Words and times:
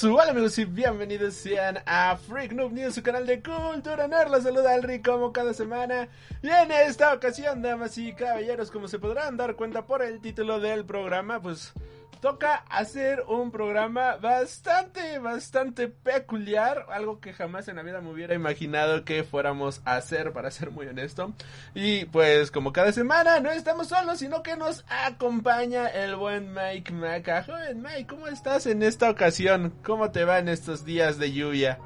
Hola 0.00 0.30
amigos 0.30 0.56
y 0.58 0.64
bienvenidos 0.64 1.34
sean 1.34 1.80
a 1.84 2.16
Freak 2.16 2.52
Noob 2.52 2.70
News, 2.70 2.94
su 2.94 3.02
canal 3.02 3.26
de 3.26 3.42
cultura 3.42 4.06
nerd. 4.06 4.30
Los 4.30 4.44
saluda 4.44 4.72
Alri 4.72 5.02
como 5.02 5.32
cada 5.32 5.52
semana. 5.52 6.06
Y 6.40 6.48
en 6.48 6.70
esta 6.70 7.12
ocasión, 7.12 7.62
damas 7.62 7.98
y 7.98 8.12
caballeros, 8.12 8.70
como 8.70 8.86
se 8.86 9.00
podrán 9.00 9.36
dar 9.36 9.56
cuenta 9.56 9.86
por 9.86 10.02
el 10.02 10.20
título 10.20 10.60
del 10.60 10.84
programa, 10.84 11.42
pues 11.42 11.72
toca 12.20 12.64
hacer 12.68 13.24
un 13.28 13.50
programa 13.50 14.16
bastante, 14.16 15.18
bastante 15.18 15.88
peculiar. 15.88 16.86
Algo 16.90 17.20
que 17.20 17.32
jamás 17.32 17.68
en 17.68 17.76
la 17.76 17.82
vida 17.82 18.00
me 18.00 18.10
hubiera 18.10 18.34
imaginado 18.34 19.04
que 19.04 19.24
fuéramos 19.24 19.80
a 19.84 19.96
hacer, 19.96 20.32
para 20.32 20.50
ser 20.50 20.70
muy 20.70 20.86
honesto. 20.86 21.32
Y 21.74 22.06
pues 22.06 22.50
como 22.50 22.72
cada 22.72 22.92
semana 22.92 23.40
no 23.40 23.50
estamos 23.50 23.88
solos, 23.88 24.18
sino 24.18 24.42
que 24.42 24.56
nos 24.56 24.84
acompaña 24.88 25.88
el 25.88 26.16
buen 26.16 26.52
Mike 26.52 26.92
Maca. 26.92 27.44
Joven 27.44 27.82
Mike, 27.82 28.06
¿cómo 28.08 28.26
estás 28.26 28.66
en 28.66 28.82
esta 28.82 29.10
ocasión? 29.10 29.72
¿Cómo 29.84 30.10
te 30.10 30.24
va 30.24 30.38
en 30.38 30.48
estos 30.48 30.84
días 30.84 31.18
de 31.18 31.32
lluvia? 31.32 31.78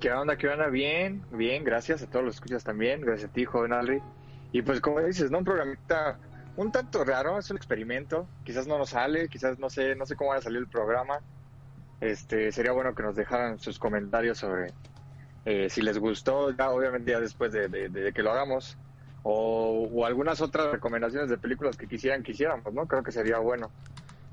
¿Qué 0.00 0.12
onda? 0.12 0.36
¿Qué 0.36 0.48
onda? 0.48 0.68
Bien, 0.68 1.24
bien, 1.32 1.64
gracias 1.64 2.02
a 2.02 2.06
todos 2.08 2.24
los 2.24 2.34
escuchas 2.36 2.62
también, 2.62 3.00
gracias 3.00 3.30
a 3.30 3.32
ti, 3.32 3.44
joven 3.44 3.72
Alri. 3.72 4.00
Y 4.52 4.62
pues 4.62 4.80
como 4.80 5.00
dices, 5.00 5.30
¿no? 5.30 5.38
Un 5.38 5.44
programita 5.44 6.18
un 6.58 6.72
tanto 6.72 7.04
raro, 7.04 7.38
es 7.38 7.48
un 7.50 7.56
experimento, 7.56 8.26
quizás 8.44 8.66
no 8.66 8.78
nos 8.78 8.90
sale, 8.90 9.28
quizás 9.28 9.60
no 9.60 9.70
sé, 9.70 9.94
no 9.94 10.06
sé 10.06 10.16
cómo 10.16 10.30
va 10.30 10.36
a 10.36 10.42
salir 10.42 10.58
el 10.58 10.66
programa. 10.66 11.20
Este, 12.00 12.50
sería 12.50 12.72
bueno 12.72 12.96
que 12.96 13.02
nos 13.04 13.14
dejaran 13.14 13.60
sus 13.60 13.78
comentarios 13.78 14.38
sobre 14.38 14.72
eh, 15.44 15.70
si 15.70 15.82
les 15.82 15.98
gustó, 15.98 16.50
ya 16.50 16.70
obviamente 16.70 17.12
ya 17.12 17.20
después 17.20 17.52
de, 17.52 18.12
que 18.12 18.22
lo 18.24 18.32
hagamos, 18.32 18.76
o, 19.22 19.88
o, 19.92 20.04
algunas 20.04 20.40
otras 20.40 20.72
recomendaciones 20.72 21.30
de 21.30 21.38
películas 21.38 21.76
que 21.76 21.86
quisieran 21.86 22.24
quisiéramos, 22.24 22.74
¿no? 22.74 22.86
Creo 22.86 23.04
que 23.04 23.12
sería 23.12 23.38
bueno. 23.38 23.70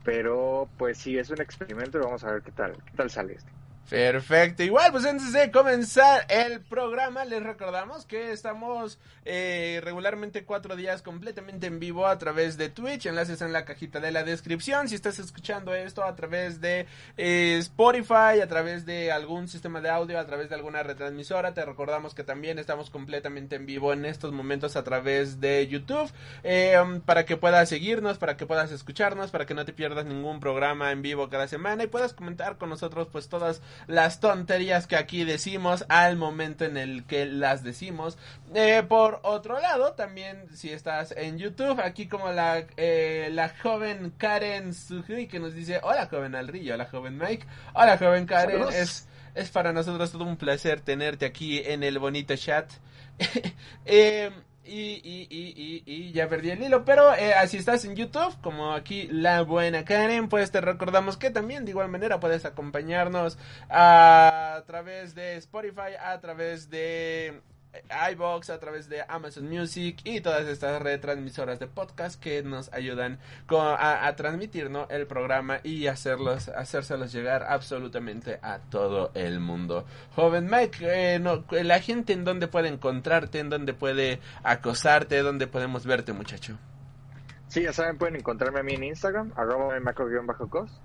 Pero 0.03 0.67
pues 0.77 0.97
sí, 0.97 1.17
es 1.19 1.29
un 1.29 1.41
experimento 1.41 1.99
y 1.99 2.01
vamos 2.01 2.23
a 2.23 2.31
ver 2.31 2.41
qué 2.41 2.51
tal, 2.51 2.73
qué 2.73 2.97
tal 2.97 3.11
sale 3.11 3.33
este. 3.33 3.51
Perfecto. 3.89 4.63
Igual, 4.63 4.91
pues 4.91 5.05
antes 5.05 5.31
de 5.31 5.51
comenzar 5.51 6.25
el 6.29 6.59
programa, 6.61 7.23
les 7.23 7.43
recordamos 7.43 8.05
que 8.05 8.31
estamos 8.31 8.97
eh, 9.25 9.79
regularmente 9.83 10.43
cuatro 10.43 10.75
días 10.75 11.03
completamente 11.03 11.67
en 11.67 11.79
vivo 11.79 12.07
a 12.07 12.17
través 12.17 12.57
de 12.57 12.69
Twitch. 12.69 13.05
Enlaces 13.05 13.41
en 13.41 13.53
la 13.53 13.63
cajita 13.63 13.99
de 13.99 14.11
la 14.11 14.23
descripción. 14.23 14.89
Si 14.89 14.95
estás 14.95 15.19
escuchando 15.19 15.75
esto 15.75 16.03
a 16.03 16.15
través 16.15 16.61
de 16.61 16.87
eh, 17.17 17.57
Spotify, 17.59 18.41
a 18.41 18.47
través 18.47 18.87
de 18.87 19.11
algún 19.11 19.47
sistema 19.47 19.81
de 19.81 19.89
audio, 19.89 20.19
a 20.19 20.25
través 20.25 20.49
de 20.49 20.55
alguna 20.55 20.81
retransmisora, 20.81 21.53
te 21.53 21.63
recordamos 21.63 22.15
que 22.15 22.23
también 22.23 22.57
estamos 22.57 22.89
completamente 22.89 23.55
en 23.55 23.67
vivo 23.67 23.93
en 23.93 24.05
estos 24.05 24.31
momentos 24.31 24.75
a 24.77 24.83
través 24.83 25.39
de 25.39 25.67
YouTube. 25.67 26.11
Eh, 26.43 26.75
para 27.05 27.25
que 27.25 27.37
puedas 27.37 27.69
seguirnos, 27.69 28.17
para 28.17 28.35
que 28.35 28.47
puedas 28.47 28.71
escucharnos, 28.71 29.29
para 29.29 29.45
que 29.45 29.53
no 29.53 29.63
te 29.63 29.73
pierdas 29.73 30.05
ningún 30.05 30.39
programa 30.39 30.91
en 30.91 31.03
vivo 31.03 31.29
cada 31.29 31.47
semana 31.47 31.83
y 31.83 31.87
puedas 31.87 32.13
comentar 32.13 32.57
con 32.57 32.69
nosotros, 32.69 33.09
pues 33.11 33.29
todas 33.29 33.61
las 33.87 34.19
tonterías 34.19 34.87
que 34.87 34.95
aquí 34.95 35.23
decimos 35.23 35.85
al 35.89 36.17
momento 36.17 36.65
en 36.65 36.77
el 36.77 37.05
que 37.05 37.25
las 37.25 37.63
decimos. 37.63 38.17
Eh, 38.53 38.83
por 38.87 39.19
otro 39.23 39.59
lado, 39.59 39.93
también 39.93 40.45
si 40.53 40.71
estás 40.71 41.13
en 41.17 41.37
YouTube, 41.37 41.79
aquí 41.79 42.07
como 42.07 42.31
la, 42.31 42.65
eh, 42.77 43.29
la 43.31 43.49
joven 43.61 44.13
Karen 44.17 44.73
Sujui 44.73 45.27
que 45.27 45.39
nos 45.39 45.53
dice, 45.53 45.79
hola 45.83 46.07
joven 46.07 46.35
Alrillo, 46.35 46.75
hola 46.75 46.85
joven 46.85 47.17
Mike, 47.17 47.45
hola 47.73 47.97
joven 47.97 48.25
Karen, 48.25 48.63
es, 48.71 49.07
es 49.33 49.49
para 49.49 49.73
nosotros 49.73 50.11
todo 50.11 50.23
un 50.23 50.37
placer 50.37 50.81
tenerte 50.81 51.25
aquí 51.25 51.59
en 51.59 51.83
el 51.83 51.99
bonito 51.99 52.35
chat. 52.35 52.71
eh, 53.85 54.31
y, 54.65 55.01
y, 55.03 55.27
y, 55.29 55.83
y, 55.85 56.11
ya 56.11 56.27
perdí 56.27 56.51
el 56.51 56.63
hilo. 56.63 56.85
Pero 56.85 57.13
eh, 57.15 57.33
así 57.33 57.57
estás 57.57 57.85
en 57.85 57.95
YouTube, 57.95 58.35
como 58.41 58.73
aquí 58.73 59.07
la 59.11 59.41
buena 59.41 59.85
Karen, 59.85 60.29
pues 60.29 60.51
te 60.51 60.61
recordamos 60.61 61.17
que 61.17 61.29
también 61.29 61.65
de 61.65 61.71
igual 61.71 61.89
manera 61.89 62.19
puedes 62.19 62.45
acompañarnos 62.45 63.37
a 63.69 64.63
través 64.67 65.15
de 65.15 65.37
Spotify, 65.37 65.95
a 65.99 66.19
través 66.19 66.69
de 66.69 67.41
iBox, 68.11 68.49
a 68.49 68.59
través 68.59 68.89
de 68.89 69.03
Amazon 69.07 69.49
Music 69.49 69.99
y 70.03 70.21
todas 70.21 70.45
estas 70.47 70.81
retransmisoras 70.81 71.59
de 71.59 71.67
podcast 71.67 72.21
que 72.21 72.43
nos 72.43 72.71
ayudan 72.73 73.19
a, 73.49 74.13
transmitir 74.15 74.69
el 74.89 75.07
programa 75.07 75.59
y 75.63 75.87
hacerlos, 75.87 76.49
hacérselos 76.49 77.11
llegar 77.11 77.43
absolutamente 77.43 78.39
a 78.41 78.59
todo 78.59 79.11
el 79.13 79.39
mundo. 79.39 79.85
Joven 80.15 80.49
Mike, 80.49 81.17
eh, 81.17 81.63
la 81.63 81.79
gente 81.79 82.13
en 82.13 82.23
dónde 82.23 82.47
puede 82.47 82.69
encontrarte, 82.69 83.39
en 83.39 83.49
dónde 83.49 83.73
puede 83.73 84.19
acosarte, 84.43 85.21
dónde 85.21 85.47
podemos 85.47 85.85
verte, 85.85 86.13
muchacho. 86.13 86.57
Sí, 87.47 87.63
ya 87.63 87.73
saben, 87.73 87.97
pueden 87.97 88.15
encontrarme 88.15 88.59
a 88.59 88.63
mí 88.63 88.73
en 88.73 88.83
Instagram, 88.83 89.31
arroba 89.35 89.79
macro-cos, 89.79 90.81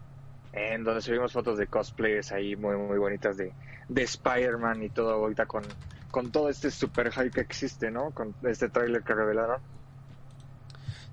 en 0.53 0.85
donde 0.85 1.01
subimos 1.01 1.33
fotos 1.33 1.59
de 1.59 1.67
cosplayers 1.67 2.33
ahí 2.33 2.57
muy, 2.57 2.77
muy 2.77 2.99
bonitas 2.99 3.37
de, 3.37 3.53
de 3.89 4.03
Spider-Man 4.03 4.83
y 4.83 4.91
todo 4.91 5.13
ahorita 5.13 5.47
con 5.47 5.65
con 6.11 6.31
todo 6.33 6.49
este 6.49 6.71
super 6.71 7.13
hype 7.13 7.31
que 7.31 7.41
existe, 7.41 7.91
¿no? 7.91 8.11
Con 8.11 8.35
este 8.43 8.69
tráiler 8.69 9.03
que 9.03 9.15
revelaron. 9.15 9.61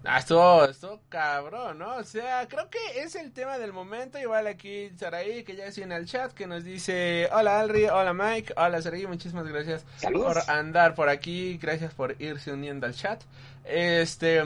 Ah, 0.09 0.19
esto, 0.19 0.63
esto 0.63 1.01
cabrón, 1.09 1.79
¿no? 1.79 1.97
O 1.97 2.03
sea, 2.03 2.47
creo 2.47 2.69
que 2.69 3.01
es 3.01 3.15
el 3.15 3.33
tema 3.33 3.57
del 3.57 3.73
momento. 3.73 4.17
Igual 4.17 4.47
aquí 4.47 4.89
Saraí, 4.95 5.43
que 5.43 5.55
ya 5.55 5.65
es 5.65 5.77
en 5.79 5.91
el 5.91 6.05
chat, 6.05 6.31
que 6.31 6.47
nos 6.47 6.63
dice: 6.63 7.27
Hola 7.33 7.59
Alri, 7.59 7.87
hola 7.87 8.13
Mike, 8.13 8.53
hola 8.55 8.81
Saraí, 8.81 9.05
muchísimas 9.05 9.45
gracias 9.47 9.85
por 10.13 10.37
andar 10.49 10.95
por 10.95 11.09
aquí. 11.09 11.57
Gracias 11.57 11.93
por 11.93 12.15
irse 12.21 12.53
uniendo 12.53 12.85
al 12.85 12.93
chat. 12.93 13.21
Este, 13.65 14.43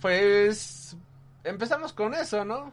pues, 0.00 0.96
empezamos 1.44 1.92
con 1.92 2.14
eso, 2.14 2.44
¿no? 2.46 2.72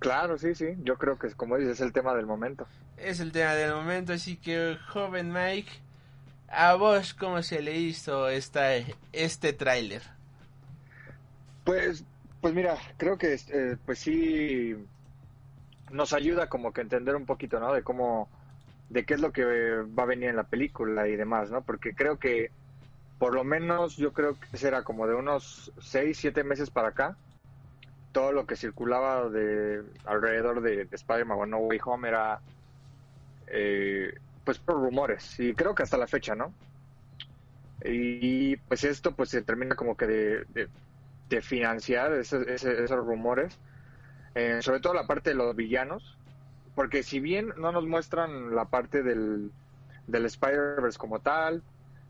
Claro, 0.00 0.36
sí, 0.36 0.54
sí. 0.54 0.66
Yo 0.82 0.98
creo 0.98 1.18
que, 1.18 1.32
como 1.32 1.56
dices, 1.56 1.74
es 1.74 1.80
el 1.80 1.92
tema 1.94 2.14
del 2.14 2.26
momento. 2.26 2.66
Es 2.98 3.20
el 3.20 3.32
tema 3.32 3.54
del 3.54 3.72
momento, 3.72 4.12
así 4.12 4.36
que, 4.36 4.76
joven 4.92 5.32
Mike 5.32 5.72
¿A 6.48 6.74
vos 6.74 7.14
cómo 7.14 7.42
se 7.42 7.60
le 7.60 7.76
hizo 7.76 8.28
esta, 8.28 8.74
este 9.12 9.52
tráiler? 9.52 10.02
Pues, 11.64 12.04
pues 12.40 12.54
mira, 12.54 12.76
creo 12.96 13.18
que 13.18 13.34
eh, 13.34 13.76
pues 13.84 13.98
sí 13.98 14.74
nos 15.90 16.12
ayuda 16.12 16.48
como 16.48 16.72
que 16.72 16.82
entender 16.82 17.16
un 17.16 17.26
poquito, 17.26 17.58
¿no? 17.58 17.72
De 17.72 17.82
cómo, 17.82 18.28
de 18.90 19.04
qué 19.04 19.14
es 19.14 19.20
lo 19.20 19.32
que 19.32 19.44
va 19.44 20.02
a 20.02 20.06
venir 20.06 20.28
en 20.28 20.36
la 20.36 20.44
película 20.44 21.08
y 21.08 21.16
demás, 21.16 21.50
¿no? 21.50 21.62
Porque 21.62 21.94
creo 21.94 22.18
que, 22.18 22.50
por 23.18 23.34
lo 23.34 23.44
menos, 23.44 23.96
yo 23.96 24.12
creo 24.12 24.36
que 24.38 24.56
será 24.58 24.82
como 24.82 25.06
de 25.06 25.14
unos 25.14 25.72
6, 25.80 26.16
7 26.18 26.44
meses 26.44 26.70
para 26.70 26.88
acá, 26.88 27.16
todo 28.12 28.32
lo 28.32 28.46
que 28.46 28.56
circulaba 28.56 29.28
de 29.28 29.82
alrededor 30.04 30.60
de, 30.60 30.84
de 30.84 30.96
Spider-Man 30.96 31.38
o 31.38 31.46
No 31.46 31.58
Way 31.58 31.80
Home 31.84 32.08
era 32.08 32.40
eh, 33.48 34.14
pues 34.44 34.58
por 34.58 34.76
rumores 34.76 35.38
y 35.40 35.54
creo 35.54 35.74
que 35.74 35.82
hasta 35.82 35.96
la 35.96 36.06
fecha, 36.06 36.34
¿no? 36.34 36.52
Y 37.84 38.56
pues 38.56 38.84
esto 38.84 39.12
pues 39.12 39.30
se 39.30 39.42
termina 39.42 39.74
como 39.74 39.96
que 39.96 40.06
de, 40.06 40.68
de, 41.28 41.40
financiar 41.42 42.12
esos, 42.12 42.46
esos 42.46 43.04
rumores, 43.04 43.58
eh, 44.36 44.58
sobre 44.62 44.78
todo 44.78 44.94
la 44.94 45.06
parte 45.08 45.30
de 45.30 45.36
los 45.36 45.56
villanos, 45.56 46.16
porque 46.76 47.02
si 47.02 47.18
bien 47.18 47.52
no 47.56 47.72
nos 47.72 47.84
muestran 47.84 48.54
la 48.54 48.66
parte 48.66 49.02
del, 49.02 49.50
del 50.06 50.26
Spider-Verse 50.26 50.98
como 50.98 51.18
tal, 51.18 51.62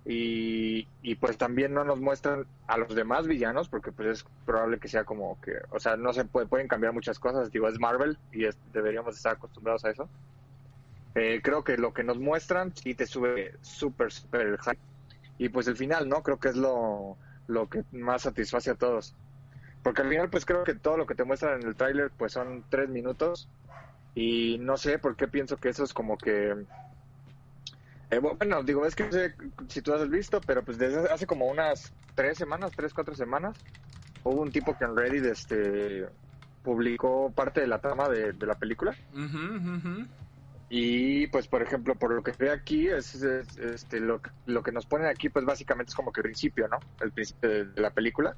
y, 0.06 0.86
y, 1.00 1.14
pues 1.14 1.38
también 1.38 1.72
no 1.72 1.82
nos 1.82 1.98
muestran 1.98 2.46
a 2.66 2.76
los 2.76 2.94
demás 2.94 3.26
villanos 3.26 3.70
porque 3.70 3.90
pues 3.90 4.08
es 4.08 4.26
probable 4.44 4.78
que 4.78 4.86
sea 4.86 5.04
como 5.04 5.40
que 5.40 5.52
o 5.70 5.80
sea 5.80 5.96
no 5.96 6.12
se 6.12 6.26
puede, 6.26 6.46
pueden 6.46 6.68
cambiar 6.68 6.92
muchas 6.92 7.18
cosas 7.18 7.50
digo 7.50 7.68
es 7.68 7.80
Marvel 7.80 8.18
y 8.30 8.44
deberíamos 8.74 9.16
estar 9.16 9.36
acostumbrados 9.36 9.82
a 9.86 9.90
eso 9.90 10.10
eh, 11.14 11.40
creo 11.42 11.62
que 11.62 11.76
lo 11.76 11.94
que 11.94 12.02
nos 12.02 12.18
muestran 12.18 12.74
sí 12.74 12.94
te 12.94 13.06
sube 13.06 13.54
súper, 13.62 14.12
súper 14.12 14.46
el 14.48 14.58
hype. 14.58 14.78
Y 15.38 15.48
pues 15.48 15.66
el 15.68 15.76
final, 15.76 16.08
¿no? 16.08 16.22
Creo 16.22 16.38
que 16.38 16.48
es 16.48 16.56
lo, 16.56 17.16
lo 17.46 17.68
que 17.68 17.84
más 17.92 18.22
satisface 18.22 18.70
a 18.70 18.74
todos. 18.74 19.14
Porque 19.82 20.02
al 20.02 20.08
final, 20.08 20.30
pues 20.30 20.44
creo 20.44 20.64
que 20.64 20.74
todo 20.74 20.96
lo 20.96 21.06
que 21.06 21.14
te 21.14 21.24
muestran 21.24 21.60
en 21.60 21.68
el 21.68 21.76
tráiler, 21.76 22.10
pues 22.16 22.32
son 22.32 22.64
tres 22.68 22.88
minutos. 22.88 23.48
Y 24.14 24.58
no 24.58 24.76
sé 24.76 24.98
por 24.98 25.16
qué 25.16 25.28
pienso 25.28 25.56
que 25.56 25.68
eso 25.68 25.84
es 25.84 25.92
como 25.92 26.16
que... 26.16 26.54
Eh, 28.10 28.18
bueno, 28.18 28.62
digo, 28.62 28.86
es 28.86 28.94
que 28.94 29.04
no 29.04 29.12
sé 29.12 29.34
si 29.68 29.82
tú 29.82 29.92
has 29.92 30.08
visto, 30.08 30.40
pero 30.40 30.64
pues 30.64 30.78
desde 30.78 31.10
hace 31.10 31.26
como 31.26 31.46
unas 31.46 31.92
tres 32.14 32.38
semanas, 32.38 32.72
tres, 32.76 32.94
cuatro 32.94 33.14
semanas, 33.14 33.56
hubo 34.22 34.40
un 34.40 34.52
tipo 34.52 34.76
que 34.76 34.84
en 34.84 34.96
Reddit 34.96 35.24
este, 35.24 36.06
publicó 36.62 37.32
parte 37.32 37.60
de 37.60 37.66
la 37.66 37.80
trama 37.80 38.08
de, 38.08 38.32
la 38.34 38.54
película. 38.54 38.94
Y 40.68 41.26
pues, 41.28 41.46
por 41.46 41.62
ejemplo, 41.62 41.94
por 41.94 42.12
lo 42.14 42.22
que 42.22 42.32
veo 42.32 42.52
aquí, 42.52 42.88
es, 42.88 43.14
es- 43.14 43.56
este, 43.58 44.00
lo, 44.00 44.20
que- 44.20 44.30
lo 44.46 44.62
que 44.62 44.72
nos 44.72 44.86
ponen 44.86 45.06
aquí, 45.08 45.28
pues 45.28 45.44
básicamente 45.44 45.90
es 45.90 45.94
como 45.94 46.10
que 46.10 46.20
el 46.20 46.24
principio, 46.24 46.66
¿no? 46.68 46.78
El 47.00 47.12
principio 47.12 47.48
de, 47.50 47.64
de 47.66 47.80
la 47.80 47.90
película. 47.90 48.34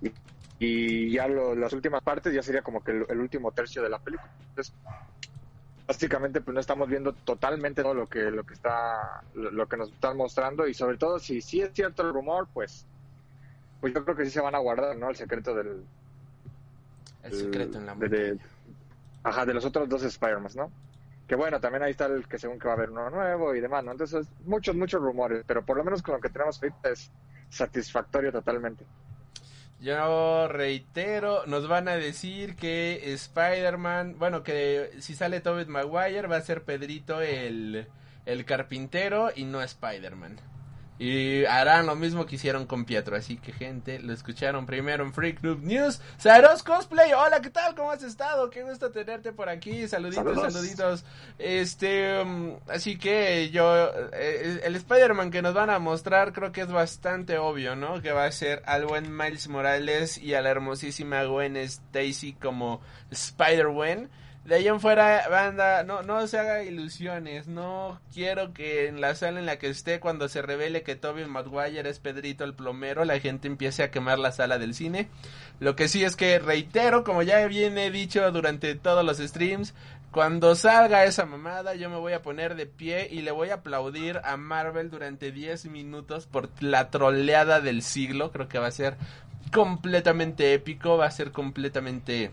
Y, 0.00 0.12
y 0.58 1.10
ya 1.12 1.26
lo- 1.28 1.54
las 1.54 1.72
últimas 1.72 2.02
partes 2.02 2.32
ya 2.34 2.42
sería 2.42 2.62
como 2.62 2.82
que 2.82 2.92
el, 2.92 3.06
el 3.08 3.20
último 3.20 3.50
tercio 3.52 3.82
de 3.82 3.88
la 3.90 3.98
película. 3.98 4.30
Entonces, 4.50 4.74
básicamente, 5.88 6.40
pues 6.40 6.54
no 6.54 6.60
estamos 6.60 6.88
viendo 6.88 7.14
totalmente 7.14 7.82
todo 7.82 7.94
lo 7.94 8.06
que, 8.06 8.30
lo 8.30 8.44
que 8.44 8.54
está, 8.54 8.98
lo, 9.34 9.50
lo 9.50 9.66
que 9.66 9.76
nos 9.76 9.90
están 9.92 10.16
mostrando. 10.16 10.66
Y 10.68 10.74
sobre 10.74 10.98
todo, 10.98 11.18
si 11.18 11.40
sí 11.40 11.62
es 11.62 11.72
cierto 11.72 12.02
el 12.06 12.12
rumor, 12.12 12.48
pues, 12.52 12.86
pues 13.80 13.94
yo 13.94 14.04
creo 14.04 14.16
que 14.16 14.24
sí 14.24 14.30
se 14.30 14.40
van 14.40 14.54
a 14.54 14.58
guardar, 14.58 14.96
¿no? 14.96 15.08
El 15.08 15.16
secreto 15.16 15.54
del, 15.54 15.86
El 17.22 17.32
secreto 17.32 17.78
en 17.78 17.86
la 17.86 17.94
de, 17.94 18.08
de- 18.08 18.40
ajá, 19.22 19.46
de 19.46 19.54
los 19.54 19.64
otros 19.64 19.88
dos 19.88 20.02
Spider-Man, 20.02 20.52
¿no? 20.54 20.70
Que 21.26 21.34
bueno, 21.34 21.60
también 21.60 21.82
ahí 21.82 21.90
está 21.90 22.06
el 22.06 22.28
que 22.28 22.38
según 22.38 22.58
que 22.58 22.68
va 22.68 22.74
a 22.74 22.76
haber 22.76 22.90
uno 22.90 23.10
nuevo 23.10 23.54
y 23.54 23.60
demás, 23.60 23.84
¿no? 23.84 23.92
Entonces, 23.92 24.28
muchos, 24.44 24.76
muchos 24.76 25.00
rumores, 25.00 25.44
pero 25.46 25.64
por 25.64 25.76
lo 25.76 25.84
menos 25.84 26.02
con 26.02 26.14
lo 26.14 26.20
que 26.20 26.28
tenemos 26.28 26.62
ahorita 26.62 26.90
es 26.90 27.10
satisfactorio 27.48 28.30
totalmente. 28.32 28.84
Yo 29.80 30.48
reitero, 30.48 31.44
nos 31.46 31.68
van 31.68 31.88
a 31.88 31.96
decir 31.96 32.56
que 32.56 33.12
Spider-Man, 33.12 34.16
bueno, 34.18 34.42
que 34.42 34.90
si 35.00 35.14
sale 35.14 35.40
Tobey 35.40 35.66
Maguire 35.66 36.28
va 36.28 36.36
a 36.36 36.40
ser 36.40 36.64
Pedrito 36.64 37.20
el, 37.20 37.86
el 38.24 38.44
carpintero 38.46 39.30
y 39.34 39.44
no 39.44 39.60
Spider-Man. 39.60 40.38
Y 40.98 41.44
harán 41.44 41.86
lo 41.86 41.94
mismo 41.94 42.24
que 42.24 42.36
hicieron 42.36 42.66
con 42.66 42.84
Pietro. 42.86 43.16
Así 43.16 43.36
que, 43.36 43.52
gente, 43.52 43.98
lo 43.98 44.12
escucharon 44.12 44.64
primero 44.64 45.04
en 45.04 45.12
Freak 45.12 45.42
Noob 45.42 45.62
News. 45.62 46.00
Saros 46.16 46.62
Cosplay, 46.62 47.12
hola, 47.12 47.40
¿qué 47.40 47.50
tal? 47.50 47.74
¿Cómo 47.74 47.90
has 47.90 48.02
estado? 48.02 48.48
Qué 48.48 48.62
gusto 48.62 48.90
tenerte 48.90 49.32
por 49.32 49.48
aquí. 49.48 49.86
Saluditos, 49.88 50.24
Saludos. 50.24 50.52
saluditos. 50.52 51.04
Este, 51.38 52.22
um, 52.22 52.58
así 52.68 52.96
que 52.98 53.50
yo, 53.50 53.90
eh, 54.14 54.60
el 54.64 54.76
Spider-Man 54.76 55.30
que 55.30 55.42
nos 55.42 55.52
van 55.52 55.68
a 55.68 55.78
mostrar 55.78 56.32
creo 56.32 56.50
que 56.50 56.62
es 56.62 56.72
bastante 56.72 57.36
obvio, 57.36 57.76
¿no? 57.76 58.00
Que 58.00 58.12
va 58.12 58.24
a 58.24 58.32
ser 58.32 58.62
al 58.64 58.86
buen 58.86 59.14
Miles 59.14 59.48
Morales 59.48 60.16
y 60.16 60.34
a 60.34 60.40
la 60.40 60.50
hermosísima 60.50 61.24
Gwen 61.24 61.56
Stacy 61.56 62.32
como 62.34 62.80
Spider-Gwen. 63.10 64.08
De 64.46 64.54
ahí 64.54 64.68
en 64.68 64.78
fuera, 64.78 65.28
banda, 65.28 65.82
no, 65.82 66.02
no 66.02 66.24
se 66.28 66.38
haga 66.38 66.62
ilusiones. 66.62 67.48
No 67.48 68.00
quiero 68.14 68.54
que 68.54 68.86
en 68.86 69.00
la 69.00 69.16
sala 69.16 69.40
en 69.40 69.46
la 69.46 69.58
que 69.58 69.68
esté, 69.68 69.98
cuando 69.98 70.28
se 70.28 70.40
revele 70.40 70.84
que 70.84 70.94
Tobey 70.94 71.26
Maguire 71.26 71.90
es 71.90 71.98
Pedrito 71.98 72.44
el 72.44 72.54
plomero, 72.54 73.04
la 73.04 73.18
gente 73.18 73.48
empiece 73.48 73.82
a 73.82 73.90
quemar 73.90 74.20
la 74.20 74.30
sala 74.30 74.58
del 74.58 74.74
cine. 74.74 75.08
Lo 75.58 75.74
que 75.74 75.88
sí 75.88 76.04
es 76.04 76.14
que 76.14 76.38
reitero, 76.38 77.02
como 77.02 77.24
ya 77.24 77.44
viene 77.48 77.90
dicho 77.90 78.30
durante 78.30 78.76
todos 78.76 79.04
los 79.04 79.18
streams, 79.18 79.74
cuando 80.12 80.54
salga 80.54 81.04
esa 81.04 81.26
mamada, 81.26 81.74
yo 81.74 81.90
me 81.90 81.96
voy 81.96 82.12
a 82.12 82.22
poner 82.22 82.54
de 82.54 82.66
pie 82.66 83.08
y 83.10 83.22
le 83.22 83.32
voy 83.32 83.50
a 83.50 83.54
aplaudir 83.54 84.20
a 84.22 84.36
Marvel 84.36 84.90
durante 84.90 85.32
10 85.32 85.66
minutos 85.66 86.28
por 86.28 86.50
la 86.62 86.90
troleada 86.90 87.60
del 87.60 87.82
siglo. 87.82 88.30
Creo 88.30 88.46
que 88.46 88.60
va 88.60 88.68
a 88.68 88.70
ser 88.70 88.96
completamente 89.52 90.54
épico, 90.54 90.96
va 90.96 91.06
a 91.06 91.10
ser 91.10 91.32
completamente 91.32 92.30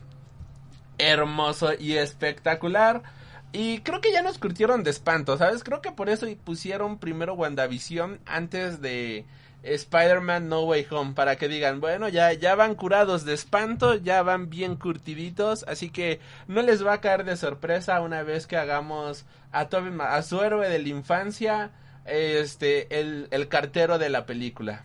hermoso 0.98 1.72
y 1.78 1.94
espectacular. 1.94 3.04
Y 3.52 3.82
creo 3.82 4.02
que 4.02 4.12
ya 4.12 4.22
nos 4.22 4.40
curtieron 4.40 4.84
de 4.84 4.90
espanto, 4.90 5.38
¿sabes? 5.38 5.64
Creo 5.64 5.82
que 5.82 5.92
por 5.92 6.10
eso 6.10 6.26
pusieron 6.44 6.98
primero 6.98 7.36
WandaVision 7.36 8.20
antes 8.26 8.82
de 8.82 9.26
Spider-Man 9.62 10.50
No 10.50 10.64
Way 10.64 10.88
Home. 10.90 11.14
Para 11.14 11.36
que 11.36 11.48
digan, 11.48 11.80
bueno, 11.80 12.10
ya, 12.10 12.34
ya 12.34 12.56
van 12.56 12.74
curados 12.74 13.26
de 13.26 13.34
espanto, 13.34 13.96
ya 13.96 14.24
van 14.24 14.50
bien 14.50 14.76
curtiditos. 14.76 15.66
Así 15.68 15.92
que 15.92 16.20
no 16.48 16.64
les 16.64 16.86
va 16.86 16.94
a 16.94 17.02
caer 17.02 17.26
de 17.26 17.38
sorpresa 17.38 18.02
una 18.02 18.24
vez 18.24 18.48
que 18.48 18.58
hagamos 18.58 19.26
a, 19.52 19.70
Tobey 19.70 19.92
Ma- 19.92 20.16
a 20.16 20.24
su 20.24 20.42
héroe 20.42 20.68
de 20.68 20.80
la 20.80 20.90
infancia, 20.90 21.72
este, 22.06 23.00
el, 23.00 23.28
el 23.30 23.48
cartero 23.50 24.00
de 24.00 24.10
la 24.10 24.26
película. 24.26 24.84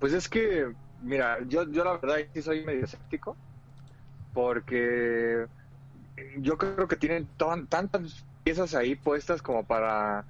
Pues 0.00 0.12
es 0.14 0.28
que, 0.28 0.66
mira, 1.00 1.38
yo, 1.46 1.70
yo 1.70 1.84
la 1.84 1.92
verdad 1.92 2.16
sí 2.34 2.42
soy 2.42 2.64
medio 2.64 2.84
escéptico, 2.84 3.36
porque 4.32 5.46
yo 6.38 6.58
creo 6.58 6.88
que 6.88 6.96
tienen 6.96 7.26
tan- 7.36 7.66
tantas 7.66 8.24
piezas 8.44 8.74
ahí 8.74 8.94
puestas 8.96 9.42
como 9.42 9.64
para, 9.64 10.24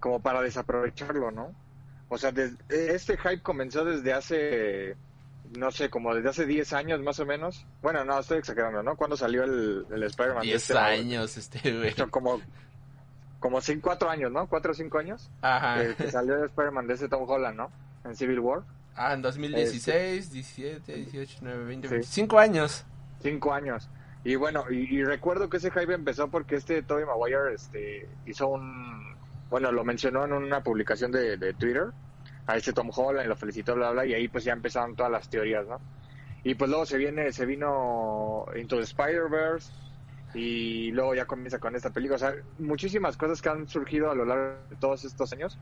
como 0.00 0.20
para 0.20 0.40
desaprovecharlo, 0.42 1.30
¿no? 1.30 1.52
O 2.08 2.16
sea, 2.18 2.32
des- 2.32 2.56
este 2.68 3.16
hype 3.18 3.42
comenzó 3.42 3.84
desde 3.84 4.12
hace, 4.12 4.96
no 5.58 5.70
sé, 5.70 5.90
como 5.90 6.14
desde 6.14 6.30
hace 6.30 6.46
10 6.46 6.72
años 6.72 7.00
más 7.02 7.20
o 7.20 7.26
menos. 7.26 7.66
Bueno, 7.82 8.04
no, 8.04 8.18
estoy 8.18 8.38
exagerando, 8.38 8.82
¿no? 8.82 8.96
Cuando 8.96 9.16
salió 9.16 9.44
el, 9.44 9.86
el 9.90 10.02
Spider-Man? 10.04 10.42
de 10.42 10.46
10 10.48 10.62
este- 10.70 10.78
años, 10.78 11.36
este, 11.36 11.76
güey. 11.76 11.94
Como, 12.10 12.40
como 13.40 13.60
4 13.82 14.10
años, 14.10 14.32
¿no? 14.32 14.46
4 14.48 14.72
o 14.72 14.74
5 14.74 14.98
años. 14.98 15.30
Ajá. 15.42 15.82
Que, 15.82 15.94
que 15.96 16.10
salió 16.10 16.36
el 16.36 16.44
Spider-Man 16.46 16.86
de 16.86 16.94
ese 16.94 17.08
Tom 17.08 17.28
Holland, 17.28 17.56
¿no? 17.56 17.70
En 18.04 18.16
Civil 18.16 18.40
War. 18.40 18.62
Ah, 18.96 19.12
en 19.14 19.22
2016, 19.22 20.32
17, 20.32 20.92
18, 20.92 21.12
19, 21.40 21.64
20, 21.66 21.88
Sí. 21.88 21.94
25 21.94 22.38
años. 22.38 22.84
Cinco 23.20 23.52
años. 23.52 23.88
Y 24.24 24.36
bueno, 24.36 24.64
y, 24.70 24.96
y 24.96 25.04
recuerdo 25.04 25.48
que 25.48 25.58
ese 25.58 25.70
hype 25.70 25.94
empezó 25.94 26.28
porque 26.28 26.56
este 26.56 26.82
Tobey 26.82 27.04
Maguire 27.04 27.54
este, 27.54 28.08
hizo 28.26 28.48
un... 28.48 29.16
Bueno, 29.50 29.72
lo 29.72 29.84
mencionó 29.84 30.24
en 30.24 30.32
una 30.32 30.62
publicación 30.62 31.10
de, 31.10 31.36
de 31.36 31.54
Twitter. 31.54 31.86
A 32.46 32.56
este 32.56 32.72
Tom 32.72 32.90
Holland 32.94 33.28
lo 33.28 33.36
felicitó, 33.36 33.74
bla, 33.74 33.90
bla, 33.90 34.06
y 34.06 34.14
ahí 34.14 34.28
pues 34.28 34.44
ya 34.44 34.54
empezaron 34.54 34.96
todas 34.96 35.12
las 35.12 35.28
teorías, 35.28 35.66
¿no? 35.66 35.80
Y 36.44 36.54
pues 36.54 36.70
luego 36.70 36.86
se 36.86 36.96
viene, 36.96 37.32
se 37.32 37.44
vino 37.44 38.46
Into 38.56 38.76
the 38.76 38.84
Spider-Verse 38.84 39.70
y 40.34 40.90
luego 40.92 41.14
ya 41.14 41.26
comienza 41.26 41.58
con 41.58 41.74
esta 41.76 41.90
película. 41.90 42.16
O 42.16 42.18
sea, 42.18 42.34
muchísimas 42.58 43.16
cosas 43.16 43.42
que 43.42 43.48
han 43.48 43.68
surgido 43.68 44.10
a 44.10 44.14
lo 44.14 44.24
largo 44.24 44.56
de 44.70 44.76
todos 44.76 45.04
estos 45.04 45.32
años. 45.32 45.58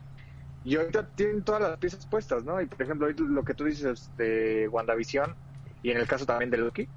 Y 0.63 0.75
ahorita 0.75 1.07
tienen 1.15 1.43
todas 1.43 1.61
las 1.61 1.77
piezas 1.77 2.05
puestas, 2.05 2.43
¿no? 2.43 2.61
Y 2.61 2.65
por 2.67 2.81
ejemplo, 2.81 3.09
lo 3.09 3.43
que 3.43 3.53
tú 3.53 3.65
dices 3.65 4.11
de 4.17 4.67
WandaVision 4.69 5.35
y 5.83 5.91
en 5.91 5.97
el 5.97 6.07
caso 6.07 6.25
también 6.25 6.51
de 6.51 6.57
Loki, 6.57 6.87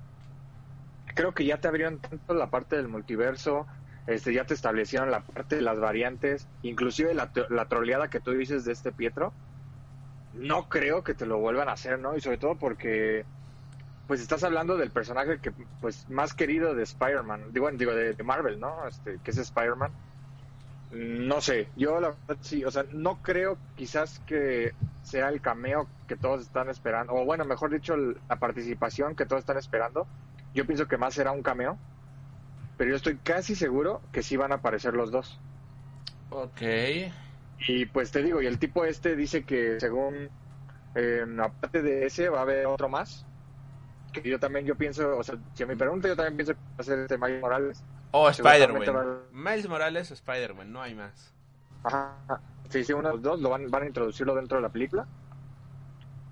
creo 1.14 1.32
que 1.32 1.44
ya 1.44 1.58
te 1.58 1.68
abrieron 1.68 1.98
tanto 1.98 2.34
la 2.34 2.50
parte 2.50 2.76
del 2.76 2.88
multiverso, 2.88 3.66
este, 4.06 4.32
ya 4.32 4.44
te 4.44 4.54
establecieron 4.54 5.10
la 5.10 5.20
parte 5.20 5.56
de 5.56 5.62
las 5.62 5.78
variantes, 5.78 6.48
inclusive 6.62 7.14
la, 7.14 7.30
la 7.48 7.66
troleada 7.66 8.08
que 8.08 8.20
tú 8.20 8.32
dices 8.32 8.64
de 8.64 8.72
este 8.72 8.92
Pietro, 8.92 9.32
no 10.34 10.68
creo 10.68 11.02
que 11.04 11.14
te 11.14 11.26
lo 11.26 11.38
vuelvan 11.38 11.68
a 11.68 11.72
hacer, 11.72 11.98
¿no? 11.98 12.16
Y 12.16 12.20
sobre 12.20 12.38
todo 12.38 12.56
porque, 12.56 13.24
pues 14.06 14.20
estás 14.20 14.44
hablando 14.44 14.76
del 14.76 14.90
personaje 14.90 15.38
que, 15.38 15.52
pues, 15.80 16.08
más 16.08 16.34
querido 16.34 16.74
de 16.74 16.82
Spider-Man, 16.82 17.52
digo, 17.52 17.70
digo 17.72 17.92
de, 17.94 18.22
Marvel, 18.22 18.60
¿no? 18.60 18.86
Este, 18.86 19.18
que 19.22 19.30
es 19.30 19.38
Spider-Man. 19.38 19.90
No 20.92 21.40
sé, 21.40 21.68
yo 21.76 22.00
la 22.00 22.08
verdad 22.08 22.36
sí, 22.40 22.64
o 22.64 22.70
sea, 22.70 22.84
no 22.90 23.22
creo 23.22 23.56
quizás 23.76 24.18
que 24.26 24.74
sea 25.04 25.28
el 25.28 25.40
cameo 25.40 25.86
que 26.08 26.16
todos 26.16 26.40
están 26.42 26.68
esperando, 26.68 27.14
o 27.14 27.24
bueno, 27.24 27.44
mejor 27.44 27.70
dicho, 27.70 27.96
la 27.96 28.36
participación 28.40 29.14
que 29.14 29.24
todos 29.24 29.40
están 29.40 29.58
esperando. 29.58 30.08
Yo 30.54 30.66
pienso 30.66 30.88
que 30.88 30.96
más 30.96 31.14
será 31.14 31.32
un 31.32 31.42
cameo, 31.42 31.78
pero 32.76 32.90
yo 32.90 32.96
estoy 32.96 33.16
casi 33.16 33.54
seguro 33.54 34.00
que 34.12 34.22
sí 34.22 34.36
van 34.36 34.52
a 34.52 34.56
aparecer 34.56 34.94
los 34.94 35.10
dos. 35.10 35.38
Ok. 36.30 36.62
Y 37.68 37.86
pues 37.86 38.10
te 38.10 38.22
digo, 38.22 38.40
y 38.40 38.46
el 38.46 38.58
tipo 38.58 38.84
este 38.84 39.16
dice 39.16 39.44
que 39.44 39.78
según, 39.78 40.30
eh, 40.94 41.26
aparte 41.42 41.82
de 41.82 42.06
ese, 42.06 42.28
va 42.28 42.38
a 42.38 42.42
haber 42.42 42.66
otro 42.66 42.88
más. 42.88 43.26
Que 44.12 44.28
yo 44.28 44.40
también, 44.40 44.66
yo 44.66 44.74
pienso, 44.74 45.18
o 45.18 45.22
sea, 45.22 45.36
si 45.54 45.64
me 45.64 45.76
pregunta, 45.76 46.08
yo 46.08 46.16
también 46.16 46.36
pienso 46.36 46.54
que 46.54 46.58
va 46.60 46.76
a 46.78 46.82
ser 46.82 46.98
este 47.00 47.18
Miles 47.18 47.40
Morales. 47.40 47.84
O 48.12 48.32
Seguramente 48.32 48.84
Spider-Man. 48.86 49.18
Miles 49.32 49.68
Morales 49.68 50.10
o 50.10 50.14
Spider-Man, 50.14 50.72
no 50.72 50.82
hay 50.82 50.94
más. 50.94 51.32
Ajá. 51.84 52.40
Sí, 52.70 52.84
sí, 52.84 52.92
uno 52.92 53.08
de 53.08 53.14
los 53.14 53.22
dos 53.22 53.40
lo 53.40 53.50
van, 53.50 53.70
van 53.70 53.84
a 53.84 53.86
introducirlo 53.86 54.34
dentro 54.34 54.56
de 54.58 54.62
la 54.62 54.68
película. 54.68 55.06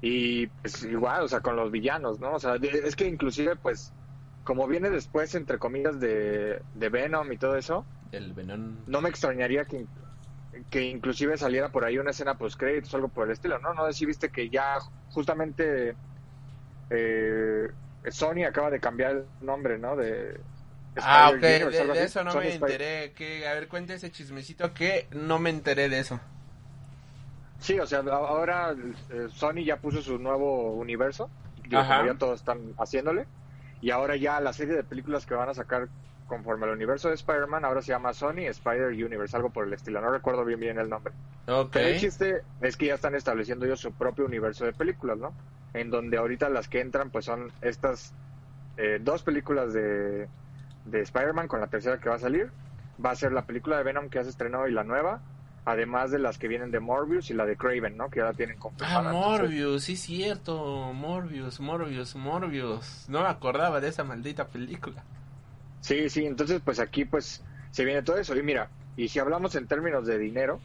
Y 0.00 0.46
pues 0.46 0.82
igual, 0.84 1.22
o 1.22 1.28
sea, 1.28 1.40
con 1.40 1.56
los 1.56 1.70
villanos, 1.70 2.20
¿no? 2.20 2.34
O 2.34 2.38
sea, 2.38 2.56
es 2.56 2.96
que 2.96 3.06
inclusive, 3.06 3.56
pues, 3.56 3.92
como 4.48 4.66
viene 4.66 4.88
después, 4.88 5.34
entre 5.34 5.58
comillas, 5.58 6.00
de, 6.00 6.62
de 6.74 6.88
Venom 6.88 7.30
y 7.30 7.36
todo 7.36 7.54
eso, 7.54 7.84
El 8.12 8.32
Venom. 8.32 8.76
no 8.86 9.02
me 9.02 9.10
extrañaría 9.10 9.66
que, 9.66 9.84
que 10.70 10.84
inclusive 10.84 11.36
saliera 11.36 11.68
por 11.68 11.84
ahí 11.84 11.98
una 11.98 12.12
escena 12.12 12.38
post 12.38 12.58
créditos 12.58 12.94
o 12.94 12.96
algo 12.96 13.08
por 13.08 13.26
el 13.26 13.34
estilo, 13.34 13.58
¿no? 13.58 13.74
No 13.74 13.86
sé 13.88 13.92
si 13.92 14.06
viste 14.06 14.30
que 14.30 14.48
ya 14.48 14.78
justamente 15.10 15.94
eh, 16.88 17.68
Sony 18.10 18.44
acaba 18.48 18.70
de 18.70 18.80
cambiar 18.80 19.10
el 19.16 19.26
nombre, 19.42 19.78
¿no? 19.78 19.96
De 19.96 20.40
Ah, 20.96 21.30
ok, 21.30 21.40
de, 21.42 22.02
eso 22.02 22.24
no 22.24 22.32
Sony 22.32 22.40
me 22.40 22.54
enteré. 22.54 23.12
Que, 23.12 23.46
a 23.46 23.52
ver, 23.52 23.68
cuente 23.68 23.92
ese 23.92 24.10
chismecito 24.10 24.72
que 24.72 25.08
no 25.12 25.38
me 25.38 25.50
enteré 25.50 25.90
de 25.90 25.98
eso. 25.98 26.18
Sí, 27.58 27.78
o 27.78 27.86
sea, 27.86 27.98
ahora 27.98 28.74
eh, 29.10 29.26
Sony 29.30 29.62
ya 29.66 29.76
puso 29.76 30.00
su 30.00 30.18
nuevo 30.18 30.72
universo, 30.72 31.28
digo, 31.62 31.80
Ajá. 31.80 31.98
como 31.98 32.12
ya 32.12 32.18
todos 32.18 32.40
están 32.40 32.72
haciéndole, 32.78 33.26
y 33.80 33.90
ahora 33.90 34.16
ya 34.16 34.40
la 34.40 34.52
serie 34.52 34.74
de 34.74 34.84
películas 34.84 35.26
que 35.26 35.34
van 35.34 35.48
a 35.48 35.54
sacar 35.54 35.88
conforme 36.26 36.66
al 36.66 36.72
universo 36.72 37.08
de 37.08 37.14
Spider-Man, 37.14 37.64
ahora 37.64 37.80
se 37.80 37.92
llama 37.92 38.12
Sony 38.12 38.46
Spider 38.48 38.88
Universe, 38.88 39.34
algo 39.34 39.50
por 39.50 39.66
el 39.66 39.72
estilo, 39.72 40.00
no 40.00 40.10
recuerdo 40.10 40.44
bien 40.44 40.60
bien 40.60 40.78
el 40.78 40.88
nombre. 40.88 41.14
Pero 41.46 41.88
el 41.88 41.98
chiste 41.98 42.42
es 42.60 42.76
que 42.76 42.86
ya 42.86 42.94
están 42.94 43.14
estableciendo 43.14 43.64
ellos 43.64 43.80
su 43.80 43.92
propio 43.92 44.26
universo 44.26 44.64
de 44.64 44.72
películas, 44.72 45.18
¿no? 45.18 45.32
En 45.72 45.90
donde 45.90 46.18
ahorita 46.18 46.48
las 46.50 46.68
que 46.68 46.80
entran 46.80 47.10
pues 47.10 47.24
son 47.24 47.50
estas 47.62 48.12
eh, 48.76 48.98
dos 49.00 49.22
películas 49.22 49.72
de, 49.72 50.28
de 50.84 51.00
Spider-Man 51.00 51.48
con 51.48 51.60
la 51.60 51.68
tercera 51.68 51.98
que 51.98 52.08
va 52.08 52.16
a 52.16 52.20
salir, 52.20 52.50
va 53.04 53.10
a 53.10 53.16
ser 53.16 53.32
la 53.32 53.42
película 53.42 53.78
de 53.78 53.84
Venom 53.84 54.10
que 54.10 54.18
ya 54.18 54.24
se 54.24 54.30
estrenó 54.30 54.68
y 54.68 54.72
la 54.72 54.84
nueva, 54.84 55.22
además 55.70 56.10
de 56.10 56.18
las 56.18 56.38
que 56.38 56.48
vienen 56.48 56.70
de 56.70 56.80
Morbius 56.80 57.30
y 57.30 57.34
la 57.34 57.44
de 57.44 57.56
Craven, 57.56 57.96
¿no? 57.96 58.08
Que 58.08 58.20
ya 58.20 58.24
la 58.24 58.32
tienen 58.32 58.56
Ah, 58.56 58.60
confirmada. 58.60 59.10
Entonces, 59.10 59.40
Morbius, 59.40 59.84
sí, 59.84 59.96
cierto. 59.96 60.92
Morbius, 60.94 61.60
Morbius, 61.60 62.16
Morbius. 62.16 63.04
No 63.08 63.20
me 63.22 63.28
acordaba 63.28 63.80
de 63.80 63.88
esa 63.88 64.02
maldita 64.02 64.46
película. 64.46 65.02
Sí, 65.80 66.08
sí, 66.08 66.24
entonces 66.24 66.60
pues 66.64 66.80
aquí 66.80 67.04
pues 67.04 67.42
se 67.70 67.84
viene 67.84 68.02
todo 68.02 68.16
eso. 68.16 68.34
Y 68.36 68.42
mira, 68.42 68.68
y 68.96 69.08
si 69.08 69.18
hablamos 69.18 69.54
en 69.56 69.66
términos 69.66 70.06
de 70.06 70.18
dinero, 70.18 70.58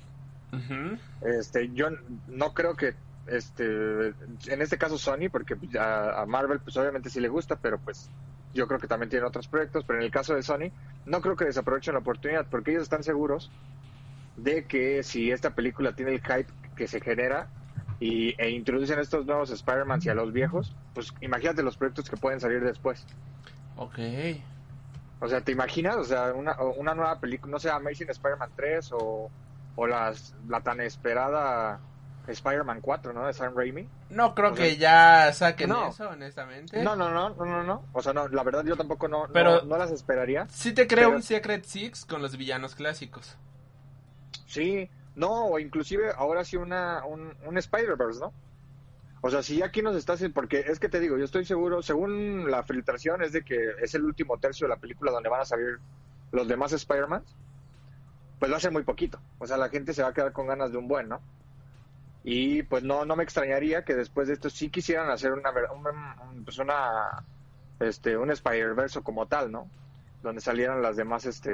este 1.22 1.69
yo 1.74 1.88
no 2.27 2.53
creo 2.53 2.75
que 2.75 2.93
este 3.27 4.07
en 4.48 4.62
este 4.62 4.77
caso 4.77 4.98
Sony 4.98 5.29
porque 5.31 5.55
a, 5.79 6.22
a 6.22 6.25
Marvel 6.25 6.60
pues 6.60 6.75
obviamente 6.77 7.10
sí 7.10 7.19
le 7.19 7.27
gusta, 7.29 7.57
pero 7.57 7.77
pues 7.79 8.10
yo 8.53 8.67
creo 8.67 8.79
que 8.79 8.88
también 8.88 9.10
tiene 9.10 9.25
otros 9.25 9.48
proyectos, 9.48 9.83
pero 9.86 10.00
en 10.00 10.05
el 10.05 10.12
caso 10.12 10.36
de 10.36 10.43
Sony 10.43 10.69
no 11.05 11.22
creo 11.22 11.36
que 11.36 11.45
desaprovechen 11.45 11.93
la 11.93 12.00
oportunidad 12.01 12.45
porque 12.50 12.72
ellos 12.72 12.83
están 12.83 13.03
seguros 13.03 13.50
de 14.37 14.65
que 14.65 15.03
si 15.03 15.31
esta 15.31 15.51
película 15.51 15.93
tiene 15.95 16.13
el 16.13 16.21
hype 16.21 16.47
que 16.75 16.87
se 16.87 16.99
genera 17.01 17.47
y, 17.99 18.33
e 18.41 18.49
introducen 18.49 18.99
estos 18.99 19.25
nuevos 19.25 19.49
Spider-Man 19.51 19.99
y 20.03 20.09
a 20.09 20.13
los 20.15 20.33
viejos, 20.33 20.75
pues 20.93 21.13
imagínate 21.21 21.63
los 21.63 21.77
proyectos 21.77 22.09
que 22.09 22.17
pueden 22.17 22.39
salir 22.39 22.61
después. 22.63 23.05
Ok. 23.77 23.99
O 25.19 25.27
sea, 25.27 25.41
¿te 25.41 25.51
imaginas? 25.51 25.95
O 25.95 26.03
sea, 26.03 26.33
una, 26.33 26.55
una 26.61 26.93
nueva 26.93 27.19
película, 27.19 27.51
no 27.51 27.59
sé, 27.59 27.69
Amazing 27.69 28.09
Spider-Man 28.09 28.49
3 28.55 28.91
o, 28.93 29.31
o 29.75 29.87
las, 29.87 30.35
la 30.49 30.59
tan 30.61 30.81
esperada 30.81 31.79
Spider-Man 32.27 32.81
4, 32.81 33.13
¿no? 33.13 33.25
De 33.27 33.33
Sam 33.33 33.53
Raimi. 33.55 33.87
No 34.09 34.35
creo 34.35 34.51
O 34.51 34.55
sea, 34.55 34.65
que 34.65 34.77
ya 34.77 35.31
saquen 35.33 35.69
no. 35.69 35.87
eso, 35.89 36.09
honestamente. 36.09 36.83
No, 36.83 36.95
no, 36.95 37.09
no, 37.11 37.29
no, 37.31 37.45
no, 37.45 37.63
no. 37.63 37.85
O 37.93 38.01
sea, 38.01 38.11
no, 38.13 38.27
la 38.27 38.43
verdad 38.43 38.65
yo 38.65 38.75
tampoco 38.75 39.07
no, 39.07 39.27
no- 39.27 39.33
Pero- 39.33 39.63
no, 39.63 39.77
las 39.77 39.91
esperaría. 39.91 40.47
Sí 40.49 40.73
te 40.73 40.87
creo 40.87 41.07
Pero- 41.09 41.15
un 41.17 41.23
Secret 41.23 41.63
Six 41.65 42.05
con 42.05 42.21
los 42.21 42.35
villanos 42.37 42.75
clásicos. 42.75 43.37
Sí, 44.53 44.89
no, 45.15 45.48
o 45.48 45.60
inclusive 45.60 46.12
ahora 46.15 46.43
sí 46.43 46.57
una, 46.57 47.05
un, 47.05 47.36
un 47.41 47.57
Spider-Verse, 47.57 48.19
¿no? 48.19 48.36
O 49.22 49.29
sea, 49.31 49.43
si 49.43 49.62
aquí 49.63 49.81
nos 49.83 49.95
estás... 49.98 50.24
Porque 50.33 50.62
es 50.67 50.79
que 50.79 50.89
te 50.89 51.00
digo, 51.00 51.17
yo 51.17 51.25
estoy 51.25 51.45
seguro, 51.45 51.81
según 51.83 52.51
la 52.51 52.63
filtración, 52.63 53.24
es 53.24 53.33
de 53.33 53.43
que 53.43 53.57
es 53.81 53.95
el 53.95 54.05
último 54.05 54.39
tercio 54.39 54.65
de 54.67 54.69
la 54.75 54.79
película 54.79 55.12
donde 55.12 55.29
van 55.29 55.41
a 55.41 55.45
salir 55.45 55.81
los 56.31 56.48
demás 56.48 56.74
Spider-Man. 56.74 57.25
Pues 58.39 58.50
lo 58.51 58.57
hacen 58.57 58.74
muy 58.74 58.83
poquito. 58.83 59.24
O 59.38 59.48
sea, 59.48 59.57
la 59.57 59.69
gente 59.69 59.93
se 59.93 60.03
va 60.03 60.10
a 60.10 60.13
quedar 60.13 60.33
con 60.33 60.48
ganas 60.48 60.72
de 60.72 60.77
un 60.77 60.88
buen, 60.88 61.07
¿no? 61.10 61.25
Y 62.24 62.63
pues 62.63 62.83
no, 62.83 63.05
no 63.05 63.15
me 63.15 63.24
extrañaría 63.24 63.83
que 63.83 63.95
después 63.95 64.27
de 64.27 64.36
esto 64.36 64.50
sí 64.50 64.72
quisieran 64.72 65.10
hacer 65.10 65.33
una, 65.33 65.51
ver- 65.51 65.69
un- 65.72 65.86
un- 65.88 66.45
pues 66.45 66.57
una, 66.60 67.27
este, 67.79 68.17
un 68.17 68.31
Spider-Verse 68.31 69.03
como 69.03 69.27
tal, 69.27 69.51
¿no? 69.51 69.74
Donde 70.24 70.42
salieran 70.42 70.82
las 70.82 70.96
demás, 70.96 71.25
este, 71.25 71.51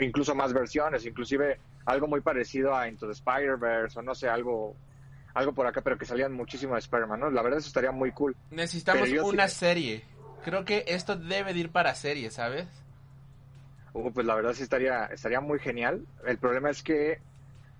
incluso 0.00 0.34
más 0.34 0.52
versiones, 0.52 1.06
inclusive 1.06 1.58
algo 1.86 2.06
muy 2.06 2.20
parecido 2.20 2.76
a 2.76 2.86
Into 2.86 3.06
the 3.06 3.12
Spider-Verse 3.14 3.98
o 3.98 4.02
no 4.02 4.14
sé, 4.14 4.28
algo, 4.28 4.76
algo 5.32 5.52
por 5.54 5.66
acá, 5.66 5.80
pero 5.80 5.96
que 5.96 6.04
salían 6.04 6.32
muchísimo 6.32 6.74
de 6.74 6.80
Spider-Man, 6.80 7.18
¿no? 7.18 7.30
La 7.30 7.40
verdad 7.42 7.58
eso 7.60 7.68
estaría 7.68 7.92
muy 7.92 8.12
cool. 8.12 8.36
Necesitamos 8.50 9.08
sí- 9.08 9.18
una 9.18 9.48
serie. 9.48 10.04
Creo 10.44 10.66
que 10.66 10.84
esto 10.86 11.16
debe 11.16 11.54
de 11.54 11.60
ir 11.60 11.70
para 11.70 11.94
serie, 11.94 12.30
¿sabes? 12.30 12.68
Uh, 13.94 14.12
pues 14.12 14.26
la 14.26 14.34
verdad 14.34 14.52
sí 14.52 14.62
estaría, 14.62 15.06
estaría 15.06 15.40
muy 15.40 15.58
genial. 15.58 16.04
El 16.26 16.36
problema 16.36 16.68
es 16.68 16.82
que, 16.82 17.18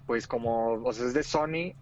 pues 0.06 0.26
como, 0.26 0.72
o 0.72 0.92
sea, 0.94 1.06
es 1.06 1.12
de 1.12 1.22
Sony, 1.22 1.74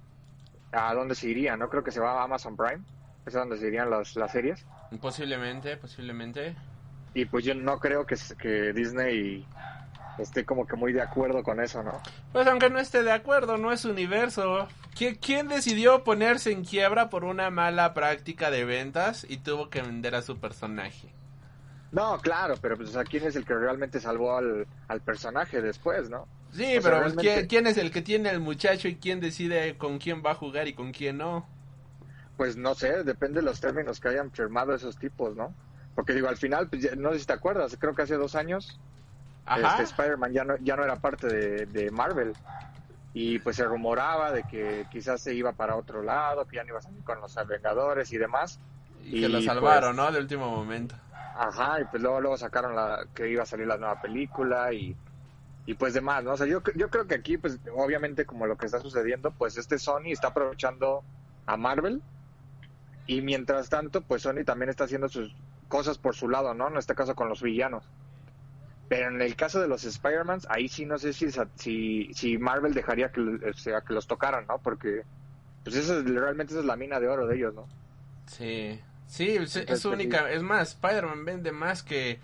¿a 0.72 0.92
dónde 0.94 1.14
se 1.14 1.28
iría? 1.28 1.56
No 1.56 1.68
creo 1.68 1.84
que 1.84 1.92
se 1.92 2.00
va 2.00 2.20
a 2.20 2.24
Amazon 2.24 2.56
Prime, 2.56 2.82
es 3.24 3.36
a 3.36 3.40
donde 3.40 3.58
se 3.58 3.68
irían 3.68 3.88
las, 3.88 4.16
las 4.16 4.32
series. 4.32 4.66
Posiblemente, 5.00 5.76
posiblemente. 5.76 6.56
Y 7.14 7.24
pues 7.26 7.44
yo 7.44 7.54
no 7.54 7.78
creo 7.78 8.06
que, 8.06 8.16
que 8.38 8.72
Disney 8.72 9.46
esté 10.18 10.44
como 10.44 10.66
que 10.66 10.76
muy 10.76 10.92
de 10.92 11.02
acuerdo 11.02 11.42
con 11.42 11.60
eso, 11.60 11.82
¿no? 11.82 12.00
Pues 12.32 12.46
aunque 12.46 12.70
no 12.70 12.78
esté 12.78 13.02
de 13.02 13.12
acuerdo, 13.12 13.56
no 13.58 13.72
es 13.72 13.84
universo. 13.84 14.68
¿Qui- 14.94 15.18
¿Quién 15.20 15.48
decidió 15.48 16.04
ponerse 16.04 16.52
en 16.52 16.64
quiebra 16.64 17.10
por 17.10 17.24
una 17.24 17.50
mala 17.50 17.94
práctica 17.94 18.50
de 18.50 18.64
ventas 18.64 19.26
y 19.28 19.38
tuvo 19.38 19.68
que 19.70 19.82
vender 19.82 20.14
a 20.14 20.22
su 20.22 20.38
personaje? 20.38 21.08
No, 21.90 22.18
claro, 22.18 22.54
pero 22.60 22.76
pues 22.78 22.96
¿quién 23.10 23.24
es 23.26 23.36
el 23.36 23.44
que 23.44 23.54
realmente 23.54 24.00
salvó 24.00 24.36
al, 24.36 24.66
al 24.88 25.00
personaje 25.02 25.60
después, 25.60 26.08
no? 26.08 26.26
Sí, 26.52 26.78
O 26.78 26.82
pero 26.82 27.00
realmente- 27.00 27.22
¿quién, 27.34 27.46
quién 27.46 27.66
es 27.66 27.76
el 27.76 27.90
que 27.90 28.00
tiene 28.00 28.30
el 28.30 28.40
muchacho 28.40 28.88
y 28.88 28.96
quién 28.96 29.20
decide 29.20 29.76
con 29.76 29.98
quién 29.98 30.22
va 30.24 30.30
a 30.32 30.34
jugar 30.34 30.68
y 30.68 30.72
con 30.74 30.92
quién 30.92 31.18
no? 31.18 31.46
Pues 32.38 32.56
no 32.56 32.74
sé, 32.74 33.04
depende 33.04 33.40
de 33.40 33.46
los 33.46 33.60
términos 33.60 34.00
que 34.00 34.08
hayan 34.08 34.30
firmado 34.30 34.74
esos 34.74 34.96
tipos, 34.96 35.36
¿no? 35.36 35.54
Porque 35.94 36.14
digo, 36.14 36.28
al 36.28 36.36
final, 36.36 36.68
pues, 36.70 36.82
ya- 36.82 36.96
no 36.96 37.12
sé 37.12 37.20
si 37.20 37.26
te 37.26 37.32
acuerdas, 37.34 37.76
creo 37.78 37.94
que 37.94 38.02
hace 38.02 38.16
dos 38.16 38.34
años 38.34 38.82
este 39.54 39.82
Spider-Man 39.84 40.32
ya 40.32 40.44
no, 40.44 40.56
ya 40.60 40.76
no 40.76 40.84
era 40.84 41.00
parte 41.00 41.28
de, 41.28 41.66
de 41.66 41.90
Marvel. 41.90 42.38
Y 43.12 43.38
pues 43.40 43.56
se 43.56 43.64
rumoraba 43.64 44.32
de 44.32 44.44
que 44.44 44.86
quizás 44.90 45.22
se 45.22 45.34
iba 45.34 45.54
para 45.54 45.76
otro 45.76 46.02
lado, 46.02 46.46
que 46.46 46.56
ya 46.56 46.64
no 46.64 46.70
iba 46.70 46.78
a 46.78 46.82
salir 46.82 47.04
con 47.04 47.20
los 47.20 47.34
Vengadores 47.48 48.12
y 48.12 48.18
demás. 48.18 48.62
y 48.98 49.14
que 49.16 49.28
lo 49.28 49.38
y, 49.38 49.42
salvaron, 49.42 49.94
pues, 49.94 49.96
¿no? 49.96 50.10
De 50.10 50.18
último 50.20 50.48
momento. 50.50 50.96
Ajá, 51.34 51.80
y 51.80 51.86
pues 51.86 52.02
luego, 52.02 52.20
luego 52.20 52.36
sacaron 52.36 52.74
la 52.76 53.08
que 53.14 53.28
iba 53.30 53.42
a 53.42 53.46
salir 53.46 53.66
la 53.66 53.78
nueva 53.78 53.98
película 54.00 54.72
y, 54.74 54.98
y 55.66 55.74
pues 55.74 55.94
demás, 55.94 56.24
¿no? 56.24 56.32
O 56.32 56.36
sea, 56.36 56.46
yo, 56.46 56.62
yo 56.76 56.90
creo 56.90 57.06
que 57.06 57.14
aquí, 57.16 57.38
pues 57.38 57.60
obviamente 57.74 58.26
como 58.26 58.46
lo 58.46 58.56
que 58.58 58.66
está 58.66 58.80
sucediendo, 58.80 59.34
pues 59.34 59.56
este 59.58 59.78
Sony 59.78 60.12
está 60.12 60.28
aprovechando 60.28 61.06
a 61.46 61.56
Marvel 61.56 62.04
y 63.06 63.20
mientras 63.22 63.68
tanto, 63.68 64.02
pues 64.06 64.22
Sony 64.22 64.44
también 64.44 64.70
está 64.70 64.84
haciendo 64.84 65.08
sus 65.08 65.36
cosas 65.72 65.96
por 65.96 66.14
su 66.14 66.28
lado, 66.28 66.52
¿no? 66.52 66.68
En 66.68 66.76
este 66.76 66.94
caso 66.94 67.14
con 67.14 67.30
los 67.30 67.40
villanos. 67.40 67.82
Pero 68.90 69.08
en 69.08 69.22
el 69.22 69.34
caso 69.36 69.58
de 69.58 69.68
los 69.68 69.84
Spider-Man, 69.84 70.40
ahí 70.50 70.68
sí 70.68 70.84
no 70.84 70.98
sé 70.98 71.14
si, 71.14 71.30
si, 71.56 72.12
si 72.12 72.36
Marvel 72.36 72.74
dejaría 72.74 73.10
que, 73.10 73.22
o 73.22 73.54
sea, 73.54 73.80
que 73.80 73.94
los 73.94 74.06
tocaran, 74.06 74.44
¿no? 74.46 74.58
Porque 74.58 75.02
pues 75.64 75.76
eso 75.76 75.98
es, 75.98 76.04
realmente 76.04 76.52
esa 76.52 76.60
es 76.60 76.66
la 76.66 76.76
mina 76.76 77.00
de 77.00 77.08
oro 77.08 77.26
de 77.26 77.36
ellos, 77.36 77.54
¿no? 77.54 77.66
Sí, 78.26 78.78
sí, 79.06 79.30
es, 79.30 79.56
es 79.56 79.56
Entonces, 79.56 79.86
única. 79.86 80.30
Es 80.30 80.42
más, 80.42 80.72
Spider-Man 80.72 81.24
vende 81.24 81.52
más 81.52 81.82
que 81.82 82.20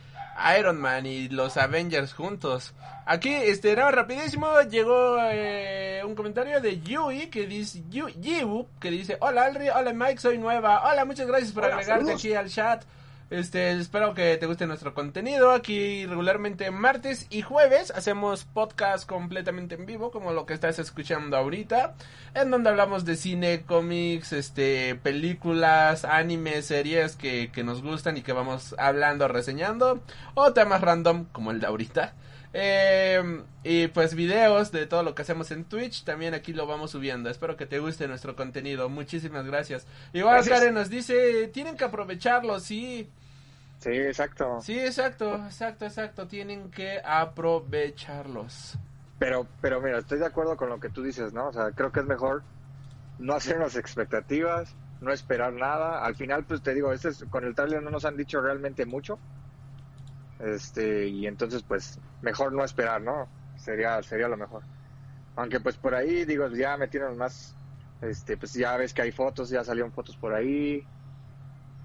Iron 0.59 0.78
Man 0.78 1.07
y 1.07 1.31
los 1.31 1.57
Avengers 1.57 2.12
juntos. 2.12 2.75
Aquí, 3.07 3.33
este, 3.33 3.75
no, 3.76 3.90
rapidísimo, 3.90 4.61
llegó 4.69 5.17
eh, 5.23 6.02
un 6.05 6.14
comentario 6.14 6.61
de 6.61 6.81
Yui 6.81 7.28
que 7.28 7.47
dice, 7.47 7.83
Yu, 7.88 8.09
Yibu, 8.09 8.69
que 8.78 8.90
dice, 8.90 9.17
hola 9.21 9.45
Alri, 9.45 9.71
hola 9.71 9.95
Mike, 9.95 10.21
soy 10.21 10.37
nueva. 10.37 10.87
Hola, 10.87 11.07
muchas 11.07 11.26
gracias 11.26 11.52
por 11.52 11.64
Hola, 11.64 11.76
agregarte 11.76 12.05
saludos. 12.05 12.21
aquí 12.21 12.35
al 12.35 12.50
chat. 12.50 12.85
Este, 13.30 13.73
espero 13.73 14.14
que 14.14 14.38
te 14.38 14.47
guste 14.47 14.66
nuestro 14.66 14.94
contenido. 14.94 15.50
Aquí 15.50 16.06
regularmente 16.06 16.70
martes 16.70 17.26
y 17.28 17.42
jueves 17.42 17.90
hacemos 17.90 18.44
podcast 18.44 19.06
completamente 19.06 19.75
en 19.75 19.85
vivo, 19.85 20.11
como 20.11 20.32
lo 20.32 20.47
que 20.47 20.54
estás 20.54 20.78
escuchando 20.78 21.37
ahorita, 21.37 21.94
en 22.35 22.50
donde 22.50 22.70
hablamos 22.70 23.04
de 23.04 23.16
cine, 23.16 23.64
cómics, 23.66 24.32
este, 24.32 24.94
películas, 24.94 26.06
animes, 26.06 26.64
series 26.66 27.16
que, 27.16 27.50
que 27.52 27.64
nos 27.64 27.82
gustan 27.82 28.16
y 28.16 28.23
que 28.23 28.32
vamos 28.32 28.75
hablando, 28.78 29.28
reseñando, 29.28 30.02
o 30.32 30.54
temas 30.54 30.80
random 30.80 31.26
como 31.26 31.50
el 31.50 31.61
de 31.61 31.66
ahorita. 31.66 32.14
Eh, 32.54 33.42
y 33.62 33.88
pues 33.88 34.14
videos 34.14 34.73
de 34.73 34.87
todo 34.87 35.02
lo 35.02 35.14
que 35.14 35.23
hacemos 35.23 35.50
en 35.50 35.64
Twitch, 35.64 36.04
también 36.04 36.32
aquí 36.32 36.52
lo 36.52 36.66
vamos 36.66 36.92
subiendo. 36.92 37.28
Espero 37.28 37.56
que 37.56 37.66
te 37.66 37.78
guste 37.78 38.08
nuestro 38.08 38.35
contenido. 38.37 38.88
Muchísimas 38.88 39.44
gracias. 39.44 39.87
Igual 40.14 40.37
Gracias. 40.37 40.58
Karen 40.58 40.75
nos 40.75 40.88
dice, 40.88 41.49
tienen 41.49 41.76
que 41.76 41.85
aprovecharlo, 41.85 42.58
sí. 42.61 43.11
Sí, 43.80 43.90
exacto. 43.90 44.61
Sí, 44.61 44.78
exacto, 44.78 45.35
exacto, 45.37 45.85
exacto. 45.87 46.26
Tienen 46.26 46.70
que 46.70 47.00
aprovecharlos. 47.04 48.76
Pero, 49.18 49.49
pero 49.61 49.80
mira, 49.80 49.99
estoy 49.99 50.18
de 50.18 50.26
acuerdo 50.26 50.56
con 50.56 50.68
lo 50.68 50.78
que 50.80 50.90
tú 50.90 51.02
dices, 51.02 51.32
¿no? 51.32 51.49
O 51.49 51.52
sea, 51.52 51.73
creo 51.73 51.90
que 51.92 52.00
es 52.00 52.06
mejor 52.06 52.44
no 53.18 53.35
hacernos 53.35 53.76
expectativas, 53.76 54.76
no 55.00 55.12
esperar 55.12 55.52
nada. 55.52 56.04
Al 56.04 56.14
final, 56.16 56.44
pues 56.47 56.62
te 56.62 56.75
digo, 56.75 56.92
este 56.92 57.08
es- 57.11 57.25
con 57.30 57.44
el 57.44 57.54
trailer 57.54 57.82
no 57.82 57.90
nos 57.90 58.04
han 58.04 58.16
dicho 58.16 58.40
realmente 58.40 58.87
mucho. 58.87 59.20
Este, 60.38 61.08
y 61.08 61.26
entonces, 61.26 61.64
pues, 61.64 62.00
mejor 62.20 62.52
no 62.52 62.64
esperar, 62.64 63.02
¿no? 63.02 63.32
Sería, 63.54 64.02
sería 64.02 64.28
lo 64.28 64.37
mejor. 64.37 64.64
Aunque, 65.37 65.61
pues, 65.61 65.78
por 65.78 65.94
ahí, 65.94 66.25
digo, 66.25 66.49
ya 66.50 66.76
metieron 66.76 67.16
más, 67.16 67.56
este, 68.00 68.37
pues 68.37 68.52
ya 68.54 68.76
ves 68.76 68.94
que 68.94 69.02
hay 69.02 69.12
fotos, 69.12 69.50
ya 69.50 69.64
salieron 69.64 69.92
fotos 69.92 70.16
por 70.18 70.35
ahí. 70.35 70.88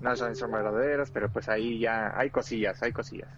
No 0.03 0.15
son, 0.15 0.35
son 0.35 0.51
verdaderas, 0.51 1.09
pero 1.11 1.29
pues 1.31 1.47
ahí 1.49 1.79
ya 1.79 2.11
hay 2.15 2.29
cosillas, 2.29 2.83
hay 2.83 2.91
cosillas. 2.91 3.29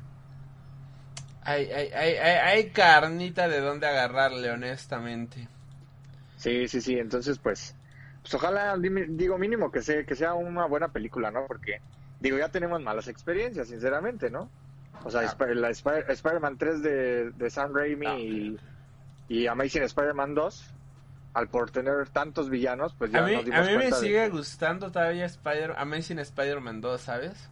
Hay, 1.44 1.66
hay, 1.72 1.90
hay, 1.94 2.14
hay, 2.16 2.38
hay 2.38 2.70
carnita 2.72 3.48
de 3.48 3.62
dónde 3.62 3.86
agarrarle, 3.88 4.50
honestamente. 4.50 5.48
Sí, 6.38 6.68
sí, 6.68 6.82
sí, 6.82 6.98
entonces 6.98 7.38
pues, 7.38 7.76
pues 8.22 8.34
ojalá, 8.34 8.76
digo 8.78 9.38
mínimo 9.38 9.72
que 9.72 9.82
sea, 9.82 10.04
que 10.04 10.16
sea 10.16 10.34
una 10.34 10.66
buena 10.66 10.88
película, 10.88 11.30
¿no? 11.30 11.46
Porque, 11.48 11.82
digo, 12.20 12.38
ya 12.40 12.50
tenemos 12.50 12.82
malas 12.82 13.08
experiencias, 13.08 13.68
sinceramente, 13.68 14.32
¿no? 14.32 14.50
O 15.04 15.12
sea, 15.12 15.22
Ah. 15.22 15.46
La 15.54 15.70
Sp- 15.70 16.10
Spider-Man 16.10 16.58
3 16.58 16.82
de, 16.82 17.32
de 17.32 17.50
Sam 17.52 17.76
Raimi 17.76 18.06
Ah. 18.08 18.18
y, 18.18 18.58
y 19.30 19.46
Amazing 19.48 19.84
Spider-Man 19.84 20.34
2, 20.34 20.74
al 21.36 21.48
por 21.50 21.70
tener 21.70 22.10
tantos 22.10 22.50
villanos, 22.50 22.96
pues 22.98 23.12
ya 23.12 23.20
A 23.20 23.28
mí, 23.28 23.34
nos 23.36 23.46
dimos 23.46 23.60
a 23.60 23.64
mí 23.64 23.78
me 23.78 23.86
de 23.86 23.92
sigue 23.92 24.30
gustando 24.30 24.92
todavía 24.92 25.26
Spider 25.26 25.76
Amazing 25.78 26.18
Spider-Man 26.20 26.82
2, 26.82 27.00
¿sabes? 27.02 27.50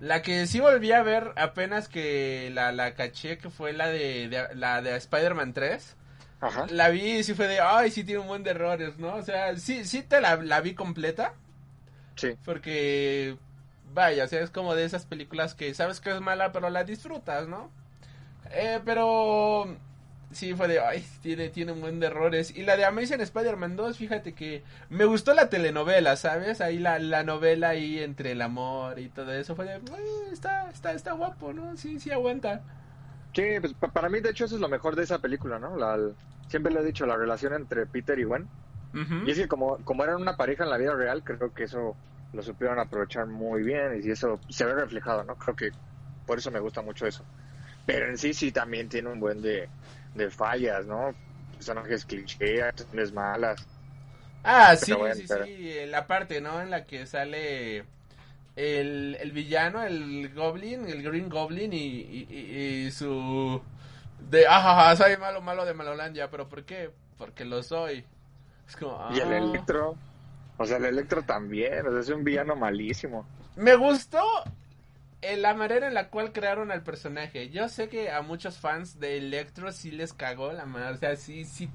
La 0.00 0.20
que 0.22 0.46
sí 0.48 0.58
volví 0.58 0.90
a 0.90 1.02
ver 1.04 1.32
apenas 1.36 1.88
que 1.88 2.50
la, 2.52 2.72
la 2.72 2.94
caché, 2.94 3.38
que 3.38 3.50
fue 3.50 3.72
la 3.72 3.86
de, 3.88 4.28
de- 4.28 4.54
la 4.56 4.82
de 4.82 4.96
Spider-Man 4.96 5.52
3. 5.52 5.96
Ajá. 6.40 6.66
La 6.70 6.88
vi 6.88 7.18
y 7.18 7.22
sí 7.24 7.34
fue 7.34 7.46
de, 7.46 7.60
ay, 7.60 7.90
sí 7.92 8.02
tiene 8.02 8.20
un 8.20 8.26
buen 8.26 8.42
de 8.42 8.50
errores, 8.50 8.98
¿no? 8.98 9.14
O 9.14 9.22
sea, 9.22 9.56
sí, 9.56 9.84
sí 9.84 10.02
te 10.02 10.20
la, 10.20 10.36
la 10.36 10.60
vi 10.60 10.74
completa. 10.74 11.34
Sí. 12.16 12.36
Porque, 12.44 13.36
vaya, 13.92 14.24
o 14.24 14.26
sea, 14.26 14.40
es 14.40 14.50
como 14.50 14.74
de 14.74 14.84
esas 14.84 15.06
películas 15.06 15.54
que 15.54 15.72
sabes 15.74 16.00
que 16.00 16.10
es 16.10 16.20
mala, 16.20 16.50
pero 16.50 16.68
la 16.68 16.82
disfrutas, 16.84 17.46
¿no? 17.46 17.70
Eh, 18.50 18.80
pero 18.84 19.76
sí 20.34 20.54
fue 20.54 20.68
de, 20.68 20.80
ay, 20.80 21.04
tiene, 21.20 21.50
tiene 21.50 21.72
un 21.72 21.80
buen 21.80 22.00
de 22.00 22.06
errores. 22.08 22.50
Y 22.56 22.62
la 22.64 22.76
de 22.76 22.84
Amazing 22.84 23.20
Spider-Man 23.20 23.76
2, 23.76 23.98
fíjate 23.98 24.34
que 24.34 24.64
me 24.88 25.04
gustó 25.04 25.34
la 25.34 25.48
telenovela, 25.48 26.16
¿sabes? 26.16 26.60
Ahí 26.60 26.78
la, 26.78 26.98
la 26.98 27.24
novela 27.24 27.70
ahí 27.70 27.98
entre 28.00 28.32
el 28.32 28.42
amor 28.42 28.98
y 28.98 29.08
todo 29.10 29.32
eso 29.32 29.56
fue 29.56 29.66
de, 29.66 29.72
"Ay, 29.74 29.82
está, 30.32 30.70
está, 30.70 30.92
está 30.92 31.12
guapo, 31.12 31.52
¿no? 31.52 31.76
Sí, 31.76 32.00
sí 32.00 32.10
aguanta. 32.10 32.64
Sí, 33.34 33.42
pues 33.60 33.74
pa- 33.74 33.88
para 33.92 34.08
mí 34.10 34.20
de 34.20 34.30
hecho 34.30 34.44
eso 34.44 34.56
es 34.56 34.60
lo 34.60 34.68
mejor 34.68 34.94
de 34.96 35.04
esa 35.04 35.18
película, 35.20 35.58
¿no? 35.58 35.76
La, 35.76 35.98
siempre 36.48 36.72
le 36.72 36.80
he 36.80 36.84
dicho, 36.84 37.06
la 37.06 37.16
relación 37.16 37.54
entre 37.54 37.86
Peter 37.86 38.18
y 38.18 38.24
Gwen. 38.24 38.50
Ujú. 38.94 39.18
Y 39.22 39.32
es 39.32 39.38
que 39.38 39.48
como, 39.48 39.84
como 39.84 40.04
eran 40.04 40.20
una 40.22 40.36
pareja 40.36 40.64
en 40.64 40.70
la 40.70 40.78
vida 40.78 40.94
real, 40.94 41.24
creo 41.24 41.52
que 41.52 41.64
eso 41.64 42.00
lo 42.32 42.42
supieron 42.42 42.78
aprovechar 42.78 43.26
muy 43.28 43.62
bien 43.64 44.00
y 44.02 44.10
eso 44.10 44.40
se 44.48 44.64
ve 44.66 44.74
reflejado, 44.74 45.24
¿no? 45.24 45.36
Creo 45.38 45.56
que 45.56 45.72
por 46.26 46.38
eso 46.38 46.50
me 46.52 46.60
gusta 46.60 46.82
mucho 46.82 47.06
eso. 47.06 47.28
Pero 47.86 48.08
en 48.08 48.18
sí 48.18 48.34
sí 48.34 48.52
también 48.52 48.88
tiene 48.88 49.10
un 49.10 49.20
buen 49.20 49.42
de, 49.42 49.72
de 50.14 50.30
fallas, 50.30 50.86
¿no? 50.86 51.14
Personajes 51.54 52.04
cliché, 52.04 52.62
acciones 52.62 53.12
malas. 53.12 53.66
Ah, 54.44 54.74
sí, 54.76 54.92
bueno, 54.92 55.14
sí, 55.14 55.24
pero- 55.28 55.44
sí, 55.44 55.70
eh, 55.70 55.86
la 55.86 56.06
parte, 56.06 56.40
¿no? 56.40 56.60
En 56.60 56.70
la 56.70 56.84
que 56.84 57.06
sale 57.06 57.84
el, 58.56 59.16
el 59.20 59.32
villano, 59.32 59.82
el 59.82 60.32
Goblin, 60.34 60.86
el 60.88 61.02
Green 61.02 61.28
Goblin 61.28 61.72
y, 61.72 61.76
y- 61.78 62.26
y- 62.30 62.86
y 62.86 62.90
su... 62.90 63.60
De, 64.30 64.46
ajaja, 64.46 64.96
soy 64.96 65.16
malo, 65.16 65.40
malo 65.40 65.64
de 65.64 65.74
Malolandia, 65.74 66.30
pero 66.30 66.48
¿por 66.48 66.64
qué? 66.64 66.90
Porque 67.18 67.44
lo 67.44 67.62
soy. 67.62 68.04
Es 68.68 68.76
como... 68.76 69.08
Y 69.14 69.20
el 69.20 69.32
ah. 69.32 69.38
Electro, 69.38 69.96
o 70.58 70.66
sea, 70.66 70.76
el 70.78 70.86
Electro 70.86 71.22
también, 71.22 71.86
o 71.86 71.90
sea, 71.90 72.00
es 72.00 72.08
un 72.08 72.24
villano 72.24 72.54
malísimo. 72.56 73.26
Me 73.56 73.74
gustó 73.76 74.22
la 75.36 75.54
manera 75.54 75.86
en 75.86 75.94
la 75.94 76.08
cual 76.08 76.32
crearon 76.32 76.70
al 76.70 76.82
personaje. 76.82 77.50
Yo 77.50 77.68
sé 77.68 77.88
que 77.88 78.10
a 78.10 78.22
muchos 78.22 78.58
fans 78.58 78.98
de 78.98 79.18
Electro 79.18 79.70
sí 79.72 79.90
les 79.90 80.12
cagó 80.12 80.52
la 80.52 80.66
mano. 80.66 80.90
O 80.90 80.96
sea, 80.96 81.16
sí, 81.16 81.44
sí. 81.44 81.70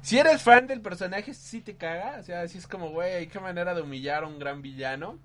Si 0.00 0.18
eres 0.18 0.42
fan 0.42 0.66
del 0.66 0.80
personaje, 0.80 1.34
sí 1.34 1.60
te 1.60 1.76
caga. 1.76 2.18
O 2.20 2.22
sea, 2.22 2.46
sí 2.48 2.58
es 2.58 2.66
como, 2.66 2.90
güey, 2.90 3.26
qué 3.28 3.40
manera 3.40 3.74
de 3.74 3.82
humillar 3.82 4.24
a 4.24 4.28
un 4.28 4.38
gran 4.38 4.62
villano. 4.62 5.18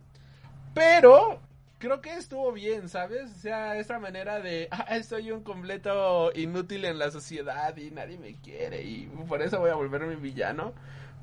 Pero 0.74 1.41
creo 1.79 2.01
que 2.01 2.13
estuvo 2.15 2.51
bien, 2.51 2.89
¿sabes? 2.89 3.31
O 3.31 3.39
sea, 3.39 3.77
esa 3.77 4.00
manera 4.00 4.39
de, 4.39 4.67
ah, 4.72 5.01
soy 5.03 5.31
un 5.31 5.43
completo 5.43 6.31
inútil 6.36 6.86
en 6.86 6.98
la 7.00 7.12
sociedad 7.12 7.75
y 7.77 7.91
nadie 7.91 8.17
me 8.17 8.36
quiere 8.36 8.84
y 8.84 9.05
por 9.27 9.41
eso 9.41 9.60
voy 9.60 9.69
a 9.69 9.75
volverme 9.75 10.15
villano. 10.15 10.74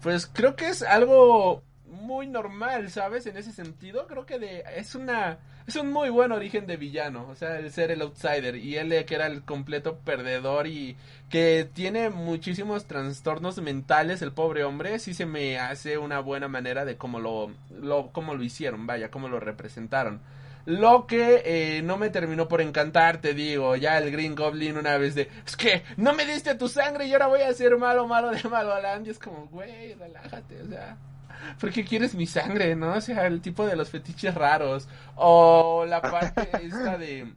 Pues 0.02 0.26
creo 0.26 0.56
que 0.56 0.68
es 0.68 0.82
algo 0.82 1.62
muy 1.86 2.26
normal, 2.26 2.90
¿sabes? 2.90 3.26
En 3.26 3.36
ese 3.36 3.52
sentido, 3.52 4.06
creo 4.06 4.26
que 4.26 4.38
de, 4.38 4.64
es 4.76 4.94
una 4.94 5.38
es 5.66 5.76
un 5.76 5.92
muy 5.92 6.10
buen 6.10 6.32
origen 6.32 6.66
de 6.66 6.76
villano, 6.76 7.26
o 7.28 7.34
sea, 7.34 7.58
el 7.58 7.70
ser 7.72 7.90
el 7.90 8.02
outsider 8.02 8.56
y 8.56 8.76
él 8.76 9.04
que 9.06 9.14
era 9.14 9.26
el 9.26 9.42
completo 9.42 9.98
perdedor 10.04 10.66
y 10.66 10.96
que 11.30 11.68
tiene 11.72 12.10
muchísimos 12.10 12.84
trastornos 12.86 13.58
mentales 13.58 14.20
el 14.22 14.32
pobre 14.32 14.64
hombre, 14.64 14.98
sí 14.98 15.14
se 15.14 15.26
me 15.26 15.58
hace 15.58 15.96
una 15.96 16.20
buena 16.20 16.48
manera 16.48 16.84
de 16.84 16.96
cómo 16.96 17.18
lo 17.18 17.50
lo 17.70 18.10
cómo 18.12 18.34
lo 18.34 18.42
hicieron, 18.42 18.86
vaya, 18.86 19.10
cómo 19.10 19.28
lo 19.28 19.40
representaron. 19.40 20.20
Lo 20.66 21.06
que 21.06 21.42
eh, 21.44 21.82
no 21.82 21.98
me 21.98 22.08
terminó 22.08 22.48
por 22.48 22.62
encantar, 22.62 23.20
te 23.20 23.34
digo, 23.34 23.76
ya 23.76 23.98
el 23.98 24.10
Green 24.10 24.34
Goblin 24.34 24.78
una 24.78 24.96
vez 24.96 25.14
de, 25.14 25.28
es 25.46 25.56
que 25.56 25.82
no 25.98 26.14
me 26.14 26.24
diste 26.24 26.54
tu 26.54 26.68
sangre 26.68 27.06
y 27.06 27.12
ahora 27.12 27.26
voy 27.26 27.42
a 27.42 27.52
ser 27.52 27.76
malo, 27.76 28.06
malo 28.06 28.30
de 28.30 28.42
Malolandia. 28.48 29.12
Es 29.12 29.18
como, 29.18 29.46
güey, 29.48 29.92
relájate, 29.94 30.62
o 30.62 30.66
sea, 30.66 30.96
¿por 31.60 31.70
qué 31.72 31.84
quieres 31.84 32.14
mi 32.14 32.26
sangre, 32.26 32.74
no? 32.76 32.92
O 32.94 33.00
sea, 33.00 33.26
el 33.26 33.40
tipo 33.40 33.66
de 33.66 33.76
los 33.76 33.90
fetiches 33.90 34.34
raros. 34.34 34.88
O 35.16 35.84
la 35.86 36.00
parte 36.02 36.48
esta 36.62 36.98
de, 36.98 37.32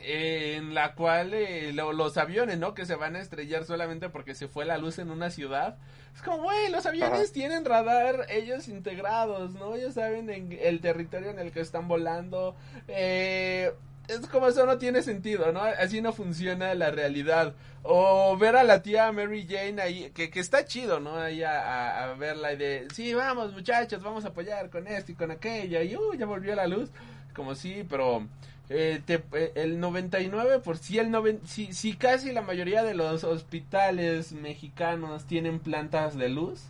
en 0.00 0.74
la 0.74 0.94
cual 0.94 1.34
eh, 1.34 1.72
lo- 1.72 1.92
los 1.92 2.16
aviones, 2.16 2.58
¿no? 2.58 2.74
Que 2.74 2.86
se 2.86 2.94
van 2.94 3.16
a 3.16 3.20
estrellar 3.20 3.64
solamente 3.64 4.08
porque 4.08 4.34
se 4.34 4.48
fue 4.48 4.64
la 4.64 4.78
luz 4.78 4.98
en 4.98 5.10
una 5.10 5.30
ciudad. 5.30 5.76
Es 6.14 6.22
como, 6.22 6.42
güey, 6.44 6.70
los 6.70 6.86
aviones 6.86 7.20
Ajá. 7.24 7.32
tienen 7.32 7.64
radar 7.64 8.26
ellos 8.30 8.68
integrados, 8.68 9.52
¿no? 9.54 9.74
Ellos 9.74 9.94
saben 9.94 10.30
en 10.30 10.56
el 10.60 10.80
territorio 10.80 11.30
en 11.30 11.38
el 11.38 11.52
que 11.52 11.60
están 11.60 11.88
volando. 11.88 12.56
Eh, 12.88 13.72
es 14.08 14.26
como 14.28 14.48
eso 14.48 14.66
no 14.66 14.78
tiene 14.78 15.02
sentido, 15.02 15.52
¿no? 15.52 15.60
Así 15.62 16.00
no 16.00 16.12
funciona 16.12 16.74
la 16.74 16.90
realidad. 16.90 17.54
O 17.82 18.36
ver 18.36 18.56
a 18.56 18.64
la 18.64 18.82
tía 18.82 19.12
Mary 19.12 19.46
Jane 19.48 19.80
ahí, 19.80 20.10
que, 20.14 20.30
que 20.30 20.40
está 20.40 20.64
chido, 20.64 20.98
¿no? 21.00 21.16
Ahí 21.16 21.42
a, 21.42 22.14
verla 22.18 22.52
y 22.52 22.56
de, 22.56 22.88
sí, 22.92 23.14
vamos 23.14 23.52
muchachos, 23.52 24.02
vamos 24.02 24.24
a 24.24 24.28
apoyar 24.28 24.70
con 24.70 24.86
esto 24.86 25.12
y 25.12 25.14
con 25.14 25.30
aquello. 25.30 25.82
Y, 25.82 25.94
uh, 25.94 26.14
ya 26.14 26.26
volvió 26.26 26.54
la 26.54 26.66
luz. 26.66 26.90
Como 27.34 27.54
sí, 27.54 27.86
pero 27.88 28.26
eh, 28.68 29.00
te- 29.06 29.22
eh, 29.32 29.52
el 29.54 29.78
99 29.78 30.58
por 30.58 30.76
si 30.78 30.98
el 30.98 31.10
noven, 31.10 31.40
si, 31.46 31.72
si 31.72 31.94
casi 31.94 32.32
la 32.32 32.42
mayoría 32.42 32.82
de 32.82 32.94
los 32.94 33.22
hospitales 33.24 34.32
mexicanos 34.32 35.24
tienen 35.26 35.60
plantas 35.60 36.16
de 36.16 36.28
luz 36.30 36.62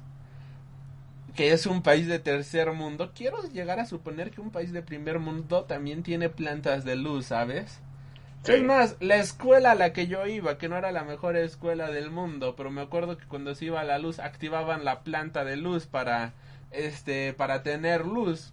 que 1.39 1.53
es 1.53 1.67
un 1.67 1.83
país 1.83 2.09
de 2.09 2.19
tercer 2.19 2.73
mundo 2.73 3.13
quiero 3.15 3.41
llegar 3.45 3.79
a 3.79 3.87
suponer 3.87 4.33
que 4.33 4.41
un 4.41 4.51
país 4.51 4.73
de 4.73 4.83
primer 4.83 5.21
mundo 5.21 5.67
también 5.67 6.03
tiene 6.03 6.29
plantas 6.31 6.85
de 6.85 6.97
luz 6.97 7.27
sabes 7.27 7.79
Sí. 8.43 8.55
es 8.55 8.63
más 8.65 8.97
la 8.99 9.19
escuela 9.19 9.71
a 9.71 9.75
la 9.77 9.93
que 9.93 10.09
yo 10.09 10.27
iba 10.27 10.59
que 10.59 10.69
no 10.69 10.77
era 10.77 10.91
la 10.91 11.05
mejor 11.05 11.37
escuela 11.37 11.93
del 11.93 12.11
mundo 12.11 12.57
pero 12.57 12.73
me 12.73 12.81
acuerdo 12.81 13.17
que 13.17 13.27
cuando 13.27 13.55
se 13.55 13.67
iba 13.67 13.85
la 13.85 14.01
luz 14.01 14.19
activaban 14.19 14.85
la 14.85 15.05
planta 15.05 15.45
de 15.45 15.57
luz 15.57 15.87
para 15.87 16.33
este 16.73 17.33
para 17.35 17.63
tener 17.63 18.05
luz 18.05 18.53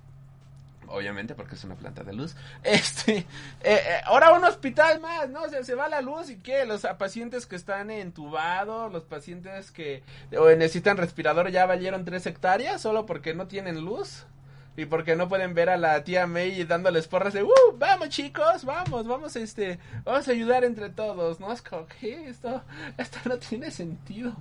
obviamente 0.87 1.35
porque 1.35 1.55
es 1.55 1.63
una 1.63 1.75
planta 1.75 2.03
de 2.03 2.13
luz. 2.13 2.35
Este, 2.63 3.17
eh, 3.17 3.25
eh, 3.63 4.01
ahora 4.05 4.33
un 4.33 4.43
hospital 4.43 4.99
más, 4.99 5.29
¿no? 5.29 5.43
O 5.43 5.49
sea, 5.49 5.63
se 5.63 5.75
va 5.75 5.87
la 5.87 6.01
luz 6.01 6.29
y 6.29 6.37
qué, 6.37 6.65
los 6.65 6.85
ah, 6.85 6.97
pacientes 6.97 7.45
que 7.45 7.55
están 7.55 7.91
entubados, 7.91 8.91
los 8.91 9.03
pacientes 9.03 9.71
que 9.71 10.03
necesitan 10.57 10.97
respirador 10.97 11.49
ya 11.51 11.65
valieron 11.65 12.05
tres 12.05 12.25
hectáreas 12.25 12.81
solo 12.81 13.05
porque 13.05 13.33
no 13.33 13.47
tienen 13.47 13.81
luz. 13.81 14.25
Y 14.77 14.85
porque 14.85 15.15
no 15.15 15.29
pueden 15.29 15.53
ver 15.53 15.69
a 15.69 15.77
la 15.77 16.03
tía 16.03 16.27
May 16.27 16.65
dándoles 16.65 17.07
porras 17.07 17.33
de, 17.33 17.43
¡Uh! 17.43 17.49
Vamos 17.77 18.09
chicos, 18.09 18.65
vamos, 18.65 19.07
vamos 19.07 19.35
este, 19.37 19.79
vamos 20.03 20.27
a 20.27 20.31
ayudar 20.31 20.65
entre 20.65 20.89
todos, 20.89 21.39
¿no? 21.39 21.51
Es. 21.53 21.63
Esto, 22.01 22.61
esto 22.97 23.19
no 23.25 23.37
tiene 23.37 23.71
sentido. 23.71 24.35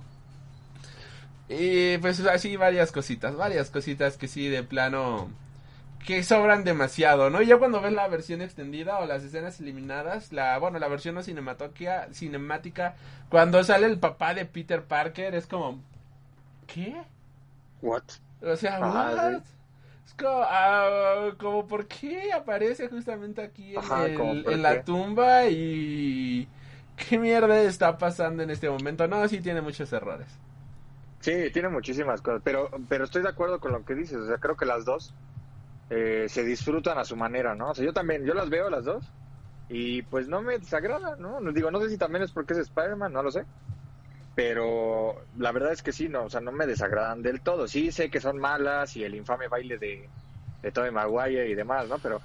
Y 1.47 1.97
pues 1.99 2.19
así 2.25 2.57
varias 2.57 2.91
cositas, 2.91 3.35
varias 3.35 3.69
cositas 3.69 4.17
que 4.17 4.27
sí 4.27 4.49
de 4.49 4.63
plano 4.63 5.29
que 6.05 6.23
sobran 6.23 6.63
demasiado, 6.63 7.29
¿no? 7.29 7.41
Y 7.41 7.47
ya 7.47 7.57
cuando 7.57 7.81
ves 7.81 7.93
la 7.93 8.07
versión 8.07 8.41
extendida 8.41 8.99
o 8.99 9.05
las 9.05 9.23
escenas 9.23 9.59
eliminadas, 9.59 10.31
la 10.31 10.57
bueno, 10.59 10.77
la 10.79 10.87
versión 10.87 11.15
no 11.15 11.23
cinemática, 11.23 12.07
cinemática 12.13 12.95
cuando 13.29 13.63
sale 13.63 13.87
el 13.87 13.97
papá 13.99 14.33
de 14.33 14.45
Peter 14.45 14.83
Parker 14.83 15.33
es 15.35 15.47
como 15.47 15.79
¿qué? 16.67 16.95
What? 17.81 18.03
O 18.41 18.55
sea, 18.55 18.77
Ah, 18.81 19.11
what? 19.15 19.41
Es 20.05 20.13
como, 20.13 20.41
ah, 20.43 21.29
como 21.39 21.67
por 21.67 21.87
qué 21.87 22.31
aparece 22.31 22.87
justamente 22.89 23.41
aquí 23.41 23.71
en, 23.73 23.79
Ajá, 23.79 24.05
el- 24.05 24.45
en 24.47 24.61
la 24.61 24.83
tumba 24.83 25.45
y 25.47 26.47
qué 26.95 27.17
mierda 27.17 27.59
está 27.63 27.97
pasando 27.97 28.43
en 28.43 28.51
este 28.51 28.69
momento. 28.69 29.07
No, 29.07 29.27
sí 29.27 29.41
tiene 29.41 29.61
muchos 29.61 29.91
errores. 29.91 30.27
Sí, 31.21 31.49
tiene 31.51 31.69
muchísimas 31.69 32.21
cosas, 32.21 32.41
pero, 32.43 32.69
pero 32.87 33.05
estoy 33.05 33.23
de 33.23 33.29
acuerdo 33.29 33.59
con 33.59 33.71
lo 33.71 33.83
que 33.83 33.95
dices, 33.95 34.17
o 34.17 34.27
sea, 34.27 34.37
creo 34.37 34.55
que 34.55 34.65
las 34.67 34.85
dos 34.85 35.11
eh, 35.89 36.25
se 36.29 36.43
disfrutan 36.43 36.97
a 36.97 37.05
su 37.05 37.15
manera, 37.15 37.55
¿no? 37.55 37.69
O 37.71 37.75
sea, 37.75 37.85
yo 37.85 37.93
también, 37.93 38.25
yo 38.25 38.33
las 38.33 38.49
veo 38.49 38.69
las 38.69 38.85
dos 38.85 39.03
y 39.69 40.01
pues 40.03 40.27
no 40.27 40.41
me 40.41 40.59
desagrada, 40.59 41.15
¿no? 41.17 41.39
No 41.39 41.51
Digo, 41.51 41.71
no 41.71 41.79
sé 41.81 41.89
si 41.89 41.97
también 41.97 42.23
es 42.23 42.31
porque 42.31 42.53
es 42.53 42.59
Spider-Man, 42.59 43.13
no 43.13 43.23
lo 43.23 43.31
sé, 43.31 43.45
pero 44.35 45.15
la 45.37 45.51
verdad 45.51 45.71
es 45.71 45.81
que 45.81 45.91
sí, 45.93 46.09
no, 46.09 46.25
o 46.25 46.29
sea, 46.29 46.41
no 46.41 46.51
me 46.51 46.67
desagradan 46.67 47.21
del 47.21 47.41
todo. 47.41 47.67
Sí 47.67 47.91
sé 47.91 48.09
que 48.09 48.19
son 48.19 48.37
malas 48.37 48.95
y 48.97 49.03
el 49.03 49.15
infame 49.15 49.47
baile 49.47 49.77
de, 49.77 50.09
de 50.61 50.71
Tobey 50.71 50.91
Maguire 50.91 51.47
y 51.49 51.55
demás, 51.55 51.87
¿no? 51.87 51.97
Pero 51.99 52.21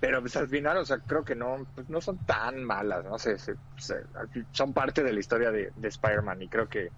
pero 0.00 0.20
pues 0.20 0.36
al 0.36 0.48
final, 0.48 0.76
o 0.78 0.84
sea, 0.84 0.98
creo 0.98 1.24
que 1.24 1.34
no, 1.34 1.66
pues, 1.74 1.88
no 1.90 2.00
son 2.00 2.18
tan 2.18 2.62
malas, 2.62 3.04
¿no? 3.04 3.18
Se, 3.18 3.36
se- 3.36 3.56
se- 3.76 4.04
son 4.52 4.72
parte 4.72 5.02
de 5.02 5.12
la 5.12 5.18
historia 5.18 5.50
de, 5.50 5.72
de 5.74 5.88
Spider-Man 5.88 6.40
y 6.42 6.48
creo 6.48 6.68
que 6.68 6.90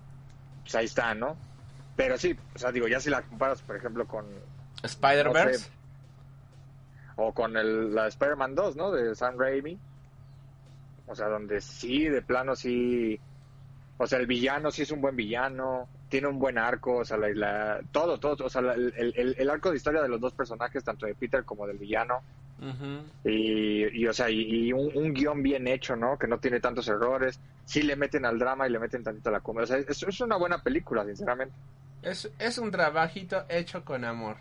pues 0.62 0.74
ahí 0.74 0.84
está, 0.84 1.14
¿no? 1.14 1.34
Pero 1.96 2.18
sí, 2.18 2.36
o 2.54 2.58
sea, 2.58 2.70
digo, 2.72 2.88
ya 2.88 3.00
si 3.00 3.08
la 3.08 3.22
comparas, 3.22 3.62
por 3.62 3.76
ejemplo, 3.76 4.06
con, 4.06 4.26
Spider-Verse. 4.82 5.52
No 5.52 5.58
sé. 5.58 5.79
O 7.16 7.32
con 7.32 7.56
el, 7.56 7.94
la 7.94 8.06
Spider-Man 8.08 8.54
2, 8.54 8.76
¿no? 8.76 8.90
De 8.90 9.14
Sam 9.14 9.38
Raimi. 9.38 9.78
O 11.06 11.14
sea, 11.14 11.28
donde 11.28 11.60
sí, 11.60 12.08
de 12.08 12.22
plano 12.22 12.54
sí. 12.54 13.18
O 13.98 14.06
sea, 14.06 14.18
el 14.18 14.26
villano 14.26 14.70
sí 14.70 14.82
es 14.82 14.90
un 14.92 15.00
buen 15.00 15.16
villano. 15.16 15.88
Tiene 16.08 16.28
un 16.28 16.38
buen 16.38 16.56
arco. 16.58 16.98
O 16.98 17.04
sea, 17.04 17.16
la, 17.16 17.28
la- 17.30 17.80
todo, 17.92 18.18
todo. 18.18 18.46
O 18.46 18.48
sea, 18.48 18.62
la- 18.62 18.74
el, 18.74 18.94
el- 18.96 19.34
el 19.38 19.50
arco 19.50 19.70
de 19.70 19.76
historia 19.76 20.02
de 20.02 20.08
los 20.08 20.20
dos 20.20 20.32
personajes, 20.34 20.84
tanto 20.84 21.06
de 21.06 21.14
Peter 21.14 21.44
como 21.44 21.66
del 21.66 21.78
villano, 21.78 22.22
y, 23.24 24.02
y, 24.02 24.06
o 24.06 24.12
sea, 24.12 24.28
y, 24.28 24.70
un, 24.72 24.90
un, 24.94 25.14
guion 25.14 25.42
bien 25.42 25.66
hecho, 25.66 25.96
¿no? 25.96 26.18
Que 26.18 26.26
no 26.26 26.38
tiene 26.38 26.60
tantos 26.60 26.86
errores. 26.88 27.40
Sí 27.64 27.82
le 27.82 27.96
meten 27.96 28.24
al 28.26 28.38
drama 28.38 28.66
y 28.68 28.70
le 28.70 28.78
meten 28.78 29.02
tantito 29.02 29.30
a 29.30 29.32
la 29.32 29.40
comedia. 29.40 29.64
O 29.64 29.66
sea, 29.66 29.78
es, 29.78 30.02
es 30.02 30.20
una 30.20 30.36
buena 30.36 30.62
película, 30.62 31.04
sinceramente. 31.04 31.54
Es, 32.02 32.30
es 32.38 32.58
un 32.58 32.70
trabajito 32.70 33.44
hecho 33.48 33.84
con 33.84 34.04
amor. 34.04 34.36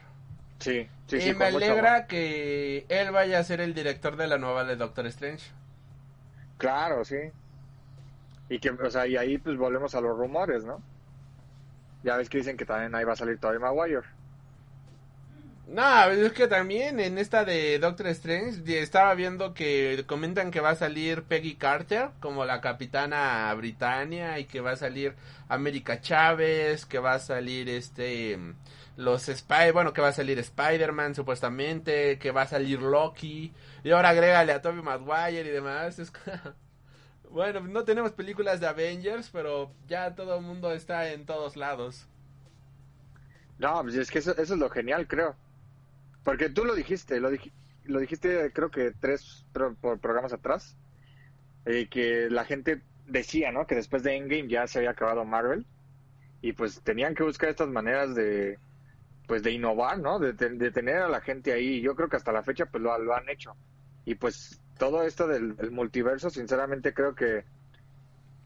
Sí, 0.60 0.88
sí, 1.08 1.17
y 1.17 1.22
sí, 1.22 1.34
me 1.34 1.45
alegra 1.45 2.06
que 2.06 2.86
él 2.89 3.12
vaya 3.12 3.39
a 3.39 3.43
ser 3.43 3.62
el 3.62 3.74
director 3.74 4.17
de 4.17 4.28
la 4.28 4.38
nueva 4.38 4.65
de 4.65 4.76
Doctor 4.76 5.08
Strange. 5.08 5.50
Claro, 6.58 7.06
sí. 7.06 7.32
Y 8.50 8.60
que, 8.60 8.72
o 8.72 8.89
sea, 8.89 9.08
y 9.08 9.15
ahí 9.15 9.38
pues 9.38 9.58
volvemos 9.58 9.95
a 9.95 10.02
los 10.02 10.17
rumores, 10.17 10.65
¿no? 10.65 10.82
Ya 12.04 12.17
ves 12.17 12.30
que 12.30 12.39
dicen 12.39 12.58
que 12.58 12.65
también 12.65 12.93
ahí 12.95 13.06
va 13.06 13.13
a 13.13 13.15
salir 13.15 13.39
Tobey 13.39 13.60
Maguire. 13.60 14.08
No, 15.67 16.06
es 16.06 16.34
que 16.34 16.48
también 16.48 17.00
en 17.00 17.19
esta 17.19 17.45
de 17.45 17.78
Doctor 17.78 18.08
Strange 18.08 18.82
estaba 18.82 19.13
viendo 19.13 19.54
que 19.54 20.04
comentan 20.08 20.50
que 20.50 20.62
va 20.62 20.72
a 20.72 20.76
salir 20.76 21.24
Peggy 21.24 21.56
Carter 21.56 22.10
como 22.19 22.43
la 22.43 22.60
capitana 22.60 23.54
Britannia 23.54 24.39
y 24.39 24.45
que 24.45 24.62
va 24.62 24.72
a 24.72 24.76
salir 24.76 25.13
América 25.48 26.02
Chávez, 26.02 26.88
que 26.88 26.98
va 26.98 27.13
a 27.13 27.19
salir 27.19 27.69
este 27.69 28.39
los 28.99 29.27
Spy, 29.27 29.71
bueno, 29.71 29.93
que 29.93 30.01
va 30.01 30.09
a 30.09 30.13
salir 30.13 30.38
Spider-Man 30.39 31.15
supuestamente, 31.15 32.19
que 32.19 32.31
va 32.31 32.41
a 32.41 32.47
salir 32.47 32.81
Loki 32.81 33.53
y 33.81 33.91
ahora 33.91 34.09
agrégale 34.09 34.51
a 34.51 34.62
Tobey 34.62 34.81
Maguire 34.81 35.47
y 35.47 35.53
demás. 35.53 35.99
Es 35.99 36.12
bueno, 37.31 37.62
no 37.62 37.85
tenemos 37.85 38.12
películas 38.12 38.59
de 38.59 38.67
Avengers, 38.67 39.29
pero 39.31 39.71
ya 39.88 40.15
todo 40.15 40.38
el 40.38 40.43
mundo 40.43 40.73
está 40.73 41.13
en 41.13 41.25
todos 41.25 41.55
lados. 41.55 42.07
No, 43.57 43.81
pues 43.83 43.95
es 43.95 44.12
que 44.12 44.19
eso, 44.19 44.31
eso 44.31 44.53
es 44.55 44.59
lo 44.59 44.69
genial, 44.69 45.07
creo. 45.07 45.33
Porque 46.25 46.49
tú 46.49 46.65
lo 46.65 46.75
dijiste, 46.75 47.21
lo, 47.21 47.29
lo 47.85 47.99
dijiste 47.99 48.51
creo 48.51 48.69
que 48.69 48.91
tres 48.91 49.45
programas 49.53 50.33
atrás, 50.33 50.75
eh, 51.65 51.88
que 51.89 52.29
la 52.29 52.43
gente 52.43 52.81
decía, 53.07 53.53
¿no? 53.53 53.65
Que 53.65 53.75
después 53.75 54.03
de 54.03 54.17
Endgame 54.17 54.49
ya 54.49 54.67
se 54.67 54.79
había 54.79 54.91
acabado 54.91 55.23
Marvel 55.23 55.65
y 56.41 56.51
pues 56.51 56.81
tenían 56.81 57.15
que 57.15 57.23
buscar 57.23 57.47
estas 57.47 57.69
maneras 57.69 58.13
de, 58.13 58.59
pues 59.30 59.44
de 59.44 59.52
innovar, 59.52 60.00
¿no? 60.00 60.18
De, 60.18 60.34
tener 60.34 60.98
a 60.98 61.08
la 61.08 61.22
gente 61.22 61.54
ahí. 61.54 61.82
Yo 61.82 61.96
creo 61.96 62.10
que 62.10 62.18
hasta 62.18 62.32
la 62.32 62.42
fecha 62.42 62.65
pues 62.65 62.82
lo, 62.82 62.98
lo 62.98 63.15
han 63.15 63.30
hecho. 63.30 63.56
Y 64.04 64.15
pues 64.15 64.60
todo 64.80 65.04
esto 65.04 65.28
del, 65.28 65.56
del, 65.56 65.70
multiverso, 65.70 66.32
sinceramente 66.32 66.96
creo 66.96 67.13
que 67.13 67.46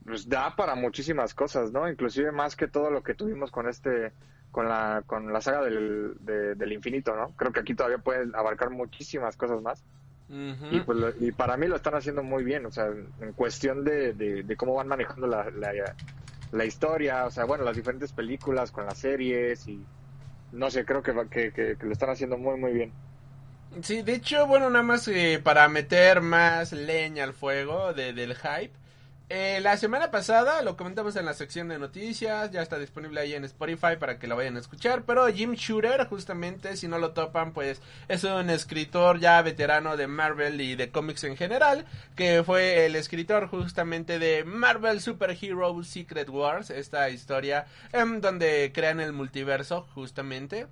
pues 0.04 0.28
da 0.28 0.58
para 0.58 0.76
muchísimas 0.76 1.34
cosas, 1.34 1.72
¿no? 1.72 1.88
Inclusive 1.88 2.34
más 2.34 2.58
que 2.58 2.68
todo 2.68 2.92
lo 2.92 3.02
que 3.02 3.14
tuvimos 3.14 3.50
con 3.50 3.70
este 3.70 4.12
con 4.52 4.68
la, 4.68 5.04
con 5.08 5.32
la 5.32 5.40
saga 5.40 5.64
del, 5.64 6.16
del 6.20 6.72
infinito, 6.74 7.16
¿no? 7.16 7.30
Creo 7.38 7.54
que 7.54 7.62
aquí 7.62 7.76
todavía 7.76 8.00
pueden 8.00 8.36
abarcar 8.36 8.70
muchísimas 8.70 9.38
cosas 9.38 9.62
más. 9.62 9.82
y, 10.28 10.82
pues, 10.82 11.16
y 11.22 11.32
para 11.32 11.56
mí 11.56 11.68
lo 11.68 11.78
están 11.78 11.96
haciendo 11.96 12.24
muy 12.24 12.44
bien, 12.44 12.66
o 12.66 12.72
sea, 12.72 12.88
en 13.22 13.32
cuestión 13.34 13.86
de, 13.86 14.12
de, 14.12 14.56
cómo 14.58 14.74
van 14.74 14.90
manejando 14.90 15.28
la, 15.28 15.50
la, 16.52 16.66
historia, 16.66 17.26
o 17.26 17.32
sea, 17.32 17.46
bueno, 17.46 17.64
las 17.64 17.78
diferentes 17.78 18.12
películas 18.12 18.72
con 18.72 18.86
las 18.86 18.98
series 18.98 19.66
y 19.66 19.82
no 20.54 20.70
sé, 20.70 20.86
creo 20.86 21.02
que, 21.02 21.14
que, 21.30 21.52
que, 21.52 21.78
lo 21.82 21.92
están 21.92 22.12
haciendo 22.12 22.38
muy, 22.38 22.58
muy 22.58 22.72
bien. 22.72 22.92
Sí, 23.82 24.04
de 24.04 24.14
hecho, 24.14 24.46
bueno, 24.46 24.70
nada 24.70 24.84
más 24.84 25.08
eh, 25.08 25.42
para 25.44 25.68
meter 25.68 26.22
más 26.22 26.72
leña 26.74 27.24
al 27.24 27.34
fuego 27.34 27.92
de, 27.94 28.14
del 28.14 28.36
hype, 28.36 28.72
eh, 29.30 29.60
la 29.62 29.78
semana 29.78 30.12
pasada 30.12 30.62
lo 30.62 30.76
comentamos 30.76 31.16
en 31.16 31.26
la 31.26 31.34
sección 31.34 31.70
de 31.70 31.80
noticias, 31.80 32.52
ya 32.52 32.62
está 32.62 32.78
disponible 32.78 33.22
ahí 33.22 33.34
en 33.34 33.46
Spotify 33.46 33.96
para 33.98 34.20
que 34.20 34.28
lo 34.28 34.36
vayan 34.36 34.58
a 34.58 34.60
escuchar, 34.60 35.06
pero 35.06 35.26
Jim 35.28 35.54
Shooter, 35.54 36.06
justamente, 36.08 36.76
si 36.76 36.88
no 36.88 37.00
lo 37.00 37.12
topan, 37.14 37.54
pues 37.54 37.82
es 38.10 38.24
un 38.26 38.50
escritor 38.50 39.20
ya 39.20 39.42
veterano 39.42 39.98
de 39.98 40.08
Marvel 40.08 40.60
y 40.62 40.76
de 40.76 40.92
cómics 40.92 41.24
en 41.24 41.38
general, 41.38 41.86
que 42.16 42.44
fue 42.44 42.86
el 42.86 42.96
escritor 42.96 43.48
justamente 43.48 44.20
de 44.20 44.44
Marvel 44.44 45.00
Super 45.00 45.36
Hero 45.42 45.84
Secret 45.84 46.30
Wars, 46.30 46.70
esta 46.70 47.10
historia 47.10 47.66
em, 47.94 48.20
donde 48.20 48.72
crean 48.74 49.00
el 49.00 49.14
multiverso, 49.14 49.88
justamente. 49.96 50.68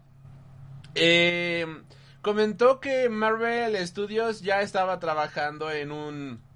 Eh, 0.93 1.65
comentó 2.21 2.81
que 2.81 3.07
Marvel 3.09 3.75
Studios 3.87 4.41
ya 4.41 4.61
estaba 4.61 4.99
trabajando 4.99 5.71
en 5.71 5.91
un 5.91 6.50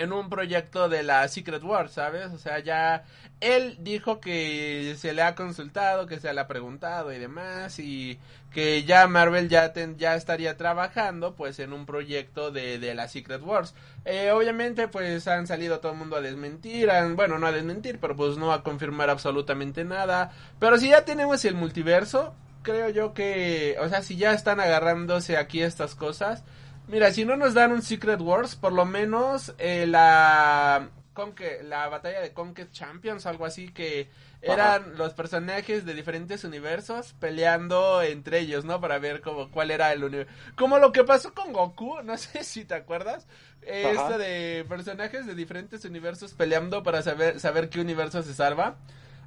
en 0.00 0.12
un 0.12 0.30
proyecto 0.30 0.88
de 0.88 1.02
la 1.02 1.28
Secret 1.28 1.62
War, 1.62 1.90
¿sabes? 1.90 2.26
O 2.32 2.38
sea, 2.38 2.58
ya 2.60 3.04
él 3.40 3.76
dijo 3.80 4.20
que 4.20 4.94
se 4.98 5.12
le 5.12 5.22
ha 5.22 5.34
consultado, 5.34 6.06
que 6.06 6.18
se 6.18 6.32
le 6.32 6.40
ha 6.40 6.46
preguntado 6.46 7.12
y 7.12 7.18
demás 7.18 7.78
y 7.78 8.18
que 8.50 8.84
ya 8.84 9.06
Marvel 9.06 9.48
ya 9.48 9.72
ya 9.96 10.16
estaría 10.16 10.56
trabajando 10.56 11.34
pues 11.34 11.58
en 11.58 11.72
un 11.72 11.86
proyecto 11.86 12.50
de, 12.50 12.78
de 12.78 12.94
la 12.94 13.08
Secret 13.08 13.42
Wars. 13.42 13.74
Eh, 14.04 14.30
obviamente 14.30 14.88
pues 14.88 15.28
han 15.28 15.46
salido 15.46 15.80
todo 15.80 15.92
el 15.92 15.98
mundo 15.98 16.16
a 16.16 16.20
desmentir, 16.20 16.90
bueno, 17.14 17.38
no 17.38 17.46
a 17.46 17.52
desmentir, 17.52 17.98
pero 18.00 18.16
pues 18.16 18.38
no 18.38 18.52
a 18.52 18.62
confirmar 18.62 19.10
absolutamente 19.10 19.84
nada. 19.84 20.32
Pero 20.58 20.78
si 20.78 20.88
ya 20.88 21.04
tenemos 21.04 21.44
el 21.44 21.54
multiverso, 21.54 22.34
creo 22.62 22.88
yo 22.88 23.12
que, 23.12 23.76
o 23.80 23.88
sea, 23.88 24.02
si 24.02 24.16
ya 24.16 24.32
están 24.32 24.60
agarrándose 24.60 25.36
aquí 25.36 25.62
estas 25.62 25.94
cosas, 25.94 26.42
Mira, 26.90 27.12
si 27.12 27.24
no 27.24 27.36
nos 27.36 27.54
dan 27.54 27.70
un 27.70 27.82
Secret 27.82 28.20
Wars, 28.20 28.56
por 28.56 28.72
lo 28.72 28.84
menos 28.84 29.54
eh, 29.58 29.86
la 29.86 30.90
Conque, 31.12 31.62
la 31.62 31.88
batalla 31.88 32.20
de 32.20 32.32
Conquest 32.32 32.72
Champions, 32.72 33.26
algo 33.26 33.44
así 33.44 33.68
que 33.68 34.08
eran 34.42 34.96
los 34.96 35.14
personajes 35.14 35.84
de 35.84 35.94
diferentes 35.94 36.42
universos 36.42 37.14
peleando 37.20 38.02
entre 38.02 38.40
ellos, 38.40 38.64
¿no? 38.64 38.80
Para 38.80 38.98
ver 38.98 39.20
como 39.20 39.52
cuál 39.52 39.70
era 39.70 39.92
el 39.92 40.02
universo. 40.02 40.32
Como 40.56 40.80
lo 40.80 40.90
que 40.90 41.04
pasó 41.04 41.32
con 41.32 41.52
Goku, 41.52 42.00
no 42.04 42.18
sé 42.18 42.42
si 42.42 42.64
te 42.64 42.74
acuerdas. 42.74 43.28
esto 43.62 44.18
de 44.18 44.64
personajes 44.68 45.26
de 45.26 45.36
diferentes 45.36 45.84
universos 45.84 46.34
peleando 46.34 46.82
para 46.82 47.02
saber, 47.02 47.38
saber 47.38 47.68
qué 47.68 47.80
universo 47.80 48.22
se 48.24 48.34
salva. 48.34 48.78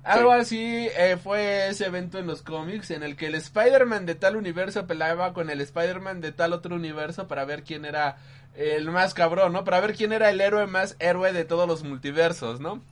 Algo 0.04 0.34
así 0.34 0.90
eh, 0.98 1.18
fue 1.22 1.70
ese 1.70 1.86
evento 1.86 2.20
en 2.20 2.28
los 2.28 2.42
cómics 2.42 2.92
en 2.92 3.04
el 3.04 3.16
que 3.16 3.28
el 3.28 3.36
Spider-Man 3.36 4.06
de 4.06 4.16
tal 4.16 4.36
universo 4.36 4.86
peleaba 4.86 5.34
con 5.34 5.50
el 5.50 5.62
Spider-Man 5.62 6.20
de 6.20 6.34
tal 6.34 6.52
otro 6.52 6.76
universo 6.76 7.28
para 7.28 7.46
ver 7.46 7.64
quién 7.64 7.86
era 7.86 8.18
el 8.54 8.92
más 8.92 9.14
cabrón, 9.14 9.54
¿no? 9.54 9.64
Para 9.64 9.80
ver 9.80 9.96
quién 9.96 10.12
era 10.12 10.30
el 10.30 10.42
héroe 10.42 10.68
más 10.68 10.96
héroe 11.00 11.32
de 11.32 11.46
todos 11.46 11.68
los 11.68 11.84
multiversos, 11.84 12.60
¿no? 12.60 12.84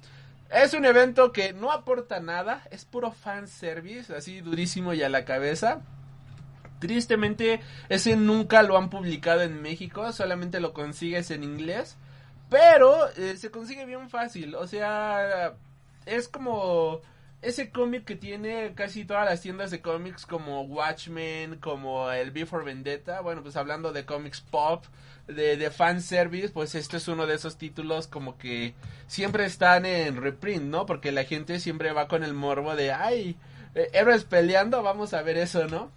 Es 0.49 0.73
un 0.73 0.85
evento 0.85 1.31
que 1.31 1.53
no 1.53 1.71
aporta 1.71 2.19
nada, 2.19 2.63
es 2.71 2.85
puro 2.85 3.11
fanservice, 3.11 4.13
así 4.13 4.41
durísimo 4.41 4.93
y 4.93 5.03
a 5.03 5.09
la 5.09 5.23
cabeza. 5.23 5.81
Tristemente, 6.79 7.61
ese 7.89 8.15
nunca 8.15 8.63
lo 8.63 8.77
han 8.77 8.89
publicado 8.89 9.41
en 9.41 9.61
México, 9.61 10.11
solamente 10.11 10.59
lo 10.59 10.73
consigues 10.73 11.31
en 11.31 11.43
inglés. 11.43 11.95
Pero 12.49 13.07
eh, 13.15 13.37
se 13.37 13.49
consigue 13.49 13.85
bien 13.85 14.09
fácil, 14.09 14.55
o 14.55 14.67
sea, 14.67 15.53
es 16.05 16.27
como 16.27 17.01
ese 17.41 17.71
cómic 17.71 18.05
que 18.05 18.15
tiene 18.15 18.73
casi 18.75 19.03
todas 19.03 19.25
las 19.25 19.41
tiendas 19.41 19.71
de 19.71 19.81
cómics 19.81 20.25
como 20.25 20.61
Watchmen, 20.61 21.57
como 21.57 22.11
el 22.11 22.31
Before 22.31 22.63
Vendetta, 22.63 23.21
bueno, 23.21 23.41
pues 23.41 23.55
hablando 23.55 23.91
de 23.91 24.05
cómics 24.05 24.41
pop, 24.41 24.85
de, 25.27 25.57
de 25.57 25.71
fanservice, 25.71 26.49
pues 26.49 26.75
este 26.75 26.97
es 26.97 27.07
uno 27.07 27.25
de 27.25 27.35
esos 27.35 27.57
títulos 27.57 28.07
como 28.07 28.37
que 28.37 28.73
siempre 29.07 29.45
están 29.45 29.85
en 29.85 30.17
reprint, 30.17 30.63
¿no? 30.63 30.85
Porque 30.85 31.11
la 31.11 31.23
gente 31.23 31.59
siempre 31.59 31.93
va 31.93 32.07
con 32.07 32.23
el 32.23 32.33
morbo 32.33 32.75
de, 32.75 32.91
ay, 32.91 33.37
eh, 33.73 33.89
héroes 33.93 34.23
peleando, 34.23 34.83
vamos 34.83 35.13
a 35.13 35.21
ver 35.21 35.37
eso, 35.37 35.67
¿no? 35.67 35.89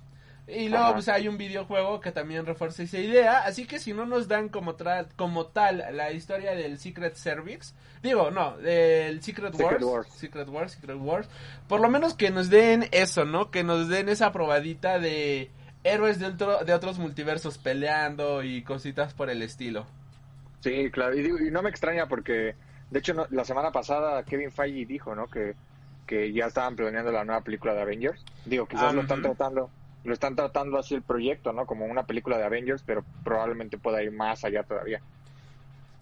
Y 0.47 0.69
luego 0.69 0.93
pues 0.93 1.09
hay 1.09 1.27
un 1.27 1.39
videojuego 1.39 2.01
que 2.01 2.13
también 2.13 2.45
refuerza 2.45 2.83
esa 2.83 2.99
idea, 2.99 3.45
así 3.45 3.67
que 3.67 3.79
si 3.79 3.95
no 3.95 4.05
nos 4.05 4.29
dan 4.29 4.51
como, 4.51 4.77
como 5.17 5.47
tal 5.47 5.85
la 5.93 6.13
historia 6.13 6.55
del 6.55 6.79
Secret 6.79 7.15
Service, 7.15 7.73
digo, 8.03 8.31
no, 8.31 8.59
del 8.59 9.23
Secret, 9.23 9.55
Wars, 9.55 10.09
Secret 10.13 10.49
Wars, 10.49 10.73
Secret 10.73 10.99
Wars, 11.01 11.29
por 11.67 11.81
lo 11.81 11.89
menos 11.89 12.13
que 12.13 12.31
nos 12.31 12.51
den 12.51 12.87
eso, 12.93 13.25
¿no? 13.25 13.51
Que 13.51 13.65
nos 13.65 13.89
den 13.89 14.11
esa 14.11 14.33
probadita 14.33 14.99
de 14.99 15.51
héroes 15.83 16.19
de, 16.19 16.33
de 16.33 16.75
otros 16.75 16.99
multiversos 16.99 17.57
peleando 17.57 18.43
y 18.43 18.63
cositas 18.63 19.15
por 19.15 19.31
el 19.31 19.41
estilo. 19.41 19.87
Sí, 20.61 20.91
claro, 20.91 21.19
y, 21.19 21.51
no 21.51 21.63
me 21.63 21.71
extraña 21.71 22.07
porque, 22.07 22.55
de 22.91 22.99
hecho, 22.99 23.15
la 23.31 23.45
semana 23.47 23.73
pasada 23.73 24.23
Kevin 24.25 24.53
Feige 24.53 24.85
dijo, 24.85 25.15
¿no? 25.15 25.27
Que, 25.27 25.55
que 26.07 26.35
ya 26.35 26.47
estaban 26.47 26.77
planeando 26.77 27.11
la 27.11 27.25
nueva 27.25 27.41
película 27.41 27.73
de 27.73 27.81
Avengers. 27.81 28.23
Digo, 28.45 28.67
quizás 28.67 28.95
lo 28.95 29.01
están 29.01 29.23
tratando 29.23 29.71
lo 30.05 30.13
están 30.13 30.37
tratando 30.37 30.79
así 30.79 30.95
el 30.95 31.03
proyecto, 31.03 31.53
¿no? 31.53 31.67
Como 31.67 31.87
una 31.87 32.05
película 32.05 32.39
de 32.39 32.45
Avengers, 32.45 32.83
pero 32.85 33.05
probablemente 33.25 33.79
pueda 33.79 34.03
ir 34.03 34.13
más 34.13 34.45
allá 34.45 34.63
todavía. 34.63 35.01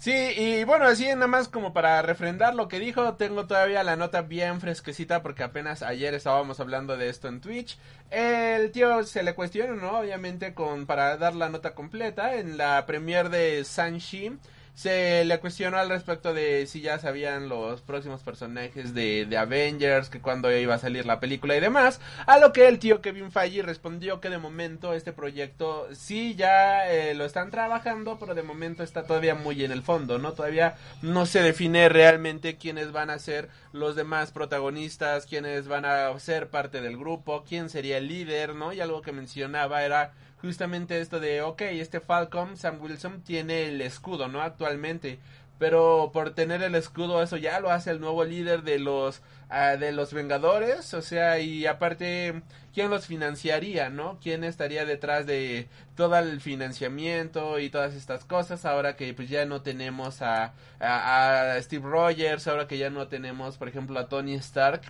Sí, 0.03 0.11
y 0.37 0.65
bueno, 0.65 0.87
así 0.87 1.07
nada 1.07 1.29
más 1.29 1.47
como 1.47 1.73
para 1.73 2.03
refrendar 2.03 2.57
lo 2.57 2.67
que 2.67 2.81
dijo, 2.81 3.15
tengo 3.15 3.47
todavía 3.47 3.85
la 3.85 3.95
nota 3.95 4.23
bien 4.23 4.61
fresquecita 4.61 5.23
porque 5.23 5.45
apenas 5.45 5.85
ayer 5.85 6.13
estábamos 6.15 6.59
hablando 6.59 6.97
de 6.97 7.09
esto 7.09 7.29
en 7.29 7.41
Twitch. 7.41 7.79
El 8.11 8.73
tío 8.73 9.05
se 9.05 9.23
le 9.23 9.37
cuestionó, 9.37 9.77
¿no? 9.77 10.01
Obviamente 10.01 10.55
con 10.55 10.87
para 10.87 11.17
dar 11.19 11.37
la 11.37 11.51
nota 11.51 11.77
completa 11.77 12.35
en 12.35 12.57
la 12.57 12.85
premiere 12.85 13.29
de 13.29 13.65
Sanshi 13.65 14.37
se 14.75 15.25
le 15.25 15.39
cuestionó 15.39 15.77
al 15.77 15.91
respecto 15.91 16.33
de 16.33 16.67
si 16.67 16.81
ya 16.81 16.99
sabían 16.99 17.49
los 17.49 17.83
próximos 17.83 18.23
personajes 18.23 18.95
de, 18.95 19.27
de 19.27 19.37
Avengers, 19.37 20.09
que 20.09 20.21
cuando 20.21 20.51
iba 20.57 20.75
a 20.75 20.79
salir 20.79 21.05
la 21.05 21.21
película 21.21 21.57
y 21.57 21.61
demás, 21.61 22.01
a 22.27 22.39
lo 22.39 22.53
que 22.53 22.69
el 22.69 22.79
tío 22.79 23.03
Kevin 23.03 23.31
Feige 23.31 23.63
respondió 23.63 24.21
que 24.21 24.31
de 24.31 24.39
momento 24.39 24.95
este 24.95 25.13
proyecto 25.13 25.89
sí 25.93 26.35
ya 26.35 26.91
eh, 26.91 27.15
lo 27.15 27.25
están 27.25 27.51
trabajando, 27.51 28.19
pero 28.19 28.35
de 28.35 28.43
momento 28.43 28.83
está 28.83 29.05
todavía 29.05 29.35
muy 29.35 29.63
en 29.65 29.73
el 29.73 29.83
fondo, 29.83 30.19
¿no? 30.19 30.33
Todavía 30.33 30.77
no 31.03 31.27
se 31.27 31.43
define 31.43 31.89
realmente 31.89 32.57
quiénes 32.57 32.93
van 32.93 33.11
a 33.11 33.19
ser 33.19 33.49
los 33.73 33.95
demás 33.95 34.33
protagonistas, 34.33 35.27
quiénes 35.27 35.69
van 35.69 35.85
a 35.85 36.19
ser 36.19 36.49
parte 36.49 36.81
del 36.81 36.97
grupo, 36.97 37.45
quién 37.47 37.69
sería 37.69 37.99
el 37.99 38.09
líder, 38.09 38.55
¿no? 38.55 38.73
Y 38.73 38.81
algo 38.81 39.03
que 39.03 39.13
mencionaba 39.13 39.85
era 39.85 40.13
justamente 40.43 41.01
esto 41.01 41.21
de, 41.21 41.41
ok, 41.41 41.63
este 41.63 42.01
Falcon, 42.01 42.57
Sam 42.57 42.79
Wilson, 42.83 43.23
tiene 43.23 43.69
el 43.69 43.81
escudo, 43.81 44.29
¿no? 44.29 44.43
Actualmente. 44.43 45.19
Pero 45.59 46.11
por 46.13 46.35
tener 46.35 46.61
el 46.65 46.75
escudo, 46.75 47.23
eso 47.23 47.37
ya 47.37 47.61
lo 47.61 47.71
hace 47.71 47.93
el 47.93 48.01
nuevo 48.01 48.25
líder 48.25 48.65
de 48.65 48.81
los, 48.81 49.23
ah, 49.49 49.77
de 49.77 49.93
los 49.93 50.13
Vengadores. 50.13 50.93
O 50.95 51.03
sea, 51.03 51.39
y 51.39 51.67
aparte, 51.67 52.43
¿quién 52.75 52.91
los 52.91 53.07
financiaría, 53.07 53.89
no? 53.89 54.19
¿Quién 54.21 54.43
estaría 54.43 54.85
detrás 54.85 55.25
de 55.25 55.69
todo 55.95 56.19
el 56.19 56.41
financiamiento 56.41 57.61
y 57.61 57.71
todas 57.71 57.95
estas 57.95 58.25
cosas? 58.25 58.65
Ahora 58.65 58.97
que 58.97 59.15
pues 59.15 59.29
ya 59.29 59.45
no 59.47 59.63
tenemos 59.63 60.21
a, 60.23 60.53
a, 60.81 61.57
Steve 61.61 61.89
Rogers, 61.89 62.49
ahora 62.49 62.67
que 62.67 62.79
ya 62.79 62.91
no 62.91 63.07
tenemos, 63.07 63.57
por 63.57 63.69
ejemplo, 63.69 64.01
a 64.01 64.09
Tony 64.09 64.35
Stark, 64.35 64.83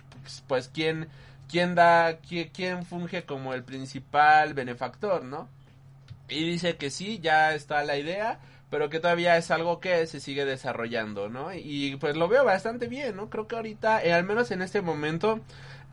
pues 0.47 0.71
¿quién 0.73 1.07
quién 1.49 1.75
da, 1.75 2.17
quién, 2.19 2.85
funge 2.85 3.23
como 3.25 3.53
el 3.53 3.63
principal 3.63 4.53
benefactor, 4.53 5.23
¿no? 5.23 5.49
Y 6.29 6.43
dice 6.45 6.77
que 6.77 6.89
sí, 6.89 7.19
ya 7.19 7.53
está 7.53 7.83
la 7.83 7.97
idea, 7.97 8.39
pero 8.69 8.89
que 8.89 8.99
todavía 8.99 9.37
es 9.37 9.51
algo 9.51 9.79
que 9.79 10.07
se 10.07 10.19
sigue 10.19 10.45
desarrollando, 10.45 11.29
¿no? 11.29 11.53
Y 11.53 11.95
pues 11.97 12.15
lo 12.15 12.27
veo 12.27 12.43
bastante 12.43 12.87
bien, 12.87 13.15
¿no? 13.15 13.29
Creo 13.29 13.47
que 13.47 13.55
ahorita, 13.55 14.03
eh, 14.03 14.13
al 14.13 14.23
menos 14.23 14.51
en 14.51 14.61
este 14.61 14.81
momento, 14.81 15.41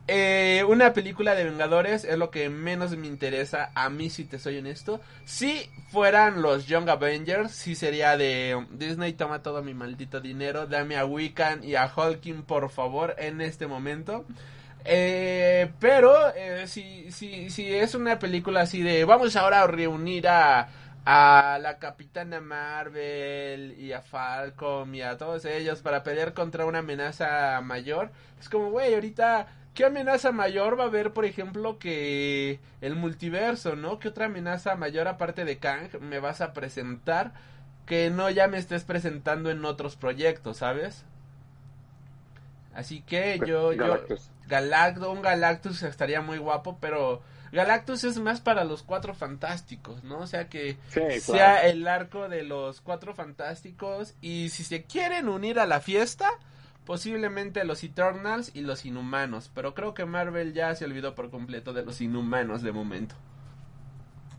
eh, 0.07 0.65
una 0.67 0.93
película 0.93 1.35
de 1.35 1.43
Vengadores 1.43 2.03
es 2.03 2.17
lo 2.17 2.31
que 2.31 2.49
menos 2.49 2.95
me 2.97 3.07
interesa 3.07 3.71
a 3.75 3.89
mí, 3.89 4.09
si 4.09 4.25
te 4.25 4.39
soy 4.39 4.57
honesto. 4.57 4.99
Si 5.25 5.69
fueran 5.89 6.41
los 6.41 6.65
Young 6.67 6.89
Avengers, 6.89 7.51
si 7.51 7.75
sería 7.75 8.17
de 8.17 8.65
Disney, 8.71 9.13
toma 9.13 9.43
todo 9.43 9.61
mi 9.63 9.73
maldito 9.73 10.19
dinero, 10.19 10.65
dame 10.65 10.97
a 10.97 11.05
Wiccan 11.05 11.63
y 11.63 11.75
a 11.75 11.91
Hulking, 11.95 12.43
por 12.43 12.69
favor, 12.69 13.15
en 13.19 13.41
este 13.41 13.67
momento. 13.67 14.25
Eh, 14.83 15.71
pero 15.79 16.33
eh, 16.35 16.65
si, 16.67 17.11
si, 17.11 17.49
si 17.49 17.73
es 17.73 17.93
una 17.93 18.17
película 18.17 18.61
así 18.61 18.81
de 18.81 19.05
vamos 19.05 19.35
ahora 19.35 19.61
a 19.61 19.67
reunir 19.67 20.27
a, 20.27 20.69
a 21.05 21.59
la 21.61 21.77
Capitana 21.79 22.41
Marvel 22.41 23.75
y 23.79 23.91
a 23.93 24.01
Falcon 24.01 24.93
y 24.95 25.01
a 25.01 25.17
todos 25.17 25.45
ellos 25.45 25.81
para 25.81 26.03
pelear 26.03 26.33
contra 26.33 26.65
una 26.65 26.79
amenaza 26.79 27.61
mayor, 27.61 28.11
es 28.39 28.49
como, 28.49 28.71
güey, 28.71 28.93
ahorita, 28.93 29.47
¿qué 29.73 29.85
amenaza 29.85 30.31
mayor 30.31 30.79
va 30.79 30.85
a 30.85 30.87
haber, 30.87 31.13
por 31.13 31.25
ejemplo, 31.25 31.79
que 31.79 32.59
el 32.81 32.95
multiverso, 32.95 33.75
¿no? 33.75 33.99
¿Qué 33.99 34.09
otra 34.09 34.25
amenaza 34.27 34.75
mayor 34.75 35.07
aparte 35.07 35.45
de 35.45 35.57
Kang 35.59 35.89
me 36.01 36.19
vas 36.19 36.41
a 36.41 36.53
presentar 36.53 37.33
que 37.85 38.09
no 38.09 38.29
ya 38.29 38.47
me 38.47 38.57
estés 38.57 38.83
presentando 38.83 39.49
en 39.51 39.65
otros 39.65 39.95
proyectos, 39.95 40.57
¿sabes? 40.57 41.05
Así 42.73 43.01
que 43.01 43.41
yo, 43.45 43.73
yo, 43.73 44.05
Galactus, 44.51 45.07
un 45.07 45.21
Galactus 45.21 45.81
estaría 45.83 46.21
muy 46.21 46.37
guapo, 46.37 46.77
pero 46.81 47.21
Galactus 47.53 48.03
es 48.03 48.19
más 48.19 48.41
para 48.41 48.65
los 48.65 48.83
cuatro 48.83 49.13
fantásticos, 49.13 50.03
¿no? 50.03 50.19
O 50.19 50.27
sea 50.27 50.49
que 50.49 50.77
sea 51.21 51.65
el 51.65 51.87
arco 51.87 52.27
de 52.27 52.43
los 52.43 52.81
cuatro 52.81 53.13
fantásticos 53.13 54.13
y 54.19 54.49
si 54.49 54.65
se 54.65 54.83
quieren 54.83 55.29
unir 55.29 55.57
a 55.57 55.65
la 55.65 55.79
fiesta, 55.79 56.29
posiblemente 56.85 57.63
los 57.63 57.81
Eternals 57.81 58.51
y 58.53 58.59
los 58.59 58.85
Inhumanos, 58.85 59.49
pero 59.55 59.73
creo 59.73 59.93
que 59.93 60.03
Marvel 60.03 60.51
ya 60.51 60.75
se 60.75 60.83
olvidó 60.83 61.15
por 61.15 61.29
completo 61.29 61.71
de 61.71 61.85
los 61.85 62.01
Inhumanos 62.01 62.61
de 62.61 62.73
momento. 62.73 63.15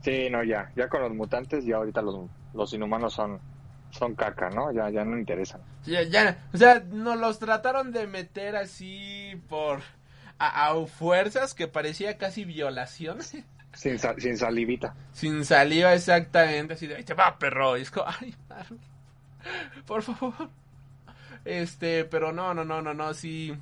Sí, 0.03 0.29
no, 0.31 0.45
ya, 0.45 0.71
ya 0.77 0.91
con 0.91 1.01
los 1.01 1.15
mutantes 1.15 1.65
y 1.65 1.73
ahorita 1.73 2.03
los, 2.03 2.29
los 2.53 2.75
Inhumanos 2.75 3.15
son 3.15 3.41
son 3.93 4.15
caca, 4.15 4.51
¿no? 4.51 4.73
Ya, 4.73 4.91
ya 4.91 5.05
no 5.05 5.19
interesan. 5.19 5.61
Ya, 5.85 6.03
ya, 6.03 6.49
o 6.53 6.57
sea, 6.57 6.83
nos 6.91 7.19
los 7.19 7.39
trataron 7.39 7.93
de 7.93 8.07
meter 8.07 8.57
así 8.57 9.41
por 9.49 9.81
a, 10.43 10.87
fuerzas 10.87 11.55
que 11.55 11.69
parecía 11.69 12.19
casi 12.19 12.45
violación. 12.45 13.23
Sin, 13.23 13.99
sin 13.99 14.37
salivita. 14.37 14.95
Sin 15.13 15.45
saliva, 15.45 15.95
exactamente. 15.95 16.75
Así 16.75 16.87
de, 16.87 16.97
ahí 16.97 17.05
te 17.05 17.15
va, 17.15 17.39
perro. 17.39 17.77
Y 17.77 17.83
es 17.83 17.91
como, 17.91 18.07
ay, 18.09 18.35
por 19.87 20.03
favor. 20.03 20.51
Este, 21.45 22.05
pero 22.05 22.33
no, 22.33 22.55
no, 22.55 22.65
no, 22.65 22.83
no, 22.83 22.95
no, 22.95 23.15
sí. 23.15 23.57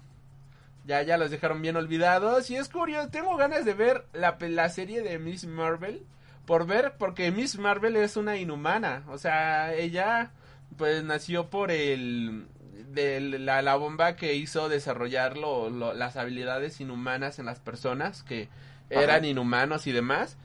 Ya, 0.87 1.03
ya 1.03 1.19
los 1.19 1.31
dejaron 1.31 1.63
bien 1.63 1.77
olvidados. 1.77 2.51
Y 2.51 2.57
es 2.57 2.69
curioso, 2.69 3.09
tengo 3.11 3.37
ganas 3.37 3.65
de 3.65 3.75
ver 3.75 4.07
la, 4.13 4.37
la 4.41 4.69
serie 4.69 5.03
de 5.03 5.19
Miss 5.19 5.47
Marvel 5.47 6.05
por 6.51 6.67
ver, 6.67 6.95
porque 6.99 7.31
Miss 7.31 7.59
Marvel 7.59 7.95
es 7.95 8.17
una 8.17 8.37
inhumana, 8.37 9.05
o 9.09 9.19
sea, 9.19 9.73
ella 9.73 10.33
pues 10.77 11.05
nació 11.05 11.49
por 11.49 11.71
el 11.71 12.49
de 12.93 13.21
la, 13.21 13.63
la 13.63 13.77
bomba 13.77 14.17
que 14.17 14.35
hizo 14.35 14.69
desarrollar 14.69 15.37
lo, 15.37 15.71
las 15.95 16.17
habilidades 16.17 16.81
inhumanas 16.81 17.39
en 17.39 17.47
las 17.47 17.61
personas 17.61 18.23
que 18.23 18.49
eran 18.89 19.25
inhumanos 19.25 19.87
y 19.87 19.93
demás. 19.93 20.37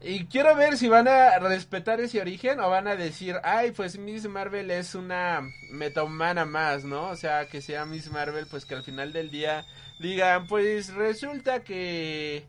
Y 0.00 0.26
quiero 0.26 0.54
ver 0.54 0.76
si 0.76 0.88
van 0.88 1.08
a 1.08 1.38
respetar 1.38 2.00
ese 2.00 2.20
origen 2.20 2.60
o 2.60 2.68
van 2.68 2.86
a 2.86 2.96
decir, 2.96 3.36
ay, 3.42 3.72
pues 3.72 3.98
Miss 3.98 4.28
Marvel 4.28 4.70
es 4.70 4.94
una 4.94 5.42
metahumana 5.70 6.44
más, 6.44 6.84
¿no? 6.84 7.08
O 7.08 7.16
sea, 7.16 7.46
que 7.48 7.62
sea 7.62 7.86
Miss 7.86 8.10
Marvel, 8.10 8.46
pues 8.50 8.66
que 8.66 8.74
al 8.74 8.82
final 8.82 9.12
del 9.12 9.30
día 9.30 9.64
digan, 9.98 10.46
pues 10.46 10.92
resulta 10.92 11.64
que 11.64 12.46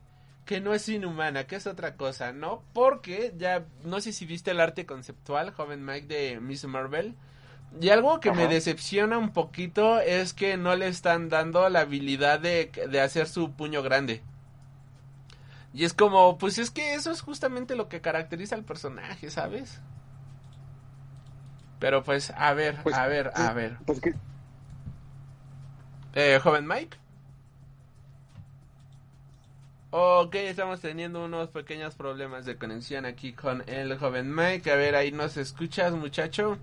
que 0.48 0.62
no 0.62 0.72
es 0.72 0.88
inhumana, 0.88 1.46
que 1.46 1.56
es 1.56 1.66
otra 1.66 1.94
cosa, 1.94 2.32
¿no? 2.32 2.62
Porque 2.72 3.34
ya, 3.36 3.66
no 3.84 4.00
sé 4.00 4.14
si 4.14 4.24
viste 4.24 4.52
el 4.52 4.60
arte 4.60 4.86
conceptual, 4.86 5.50
joven 5.50 5.84
Mike, 5.84 6.06
de 6.06 6.40
Miss 6.40 6.64
Marvel. 6.64 7.14
Y 7.80 7.90
algo 7.90 8.18
que 8.20 8.32
me 8.32 8.48
decepciona 8.48 9.18
un 9.18 9.32
poquito 9.32 10.00
es 10.00 10.32
que 10.32 10.56
no 10.56 10.74
le 10.74 10.88
están 10.88 11.28
dando 11.28 11.68
la 11.68 11.80
habilidad 11.80 12.40
de, 12.40 12.70
de 12.90 13.00
hacer 13.00 13.28
su 13.28 13.52
puño 13.52 13.82
grande. 13.82 14.22
Y 15.74 15.84
es 15.84 15.92
como, 15.94 16.38
pues 16.38 16.58
es 16.58 16.70
que 16.70 16.94
eso 16.94 17.10
es 17.10 17.20
justamente 17.20 17.76
lo 17.76 17.88
que 17.88 18.00
caracteriza 18.00 18.54
al 18.56 18.64
personaje, 18.64 19.30
¿sabes? 19.30 19.80
Pero 21.78 22.02
pues, 22.02 22.32
a 22.36 22.52
ver, 22.54 22.82
pues, 22.82 22.96
a 22.96 23.06
ver, 23.06 23.30
a 23.34 23.52
ver. 23.52 23.78
Pues 23.86 24.00
que... 24.00 24.14
eh, 26.14 26.40
joven 26.42 26.66
Mike. 26.66 26.96
Ok, 29.90 30.34
estamos 30.34 30.80
teniendo 30.80 31.24
unos 31.24 31.48
pequeños 31.48 31.94
problemas 31.94 32.44
de 32.44 32.56
conexión 32.56 33.04
aquí 33.06 33.32
con 33.32 33.62
el 33.68 33.96
joven 33.98 34.34
Mike. 34.34 34.70
A 34.70 34.76
ver, 34.76 34.94
ahí 34.94 35.12
nos 35.12 35.36
escuchas, 35.36 35.92
muchacho. 35.92 36.58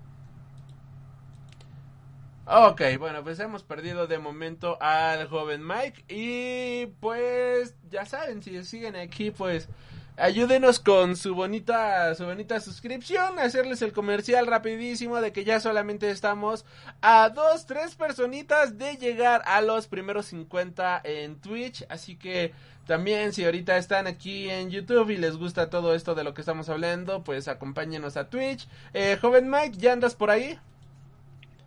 Ok, 2.48 2.80
bueno, 3.00 3.24
pues 3.24 3.40
hemos 3.40 3.64
perdido 3.64 4.06
de 4.06 4.20
momento 4.20 4.78
al 4.80 5.26
joven 5.28 5.66
Mike. 5.66 6.04
Y 6.08 6.86
pues, 7.00 7.74
ya 7.90 8.06
saben, 8.06 8.40
si 8.40 8.62
siguen 8.62 8.94
aquí, 8.94 9.32
pues 9.32 9.68
ayúdenos 10.16 10.78
con 10.78 11.16
su 11.16 11.34
bonita, 11.34 12.14
su 12.14 12.24
bonita 12.24 12.60
suscripción, 12.60 13.40
hacerles 13.40 13.82
el 13.82 13.92
comercial 13.92 14.46
rapidísimo 14.46 15.20
de 15.20 15.32
que 15.32 15.44
ya 15.44 15.58
solamente 15.58 16.08
estamos 16.08 16.64
a 17.02 17.30
dos, 17.30 17.66
tres 17.66 17.96
personitas 17.96 18.78
de 18.78 18.96
llegar 18.96 19.42
a 19.44 19.60
los 19.60 19.88
primeros 19.88 20.26
50 20.26 21.00
en 21.02 21.40
Twitch, 21.40 21.84
así 21.88 22.14
que 22.14 22.52
también 22.86 23.32
si 23.32 23.44
ahorita 23.44 23.76
están 23.76 24.06
aquí 24.06 24.48
en 24.48 24.70
YouTube 24.70 25.10
y 25.10 25.16
les 25.16 25.36
gusta 25.36 25.68
todo 25.68 25.94
esto 25.96 26.14
de 26.14 26.22
lo 26.22 26.32
que 26.32 26.42
estamos 26.42 26.68
hablando, 26.68 27.24
pues 27.24 27.48
acompáñenos 27.48 28.16
a 28.16 28.30
Twitch. 28.30 28.68
Eh, 28.94 29.18
joven 29.20 29.50
Mike, 29.50 29.78
¿ya 29.78 29.92
andas 29.92 30.14
por 30.14 30.30
ahí? 30.30 30.60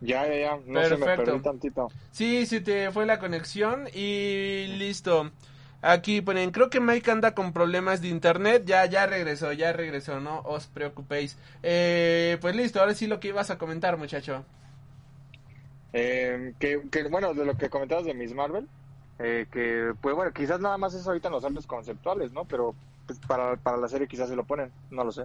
Ya, 0.00 0.26
ya, 0.26 0.34
ya, 0.34 0.58
no 0.66 0.84
se 0.84 0.96
me 0.96 1.16
perdí 1.16 1.40
tantito. 1.40 1.88
Sí, 2.10 2.46
sí 2.46 2.60
te 2.60 2.90
fue 2.90 3.04
la 3.04 3.18
conexión 3.18 3.86
y 3.92 4.66
listo. 4.78 5.30
Aquí 5.82 6.20
ponen, 6.20 6.50
creo 6.50 6.68
que 6.68 6.80
Mike 6.80 7.10
anda 7.10 7.34
con 7.34 7.52
problemas 7.52 8.02
de 8.02 8.08
internet. 8.08 8.64
Ya, 8.66 8.84
ya 8.86 9.06
regresó, 9.06 9.52
ya 9.52 9.72
regresó, 9.72 10.20
no 10.20 10.40
os 10.40 10.66
preocupéis. 10.66 11.38
Eh, 11.62 12.38
pues 12.40 12.54
listo, 12.56 12.80
ahora 12.80 12.94
sí 12.94 13.06
lo 13.06 13.20
que 13.20 13.28
ibas 13.28 13.50
a 13.50 13.58
comentar, 13.58 13.96
muchacho. 13.96 14.44
Eh, 15.92 16.54
que, 16.58 16.82
que, 16.90 17.08
bueno, 17.08 17.34
de 17.34 17.44
lo 17.44 17.56
que 17.56 17.68
comentabas 17.68 18.04
de 18.04 18.14
Miss 18.14 18.34
Marvel, 18.34 18.68
eh, 19.18 19.46
que 19.50 19.92
pues 20.00 20.14
bueno, 20.14 20.32
quizás 20.32 20.60
nada 20.60 20.78
más 20.78 20.94
es 20.94 21.06
ahorita 21.06 21.28
en 21.28 21.32
los 21.32 21.44
artes 21.44 21.66
conceptuales, 21.66 22.32
¿no? 22.32 22.44
Pero 22.44 22.74
pues, 23.06 23.18
para, 23.20 23.56
para 23.56 23.76
la 23.76 23.88
serie 23.88 24.06
quizás 24.06 24.28
se 24.28 24.36
lo 24.36 24.44
ponen, 24.44 24.70
no 24.90 25.04
lo 25.04 25.12
sé. 25.12 25.24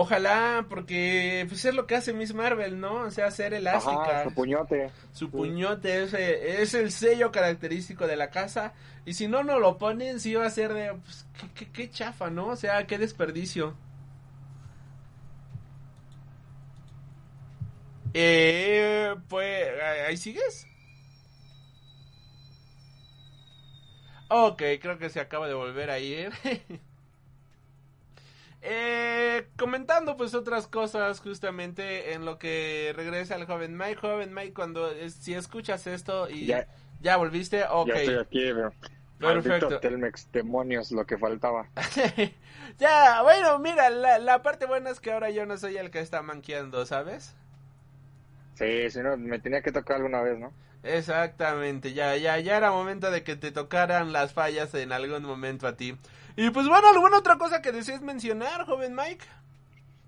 Ojalá, 0.00 0.64
porque 0.68 1.44
pues 1.48 1.64
es 1.64 1.74
lo 1.74 1.88
que 1.88 1.96
hace 1.96 2.12
Miss 2.12 2.32
Marvel, 2.32 2.78
¿no? 2.78 3.00
O 3.00 3.10
sea, 3.10 3.32
ser 3.32 3.52
elástica. 3.52 4.22
su 4.22 4.32
puñote. 4.32 4.90
Su 5.12 5.28
puñote 5.28 6.04
es, 6.04 6.14
es, 6.14 6.74
el 6.74 6.92
sello 6.92 7.32
característico 7.32 8.06
de 8.06 8.14
la 8.14 8.30
casa. 8.30 8.74
Y 9.04 9.14
si 9.14 9.26
no 9.26 9.42
no 9.42 9.58
lo 9.58 9.76
ponen, 9.76 10.20
sí 10.20 10.36
va 10.36 10.46
a 10.46 10.50
ser 10.50 10.72
de... 10.72 10.94
Pues, 10.94 11.26
qué, 11.56 11.72
qué 11.72 11.90
chafa, 11.90 12.30
¿no? 12.30 12.46
O 12.46 12.54
sea, 12.54 12.86
qué 12.86 12.96
desperdicio. 12.96 13.74
Eh, 18.14 19.16
pues, 19.28 19.68
¿ahí 20.06 20.16
sigues? 20.16 20.64
Ok, 24.28 24.62
creo 24.80 24.96
que 24.96 25.10
se 25.10 25.18
acaba 25.18 25.48
de 25.48 25.54
volver 25.54 25.90
a 25.90 25.98
ir. 25.98 26.30
eh, 28.60 29.48
comentando 29.56 30.16
pues 30.16 30.34
otras 30.34 30.66
cosas 30.66 31.20
justamente 31.20 32.12
en 32.14 32.24
lo 32.24 32.38
que 32.38 32.92
regresa 32.96 33.36
el 33.36 33.46
joven 33.46 33.76
Mike. 33.76 33.96
Joven 33.96 34.34
Mike, 34.34 34.54
cuando 34.54 34.90
si 35.08 35.34
escuchas 35.34 35.86
esto 35.86 36.28
y 36.28 36.46
ya, 36.46 36.66
ya 37.00 37.16
volviste, 37.16 37.64
ok. 37.68 37.88
Ya 37.88 37.94
estoy 37.94 38.14
aquí, 38.16 38.52
pero... 38.54 38.72
Perfecto. 39.18 39.80
Telmex, 39.80 40.30
demonios, 40.30 40.92
lo 40.92 41.04
que 41.04 41.18
faltaba. 41.18 41.68
ya, 42.78 43.22
bueno, 43.22 43.58
mira, 43.58 43.90
la, 43.90 44.18
la 44.18 44.42
parte 44.42 44.66
buena 44.66 44.90
es 44.90 45.00
que 45.00 45.12
ahora 45.12 45.30
yo 45.30 45.44
no 45.44 45.56
soy 45.56 45.76
el 45.76 45.90
que 45.90 45.98
está 45.98 46.22
manqueando, 46.22 46.86
¿sabes? 46.86 47.34
Sí, 48.54 48.90
si 48.90 49.00
no, 49.00 49.16
me 49.16 49.38
tenía 49.40 49.62
que 49.62 49.72
tocar 49.72 49.96
alguna 49.96 50.20
vez, 50.22 50.38
¿no? 50.38 50.52
Exactamente, 50.84 51.92
ya, 51.92 52.16
ya, 52.16 52.38
ya 52.38 52.56
era 52.56 52.70
momento 52.70 53.10
de 53.10 53.24
que 53.24 53.34
te 53.34 53.50
tocaran 53.50 54.12
las 54.12 54.32
fallas 54.32 54.72
en 54.74 54.92
algún 54.92 55.24
momento 55.24 55.66
a 55.66 55.76
ti. 55.76 55.96
Y 56.40 56.50
pues 56.50 56.68
bueno, 56.68 56.86
¿alguna 56.86 57.18
otra 57.18 57.36
cosa 57.36 57.60
que 57.60 57.72
desees 57.72 58.00
mencionar, 58.00 58.64
joven 58.64 58.94
Mike? 58.94 59.26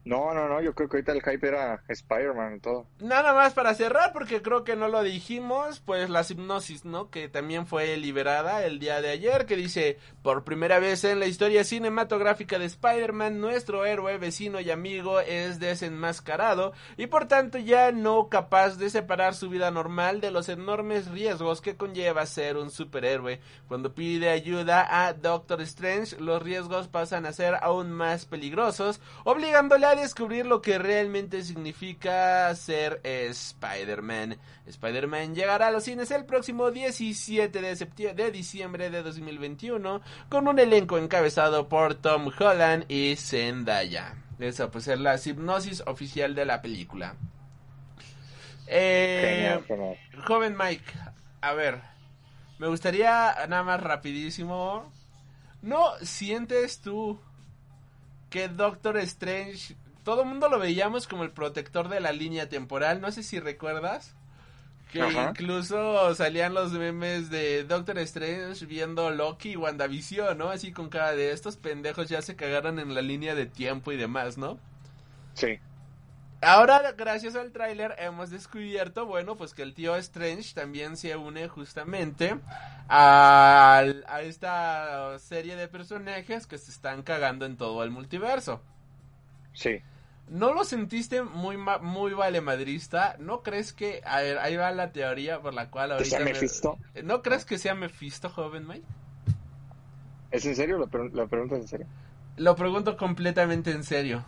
No, 0.05 0.33
no, 0.33 0.49
no, 0.49 0.63
yo 0.63 0.75
creo 0.75 0.89
que 0.89 0.97
ahorita 0.97 1.13
el 1.13 1.23
hype 1.23 1.47
era 1.47 1.83
Spider-Man 1.87 2.57
y 2.57 2.61
todo. 2.61 2.87
Nada 3.01 3.35
más 3.35 3.53
para 3.53 3.75
cerrar, 3.75 4.13
porque 4.15 4.41
creo 4.41 4.65
que 4.65 4.75
no 4.75 4.89
lo 4.89 5.03
dijimos, 5.03 5.81
pues 5.81 6.09
la 6.09 6.25
hipnosis, 6.29 6.87
¿no? 6.87 7.11
Que 7.11 7.29
también 7.29 7.67
fue 7.67 7.97
liberada 7.99 8.65
el 8.65 8.79
día 8.79 9.03
de 9.03 9.11
ayer, 9.11 9.45
que 9.45 9.57
dice, 9.57 9.99
por 10.23 10.45
primera 10.45 10.79
vez 10.79 11.05
en 11.05 11.21
la 11.21 11.27
historia 11.27 11.65
cinematográfica 11.65 12.59
de 12.59 12.65
Spider-Man, 12.65 13.41
nuestro 13.41 13.85
héroe, 13.85 14.17
vecino 14.17 14.61
y 14.61 14.71
amigo 14.71 15.21
es 15.21 15.61
desenmascarado 15.61 16.73
y 16.97 17.07
por 17.07 17.29
tanto 17.29 17.59
ya 17.59 17.93
no 17.93 18.29
capaz 18.29 18.77
de 18.77 18.91
separar 18.91 19.35
su 19.35 19.49
vida 19.49 19.71
normal 19.71 20.21
de 20.21 20.31
los 20.31 20.49
enormes 20.49 21.11
riesgos 21.11 21.61
que 21.61 21.77
conlleva 21.77 22.27
ser 22.27 22.57
un 22.57 22.71
superhéroe. 22.71 23.41
Cuando 23.69 23.95
pide 23.95 24.31
ayuda 24.31 25.07
a 25.07 25.13
Doctor 25.13 25.61
Strange, 25.63 26.19
los 26.21 26.43
riesgos 26.43 26.89
pasan 26.89 27.27
a 27.27 27.33
ser 27.33 27.57
aún 27.61 27.93
más 27.93 28.25
peligrosos, 28.27 29.01
obligándole 29.25 29.87
a 29.87 29.90
descubrir 29.95 30.47
lo 30.47 30.63
que 30.63 30.79
realmente 30.79 31.43
significa 31.43 32.55
ser 32.55 33.01
Spider-Man. 33.05 34.39
Spider-Man 34.67 35.35
llegará 35.35 35.69
a 35.69 35.71
los 35.71 35.85
cines 35.85 36.11
el 36.11 36.25
próximo 36.25 36.71
17 36.71 37.61
de, 37.61 38.15
de 38.15 38.31
diciembre 38.31 38.91
de 38.91 39.03
2021 39.03 40.01
con 40.29 40.49
un 40.49 40.59
elenco 40.59 40.99
encabezado 40.99 41.69
por 41.69 41.95
Tom 41.95 42.31
Holland 42.39 42.85
y 42.89 43.17
Zendaya. 43.17 44.15
Esa 44.39 44.71
pues 44.71 44.89
es 44.89 44.99
la 44.99 45.17
hipnosis 45.23 45.83
oficial 45.87 46.35
de 46.35 46.47
la 46.47 46.63
película. 46.63 47.15
Eh, 48.67 49.59
joven 50.27 50.57
Mike, 50.57 50.93
a 51.41 51.53
ver, 51.53 51.81
me 52.59 52.69
gustaría 52.69 53.35
nada 53.49 53.63
más 53.63 53.83
rapidísimo. 53.83 54.91
¿No 55.63 55.91
sientes 56.03 56.81
tú 56.81 57.21
que 58.31 58.49
Doctor 58.49 58.97
Strange, 58.99 59.77
todo 60.05 60.23
el 60.23 60.29
mundo 60.29 60.49
lo 60.49 60.59
veíamos 60.59 61.07
como 61.07 61.25
el 61.25 61.31
protector 61.31 61.89
de 61.89 62.01
la 62.01 62.13
línea 62.13 62.49
temporal, 62.49 63.01
no 63.01 63.13
sé 63.13 63.23
si 63.23 63.39
recuerdas. 63.41 64.15
Que 64.93 65.07
incluso 65.09 66.13
salían 66.17 66.53
los 66.53 66.73
memes 66.73 67.31
de 67.31 67.63
Doctor 67.63 67.99
Strange 67.99 68.67
viendo 68.67 69.11
Loki 69.11 69.51
y 69.53 69.57
WandaVision, 69.57 70.37
¿no? 70.37 70.51
Así 70.51 70.73
con 70.73 70.89
cada 70.89 71.13
de 71.13 71.31
estos 71.31 71.57
pendejos 71.57 72.09
ya 72.09 72.23
se 72.23 72.35
cagaron 72.35 72.81
en 72.81 72.93
la 72.93 73.01
línea 73.01 73.37
de 73.37 73.47
tiempo 73.47 73.93
y 73.93 73.97
demás, 73.97 74.37
¿no? 74.37 74.59
Sí. 75.35 75.61
Ahora, 76.43 76.93
gracias 76.93 77.37
al 77.37 77.53
tráiler, 77.53 77.95
hemos 77.99 78.31
descubierto, 78.31 79.05
bueno, 79.05 79.37
pues 79.37 79.53
que 79.53 79.63
el 79.63 79.75
tío 79.75 79.95
Strange 79.97 80.55
también 80.55 80.97
se 80.97 81.15
une 81.15 81.49
justamente 81.49 82.35
a, 82.89 83.85
a 84.09 84.23
esta 84.23 85.19
serie 85.19 85.55
de 85.57 85.69
personajes 85.69 86.47
que 86.47 86.57
se 86.57 86.71
están 86.71 87.03
cagando 87.03 87.45
en 87.45 87.59
todo 87.59 87.85
el 87.85 87.91
multiverso. 87.91 88.63
Sí. 89.53 89.83
¿No 90.29 90.55
lo 90.55 90.65
sentiste 90.65 91.23
muy 91.23 91.59
muy 91.59 92.15
valemadrista? 92.15 93.17
¿No 93.19 93.43
crees 93.43 93.75
que, 93.75 94.01
a 94.07 94.21
ver, 94.21 94.39
ahí 94.39 94.57
va 94.57 94.71
la 94.71 94.93
teoría 94.93 95.41
por 95.41 95.53
la 95.53 95.69
cual 95.71 95.93
ahorita... 95.93 96.05
¿Que 96.05 96.25
sea 96.25 96.33
Mephisto? 96.33 96.79
¿No 97.05 97.21
crees 97.21 97.45
que 97.45 97.59
sea 97.59 97.75
Mephisto, 97.75 98.31
joven 98.31 98.67
Mike? 98.67 98.87
¿Es 100.31 100.47
en 100.47 100.57
serio? 100.57 100.79
¿Lo, 100.79 100.87
lo 100.87 101.29
preguntas 101.29 101.59
en 101.59 101.69
serio? 101.69 101.87
Lo 102.37 102.57
pregunto 102.57 102.97
completamente 102.97 103.73
en 103.73 103.85
serio. 103.85 104.25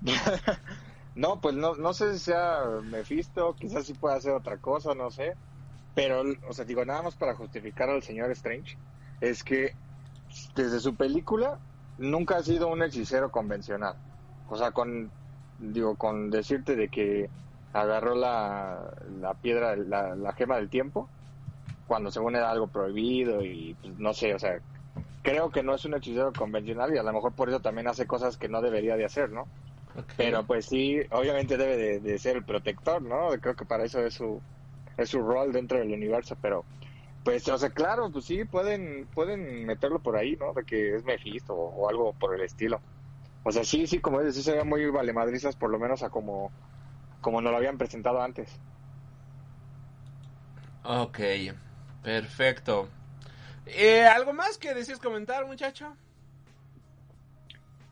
No, 1.14 1.40
pues 1.40 1.54
no, 1.54 1.76
no 1.76 1.94
sé 1.94 2.12
si 2.14 2.18
sea 2.26 2.60
Mephisto, 2.84 3.56
quizás 3.58 3.86
sí 3.86 3.94
pueda 3.94 4.20
ser 4.20 4.32
otra 4.34 4.58
cosa, 4.60 4.94
no 4.94 5.10
sé. 5.10 5.38
Pero, 5.94 6.22
o 6.48 6.52
sea, 6.52 6.64
digo, 6.66 6.84
nada 6.84 7.02
más 7.02 7.16
para 7.16 7.34
justificar 7.36 7.88
al 7.90 8.02
señor 8.02 8.30
Strange, 8.32 8.78
es 9.20 9.42
que 9.44 9.78
desde 10.54 10.80
su 10.80 10.96
película 10.96 11.62
nunca 11.96 12.36
ha 12.38 12.42
sido 12.42 12.68
un 12.68 12.82
hechicero 12.82 13.30
convencional. 13.30 13.98
O 14.44 14.56
sea, 14.56 14.72
con, 14.72 15.14
digo, 15.58 15.96
con 15.96 16.30
decirte 16.30 16.76
de 16.76 16.90
que 16.90 17.32
agarró 17.72 18.14
la, 18.14 18.94
la 19.06 19.34
piedra, 19.40 19.76
la, 19.76 20.16
la 20.16 20.32
gema 20.34 20.56
del 20.56 20.70
tiempo, 20.70 21.14
cuando 21.86 22.10
según 22.10 22.36
era 22.36 22.50
algo 22.50 22.70
prohibido 22.70 23.42
y 23.44 23.74
pues, 23.80 23.98
no 23.98 24.12
sé, 24.14 24.34
o 24.34 24.38
sea, 24.38 24.60
creo 25.26 25.50
que 25.50 25.64
no 25.64 25.74
es 25.74 25.84
un 25.84 25.94
hechicero 25.94 26.32
convencional 26.32 26.94
y 26.94 26.98
a 26.98 27.02
lo 27.02 27.12
mejor 27.12 27.32
por 27.32 27.48
eso 27.48 27.58
también 27.58 27.88
hace 27.88 28.06
cosas 28.06 28.36
que 28.36 28.48
no 28.48 28.62
debería 28.62 28.96
de 28.96 29.04
hacer, 29.04 29.28
¿no? 29.30 29.48
Pero 30.16 30.46
pues 30.46 30.66
sí, 30.66 31.00
obviamente 31.10 31.56
debe 31.56 31.98
de, 31.98 32.18
ser 32.20 32.36
el 32.36 32.44
protector, 32.44 33.02
¿no? 33.02 33.30
Creo 33.40 33.56
que 33.56 33.64
para 33.64 33.84
eso 33.84 34.00
es 34.06 34.14
su, 34.14 34.40
es 34.96 35.08
su 35.08 35.20
rol 35.20 35.52
dentro 35.52 35.78
del 35.78 35.92
universo, 35.92 36.36
pero 36.40 36.64
pues, 37.24 37.48
o 37.48 37.58
sea, 37.58 37.70
claro, 37.70 38.08
pues 38.12 38.26
sí, 38.26 38.44
pueden, 38.44 39.08
pueden 39.12 39.66
meterlo 39.66 39.98
por 39.98 40.16
ahí, 40.16 40.36
¿no? 40.36 40.52
De 40.52 40.62
que 40.62 40.94
es 40.94 41.04
Mephisto 41.04 41.54
o, 41.54 41.88
algo 41.88 42.12
por 42.12 42.32
el 42.36 42.42
estilo. 42.42 42.80
O 43.42 43.50
sea, 43.50 43.64
sí, 43.64 43.88
sí, 43.88 43.98
como 43.98 44.20
dices, 44.20 44.36
sí 44.36 44.42
se 44.42 44.62
muy 44.62 44.88
valemadrizas, 44.90 45.56
por 45.56 45.70
lo 45.70 45.80
menos 45.80 46.04
a 46.04 46.10
como, 46.10 46.52
como 47.20 47.40
nos 47.40 47.50
lo 47.50 47.58
habían 47.58 47.78
presentado 47.78 48.22
antes. 48.22 48.60
Ok, 50.84 51.18
perfecto. 52.04 52.88
Eh, 53.66 54.06
¿Algo 54.06 54.32
más 54.32 54.58
que 54.58 54.74
decías 54.74 54.98
comentar, 54.98 55.44
muchacho? 55.46 55.96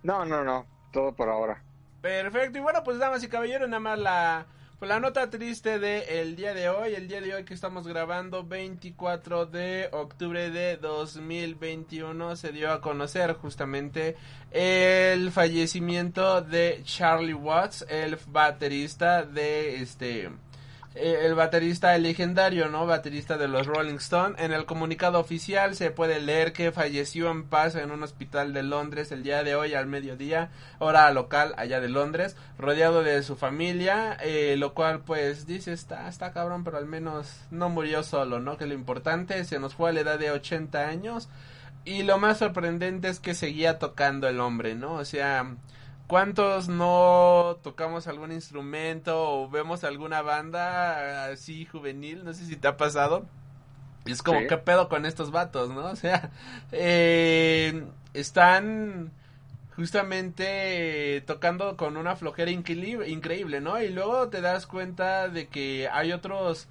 No, 0.03 0.25
no, 0.25 0.45
no. 0.45 0.67
Todo 0.93 1.13
por 1.15 1.29
ahora. 1.29 1.63
Perfecto. 2.01 2.59
Y 2.59 2.61
bueno, 2.61 2.85
pues 2.85 2.99
damas 2.99 3.25
y 3.25 3.29
caballeros, 3.29 3.69
nada 3.69 3.81
más 3.81 3.99
la, 3.99 4.47
pues, 4.79 4.89
la 4.89 5.01
nota 5.01 5.31
triste 5.31 5.79
de 5.79 6.21
el 6.21 6.37
día 6.37 6.55
de 6.55 6.69
hoy. 6.69 6.95
El 6.95 7.09
día 7.09 7.21
de 7.21 7.35
hoy 7.35 7.45
que 7.45 7.55
estamos 7.55 7.89
grabando, 7.89 8.45
24 8.45 9.47
de 9.47 9.89
octubre 9.91 10.51
de 10.51 10.77
2021, 10.77 12.37
se 12.37 12.53
dio 12.53 12.71
a 12.71 12.81
conocer 12.81 13.33
justamente 13.33 14.17
el 14.51 15.33
fallecimiento 15.33 16.43
de 16.43 16.83
Charlie 16.85 17.35
Watts, 17.35 17.87
el 17.89 18.19
baterista 18.29 19.25
de 19.25 19.83
este 19.83 20.31
el 20.95 21.35
baterista 21.35 21.99
legendario, 21.99 22.69
¿no? 22.69 22.87
Baterista 22.87 23.37
de 23.37 23.49
los 23.49 23.67
Rolling 23.67 23.97
Stones. 23.97 24.41
En 24.41 24.53
el 24.53 24.65
comunicado 24.65 25.19
oficial 25.19 25.75
se 25.75 25.91
puede 25.91 26.21
leer 26.21 26.53
que 26.53 26.71
falleció 26.71 27.31
en 27.31 27.45
paz 27.45 27.75
en 27.75 27.91
un 27.91 28.05
hospital 28.05 28.53
de 28.53 28.63
Londres 28.63 29.11
el 29.11 29.25
día 29.25 29.43
de 29.43 29.57
hoy 29.57 29.75
al 29.75 29.87
mediodía, 29.87 30.51
hora 30.79 31.11
local 31.11 31.53
allá 31.57 31.81
de 31.81 31.89
Londres, 31.89 32.37
rodeado 32.59 33.03
de 33.03 33.23
su 33.25 33.35
familia, 33.35 34.17
eh, 34.21 34.55
lo 34.57 34.73
cual 34.73 35.01
pues 35.01 35.47
dice 35.47 35.73
está, 35.73 36.09
está 36.09 36.33
cabrón, 36.33 36.63
pero 36.63 36.79
al 36.79 36.87
menos 36.87 37.41
no 37.51 37.69
murió 37.71 38.05
solo, 38.05 38.39
¿no? 38.39 38.57
Que 38.57 38.67
lo 38.67 38.75
importante 38.75 39.43
se 39.45 39.59
nos 39.59 39.75
fue 39.75 39.91
a 39.91 39.93
la 39.93 40.01
edad 40.01 40.19
de 40.19 40.31
80 40.31 40.87
años. 40.87 41.29
Y 41.85 42.05
lo 42.05 42.19
más 42.19 42.39
sorprendente 42.39 43.09
es 43.09 43.21
que 43.21 43.35
seguía 43.35 43.79
tocando 43.79 44.29
el 44.29 44.41
hombre, 44.41 44.75
¿no? 44.75 44.95
O 44.95 45.05
sea, 45.05 45.57
¿Cuántos 46.07 46.69
no 46.69 47.59
tocamos 47.63 48.07
algún 48.07 48.33
instrumento 48.33 49.43
o 49.43 49.49
vemos 49.49 49.85
alguna 49.85 50.21
banda 50.21 51.27
así 51.27 51.65
juvenil? 51.65 52.25
No 52.25 52.35
sé 52.35 52.45
si 52.45 52.57
te 52.57 52.69
ha 52.69 52.77
pasado. 52.77 53.25
Es 54.05 54.23
como, 54.23 54.47
¿qué 54.47 54.59
pedo 54.59 54.89
con 54.91 55.07
estos 55.07 55.31
vatos, 55.31 55.71
no? 55.71 55.87
O 55.91 55.97
sea, 55.97 56.31
eh, 56.73 57.85
están 58.13 59.13
justamente 59.77 61.23
tocando 61.27 61.77
con 61.77 61.97
una 61.97 62.17
flojera 62.17 62.51
increíble, 62.51 63.61
¿no? 63.61 63.81
Y 63.81 63.89
luego 63.89 64.29
te 64.29 64.41
das 64.41 64.67
cuenta 64.67 65.29
de 65.29 65.49
que 65.49 65.89
hay 65.91 66.13
otros 66.13 66.69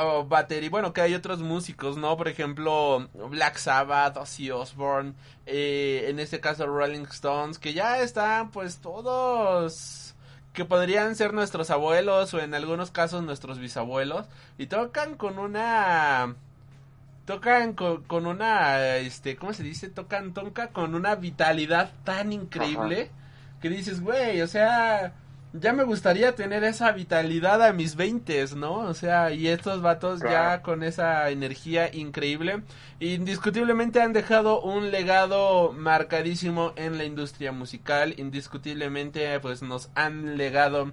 oh, 0.00 0.24
batería, 0.24 0.70
bueno, 0.70 0.92
que 0.92 1.00
hay 1.00 1.14
otros 1.14 1.40
músicos, 1.40 1.96
¿no? 1.96 2.16
Por 2.16 2.28
ejemplo, 2.28 3.08
Black 3.30 3.56
Sabbath, 3.56 4.16
Ozzy 4.16 4.50
Osbourne, 4.50 5.14
eh, 5.46 6.06
en 6.08 6.18
este 6.18 6.40
caso 6.40 6.66
Rolling 6.66 7.06
Stones, 7.10 7.58
que 7.58 7.72
ya 7.74 7.98
están 8.00 8.50
pues 8.50 8.78
todos 8.78 10.14
que 10.54 10.64
podrían 10.64 11.16
ser 11.16 11.34
nuestros 11.34 11.70
abuelos 11.70 12.32
o 12.32 12.40
en 12.40 12.54
algunos 12.54 12.92
casos 12.92 13.24
nuestros 13.24 13.58
bisabuelos 13.58 14.26
y 14.56 14.66
tocan 14.66 15.16
con 15.16 15.38
una 15.40 16.36
tocan 17.26 17.74
con, 17.74 18.26
una 18.26 18.96
este 18.98 19.34
cómo 19.34 19.52
se 19.52 19.64
dice 19.64 19.88
tocan 19.88 20.32
toca 20.32 20.68
con 20.68 20.94
una 20.94 21.16
vitalidad 21.16 21.92
tan 22.04 22.32
increíble 22.32 23.10
que 23.60 23.68
dices 23.68 24.00
güey 24.00 24.42
o 24.42 24.46
sea 24.46 25.12
ya 25.56 25.72
me 25.72 25.84
gustaría 25.84 26.34
tener 26.34 26.64
esa 26.64 26.90
vitalidad 26.92 27.62
a 27.62 27.72
mis 27.72 27.94
veintes, 27.94 28.56
¿no? 28.56 28.74
O 28.78 28.92
sea, 28.94 29.30
y 29.30 29.46
estos 29.48 29.80
vatos 29.82 30.20
ya 30.20 30.62
con 30.62 30.82
esa 30.82 31.30
energía 31.30 31.94
increíble, 31.94 32.62
indiscutiblemente 32.98 34.02
han 34.02 34.12
dejado 34.12 34.60
un 34.60 34.90
legado 34.90 35.72
marcadísimo 35.72 36.72
en 36.76 36.98
la 36.98 37.04
industria 37.04 37.52
musical, 37.52 38.14
indiscutiblemente 38.18 39.38
pues 39.40 39.62
nos 39.62 39.90
han 39.94 40.36
legado 40.36 40.92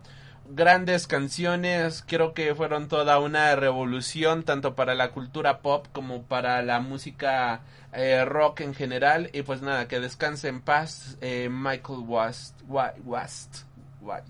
grandes 0.54 1.08
canciones, 1.08 2.04
creo 2.06 2.34
que 2.34 2.54
fueron 2.56 2.88
toda 2.88 3.20
una 3.20 3.56
revolución 3.56 4.44
tanto 4.44 4.76
para 4.76 4.96
la 4.96 5.12
cultura 5.12 5.60
pop 5.60 5.88
como 5.92 6.24
para 6.24 6.62
la 6.62 6.80
música 6.82 7.62
eh, 7.94 8.26
rock 8.26 8.62
en 8.62 8.74
general. 8.74 9.30
Y 9.34 9.44
pues 9.44 9.62
nada, 9.62 9.88
que 9.88 10.00
descanse 10.00 10.50
en 10.50 10.62
paz 10.62 11.18
eh, 11.22 11.48
Michael 11.50 12.00
West, 12.06 12.60
Wa- 12.68 12.94
West, 13.06 13.64
White. 14.02 14.28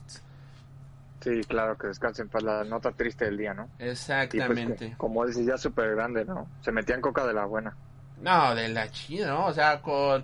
Sí, 1.21 1.41
claro, 1.47 1.77
que 1.77 1.87
descansen 1.87 2.29
paz 2.29 2.41
la 2.43 2.63
nota 2.63 2.91
triste 2.91 3.25
del 3.25 3.37
día, 3.37 3.53
¿no? 3.53 3.67
Pues 3.67 3.77
que, 3.77 3.89
Exactamente. 3.91 4.95
como 4.97 5.25
dices, 5.25 5.45
ya 5.45 5.57
súper 5.57 5.95
grande, 5.95 6.25
¿no? 6.25 6.47
Se 6.61 6.71
metían 6.71 6.99
coca 7.01 7.25
de 7.27 7.33
la 7.33 7.45
buena. 7.45 7.75
No, 8.21 8.55
de 8.55 8.69
la 8.69 8.89
chida, 8.89 9.27
¿no? 9.27 9.45
O 9.45 9.53
sea, 9.53 9.81
con... 9.81 10.23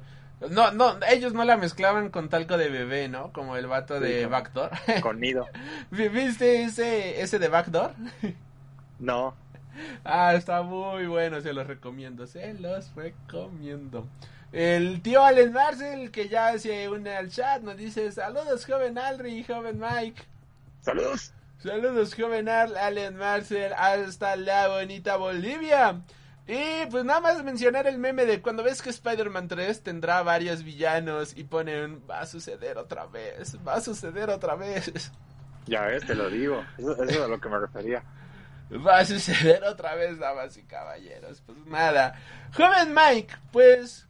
No, 0.52 0.72
no, 0.72 0.98
ellos 1.10 1.34
no 1.34 1.44
la 1.44 1.58
mezclaban 1.58 2.10
con 2.10 2.30
talco 2.30 2.58
de 2.58 2.70
bebé, 2.70 3.10
¿no? 3.10 3.32
Como 3.32 3.58
el 3.58 3.66
vato 3.68 3.98
Sí, 3.98 4.04
de 4.06 4.22
con- 4.24 4.32
Backdoor. 4.32 4.70
Con 5.02 5.20
nido. 5.20 5.48
¿Viste 5.92 6.64
ese, 6.64 7.22
ese 7.22 7.40
de 7.40 7.48
Backdoor? 7.48 7.92
No, 9.00 9.36
Ah, 10.04 10.34
está 10.34 10.64
muy 10.64 11.06
bueno, 11.06 11.40
se 11.42 11.54
los 11.54 11.68
recomiendo, 11.68 12.26
se 12.26 12.56
los 12.56 12.92
recomiendo. 12.96 14.08
El 14.52 15.02
tío 15.02 15.24
Allen 15.24 15.52
Marcel, 15.52 16.10
que 16.12 16.30
ya 16.30 16.58
se 16.58 16.88
une 16.90 17.16
al 17.16 17.30
chat, 17.30 17.62
nos 17.62 17.78
dice, 17.78 18.12
saludos 18.12 18.66
joven 18.66 18.98
Alri 18.98 19.40
y 19.40 19.44
joven 19.44 19.80
Mike. 19.80 20.24
saludos. 20.82 21.34
Saludos 21.60 22.14
joven 22.16 22.48
Al- 22.50 22.78
Allen 22.78 23.16
Marcel, 23.18 23.74
hasta 23.74 24.36
la 24.36 24.68
bonita 24.68 25.18
Bolivia. 25.18 26.02
Y 26.48 26.86
pues 26.90 27.04
nada 27.04 27.20
más 27.20 27.44
mencionar 27.44 27.88
el 27.88 27.98
meme 27.98 28.26
de 28.26 28.42
cuando 28.42 28.64
ves 28.64 28.82
que 28.82 28.90
Spider-Man 28.90 29.50
3 29.50 29.84
tendrá 29.84 30.24
varios 30.24 30.64
villanos 30.64 31.36
y 31.36 31.44
ponen, 31.44 32.02
va 32.10 32.22
a 32.22 32.26
suceder 32.26 32.78
otra 32.78 33.06
vez, 33.08 33.58
va 33.68 33.74
a 33.74 33.82
suceder 33.82 34.30
otra 34.30 34.56
vez. 34.56 35.12
Ya 35.66 35.82
ves, 35.82 36.06
te 36.06 36.16
lo 36.16 36.30
digo. 36.30 36.64
Eso, 36.78 36.94
eso 36.94 37.04
es 37.04 37.18
a 37.20 37.28
lo 37.28 37.42
que 37.42 37.50
me 37.50 37.60
refería. 37.60 38.02
Va 38.72 39.00
a 39.00 39.06
suceder 39.06 39.62
otra 39.66 39.96
vez, 39.96 40.18
damas 40.20 40.56
y 40.56 40.64
caballeros. 40.64 41.42
Pues 41.46 41.58
nada. 41.66 42.16
Joven 42.56 42.94
Mike, 42.94 43.36
pues. 43.52 44.07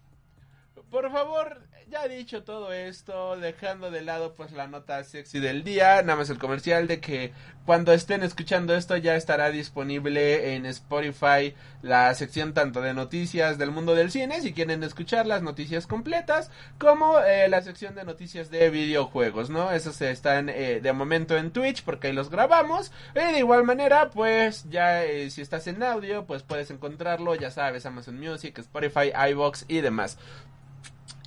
Por 0.90 1.12
favor, 1.12 1.62
ya 1.90 2.08
dicho 2.08 2.44
todo 2.44 2.72
esto, 2.72 3.36
dejando 3.36 3.92
de 3.92 4.02
lado 4.02 4.34
pues 4.34 4.54
la 4.54 4.68
nota 4.68 5.04
sexy 5.04 5.42
del 5.42 5.66
día, 5.66 6.02
nada 6.02 6.18
más 6.18 6.30
el 6.30 6.40
comercial 6.40 6.88
de 6.88 7.02
que 7.02 7.34
cuando 7.66 7.92
estén 7.92 8.24
escuchando 8.24 8.74
esto 8.74 8.96
ya 8.96 9.18
estará 9.18 9.52
disponible 9.52 10.56
en 10.56 10.66
Spotify 10.66 11.54
la 11.82 12.14
sección 12.14 12.54
tanto 12.54 12.80
de 12.80 12.94
noticias 12.94 13.58
del 13.58 13.72
mundo 13.72 13.96
del 13.96 14.12
cine, 14.12 14.40
si 14.40 14.54
quieren 14.54 14.82
escuchar 14.82 15.28
las 15.28 15.42
noticias 15.42 15.88
completas, 15.88 16.52
como 16.80 17.20
eh, 17.20 17.50
la 17.50 17.62
sección 17.62 17.94
de 17.94 18.06
noticias 18.06 18.50
de 18.50 18.70
videojuegos, 18.70 19.50
¿no? 19.50 19.72
Esos 19.72 20.00
están 20.02 20.48
eh, 20.48 20.80
de 20.82 20.94
momento 20.94 21.36
en 21.36 21.52
Twitch 21.52 21.84
porque 21.84 22.08
ahí 22.08 22.14
los 22.14 22.30
grabamos, 22.30 22.94
y 23.14 23.34
de 23.34 23.40
igual 23.40 23.66
manera 23.66 24.10
pues 24.10 24.70
ya 24.70 25.04
eh, 25.04 25.30
si 25.32 25.42
estás 25.42 25.68
en 25.68 25.84
audio 25.84 26.26
pues 26.26 26.44
puedes 26.44 26.72
encontrarlo, 26.72 27.36
ya 27.36 27.52
sabes, 27.52 27.86
Amazon 27.86 28.18
Music, 28.18 28.58
Spotify, 28.60 29.12
iBox 29.32 29.66
y 29.68 29.82
demás. 29.82 30.18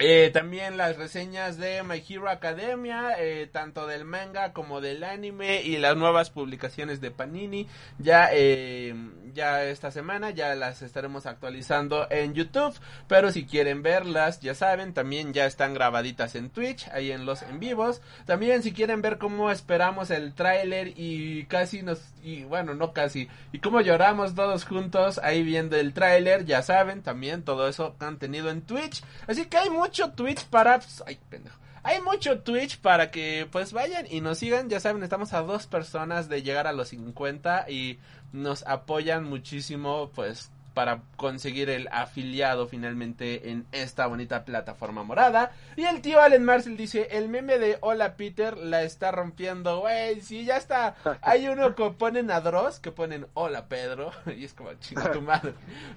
Eh, 0.03 0.31
también 0.33 0.79
las 0.79 0.97
reseñas 0.97 1.59
de 1.59 1.83
My 1.83 2.03
Hero 2.09 2.31
Academia, 2.31 3.17
eh, 3.19 3.47
tanto 3.53 3.87
del 3.87 4.07
manga 4.07 4.55
como 4.55 4.81
del 4.81 5.05
anime 5.05 5.61
y 5.61 5.77
las 5.77 5.95
nuevas 5.95 6.31
publicaciones 6.31 7.03
de 7.03 7.11
Panini. 7.11 7.67
Ya, 7.99 8.31
eh, 8.33 8.95
ya 9.35 9.63
esta 9.65 9.91
semana 9.91 10.31
ya 10.31 10.55
las 10.55 10.81
estaremos 10.81 11.27
actualizando 11.27 12.07
en 12.11 12.33
YouTube. 12.33 12.75
Pero 13.09 13.31
si 13.31 13.45
quieren 13.45 13.83
verlas, 13.83 14.41
ya 14.41 14.55
saben, 14.55 14.95
también 14.95 15.35
ya 15.35 15.45
están 15.45 15.75
grabaditas 15.75 16.35
en 16.35 16.49
Twitch, 16.49 16.89
ahí 16.93 17.13
en 17.13 17.27
los 17.27 17.43
en 17.43 17.61
vivos. 17.61 18.01
También 18.25 18.63
si 18.63 18.73
quieren 18.73 19.03
ver 19.03 19.19
cómo 19.19 19.51
esperamos 19.51 20.11
el 20.11 20.33
tráiler 20.33 20.95
y 20.97 21.45
casi 21.45 21.83
nos, 21.83 22.01
y 22.23 22.45
bueno, 22.45 22.73
no 22.73 22.95
casi, 22.95 23.29
y 23.53 23.59
cómo 23.59 23.83
lloramos 23.83 24.35
todos 24.35 24.65
juntos 24.65 25.21
ahí 25.23 25.43
viendo 25.43 25.77
el 25.77 25.93
tráiler, 25.93 26.47
ya 26.47 26.63
saben, 26.63 27.03
también 27.03 27.43
todo 27.43 27.69
eso 27.69 27.97
contenido 27.99 28.49
en 28.49 28.63
Twitch. 28.63 29.03
Así 29.27 29.45
que 29.45 29.59
hay 29.59 29.69
mucho 29.69 29.90
Twitch 29.91 30.45
para... 30.47 30.79
pues, 30.79 31.03
ay, 31.07 31.19
pendejo. 31.29 31.57
Hay 31.83 32.01
mucho 32.03 32.41
Twitch 32.41 32.79
para 32.79 33.11
que 33.11 33.49
pues 33.51 33.73
vayan 33.73 34.07
y 34.11 34.21
nos 34.21 34.39
sigan. 34.39 34.69
Ya 34.69 34.81
saben, 34.81 35.03
estamos 35.03 35.33
a 35.33 35.41
dos 35.41 35.67
personas 35.67 36.29
de 36.29 36.43
llegar 36.43 36.67
a 36.67 36.73
los 36.73 36.89
50 36.89 37.71
y 37.71 37.99
nos 38.33 38.67
apoyan 38.67 39.25
muchísimo 39.25 40.11
pues 40.15 40.51
para 40.81 41.03
conseguir 41.17 41.69
el 41.69 41.89
afiliado 41.93 42.67
finalmente 42.67 43.51
en 43.51 43.67
esta 43.71 44.07
bonita 44.07 44.47
plataforma 44.47 45.03
morada. 45.03 45.53
Y 45.77 45.85
el 45.85 46.01
tío 46.01 46.23
Allen 46.23 46.43
Marcel 46.43 46.79
dice, 46.79 47.09
el 47.11 47.29
meme 47.29 47.59
de 47.59 47.77
Hola 47.83 48.17
Peter 48.17 48.57
la 48.57 48.83
está 48.83 49.11
rompiendo, 49.11 49.81
güey, 49.81 50.23
sí, 50.23 50.47
ya 50.47 50.57
está. 50.57 50.95
Hay 51.21 51.49
uno 51.49 51.75
que 51.75 51.91
ponen 51.91 52.31
a 52.31 52.41
Dross, 52.41 52.81
que 52.81 52.93
ponen 52.93 53.27
Hola 53.35 53.67
Pedro, 53.67 54.11
y 54.35 54.47
es 54.47 54.55
como 54.55 54.73
chinga 54.73 55.13
tu 55.13 55.21
madre. 55.21 55.53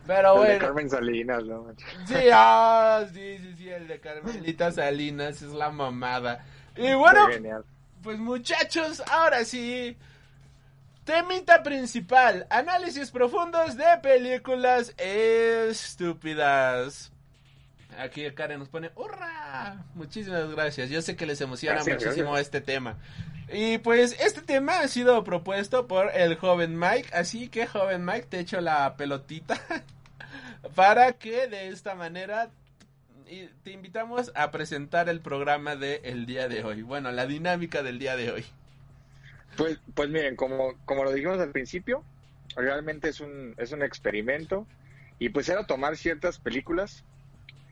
Pero 0.05 0.33
El 0.33 0.41
de 0.41 0.47
bueno. 0.47 0.65
Carmen 0.65 0.89
Salinas, 0.89 1.45
¿no? 1.45 1.73
Sí, 2.05 2.15
ah, 2.33 3.05
sí, 3.13 3.37
sí, 3.37 3.53
sí, 3.55 3.69
el 3.69 3.87
de 3.87 4.01
Carmelita 4.01 4.69
Salinas 4.73 5.41
es 5.41 5.53
la 5.53 5.69
mamada. 5.69 6.43
Y 6.75 6.93
bueno, 6.93 7.29
pues 8.01 8.19
muchachos, 8.19 9.01
ahora 9.09 9.45
sí. 9.45 9.95
Temita 11.05 11.63
principal, 11.63 12.47
análisis 12.49 13.11
profundos 13.11 13.75
de 13.75 13.85
películas 14.01 14.93
estúpidas. 14.97 16.31
Aquí 17.99 18.23
Karen 18.31 18.59
nos 18.59 18.69
pone, 18.69 18.91
¡hurra! 18.95 19.83
Muchísimas 19.95 20.49
gracias. 20.49 20.89
Yo 20.89 21.01
sé 21.01 21.17
que 21.17 21.25
les 21.25 21.41
emociona 21.41 21.75
Gracias, 21.75 21.97
muchísimo 21.97 22.31
gracias. 22.31 22.47
este 22.47 22.61
tema. 22.61 22.97
Y 23.51 23.79
pues 23.79 24.17
este 24.19 24.41
tema 24.41 24.79
ha 24.79 24.87
sido 24.87 25.23
propuesto 25.25 25.87
por 25.87 26.09
el 26.15 26.35
joven 26.37 26.79
Mike, 26.79 27.09
así 27.13 27.49
que 27.49 27.67
joven 27.67 28.05
Mike 28.05 28.27
te 28.29 28.39
echo 28.39 28.61
la 28.61 28.95
pelotita 28.95 29.59
para 30.75 31.11
que 31.13 31.47
de 31.47 31.67
esta 31.67 31.95
manera 31.95 32.49
te 33.63 33.71
invitamos 33.71 34.31
a 34.35 34.51
presentar 34.51 35.09
el 35.09 35.19
programa 35.19 35.75
de 35.75 35.99
el 36.05 36.25
día 36.25 36.47
de 36.47 36.63
hoy. 36.63 36.81
Bueno, 36.81 37.11
la 37.11 37.25
dinámica 37.25 37.83
del 37.83 37.99
día 37.99 38.15
de 38.15 38.31
hoy. 38.31 38.45
Pues, 39.57 39.79
pues 39.93 40.09
miren, 40.09 40.35
como, 40.35 40.75
como 40.85 41.03
lo 41.03 41.11
dijimos 41.11 41.39
al 41.39 41.51
principio, 41.51 42.03
realmente 42.55 43.09
es 43.09 43.19
un, 43.19 43.53
es 43.57 43.71
un 43.71 43.83
experimento 43.83 44.67
y 45.19 45.29
pues 45.29 45.49
era 45.49 45.65
tomar 45.65 45.95
ciertas 45.97 46.39
películas 46.39 47.03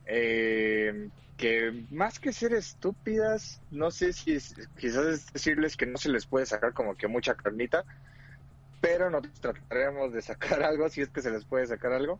eh, 0.05 1.09
que 1.37 1.85
más 1.89 2.19
que 2.19 2.33
ser 2.33 2.53
estúpidas, 2.53 3.61
no 3.71 3.91
sé 3.91 4.13
si 4.13 4.33
es, 4.33 4.53
quizás 4.77 5.05
es 5.05 5.33
decirles 5.33 5.75
que 5.75 5.85
no 5.85 5.97
se 5.97 6.09
les 6.09 6.25
puede 6.25 6.45
sacar 6.45 6.73
como 6.73 6.95
que 6.95 7.07
mucha 7.07 7.35
carnita, 7.35 7.83
pero 8.79 9.09
nosotros 9.09 9.39
trataremos 9.39 10.13
de 10.13 10.21
sacar 10.21 10.63
algo, 10.63 10.89
si 10.89 11.01
es 11.01 11.09
que 11.09 11.21
se 11.21 11.31
les 11.31 11.45
puede 11.45 11.67
sacar 11.67 11.93
algo. 11.93 12.19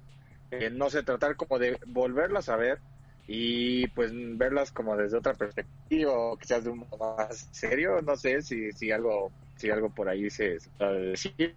Eh, 0.52 0.70
no 0.70 0.90
sé, 0.90 1.04
tratar 1.04 1.36
como 1.38 1.60
de 1.60 1.80
volverlas 1.88 2.50
a 2.50 2.58
ver 2.58 2.80
y 3.28 3.88
pues 3.90 4.12
verlas 4.14 4.72
como 4.72 4.98
desde 4.98 5.18
otra 5.18 5.34
perspectiva 5.34 6.12
o 6.12 6.38
quizás 6.38 6.64
de 6.64 6.72
un 6.72 6.80
modo 6.80 7.16
más 7.16 7.48
serio, 7.52 8.02
no 8.02 8.18
sé 8.18 8.42
si, 8.42 8.72
si 8.74 8.92
algo 8.92 9.32
si 9.62 9.70
algo 9.70 9.90
por 9.90 10.10
ahí 10.10 10.30
se, 10.30 10.60
se 10.60 10.70
puede 10.72 11.12
decir. 11.12 11.56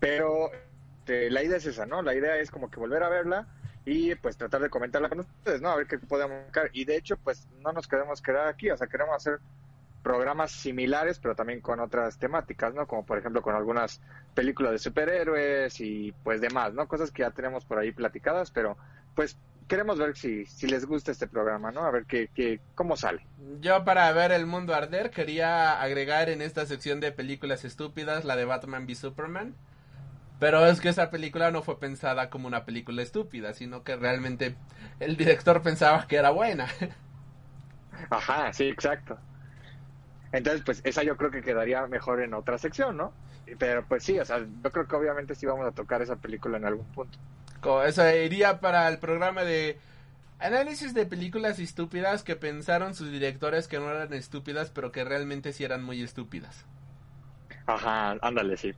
Pero 0.00 0.50
este, 1.08 1.30
la 1.30 1.42
idea 1.42 1.56
es 1.56 1.64
esa, 1.64 1.86
¿no? 1.86 2.02
La 2.02 2.14
idea 2.14 2.36
es 2.36 2.50
como 2.50 2.70
que 2.70 2.78
volver 2.78 3.02
a 3.02 3.08
verla 3.08 3.46
y 3.86 4.14
pues 4.16 4.36
tratar 4.36 4.60
de 4.60 4.68
comentarla 4.68 5.08
con 5.08 5.20
ustedes, 5.20 5.62
¿no? 5.62 5.70
A 5.70 5.76
ver 5.76 5.86
qué 5.86 5.98
podemos 5.98 6.44
sacar. 6.48 6.68
Y 6.74 6.84
de 6.84 6.96
hecho, 6.96 7.16
pues 7.16 7.48
no 7.62 7.72
nos 7.72 7.88
queremos 7.88 8.20
quedar 8.20 8.46
aquí, 8.46 8.70
o 8.70 8.76
sea, 8.76 8.88
queremos 8.88 9.16
hacer 9.16 9.40
programas 10.02 10.50
similares, 10.50 11.18
pero 11.18 11.34
también 11.34 11.62
con 11.62 11.80
otras 11.80 12.18
temáticas, 12.18 12.74
¿no? 12.74 12.86
Como 12.86 13.06
por 13.06 13.16
ejemplo 13.16 13.40
con 13.40 13.54
algunas 13.54 14.02
películas 14.34 14.72
de 14.72 14.78
superhéroes 14.78 15.80
y 15.80 16.12
pues 16.24 16.42
demás, 16.42 16.74
¿no? 16.74 16.86
Cosas 16.86 17.10
que 17.10 17.22
ya 17.22 17.30
tenemos 17.30 17.64
por 17.64 17.78
ahí 17.78 17.90
platicadas, 17.90 18.50
pero 18.50 18.76
pues 19.14 19.38
queremos 19.68 19.98
ver 19.98 20.16
si, 20.16 20.46
si 20.46 20.66
les 20.66 20.84
gusta 20.86 21.12
este 21.12 21.28
programa, 21.28 21.70
¿no? 21.70 21.82
A 21.82 21.90
ver 21.90 22.06
qué, 22.06 22.28
qué, 22.34 22.60
cómo 22.74 22.96
sale. 22.96 23.24
Yo 23.60 23.84
para 23.84 24.10
ver 24.12 24.32
el 24.32 24.46
mundo 24.46 24.74
arder 24.74 25.10
quería 25.10 25.80
agregar 25.80 26.28
en 26.30 26.42
esta 26.42 26.66
sección 26.66 27.00
de 27.00 27.12
películas 27.12 27.64
estúpidas 27.64 28.24
la 28.24 28.36
de 28.36 28.44
Batman 28.44 28.84
v 28.84 28.94
Superman. 28.94 29.54
Pero 30.38 30.66
es 30.66 30.80
que 30.80 30.88
esa 30.88 31.10
película 31.10 31.50
no 31.50 31.62
fue 31.62 31.80
pensada 31.80 32.30
como 32.30 32.46
una 32.46 32.64
película 32.64 33.02
estúpida, 33.02 33.54
sino 33.54 33.82
que 33.82 33.96
realmente 33.96 34.54
el 35.00 35.16
director 35.16 35.62
pensaba 35.62 36.06
que 36.06 36.16
era 36.16 36.30
buena. 36.30 36.68
Ajá, 38.10 38.52
sí, 38.52 38.68
exacto. 38.68 39.18
Entonces, 40.30 40.62
pues 40.64 40.80
esa 40.84 41.02
yo 41.02 41.16
creo 41.16 41.30
que 41.30 41.42
quedaría 41.42 41.86
mejor 41.86 42.22
en 42.22 42.34
otra 42.34 42.58
sección, 42.58 42.96
¿no? 42.96 43.12
Pero 43.58 43.84
pues 43.86 44.04
sí, 44.04 44.18
o 44.18 44.24
sea, 44.24 44.38
yo 44.40 44.70
creo 44.70 44.86
que 44.86 44.96
obviamente 44.96 45.34
sí 45.34 45.46
vamos 45.46 45.66
a 45.66 45.72
tocar 45.72 46.02
esa 46.02 46.16
película 46.16 46.58
en 46.58 46.66
algún 46.66 46.86
punto. 46.92 47.18
Eso 47.86 48.08
iría 48.10 48.60
para 48.60 48.88
el 48.88 48.98
programa 48.98 49.42
de 49.44 49.78
Análisis 50.38 50.94
de 50.94 51.04
películas 51.04 51.58
estúpidas 51.58 52.22
que 52.22 52.36
pensaron 52.36 52.94
sus 52.94 53.10
directores 53.10 53.66
que 53.66 53.78
no 53.78 53.90
eran 53.90 54.12
estúpidas, 54.12 54.70
pero 54.70 54.92
que 54.92 55.04
realmente 55.04 55.52
sí 55.52 55.64
eran 55.64 55.82
muy 55.82 56.00
estúpidas. 56.02 56.64
Ajá, 57.66 58.16
ándale, 58.22 58.56
sí. 58.56 58.72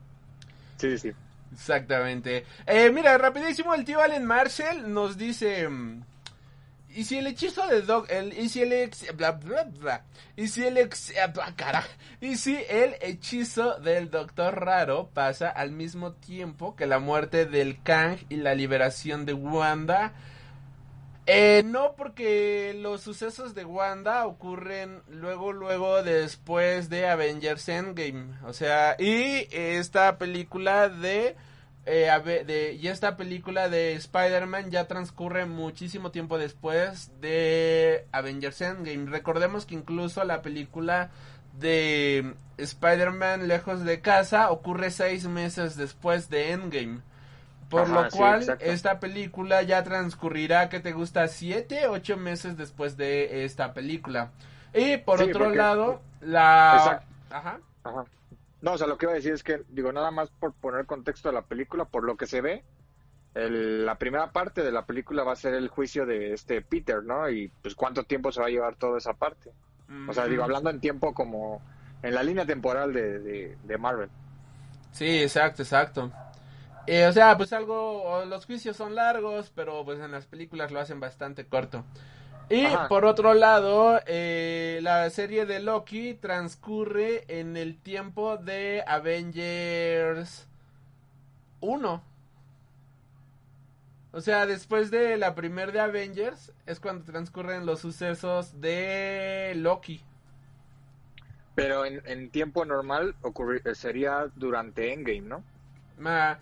Sí, 0.77 0.97
sí, 0.97 1.09
sí. 1.09 1.11
Exactamente. 1.53 2.45
Eh, 2.65 2.89
mira, 2.91 3.17
rapidísimo, 3.17 3.73
el 3.75 3.85
tío 3.85 4.01
Allen 4.01 4.25
Marshall 4.25 4.91
nos 4.91 5.17
dice... 5.17 5.69
¿Y 6.93 7.05
si 7.05 7.17
el 7.17 7.27
hechizo 7.27 7.61
de. 7.67 7.83
El, 8.09 8.37
¿Y 8.37 8.49
si 8.49 8.61
el 8.61 8.73
ex... 8.73 9.05
¿Y 10.35 10.47
si 10.47 10.65
el 10.65 10.89
ah. 11.17 11.83
¿Y 12.19 12.37
si 12.37 12.57
el 12.69 12.95
hechizo 13.01 13.79
del 13.79 14.09
Doctor 14.09 14.59
Raro 14.59 15.09
pasa 15.13 15.49
al 15.49 15.71
mismo 15.71 16.13
tiempo 16.13 16.75
que 16.75 16.85
la 16.87 16.99
muerte 16.99 17.45
del 17.45 17.81
Kang 17.81 18.17
y 18.29 18.37
la 18.37 18.55
liberación 18.55 19.25
de 19.25 19.33
Wanda? 19.33 20.13
Eh, 21.27 21.63
no, 21.65 21.95
porque 21.95 22.75
los 22.77 23.01
sucesos 23.01 23.53
de 23.53 23.63
Wanda 23.63 24.25
ocurren 24.25 25.01
luego, 25.07 25.53
luego 25.53 26.03
después 26.03 26.89
de 26.89 27.07
Avengers 27.07 27.69
Endgame. 27.69 28.37
O 28.43 28.53
sea, 28.53 28.95
y 28.99 29.47
esta 29.51 30.17
película 30.17 30.89
de... 30.89 31.35
eh, 31.85 32.09
de- 32.45 32.73
y 32.73 32.87
esta 32.87 33.17
película 33.17 33.69
de 33.69 33.93
Spider-Man 33.93 34.69
ya 34.71 34.87
transcurre 34.87 35.45
muchísimo 35.45 36.11
tiempo 36.11 36.37
después 36.37 37.11
de 37.21 38.05
Avengers 38.11 38.61
Endgame. 38.61 39.09
Recordemos 39.09 39.65
que 39.65 39.75
incluso 39.75 40.23
la 40.23 40.41
película 40.41 41.09
de 41.59 42.33
Spider-Man 42.57 43.47
lejos 43.47 43.83
de 43.83 43.99
casa 44.01 44.51
ocurre 44.51 44.91
seis 44.91 45.25
meses 45.27 45.75
después 45.75 46.29
de 46.29 46.51
Endgame. 46.51 46.99
Por 47.69 47.83
Ajá, 47.83 48.01
lo 48.03 48.09
cual, 48.09 48.57
esta 48.59 48.99
película 48.99 49.61
ya 49.61 49.81
transcurrirá, 49.83 50.67
que 50.69 50.81
te 50.81 50.91
gusta? 50.91 51.27
Siete, 51.29 51.87
ocho 51.87 52.17
meses 52.17 52.57
después 52.57 52.97
de 52.97 53.45
esta 53.45 53.73
película. 53.73 54.31
Y 54.73 54.97
por 54.97 55.19
Sí, 55.19 55.29
otro 55.29 55.45
porque- 55.45 55.57
lado, 55.57 56.01
la... 56.19 56.75
Exacto. 56.77 57.05
Ajá. 57.29 57.59
Ajá. 57.83 58.05
No, 58.61 58.73
o 58.73 58.77
sea, 58.77 58.87
lo 58.87 58.97
que 58.97 59.05
iba 59.05 59.13
a 59.13 59.15
decir 59.15 59.33
es 59.33 59.43
que, 59.43 59.63
digo, 59.69 59.91
nada 59.91 60.11
más 60.11 60.29
por 60.29 60.53
poner 60.53 60.85
contexto 60.85 61.29
a 61.29 61.31
la 61.31 61.41
película, 61.43 61.85
por 61.85 62.03
lo 62.03 62.15
que 62.15 62.27
se 62.27 62.41
ve, 62.41 62.63
el- 63.33 63.85
la 63.85 63.95
primera 63.97 64.31
parte 64.31 64.61
de 64.63 64.71
la 64.71 64.85
película 64.85 65.23
va 65.23 65.33
a 65.33 65.35
ser 65.37 65.53
el 65.55 65.69
juicio 65.69 66.05
de 66.05 66.33
este 66.33 66.61
Peter, 66.61 67.03
¿no? 67.03 67.29
Y 67.29 67.47
pues 67.61 67.75
cuánto 67.75 68.03
tiempo 68.03 68.31
se 68.31 68.41
va 68.41 68.47
a 68.47 68.49
llevar 68.49 68.75
toda 68.75 68.97
esa 68.97 69.13
parte. 69.13 69.51
O 70.07 70.13
sea, 70.13 70.25
digo, 70.27 70.43
hablando 70.43 70.69
en 70.69 70.79
tiempo 70.79 71.13
como 71.13 71.61
en 72.01 72.13
la 72.15 72.23
línea 72.23 72.45
temporal 72.45 72.93
de, 72.93 73.19
de, 73.19 73.57
de 73.63 73.77
Marvel. 73.77 74.09
Sí, 74.91 75.21
exacto, 75.21 75.63
exacto. 75.63 76.11
Eh, 76.87 77.05
o 77.05 77.13
sea, 77.13 77.37
pues 77.37 77.53
algo, 77.53 78.25
los 78.25 78.45
juicios 78.45 78.75
son 78.75 78.95
largos, 78.95 79.51
pero 79.55 79.85
pues 79.85 79.99
en 79.99 80.11
las 80.11 80.25
películas 80.25 80.71
lo 80.71 80.79
hacen 80.79 80.99
bastante 80.99 81.45
corto. 81.45 81.85
Y 82.51 82.65
Ajá. 82.65 82.87
por 82.89 83.05
otro 83.05 83.33
lado, 83.33 83.99
eh, 84.05 84.79
la 84.83 85.09
serie 85.09 85.45
de 85.45 85.59
Loki 85.61 86.15
transcurre 86.15 87.23
en 87.27 87.55
el 87.55 87.77
tiempo 87.77 88.37
de 88.37 88.83
Avengers 88.85 90.47
1. 91.61 92.03
O 94.13 94.21
sea, 94.21 94.45
después 94.45 94.91
de 94.91 95.15
la 95.17 95.35
primer 95.35 95.71
de 95.71 95.79
Avengers 95.79 96.51
es 96.65 96.79
cuando 96.79 97.05
transcurren 97.05 97.65
los 97.65 97.79
sucesos 97.79 98.59
de 98.59 99.53
Loki. 99.55 100.03
Pero 101.55 101.85
en, 101.85 102.01
en 102.05 102.29
tiempo 102.29 102.65
normal 102.65 103.15
ocurri- 103.21 103.61
eh, 103.65 103.75
sería 103.75 104.27
durante 104.35 104.93
Endgame, 104.93 105.21
¿no? 105.21 105.43
Ma- 105.97 106.39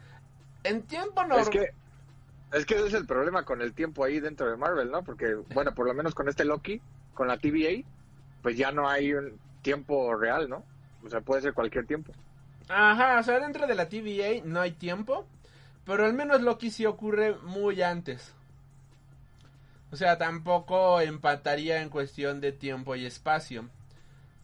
en 0.64 0.84
tiempo 0.84 1.22
normal. 1.22 1.40
Es 1.42 1.50
que 1.50 1.68
es 2.52 2.66
que 2.66 2.76
ese 2.76 2.88
es 2.88 2.94
el 2.94 3.06
problema 3.06 3.44
con 3.44 3.62
el 3.62 3.74
tiempo 3.74 4.04
ahí 4.04 4.20
dentro 4.20 4.50
de 4.50 4.58
Marvel, 4.58 4.90
¿no? 4.90 5.04
Porque, 5.04 5.36
bueno, 5.54 5.74
por 5.74 5.86
lo 5.86 5.94
menos 5.94 6.16
con 6.16 6.28
este 6.28 6.46
Loki, 6.46 6.82
con 7.14 7.28
la 7.28 7.38
TVA, 7.38 7.84
pues 8.42 8.58
ya 8.58 8.72
no 8.72 8.90
hay 8.90 9.14
un 9.14 9.40
tiempo 9.62 10.16
real, 10.16 10.50
¿no? 10.50 10.64
O 11.04 11.10
sea, 11.10 11.22
puede 11.22 11.42
ser 11.42 11.54
cualquier 11.54 11.86
tiempo. 11.86 12.14
Ajá, 12.68 13.20
o 13.20 13.24
sea, 13.24 13.40
dentro 13.40 13.68
de 13.68 13.76
la 13.76 13.90
TVA 13.90 14.42
no 14.44 14.62
hay 14.62 14.72
tiempo, 14.72 15.28
pero 15.86 16.06
al 16.06 16.14
menos 16.14 16.42
Loki 16.42 16.72
sí 16.72 16.86
ocurre 16.86 17.36
muy 17.44 17.82
antes. 17.82 18.34
O 19.92 19.96
sea, 19.96 20.18
tampoco 20.18 21.02
empataría 21.02 21.82
en 21.82 21.90
cuestión 21.90 22.42
de 22.42 22.52
tiempo 22.52 22.96
y 22.96 23.06
espacio. 23.06 23.70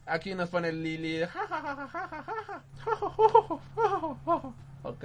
Aquí 0.04 0.34
nos 0.34 0.48
pone 0.50 0.72
Lily. 0.72 1.20
ja, 1.20 1.28
ja, 1.28 1.48
ja, 1.48 1.76
ja, 1.76 1.88
ja, 1.88 2.08
ja, 2.08 2.22
ja, 2.22 2.62
ja. 4.24 4.54
Ok. 4.82 5.04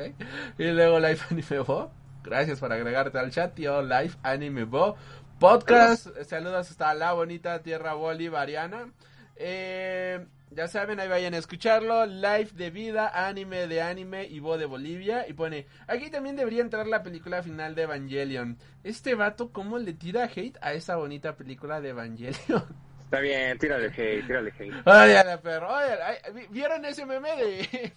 Y 0.59 0.65
luego 0.65 0.99
Live 0.99 1.19
Anime 1.29 1.59
Bo. 1.59 1.91
Gracias 2.23 2.59
por 2.59 2.71
agregarte 2.71 3.17
al 3.17 3.31
chat, 3.31 3.53
tío. 3.55 3.81
Live 3.81 4.13
Anime 4.23 4.63
Bo. 4.65 4.95
Podcast. 5.39 6.07
Saludos 6.27 6.69
hasta 6.69 6.93
la 6.93 7.13
bonita 7.13 7.61
tierra 7.63 7.93
bolivariana. 7.93 8.91
Eh, 9.35 10.23
ya 10.51 10.67
saben, 10.67 10.99
ahí 10.99 11.07
vayan 11.07 11.33
a 11.33 11.37
escucharlo. 11.37 12.05
Live 12.05 12.49
de 12.53 12.69
vida, 12.69 13.27
anime 13.27 13.65
de 13.67 13.81
anime 13.81 14.25
y 14.25 14.39
Bo 14.39 14.57
de 14.59 14.65
Bolivia. 14.65 15.27
Y 15.27 15.33
pone, 15.33 15.65
aquí 15.87 16.11
también 16.11 16.35
debería 16.35 16.61
entrar 16.61 16.85
la 16.87 17.01
película 17.01 17.41
final 17.41 17.73
de 17.73 17.83
Evangelion. 17.83 18.57
Este 18.83 19.15
vato, 19.15 19.51
¿cómo 19.51 19.79
le 19.79 19.93
tira 19.93 20.25
hate 20.25 20.57
a 20.61 20.73
esa 20.73 20.97
bonita 20.97 21.35
película 21.35 21.81
de 21.81 21.89
Evangelion? 21.89 22.63
Está 23.05 23.19
bien, 23.19 23.57
tírale 23.57 23.87
hate, 23.87 24.25
tírale 24.27 24.53
hate. 24.57 24.73
Óyale, 24.87 25.37
perro, 25.39 25.73
óyale. 25.73 26.01
Ay, 26.03 26.17
¿vi- 26.33 26.47
¿Vieron 26.49 26.85
ese 26.85 27.05
meme 27.05 27.35
de... 27.35 27.93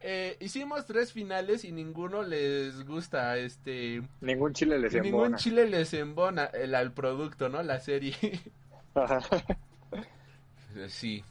eh, 0.00 0.36
hicimos 0.40 0.86
tres 0.86 1.12
finales 1.12 1.64
y 1.64 1.72
ninguno 1.72 2.22
les 2.22 2.84
gusta, 2.84 3.36
este... 3.36 4.02
Ningún 4.20 4.52
chile 4.52 4.78
les 4.78 4.92
Ningún 4.94 5.06
embona. 5.06 5.36
chile 5.38 5.66
les 5.68 5.92
embona 5.94 6.44
el, 6.46 6.74
al 6.74 6.92
producto, 6.92 7.48
¿no? 7.48 7.62
La 7.62 7.80
serie. 7.80 8.14
Ajá. 8.94 9.20
sí. 10.88 10.88
Sí, 10.88 11.24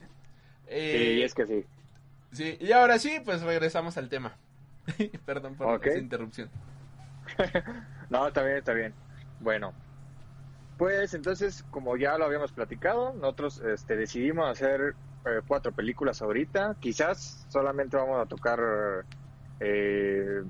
Eh, 0.68 1.24
es 1.24 1.34
que 1.34 1.46
sí. 1.46 1.66
Sí, 2.32 2.58
y 2.60 2.72
ahora 2.74 3.00
sí, 3.00 3.20
pues 3.24 3.42
regresamos 3.42 3.98
al 3.98 4.10
tema. 4.10 4.38
Perdón 5.26 5.56
por 5.56 5.68
Ok. 5.76 5.88
esa 5.88 6.00
interrupción. 6.00 6.50
No, 8.10 8.26
está 8.28 8.42
bien, 8.44 8.58
está 8.58 8.74
bien. 8.74 8.94
Bueno, 9.42 9.74
pues 10.78 11.14
entonces, 11.14 11.64
como 11.72 11.98
ya 11.98 12.18
lo 12.18 12.24
habíamos 12.26 12.54
platicado, 12.54 13.14
nosotros 13.14 13.60
este, 13.60 13.98
decidimos 13.98 14.50
hacer 14.50 14.96
eh, 15.28 15.42
cuatro 15.48 15.72
películas 15.72 16.22
ahorita. 16.22 16.76
Quizás 16.80 17.46
solamente 17.50 17.98
vamos 17.98 18.20
a 18.22 18.26
tocar 18.26 18.60
eh, 19.60 20.44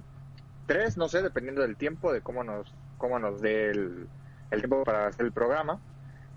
tres, 0.65 0.97
no 0.97 1.07
sé, 1.07 1.21
dependiendo 1.21 1.61
del 1.61 1.75
tiempo, 1.75 2.13
de 2.13 2.21
cómo 2.21 2.43
nos, 2.43 2.73
cómo 2.97 3.19
nos 3.19 3.41
dé 3.41 3.71
el, 3.71 4.07
el 4.51 4.59
tiempo 4.59 4.83
para 4.83 5.07
hacer 5.07 5.25
el 5.25 5.31
programa. 5.31 5.79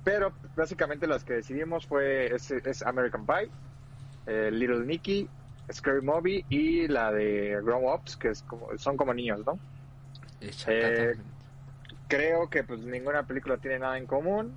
Pero 0.05 0.32
básicamente 0.57 1.07
las 1.07 1.24
que 1.24 1.34
decidimos 1.34 1.86
fue 1.86 2.34
es, 2.34 2.51
es 2.51 2.82
American 2.82 3.26
Pie, 3.26 3.51
eh, 4.26 4.51
Little 4.51 4.86
Nicky, 4.86 5.28
Scary 5.70 6.01
Movie 6.01 6.45
y 6.49 6.88
la 6.88 7.12
de 7.12 7.61
Grown 7.62 7.84
Ups, 7.84 8.16
que 8.16 8.28
es 8.28 8.43
como, 8.43 8.76
son 8.78 8.97
como 8.97 9.12
niños, 9.12 9.45
¿no? 9.45 9.59
Eh, 10.41 11.14
creo 12.09 12.49
que 12.49 12.64
pues 12.64 12.80
ninguna 12.80 13.24
película 13.24 13.59
tiene 13.59 13.78
nada 13.78 13.99
en 13.99 14.07
común. 14.07 14.55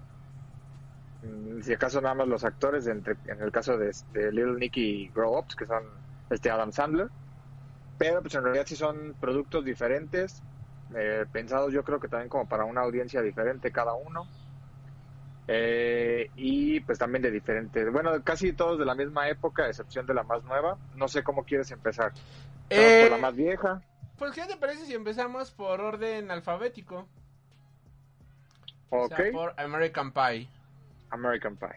Si 1.61 1.71
acaso 1.73 2.01
nada 2.01 2.15
más 2.15 2.27
los 2.27 2.43
actores, 2.43 2.85
entre- 2.87 3.17
en 3.25 3.41
el 3.41 3.51
caso 3.51 3.77
de, 3.77 3.91
de 4.09 4.31
Little 4.31 4.55
Nicky 4.55 4.81
y 5.05 5.09
Grow 5.09 5.37
Ups, 5.39 5.55
que 5.55 5.65
son 5.65 5.83
este 6.29 6.49
Adam 6.51 6.71
Sandler. 6.71 7.09
Pero 7.97 8.21
pues 8.21 8.35
en 8.35 8.43
realidad 8.43 8.65
sí 8.67 8.75
son 8.75 9.15
productos 9.19 9.63
diferentes, 9.63 10.43
eh, 10.95 11.25
pensados 11.31 11.71
yo 11.71 11.83
creo 11.83 11.99
que 11.99 12.07
también 12.09 12.27
como 12.29 12.47
para 12.47 12.65
una 12.65 12.81
audiencia 12.81 13.21
diferente 13.21 13.71
cada 13.71 13.93
uno. 13.93 14.27
Eh, 15.47 16.29
y 16.35 16.79
pues 16.81 16.97
también 16.97 17.21
de 17.21 17.31
diferentes, 17.31 17.91
bueno, 17.91 18.11
casi 18.23 18.53
todos 18.53 18.79
de 18.79 18.85
la 18.85 18.95
misma 18.95 19.29
época, 19.29 19.63
a 19.63 19.69
excepción 19.69 20.05
de 20.05 20.13
la 20.13 20.23
más 20.23 20.43
nueva. 20.43 20.77
No 20.95 21.07
sé 21.07 21.23
cómo 21.23 21.43
quieres 21.45 21.69
empezar. 21.71 22.11
Vamos 22.69 22.93
Eh, 22.93 23.01
por 23.01 23.11
la 23.11 23.17
más 23.17 23.35
vieja. 23.35 23.81
Pues, 24.17 24.33
¿qué 24.33 24.45
te 24.45 24.57
parece 24.57 24.85
si 24.85 24.93
empezamos 24.93 25.51
por 25.51 25.81
orden 25.81 26.31
alfabético? 26.31 27.07
Ok, 28.89 29.05
O 29.05 29.07
sea, 29.07 29.31
por 29.31 29.53
American 29.57 30.11
Pie. 30.11 30.47
American 31.13 31.55
Pie. 31.55 31.69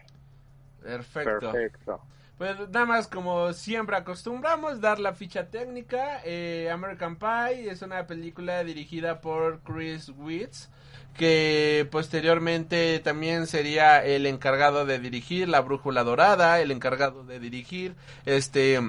Perfecto. 0.81 1.51
Perfecto. 1.51 2.01
Pues 2.37 2.55
nada 2.69 2.85
más 2.85 3.07
como 3.07 3.51
siempre 3.53 3.95
acostumbramos 3.95 4.79
dar 4.79 4.99
la 4.99 5.13
ficha 5.13 5.47
técnica. 5.49 6.21
eh, 6.23 6.69
American 6.71 7.15
Pie 7.17 7.69
es 7.69 7.81
una 7.81 8.05
película 8.05 8.63
dirigida 8.63 9.21
por 9.21 9.61
Chris 9.61 10.09
Witz 10.09 10.69
que 11.15 11.87
posteriormente 11.91 12.99
también 12.99 13.47
sería 13.47 14.05
el 14.05 14.27
encargado 14.27 14.85
de 14.85 14.99
dirigir 14.99 15.49
La 15.49 15.61
Brújula 15.61 16.03
Dorada, 16.03 16.59
el 16.61 16.69
encargado 16.69 17.23
de 17.23 17.39
dirigir 17.39 17.95
este 18.25 18.79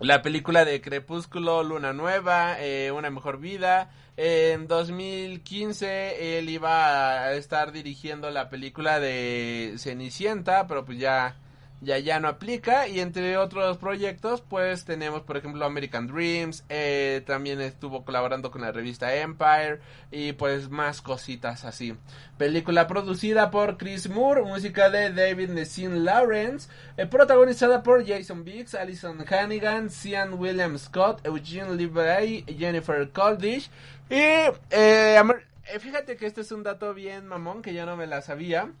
la 0.00 0.22
película 0.22 0.64
de 0.64 0.80
Crepúsculo, 0.80 1.62
Luna 1.64 1.92
Nueva, 1.92 2.56
eh, 2.60 2.92
Una 2.92 3.10
Mejor 3.10 3.38
Vida. 3.40 3.90
En 4.16 4.68
2015 4.68 6.38
él 6.38 6.48
iba 6.50 7.24
a 7.24 7.32
estar 7.34 7.72
dirigiendo 7.72 8.30
la 8.30 8.48
película 8.48 9.00
de 9.00 9.74
Cenicienta, 9.78 10.66
pero 10.66 10.84
pues 10.84 10.98
ya 10.98 11.36
ya 11.80 11.98
ya 11.98 12.20
no 12.20 12.28
aplica. 12.28 12.88
Y 12.88 13.00
entre 13.00 13.36
otros 13.36 13.78
proyectos 13.78 14.40
pues 14.40 14.84
tenemos 14.84 15.22
por 15.22 15.36
ejemplo 15.36 15.64
American 15.64 16.06
Dreams 16.06 16.64
eh, 16.68 17.22
también 17.26 17.60
estuvo 17.60 18.04
colaborando 18.04 18.50
con 18.50 18.62
la 18.62 18.72
revista 18.72 19.14
Empire 19.14 19.80
y 20.10 20.32
pues 20.32 20.68
más 20.70 21.00
cositas 21.02 21.64
así. 21.64 21.94
Película 22.36 22.86
producida 22.86 23.50
por 23.50 23.76
Chris 23.76 24.08
Moore 24.08 24.42
música 24.42 24.90
de 24.90 25.12
David 25.12 25.50
Nessin 25.50 26.04
Lawrence 26.04 26.68
eh, 26.96 27.06
protagonizada 27.06 27.82
por 27.82 28.06
Jason 28.06 28.44
Biggs 28.44 28.74
Alison 28.74 29.24
Hannigan 29.28 29.90
Sean 29.90 30.34
William 30.34 30.78
Scott 30.78 31.24
Eugene 31.26 31.74
Levy 31.74 32.44
Jennifer 32.58 33.10
Coldish 33.10 33.70
y 34.10 34.14
eh, 34.14 34.52
eh, 34.70 35.78
fíjate 35.80 36.16
que 36.16 36.26
este 36.26 36.40
es 36.40 36.52
un 36.52 36.62
dato 36.62 36.94
bien 36.94 37.26
mamón 37.26 37.60
que 37.60 37.74
yo 37.74 37.84
no 37.84 37.96
me 37.96 38.06
la 38.06 38.22
sabía 38.22 38.72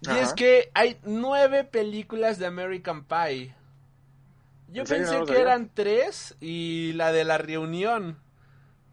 y 0.00 0.10
es 0.18 0.32
que 0.34 0.70
hay 0.74 0.98
nueve 1.04 1.64
películas 1.64 2.38
de 2.38 2.46
American 2.46 3.04
Pie. 3.04 3.54
Yo 4.68 4.84
pensé 4.84 5.22
que 5.26 5.40
eran 5.40 5.70
tres 5.72 6.36
y 6.40 6.92
la 6.94 7.12
de 7.12 7.24
la 7.24 7.38
reunión. 7.38 8.18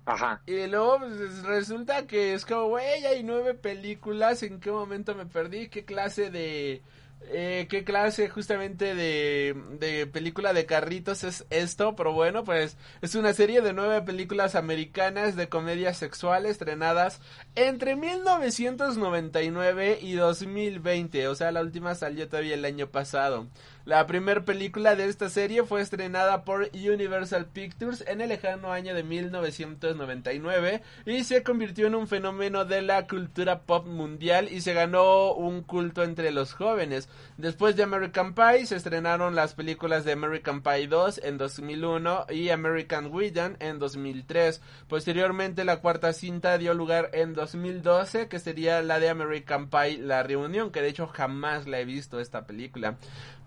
Ajá. 0.06 0.42
Y 0.46 0.68
luego 0.68 1.00
pues, 1.00 1.44
resulta 1.44 2.08
que 2.08 2.34
es 2.34 2.46
como, 2.46 2.68
güey, 2.68 3.06
hay 3.06 3.24
nueve 3.24 3.54
películas. 3.54 4.44
¿En 4.44 4.60
qué 4.60 4.72
momento 4.72 5.16
me 5.16 5.26
perdí? 5.26 5.70
¿Qué 5.70 5.86
clase 5.86 6.30
de 6.30 6.82
eh, 7.28 7.68
qué 7.70 7.84
clase 7.84 8.30
justamente 8.30 8.96
de, 8.96 9.56
de, 9.80 10.08
película 10.08 10.54
de 10.54 10.66
carritos 10.66 11.24
es 11.24 11.46
esto, 11.50 11.96
pero 11.96 12.14
bueno, 12.14 12.44
pues 12.44 12.78
es 13.02 13.16
una 13.16 13.34
serie 13.34 13.62
de 13.62 13.74
nueve 13.74 14.02
películas 14.02 14.56
americanas 14.56 15.36
de 15.36 15.50
comedias 15.50 15.98
sexuales 15.98 16.52
estrenadas 16.52 17.20
entre 17.56 17.96
1999 17.96 20.00
y 20.02 20.14
2020, 20.14 21.28
o 21.28 21.36
sea, 21.36 21.52
la 21.52 21.62
última 21.62 21.96
salió 21.96 22.28
todavía 22.28 22.56
el 22.56 22.66
año 22.66 22.88
pasado. 22.88 23.48
La 23.86 24.08
primera 24.08 24.46
película 24.46 24.96
de 24.96 25.10
esta 25.10 25.30
serie 25.30 25.64
fue 25.64 25.82
estrenada 25.82 26.46
por 26.46 26.70
Universal 26.74 27.48
Pictures 27.48 28.02
en 28.08 28.22
el 28.22 28.30
lejano 28.30 28.72
año 28.72 28.96
de 28.96 29.04
1999 29.04 30.82
y 31.06 31.26
se 31.26 31.44
convirtió 31.44 31.88
en 31.88 31.96
un 31.96 32.08
fenómeno 32.08 32.64
de 32.64 32.82
la 32.82 33.06
cultura 33.08 33.64
pop 33.64 33.86
mundial 33.86 34.48
y 34.50 34.62
se 34.62 34.74
ganó 34.74 35.34
un 35.34 35.64
culto 35.64 36.04
entre 36.04 36.32
los 36.32 36.54
jóvenes. 36.54 37.10
Después 37.36 37.76
de 37.76 37.84
American 37.84 38.34
Pie 38.34 38.66
se 38.68 38.78
estrenaron 38.78 39.36
las 39.36 39.54
películas 39.54 40.06
de 40.06 40.14
American 40.14 40.62
Pie 40.62 40.88
2 40.88 41.20
en 41.22 41.38
2001 41.38 42.28
y 42.30 42.52
American 42.52 43.08
Widow 43.08 43.58
en 43.60 43.80
2003. 43.80 44.62
Posteriormente 44.88 45.66
la 45.66 45.82
cuarta 45.82 46.14
cinta 46.14 46.58
dio 46.58 46.74
lugar 46.74 47.10
en 47.12 47.34
2012 47.34 48.30
que 48.30 48.40
sería 48.40 48.82
la 48.82 49.02
de 49.02 49.10
American 49.10 49.70
Pie 49.70 49.98
La 49.98 50.24
Reunión, 50.24 50.72
que 50.72 50.82
de 50.82 50.88
hecho 50.88 51.08
jamás 51.08 51.68
la 51.68 51.82
he 51.82 51.86
visto 51.86 52.22
esta 52.22 52.48
película. 52.48 52.98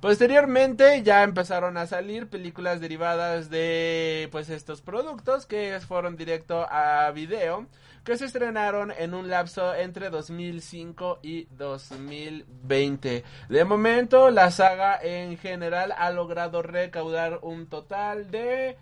Posteriormente 0.01 1.03
ya 1.03 1.23
empezaron 1.23 1.79
a 1.79 1.87
salir 1.87 2.29
películas 2.29 2.81
derivadas 2.81 3.49
de 3.49 4.29
pues 4.31 4.51
estos 4.51 4.83
productos 4.83 5.47
que 5.47 5.79
fueron 5.81 6.17
directo 6.17 6.67
a 6.71 7.11
video 7.13 7.67
que 8.05 8.17
se 8.17 8.27
estrenaron 8.27 8.93
en 8.97 9.15
un 9.15 9.29
lapso 9.29 9.75
entre 9.75 10.11
2005 10.11 11.19
y 11.23 11.47
2020. 11.51 13.25
De 13.49 13.65
momento 13.65 14.31
la 14.31 14.53
saga 14.53 14.97
en 15.03 15.37
general 15.39 15.93
ha 15.97 16.11
logrado 16.13 16.63
recaudar 16.63 17.41
un 17.43 17.67
total 17.67 18.31
de 18.31 18.77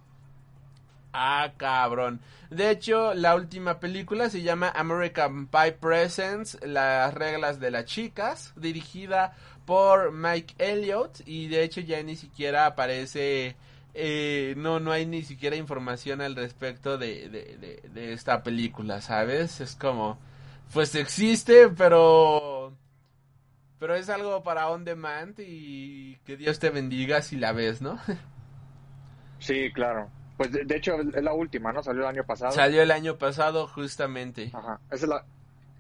Ah, 1.12 1.54
cabrón. 1.58 2.22
De 2.50 2.70
hecho, 2.70 3.14
la 3.16 3.36
última 3.36 3.80
película 3.80 4.30
se 4.30 4.44
llama 4.44 4.72
American 4.76 5.48
Pie 5.48 5.74
Presents, 5.74 6.58
las 6.62 7.14
reglas 7.14 7.60
de 7.60 7.72
las 7.72 7.86
chicas, 7.86 8.54
dirigida 8.56 9.34
por 9.70 10.12
Mike 10.12 10.56
Elliott 10.58 11.22
y 11.28 11.48
de 11.48 11.62
hecho 11.62 11.80
ya 11.80 12.02
ni 12.02 12.16
siquiera 12.16 12.66
aparece 12.66 13.56
eh, 13.94 14.56
no 14.58 14.80
no 14.80 14.92
hay 14.92 15.06
ni 15.06 15.22
siquiera 15.22 15.56
información 15.56 16.22
al 16.22 16.36
respecto 16.36 16.98
de, 16.98 17.30
de, 17.30 17.88
de, 17.88 18.14
esta 18.14 18.42
película 18.42 19.00
sabes 19.00 19.62
es 19.62 19.76
como 19.76 20.18
pues 20.74 20.96
existe 20.96 21.70
pero 21.70 22.74
pero 23.78 23.94
es 23.94 24.10
algo 24.10 24.42
para 24.42 24.70
on 24.70 24.86
demand 24.86 25.36
y 25.38 26.16
que 26.26 26.36
Dios 26.36 26.58
te 26.58 26.72
bendiga 26.72 27.22
si 27.22 27.38
la 27.38 27.52
ves 27.52 27.80
no 27.80 28.00
sí 29.38 29.72
claro. 29.72 30.10
Pues 30.36 30.52
de, 30.52 30.76
hecho 30.76 30.96
es 31.00 31.24
la 31.24 31.34
última 31.34 31.72
no 31.72 31.84
salió 31.84 32.04
el 32.04 32.08
año 32.08 32.24
pasado. 32.24 32.54
Salió 32.54 32.82
el 32.82 32.92
año 32.92 33.18
pasado 33.18 33.68
justamente. 33.68 34.50
Ajá. 34.54 34.80
Esa 34.90 35.04
es 35.04 35.10
la 35.10 35.26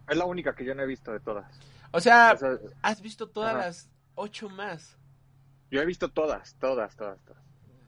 es 0.09 0.17
la 0.17 0.25
única 0.25 0.53
que 0.53 0.63
yo 0.65 0.75
no 0.75 0.83
he 0.83 0.85
visto 0.85 1.11
de 1.11 1.21
todas 1.21 1.45
o 1.91 1.99
sea, 1.99 2.37
has 2.81 3.01
visto 3.01 3.29
todas 3.29 3.55
las 3.55 3.89
ocho 4.15 4.49
más. 4.49 4.97
Yo 5.71 5.81
he 5.81 5.85
visto 5.85 6.09
todas, 6.09 6.55
todas, 6.55 6.95
todas, 6.95 7.23
todas. 7.23 7.43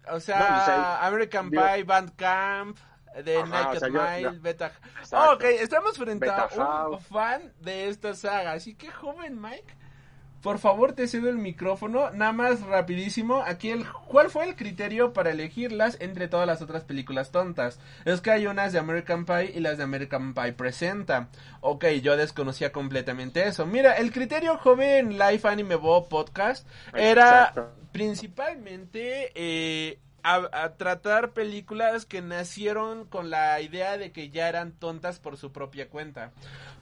O 0.10 0.20
sea, 0.20 1.06
American 1.06 1.50
Pie, 1.50 1.84
Band 1.84 2.16
Camp, 2.16 2.78
The 3.24 3.44
Naked 3.46 3.90
Mile, 3.90 4.40
Beta... 4.40 4.72
ok, 5.34 5.44
estamos 5.60 5.98
frente 5.98 6.30
a 6.30 6.48
un 6.90 7.00
fan 7.00 7.54
de 7.60 7.90
esta 7.90 8.14
saga. 8.14 8.54
Así 8.54 8.76
que, 8.76 8.90
joven 8.90 9.40
Mike, 9.40 9.76
por 10.42 10.60
favor, 10.60 10.94
te 10.94 11.08
cedo 11.08 11.30
el 11.30 11.38
micrófono. 11.38 12.10
Nada 12.12 12.32
más 12.32 12.62
rapidísimo. 12.62 13.44
Aquí 13.46 13.70
el, 13.70 13.86
¿cuál 14.08 14.30
fue 14.30 14.46
el 14.46 14.56
criterio 14.56 15.14
para 15.14 15.32
elegirlas 15.32 15.98
entre 16.00 16.28
todas 16.28 16.48
las 16.48 16.62
otras 16.62 16.84
películas 16.84 17.32
tontas? 17.32 17.80
Es 18.06 18.22
que 18.22 18.32
hay 18.32 18.48
unas 18.48 18.74
de 18.74 18.80
American 18.80 19.26
Pie 19.26 19.54
y 19.56 19.60
las 19.60 19.78
de 19.78 19.84
American 19.84 20.34
Pie 20.34 20.54
presenta. 20.54 21.30
Ok, 21.62 21.86
yo 22.02 22.18
desconocía 22.18 22.72
completamente 22.72 23.48
eso. 23.48 23.66
Mira, 23.66 23.94
el 23.94 24.12
criterio 24.12 24.58
joven 24.58 25.18
Life 25.20 25.48
Anime 25.48 25.76
Bo 25.76 26.08
Podcast 26.10 26.68
era 26.94 27.54
principalmente 27.92 29.32
eh, 29.36 30.00
a, 30.24 30.74
tratar 30.78 31.32
películas 31.32 32.06
que 32.06 32.22
nacieron 32.22 33.06
con 33.06 33.30
la 33.30 33.60
idea 33.62 33.98
de 33.98 34.12
que 34.12 34.30
ya 34.30 34.48
eran 34.48 34.72
tontas 34.72 35.20
por 35.20 35.38
su 35.38 35.52
propia 35.52 35.90
cuenta. 35.90 36.32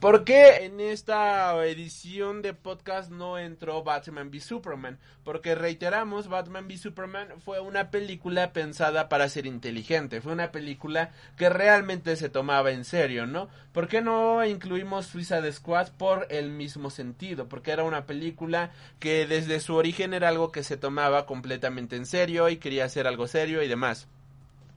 ¿Por 0.00 0.24
qué 0.24 0.64
en 0.64 0.80
esta 0.80 1.54
edición 1.66 2.40
de 2.40 2.54
podcast 2.54 3.10
no 3.10 3.38
entró 3.38 3.82
Batman 3.82 4.28
v 4.28 4.40
Superman? 4.40 4.98
Porque 5.24 5.54
reiteramos, 5.54 6.28
Batman 6.28 6.64
v 6.64 6.78
Superman 6.78 7.28
fue 7.40 7.60
una 7.60 7.90
película 7.90 8.52
pensada 8.54 9.10
para 9.10 9.28
ser 9.28 9.44
inteligente, 9.44 10.22
fue 10.22 10.32
una 10.32 10.52
película 10.52 11.10
que 11.36 11.50
realmente 11.50 12.16
se 12.16 12.30
tomaba 12.30 12.70
en 12.70 12.84
serio, 12.84 13.26
¿no? 13.26 13.48
¿Por 13.72 13.88
qué 13.88 14.00
no 14.00 14.44
incluimos 14.44 15.06
Suicide 15.06 15.52
Squad 15.52 15.90
por 15.98 16.26
el 16.30 16.50
mismo 16.50 16.90
sentido? 16.90 17.46
Porque 17.48 17.70
era 17.70 17.84
una 17.84 18.06
película 18.06 18.70
que 18.98 19.26
desde 19.26 19.60
su 19.60 19.74
origen 19.74 20.14
era 20.14 20.28
algo 20.28 20.50
que 20.50 20.64
se 20.64 20.76
tomaba 20.76 21.26
completamente 21.26 21.96
en 21.96 22.06
serio 22.06 22.48
y 22.48 22.56
quería 22.56 22.86
hacer 22.86 23.06
algo 23.06 23.28
serio 23.30 23.62
y 23.62 23.68
demás. 23.68 24.08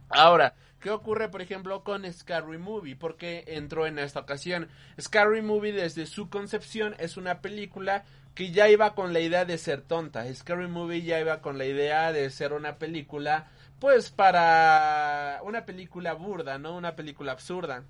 Ahora, 0.09 0.53
¿qué 0.79 0.91
ocurre, 0.91 1.29
por 1.29 1.41
ejemplo, 1.41 1.83
con 1.83 2.11
Scary 2.11 2.57
Movie? 2.57 2.95
¿Por 2.95 3.17
qué 3.17 3.43
entró 3.47 3.87
en 3.87 3.99
esta 3.99 4.19
ocasión? 4.19 4.69
Scary 4.99 5.41
Movie, 5.41 5.73
desde 5.73 6.05
su 6.05 6.29
concepción, 6.29 6.95
es 6.99 7.17
una 7.17 7.41
película 7.41 8.03
que 8.35 8.51
ya 8.51 8.69
iba 8.69 8.95
con 8.95 9.13
la 9.13 9.19
idea 9.19 9.45
de 9.45 9.57
ser 9.57 9.81
tonta. 9.81 10.31
Scary 10.33 10.67
Movie 10.67 11.03
ya 11.03 11.19
iba 11.19 11.41
con 11.41 11.57
la 11.57 11.65
idea 11.65 12.11
de 12.11 12.29
ser 12.29 12.53
una 12.53 12.77
película, 12.77 13.47
pues 13.79 14.09
para 14.09 15.39
una 15.43 15.65
película 15.65 16.13
burda, 16.13 16.57
¿no? 16.57 16.75
Una 16.75 16.95
película 16.95 17.31
absurda. 17.31 17.83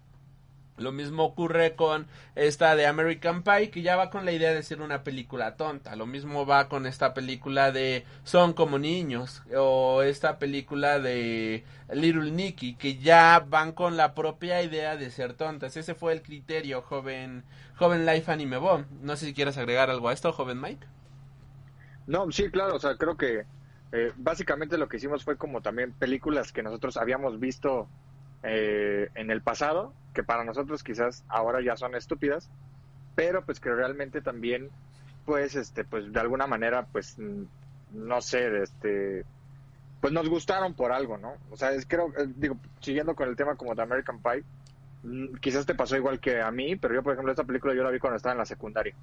Lo 0.77 0.91
mismo 0.91 1.23
ocurre 1.23 1.75
con 1.75 2.07
esta 2.35 2.75
de 2.75 2.87
American 2.87 3.43
Pie, 3.43 3.69
que 3.69 3.83
ya 3.83 3.95
va 3.95 4.09
con 4.09 4.25
la 4.25 4.31
idea 4.31 4.53
de 4.53 4.63
ser 4.63 4.81
una 4.81 5.03
película 5.03 5.55
tonta. 5.55 5.95
Lo 5.95 6.07
mismo 6.07 6.45
va 6.47 6.67
con 6.67 6.87
esta 6.87 7.13
película 7.13 7.71
de 7.71 8.05
Son 8.23 8.53
como 8.53 8.79
niños, 8.79 9.43
o 9.55 10.01
esta 10.01 10.39
película 10.39 10.99
de 10.99 11.63
Little 11.91 12.31
Nicky, 12.31 12.73
que 12.75 12.97
ya 12.97 13.45
van 13.47 13.71
con 13.73 13.97
la 13.97 14.15
propia 14.15 14.63
idea 14.63 14.97
de 14.97 15.11
ser 15.11 15.33
tontas. 15.33 15.77
Ese 15.77 15.93
fue 15.93 16.13
el 16.13 16.23
criterio, 16.23 16.81
joven, 16.81 17.43
joven 17.75 18.05
Life 18.05 18.31
Anime 18.31 18.57
Bomb. 18.57 18.85
No 19.01 19.15
sé 19.15 19.27
si 19.27 19.33
quieres 19.33 19.57
agregar 19.57 19.91
algo 19.91 20.09
a 20.09 20.13
esto, 20.13 20.33
joven 20.33 20.59
Mike. 20.59 20.87
No, 22.07 22.31
sí, 22.31 22.49
claro, 22.49 22.75
o 22.75 22.79
sea, 22.79 22.97
creo 22.97 23.15
que 23.15 23.45
eh, 23.91 24.11
básicamente 24.17 24.77
lo 24.79 24.89
que 24.89 24.97
hicimos 24.97 25.23
fue 25.23 25.37
como 25.37 25.61
también 25.61 25.93
películas 25.93 26.51
que 26.51 26.63
nosotros 26.63 26.97
habíamos 26.97 27.39
visto 27.39 27.87
eh, 28.43 29.09
en 29.15 29.31
el 29.31 29.41
pasado, 29.41 29.93
que 30.13 30.23
para 30.23 30.43
nosotros 30.43 30.83
quizás 30.83 31.23
ahora 31.27 31.61
ya 31.61 31.75
son 31.77 31.95
estúpidas, 31.95 32.49
pero 33.15 33.45
pues 33.45 33.59
que 33.59 33.71
realmente 33.73 34.21
también, 34.21 34.69
pues, 35.25 35.55
este, 35.55 35.83
pues 35.83 36.11
de 36.11 36.19
alguna 36.19 36.47
manera, 36.47 36.85
pues, 36.91 37.17
no 37.91 38.21
sé, 38.21 38.61
este, 38.61 39.25
pues 40.01 40.11
nos 40.11 40.27
gustaron 40.29 40.73
por 40.73 40.91
algo, 40.91 41.17
¿no? 41.17 41.33
O 41.51 41.57
sea, 41.57 41.71
es, 41.71 41.85
creo, 41.85 42.07
eh, 42.17 42.27
digo, 42.35 42.57
siguiendo 42.81 43.15
con 43.15 43.29
el 43.29 43.35
tema 43.35 43.55
como 43.55 43.75
de 43.75 43.83
American 43.83 44.21
Pie, 44.21 44.43
quizás 45.39 45.65
te 45.65 45.75
pasó 45.75 45.95
igual 45.95 46.19
que 46.19 46.41
a 46.41 46.51
mí, 46.51 46.75
pero 46.75 46.93
yo, 46.93 47.03
por 47.03 47.13
ejemplo, 47.13 47.31
esta 47.31 47.43
película 47.43 47.73
yo 47.73 47.83
la 47.83 47.91
vi 47.91 47.99
cuando 47.99 48.17
estaba 48.17 48.33
en 48.33 48.39
la 48.39 48.45
secundaria. 48.45 48.95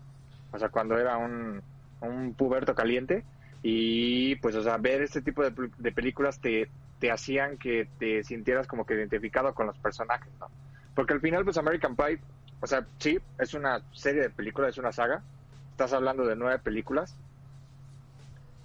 o 0.53 0.59
sea, 0.59 0.69
cuando 0.69 0.99
era 0.99 1.17
un, 1.17 1.63
un 2.01 2.35
puberto 2.35 2.75
caliente. 2.75 3.25
Y 3.63 4.37
pues, 4.37 4.55
o 4.55 4.63
sea, 4.63 4.79
ver 4.79 5.03
este 5.03 5.21
tipo 5.21 5.43
de, 5.43 5.71
de 5.77 5.93
películas 5.93 6.41
te, 6.41 6.71
te 7.01 7.11
hacían 7.11 7.57
que 7.57 7.89
te 7.99 8.23
sintieras 8.23 8.67
como 8.67 8.87
que 8.87 8.95
identificado 8.95 9.55
con 9.55 9.67
los 9.67 9.79
personajes, 9.79 10.31
¿no? 10.39 10.49
Porque 10.95 11.15
al 11.15 11.21
final, 11.21 11.45
pues 11.45 11.57
American 11.57 11.97
Pie, 11.97 12.21
o 12.61 12.67
sea, 12.67 12.87
sí, 12.99 13.19
es 13.39 13.55
una 13.55 13.81
serie 13.93 14.23
de 14.23 14.31
películas, 14.31 14.71
es 14.71 14.79
una 14.79 14.93
saga. 14.93 15.23
Estás 15.71 15.93
hablando 15.95 16.27
de 16.27 16.37
nueve 16.37 16.59
películas. 16.59 17.17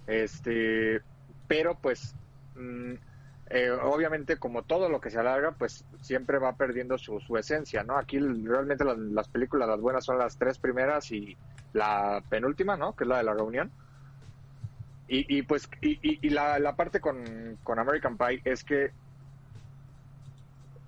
Este, 0.06 1.00
pero 1.48 1.76
pues, 1.76 2.14
mm, 2.54 2.92
eh, 3.48 3.70
obviamente 3.70 4.36
como 4.36 4.62
todo 4.62 4.88
lo 4.88 5.00
que 5.00 5.10
se 5.10 5.18
alarga, 5.18 5.52
pues 5.52 5.84
siempre 6.02 6.38
va 6.38 6.56
perdiendo 6.56 6.98
su, 6.98 7.20
esencia, 7.38 7.84
¿no? 7.84 7.96
Aquí 7.96 8.18
realmente 8.18 8.84
las, 8.84 8.98
las 8.98 9.28
películas, 9.28 9.68
las 9.68 9.80
buenas 9.80 10.04
son 10.04 10.18
las 10.18 10.36
tres 10.36 10.58
primeras 10.58 11.10
y 11.10 11.36
la 11.72 12.22
penúltima, 12.28 12.76
¿no? 12.76 12.94
Que 12.94 13.04
es 13.04 13.08
la 13.08 13.18
de 13.18 13.24
la 13.24 13.34
reunión. 13.34 13.70
Y, 15.08 15.38
y 15.38 15.42
pues, 15.42 15.68
y, 15.80 16.28
la, 16.30 16.58
la 16.58 16.74
parte 16.74 17.00
con, 17.00 17.58
con 17.62 17.78
American 17.78 18.16
Pie 18.16 18.40
es 18.44 18.64
que 18.64 18.90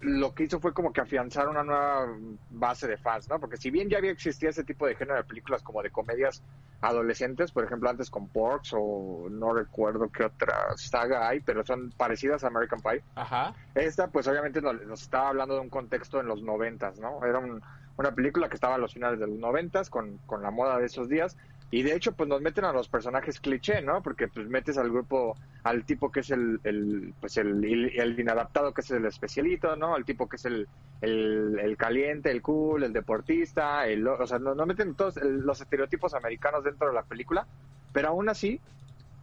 lo 0.00 0.32
que 0.32 0.44
hizo 0.44 0.60
fue 0.60 0.72
como 0.72 0.92
que 0.92 1.00
afianzar 1.00 1.48
una 1.48 1.64
nueva 1.64 2.06
base 2.50 2.86
de 2.86 2.98
fans, 2.98 3.28
¿no? 3.28 3.40
Porque 3.40 3.56
si 3.56 3.70
bien 3.70 3.88
ya 3.88 3.98
había 3.98 4.12
existido 4.12 4.50
ese 4.50 4.62
tipo 4.64 4.86
de 4.86 4.94
género 4.94 5.16
de 5.16 5.24
películas 5.24 5.62
como 5.62 5.82
de 5.82 5.90
comedias 5.90 6.40
adolescentes, 6.80 7.50
por 7.50 7.64
ejemplo, 7.64 7.90
antes 7.90 8.08
con 8.08 8.28
Porks 8.28 8.70
o 8.74 9.26
no 9.28 9.52
recuerdo 9.52 10.08
qué 10.10 10.24
otra 10.24 10.54
saga 10.76 11.28
hay, 11.28 11.40
pero 11.40 11.64
son 11.64 11.90
parecidas 11.96 12.44
a 12.44 12.46
American 12.46 12.80
Pie. 12.80 13.02
Ajá. 13.16 13.54
Esta, 13.74 14.06
pues 14.08 14.28
obviamente 14.28 14.62
nos, 14.62 14.80
nos 14.86 15.02
estaba 15.02 15.30
hablando 15.30 15.54
de 15.56 15.60
un 15.62 15.70
contexto 15.70 16.20
en 16.20 16.28
los 16.28 16.42
noventas, 16.42 16.98
¿no? 17.00 17.24
Era 17.24 17.40
un- 17.40 17.60
una 17.96 18.14
película 18.14 18.48
que 18.48 18.54
estaba 18.54 18.76
a 18.76 18.78
los 18.78 18.92
finales 18.94 19.18
de 19.18 19.26
los 19.26 19.38
noventas 19.38 19.90
con, 19.90 20.18
con 20.18 20.40
la 20.40 20.52
moda 20.52 20.78
de 20.78 20.86
esos 20.86 21.08
días. 21.08 21.36
Y 21.70 21.82
de 21.82 21.94
hecho, 21.94 22.12
pues 22.12 22.28
nos 22.28 22.40
meten 22.40 22.64
a 22.64 22.72
los 22.72 22.88
personajes 22.88 23.40
cliché, 23.40 23.82
¿no? 23.82 24.02
Porque 24.02 24.28
pues 24.28 24.48
metes 24.48 24.78
al 24.78 24.90
grupo, 24.90 25.36
al 25.64 25.84
tipo 25.84 26.10
que 26.10 26.20
es 26.20 26.30
el, 26.30 26.60
el 26.64 27.12
pues 27.20 27.36
el, 27.36 27.62
el 27.64 28.18
inadaptado 28.18 28.72
que 28.72 28.80
es 28.80 28.90
el 28.90 29.04
especialito, 29.04 29.76
¿no? 29.76 29.94
Al 29.94 30.06
tipo 30.06 30.28
que 30.28 30.36
es 30.36 30.46
el, 30.46 30.66
el, 31.02 31.76
caliente, 31.76 32.30
el 32.30 32.40
cool, 32.40 32.84
el 32.84 32.94
deportista, 32.94 33.86
el, 33.86 34.06
o 34.08 34.26
sea, 34.26 34.38
no, 34.38 34.54
no 34.54 34.64
meten 34.64 34.94
todos 34.94 35.16
los 35.16 35.60
estereotipos 35.60 36.14
americanos 36.14 36.64
dentro 36.64 36.88
de 36.88 36.94
la 36.94 37.02
película, 37.02 37.46
pero 37.92 38.08
aún 38.08 38.30
así, 38.30 38.60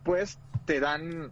pues 0.04 0.38
te 0.66 0.80
dan, 0.80 1.32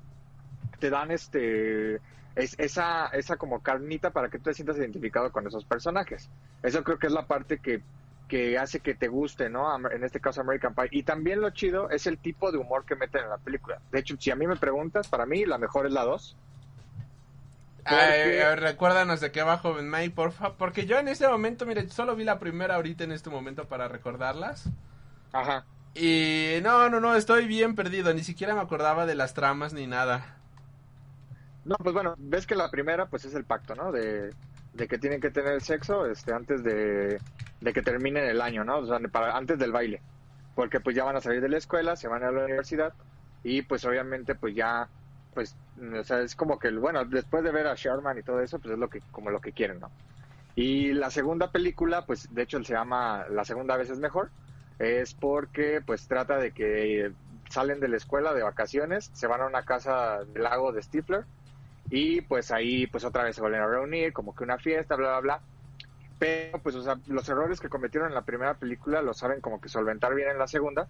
te 0.80 0.90
dan 0.90 1.12
este, 1.12 2.00
es, 2.36 2.56
esa, 2.58 3.08
esa 3.08 3.38
como 3.38 3.62
carnita 3.62 4.10
para 4.10 4.30
que 4.30 4.40
tú 4.40 4.46
te 4.46 4.56
sientas 4.56 4.78
identificado 4.78 5.32
con 5.32 5.46
esos 5.46 5.64
personajes. 5.66 6.30
Eso 6.64 6.84
creo 6.84 6.98
que 6.98 7.08
es 7.08 7.14
la 7.14 7.28
parte 7.28 7.60
que, 7.60 7.82
que 8.28 8.58
hace 8.58 8.80
que 8.80 8.96
te 8.96 9.08
guste, 9.08 9.50
¿no? 9.50 9.76
En 9.90 10.04
este 10.04 10.20
caso 10.20 10.42
American 10.42 10.74
Pie. 10.74 10.88
Y 10.92 11.04
también 11.04 11.42
lo 11.42 11.50
chido 11.52 11.90
es 11.90 12.08
el 12.08 12.18
tipo 12.18 12.52
de 12.52 12.58
humor 12.58 12.86
que 12.86 12.96
meten 12.96 13.24
en 13.24 13.30
la 13.30 13.38
película. 13.38 13.80
De 13.92 14.00
hecho, 14.00 14.16
si 14.20 14.32
a 14.32 14.36
mí 14.36 14.48
me 14.48 14.56
preguntas, 14.56 15.08
para 15.08 15.26
mí 15.26 15.46
la 15.46 15.58
mejor 15.58 15.86
es 15.86 15.94
la 15.94 16.04
2. 16.04 16.36
Ay, 17.86 18.40
a 18.40 18.50
ver, 18.50 18.60
recuérdanos 18.62 19.20
de 19.20 19.32
qué 19.32 19.44
va 19.44 19.58
Joven 19.58 19.90
May, 19.90 20.10
porfa. 20.10 20.54
Porque 20.54 20.86
yo 20.86 20.98
en 20.98 21.10
este 21.10 21.28
momento, 21.28 21.66
mire, 21.66 21.90
solo 21.90 22.16
vi 22.16 22.24
la 22.24 22.40
primera 22.40 22.76
ahorita 22.76 23.04
en 23.04 23.12
este 23.12 23.30
momento 23.30 23.68
para 23.68 23.88
recordarlas. 23.88 24.70
Ajá. 25.34 25.66
Y 25.94 26.60
no, 26.64 26.90
no, 26.90 27.00
no, 27.00 27.16
estoy 27.16 27.46
bien 27.46 27.76
perdido. 27.76 28.14
Ni 28.14 28.24
siquiera 28.24 28.56
me 28.56 28.62
acordaba 28.62 29.06
de 29.06 29.16
las 29.16 29.34
tramas 29.34 29.74
ni 29.74 29.86
nada. 29.86 30.38
No, 31.66 31.76
pues 31.76 31.94
bueno, 31.94 32.16
ves 32.18 32.48
que 32.48 32.56
la 32.56 32.72
primera 32.72 33.08
pues 33.08 33.26
es 33.26 33.36
el 33.36 33.44
pacto, 33.44 33.76
¿no? 33.76 33.92
De, 33.92 34.32
de 34.74 34.88
que 34.88 34.98
tienen 34.98 35.22
que 35.22 35.30
tener 35.30 35.62
sexo 35.62 36.06
este 36.06 36.34
antes 36.34 36.64
de, 36.64 37.20
de 37.64 37.74
que 37.74 37.82
terminen 37.82 38.26
el 38.26 38.42
año, 38.42 38.64
¿no? 38.64 38.80
O 38.80 38.86
sea, 38.86 39.00
para, 39.12 39.36
antes 39.36 39.58
del 39.58 39.72
baile. 39.72 40.02
Porque 40.54 40.80
pues 40.80 40.96
ya 40.96 41.04
van 41.04 41.16
a 41.16 41.22
salir 41.22 41.42
de 41.42 41.50
la 41.50 41.58
escuela, 41.58 41.96
se 41.96 42.08
van 42.08 42.24
a 42.24 42.32
la 42.32 42.44
universidad 42.44 42.94
y 43.44 43.62
pues 43.64 43.84
obviamente 43.86 44.36
pues 44.36 44.56
ya 44.56 44.88
pues 45.34 45.56
o 46.00 46.04
sea, 46.04 46.22
es 46.22 46.36
como 46.36 46.60
que 46.60 46.72
bueno, 46.72 47.04
después 47.06 47.44
de 47.44 47.52
ver 47.52 47.68
a 47.68 47.76
Sherman 47.76 48.20
y 48.20 48.24
todo 48.24 48.42
eso, 48.42 48.60
pues 48.60 48.74
es 48.74 48.80
lo 48.80 48.90
que 48.90 49.02
como 49.12 49.32
lo 49.32 49.42
que 49.42 49.54
quieren, 49.54 49.80
¿no? 49.80 49.90
Y 50.56 50.94
la 50.94 51.10
segunda 51.10 51.52
película, 51.52 52.06
pues 52.06 52.34
de 52.34 52.44
hecho 52.44 52.64
se 52.64 52.74
llama 52.74 53.26
La 53.30 53.44
segunda 53.44 53.76
vez 53.78 53.90
es 53.90 53.98
mejor, 53.98 54.30
es 54.78 55.14
porque 55.16 55.82
pues 55.84 56.08
trata 56.08 56.38
de 56.38 56.52
que 56.52 57.12
salen 57.50 57.80
de 57.80 57.88
la 57.88 57.98
escuela 57.98 58.34
de 58.34 58.44
vacaciones, 58.44 59.10
se 59.14 59.28
van 59.28 59.42
a 59.42 59.48
una 59.48 59.64
casa 59.64 60.24
del 60.26 60.44
lago 60.44 60.72
de 60.72 60.84
Stifler 60.84 61.26
y 61.90 62.22
pues 62.22 62.52
ahí 62.52 62.86
pues 62.88 63.04
otra 63.04 63.24
vez 63.24 63.36
se 63.36 63.42
vuelven 63.42 63.62
a 63.62 63.68
reunir, 63.68 64.14
como 64.14 64.36
que 64.36 64.44
una 64.44 64.58
fiesta, 64.58 64.96
bla, 64.96 65.20
bla, 65.20 65.20
bla. 65.22 65.42
Pero 66.28 66.62
pues 66.62 66.76
o 66.76 66.82
sea, 66.84 67.02
los 67.06 67.28
errores 67.30 67.60
que 67.60 67.70
cometieron 67.70 68.10
en 68.10 68.16
la 68.16 68.24
primera 68.26 68.58
película 68.58 69.02
los 69.02 69.18
saben 69.18 69.42
como 69.42 69.60
que 69.60 69.68
solventar 69.70 70.16
bien 70.16 70.30
en 70.30 70.38
la 70.38 70.48
segunda 70.48 70.90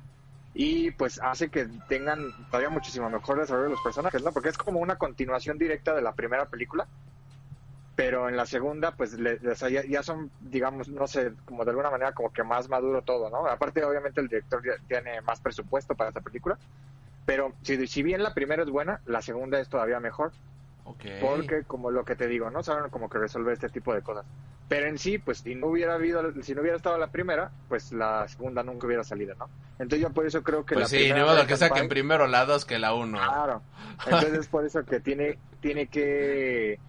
y 0.54 0.92
pues 0.92 1.20
hace 1.24 1.50
que 1.52 1.68
tengan 1.88 2.34
todavía 2.50 2.70
muchísimo 2.70 3.10
mejor 3.10 3.40
desarrollo 3.40 3.66
de 3.66 3.72
los 3.72 3.82
personajes, 3.82 4.24
¿no? 4.24 4.34
Porque 4.34 4.50
es 4.50 4.58
como 4.58 4.80
una 4.80 4.98
continuación 4.98 5.58
directa 5.58 5.96
de 5.96 6.02
la 6.04 6.16
primera 6.16 6.50
película, 6.50 6.90
pero 7.96 8.28
en 8.30 8.36
la 8.38 8.46
segunda 8.46 8.96
pues 8.96 9.14
le- 9.20 9.40
ya, 9.72 9.84
ya 9.86 10.04
son, 10.04 10.34
digamos, 10.40 10.90
no 10.90 11.06
sé, 11.08 11.36
como 11.46 11.64
de 11.64 11.72
alguna 11.72 11.92
manera 11.92 12.14
como 12.14 12.32
que 12.32 12.44
más 12.44 12.68
maduro 12.70 13.04
todo, 13.04 13.30
¿no? 13.30 13.46
Aparte 13.48 13.84
obviamente 13.84 14.20
el 14.22 14.28
director 14.30 14.62
ya 14.66 14.74
tiene 14.88 15.22
más 15.22 15.42
presupuesto 15.42 15.96
para 15.96 16.10
esta 16.10 16.22
película, 16.22 16.60
pero 17.26 17.58
si, 17.62 17.88
si 17.88 18.04
bien 18.04 18.24
la 18.24 18.34
primera 18.36 18.64
es 18.64 18.70
buena, 18.72 19.02
la 19.06 19.22
segunda 19.22 19.60
es 19.60 19.70
todavía 19.70 20.00
mejor. 20.02 20.36
Porque, 20.84 21.64
como 21.66 21.92
lo 21.92 22.04
que 22.04 22.16
te 22.16 22.28
digo, 22.28 22.50
¿no? 22.50 22.62
Saben 22.62 22.90
como 22.90 23.10
que 23.10 23.18
resolver 23.18 23.54
este 23.54 23.70
tipo 23.70 23.94
de 23.94 24.02
cosas. 24.02 24.26
Pero 24.68 24.88
en 24.88 24.98
sí, 24.98 25.18
pues, 25.18 25.40
si 25.40 25.56
no 25.56 25.68
hubiera 25.68 25.96
habido, 25.96 26.22
si 26.42 26.54
no 26.54 26.62
hubiera 26.62 26.78
estado 26.78 26.98
la 26.98 27.08
primera, 27.08 27.52
pues 27.70 27.92
la 27.92 28.28
segunda 28.28 28.64
nunca 28.64 28.88
hubiera 28.88 29.04
salido, 29.04 29.36
¿no? 29.36 29.50
Entonces 29.74 30.02
yo 30.02 30.10
por 30.12 30.26
eso 30.26 30.44
creo 30.44 30.66
que 30.66 30.76
Pues 30.76 30.86
la 30.86 30.90
sí, 30.90 30.98
primera 30.98 31.20
ni 31.20 31.26
modo 31.26 31.48
que 31.48 31.58
saquen 31.58 31.88
primero 31.90 32.28
la 32.28 32.46
2 32.46 32.66
que 32.66 32.80
la 32.80 32.94
1. 32.94 33.18
Claro. 33.18 33.62
Entonces 34.06 34.34
es 34.34 34.48
por 34.48 34.66
eso 34.66 34.84
que 34.86 35.00
tiene, 35.00 35.38
tiene 35.62 35.88
que 35.88 36.80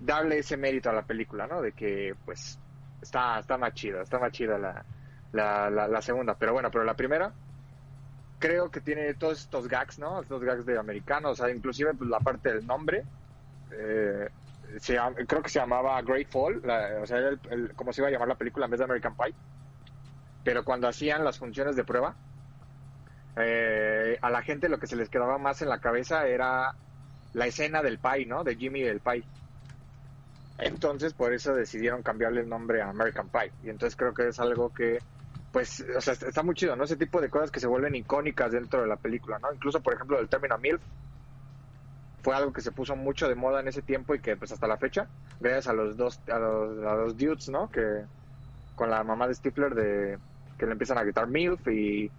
darle 0.00 0.38
ese 0.38 0.56
mérito 0.56 0.90
a 0.90 0.92
la 0.92 1.02
película, 1.02 1.46
¿no? 1.46 1.60
De 1.60 1.72
que, 1.72 2.14
pues, 2.24 2.58
está, 3.02 3.40
está 3.40 3.58
más 3.58 3.74
chida, 3.74 4.02
está 4.02 4.18
más 4.18 4.32
chida 4.32 4.58
la, 4.58 4.84
la, 5.32 5.70
la, 5.70 5.88
la 5.88 6.02
segunda. 6.02 6.34
Pero 6.34 6.52
bueno, 6.52 6.70
pero 6.70 6.84
la 6.84 6.94
primera, 6.94 7.32
creo 8.38 8.70
que 8.70 8.80
tiene 8.80 9.14
todos 9.14 9.40
estos 9.40 9.68
gags, 9.68 9.98
¿no? 9.98 10.20
Estos 10.20 10.42
gags 10.42 10.66
de 10.66 10.78
americanos, 10.78 11.40
o 11.40 11.44
sea, 11.44 11.54
inclusive 11.54 11.94
pues, 11.94 12.10
la 12.10 12.20
parte 12.20 12.52
del 12.52 12.66
nombre. 12.66 13.04
Eh, 13.78 14.28
se 14.78 14.96
creo 15.28 15.42
que 15.42 15.50
se 15.50 15.58
llamaba 15.60 16.00
Great 16.02 16.28
Fall, 16.30 16.60
la- 16.64 17.00
o 17.02 17.06
sea, 17.06 17.18
era 17.18 17.28
el, 17.30 17.40
el- 17.50 17.74
como 17.74 17.92
se 17.92 18.00
iba 18.00 18.08
a 18.08 18.10
llamar 18.12 18.28
la 18.28 18.36
película 18.38 18.66
en 18.66 18.70
vez 18.72 18.78
de 18.78 18.84
American 18.84 19.14
Pie. 19.16 19.36
Pero 20.44 20.64
cuando 20.64 20.86
hacían 20.86 21.24
las 21.24 21.38
funciones 21.38 21.74
de 21.74 21.82
prueba, 21.84 22.16
eh, 23.36 24.18
a 24.20 24.30
la 24.30 24.42
gente 24.42 24.68
lo 24.68 24.78
que 24.78 24.86
se 24.86 24.96
les 24.96 25.10
quedaba 25.10 25.38
más 25.38 25.62
en 25.62 25.68
la 25.68 25.80
cabeza 25.80 26.26
era 26.26 26.76
la 27.32 27.46
escena 27.46 27.82
del 27.82 28.00
pie, 28.00 28.26
¿no? 28.26 28.44
De 28.44 28.56
Jimmy 28.56 28.82
del 28.82 29.00
pie. 29.00 29.28
Entonces, 30.56 31.14
por 31.14 31.32
eso 31.32 31.54
decidieron 31.54 32.02
cambiarle 32.02 32.40
el 32.40 32.48
nombre 32.48 32.80
a 32.82 32.88
American 32.90 33.28
Pie. 33.30 33.54
Y 33.60 33.70
entonces 33.70 33.96
creo 33.96 34.14
que 34.14 34.28
es 34.28 34.38
algo 34.38 34.70
que, 34.72 35.04
pues, 35.50 35.84
o 35.96 36.00
sea, 36.00 36.12
está 36.14 36.42
muy 36.44 36.54
chido, 36.54 36.76
¿no? 36.76 36.84
Ese 36.84 36.96
tipo 36.96 37.20
de 37.20 37.28
cosas 37.30 37.50
que 37.50 37.58
se 37.60 37.66
vuelven 37.66 37.94
icónicas 37.96 38.52
dentro 38.52 38.80
de 38.82 38.86
la 38.88 38.96
película, 38.96 39.38
¿no? 39.40 39.52
Incluso, 39.52 39.82
por 39.82 39.94
ejemplo, 39.94 40.18
el 40.20 40.28
término 40.28 40.56
MILF 40.58 40.82
fue 42.24 42.34
algo 42.34 42.52
que 42.52 42.62
se 42.62 42.72
puso 42.72 42.96
mucho 42.96 43.28
de 43.28 43.34
moda 43.36 43.60
en 43.60 43.68
ese 43.68 43.82
tiempo 43.82 44.14
y 44.14 44.18
que, 44.20 44.36
pues, 44.36 44.50
hasta 44.50 44.66
la 44.66 44.78
fecha, 44.78 45.06
gracias 45.38 45.68
a 45.68 45.72
los 45.74 45.96
dos, 45.96 46.18
a 46.28 46.38
los, 46.38 46.84
a 46.84 46.94
los 46.94 47.16
dudes, 47.16 47.48
¿no? 47.50 47.70
Que 47.70 48.04
con 48.74 48.90
la 48.90 49.04
mamá 49.04 49.28
de 49.28 49.34
Stifler 49.34 49.74
de 49.74 50.18
que 50.58 50.66
le 50.66 50.72
empiezan 50.72 50.98
a 50.98 51.02
gritar 51.04 51.28
MILF 51.28 51.68
y 51.68 52.10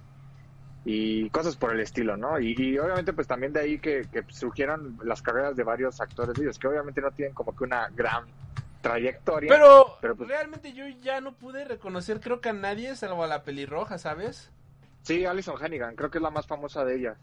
y 0.88 1.32
cosas 1.32 1.56
por 1.56 1.74
el 1.74 1.80
estilo, 1.80 2.16
¿no? 2.16 2.40
Y, 2.40 2.54
y 2.56 2.78
obviamente 2.78 3.12
pues 3.12 3.28
también 3.28 3.52
de 3.52 3.60
ahí 3.60 3.80
que, 3.80 4.08
que 4.12 4.24
surgieron 4.30 5.00
las 5.04 5.24
carreras 5.24 5.56
de 5.56 5.64
varios 5.64 6.00
actores 6.00 6.36
de 6.36 6.44
ellos, 6.44 6.60
que 6.60 6.68
obviamente 6.68 7.02
no 7.02 7.10
tienen 7.10 7.34
como 7.34 7.56
que 7.56 7.64
una 7.64 7.90
gran 7.90 8.26
trayectoria. 8.82 9.50
Pero, 9.50 9.98
Pero, 10.00 10.16
pues- 10.16 10.30
realmente 10.30 10.74
yo 10.74 10.88
ya 11.02 11.22
no 11.22 11.34
pude 11.34 11.66
reconocer, 11.66 12.20
creo 12.20 12.40
que 12.40 12.50
a 12.50 12.54
nadie, 12.54 12.96
salvo 12.96 13.24
a 13.24 13.28
la 13.28 13.42
pelirroja, 13.44 13.98
¿sabes? 13.98 14.52
Sí, 15.02 15.26
Alison 15.26 15.56
Hannigan, 15.60 15.96
creo 15.96 16.12
que 16.12 16.20
es 16.20 16.22
la 16.22 16.30
más 16.30 16.46
famosa 16.46 16.86
de 16.86 16.96
ellas. 16.98 17.18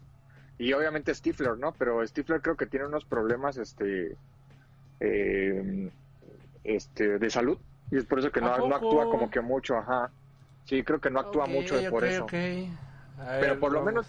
Y 0.57 0.73
obviamente 0.73 1.13
Stifler, 1.13 1.57
¿no? 1.57 1.75
Pero 1.77 2.05
Stifler 2.05 2.41
creo 2.41 2.55
que 2.57 2.67
tiene 2.67 2.85
unos 2.87 3.05
problemas, 3.05 3.57
este, 3.57 4.19
eh, 4.99 5.91
este, 6.63 7.19
de 7.19 7.29
salud. 7.29 7.59
Y 7.89 7.97
es 7.97 8.05
por 8.05 8.19
eso 8.19 8.31
que 8.31 8.41
no, 8.41 8.53
¿A 8.53 8.57
no 8.61 8.75
actúa 8.75 9.07
como 9.07 9.29
que 9.29 9.41
mucho, 9.41 9.75
ajá. 9.77 10.13
Sí, 10.65 10.83
creo 10.83 10.99
que 11.01 11.11
no 11.11 11.19
actúa 11.19 11.47
mucho 11.47 11.75
por 11.87 12.05
ok, 12.05 12.05
eso. 12.05 12.35
Pero 13.37 13.59
por 13.59 13.71
lo 13.71 13.81
menos, 13.81 14.07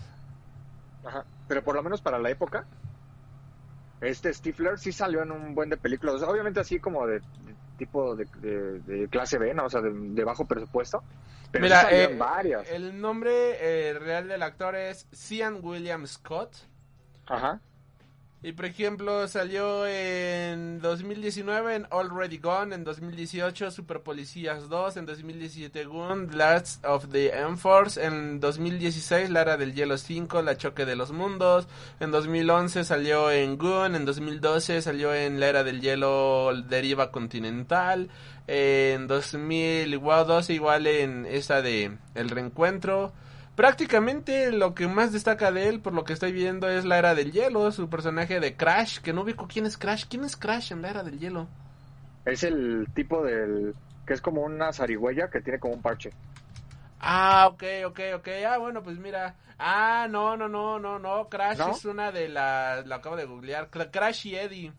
ajá, 1.03 1.27
pero 1.47 1.65
por 1.65 1.75
lo 1.77 1.83
menos 1.83 2.03
para 2.03 2.19
la 2.19 2.31
época, 2.31 2.69
este 4.01 4.33
Stifler 4.35 4.79
sí 4.79 4.93
salió 4.93 5.23
en 5.23 5.31
un 5.33 5.55
buen 5.55 5.71
de 5.71 5.77
películas. 5.79 6.17
O 6.17 6.19
sea, 6.19 6.29
obviamente 6.29 6.61
así 6.61 6.79
como 6.81 7.07
de, 7.07 7.25
de 7.39 7.57
tipo 7.77 8.15
de, 8.17 8.27
de- 8.37 8.81
de 8.81 9.09
clase 9.09 9.39
B, 9.39 9.55
¿no? 9.55 9.65
O 9.67 9.71
sea, 9.71 9.81
de 9.83 10.25
bajo 10.25 10.47
presupuesto. 10.47 11.05
Pero 11.55 11.67
Mira, 11.67 11.87
eh, 11.89 12.19
el 12.73 13.01
nombre 13.01 13.31
eh, 13.61 13.97
real 13.97 14.27
del 14.27 14.43
actor 14.43 14.75
es 14.75 15.07
Cian 15.13 15.61
William 15.63 16.05
Scott. 16.05 16.57
Ajá. 17.27 17.61
Y 18.45 18.53
por 18.53 18.67
ejemplo, 18.67 19.27
salió 19.27 19.87
en 19.87 20.79
2019 20.79 21.77
en 21.77 21.87
Already 21.91 22.37
Gone, 22.37 22.75
en 22.75 22.85
2018 22.85 23.71
Super 23.71 24.03
Policías 24.03 24.69
2, 24.69 24.99
en 24.99 25.07
2017 25.07 25.87
Gun, 25.87 26.29
Last 26.37 26.85
of 26.85 27.09
the 27.11 27.35
Enforce, 27.35 28.05
en 28.05 28.41
2016 28.41 29.31
Lara 29.31 29.57
del 29.57 29.73
Hielo 29.73 29.97
5, 29.97 30.43
La 30.43 30.59
Choque 30.59 30.85
de 30.85 30.95
los 30.95 31.11
Mundos, 31.11 31.69
en 32.01 32.11
2011 32.11 32.85
salió 32.85 33.31
en 33.31 33.57
Gun, 33.57 33.95
en 33.95 34.05
2012 34.05 34.83
salió 34.83 35.15
en 35.15 35.41
La 35.41 35.47
Era 35.47 35.65
del 35.65 35.81
Hielo 35.81 36.53
Deriva 36.69 37.11
Continental, 37.11 38.11
en 38.47 39.07
2012 39.07 40.53
igual 40.53 40.87
en 40.87 41.25
esa 41.25 41.63
de 41.63 41.97
El 42.15 42.29
Reencuentro, 42.29 43.15
Prácticamente 43.57 44.51
lo 44.51 44.75
que 44.75 44.89
más 44.89 45.13
destaca 45.13 45.53
de 45.53 45.69
él, 45.69 45.81
por 45.81 45.93
lo 45.93 46.05
que 46.05 46.13
estoy 46.13 46.33
viendo, 46.33 46.69
es 46.69 46.85
la 46.85 46.99
era 46.99 47.15
del 47.15 47.31
hielo, 47.31 47.71
su 47.71 47.89
personaje 47.89 48.41
de 48.41 48.57
Crash, 48.57 48.99
que 48.99 49.13
no 49.13 49.23
ubico 49.23 49.47
quién 49.47 49.65
es 49.67 49.79
Crash. 49.79 50.07
¿Quién 50.09 50.25
es 50.25 50.37
Crash 50.37 50.73
en 50.73 50.83
la 50.83 50.91
era 50.91 51.03
del 51.05 51.19
hielo? 51.21 51.47
Es 52.25 52.43
el 52.43 52.89
tipo 52.95 53.23
del... 53.23 53.75
que 54.07 54.15
es 54.15 54.21
como 54.21 54.43
una 54.43 54.73
zarigüeya 54.73 55.29
que 55.31 55.41
tiene 55.41 55.61
como 55.61 55.75
un 55.75 55.83
parche. 55.83 56.11
Ah, 57.01 57.49
ok, 57.53 57.63
ok, 57.87 58.01
ok. 58.17 58.29
Ah, 58.49 58.59
bueno, 58.59 58.83
pues 58.83 58.99
mira. 58.99 59.35
Ah, 59.59 60.09
no, 60.11 60.37
no, 60.37 60.49
no, 60.49 60.81
no, 60.81 60.99
no. 60.99 61.29
Crash 61.29 61.59
¿No? 61.59 61.71
es 61.71 61.85
una 61.85 62.11
de 62.11 62.29
las... 62.29 62.85
Lo 62.87 62.95
acabo 62.97 63.15
de 63.15 63.25
googlear. 63.27 63.71
Cra- 63.71 63.91
Crash 63.91 64.27
y 64.27 64.35
Eddie. 64.37 64.73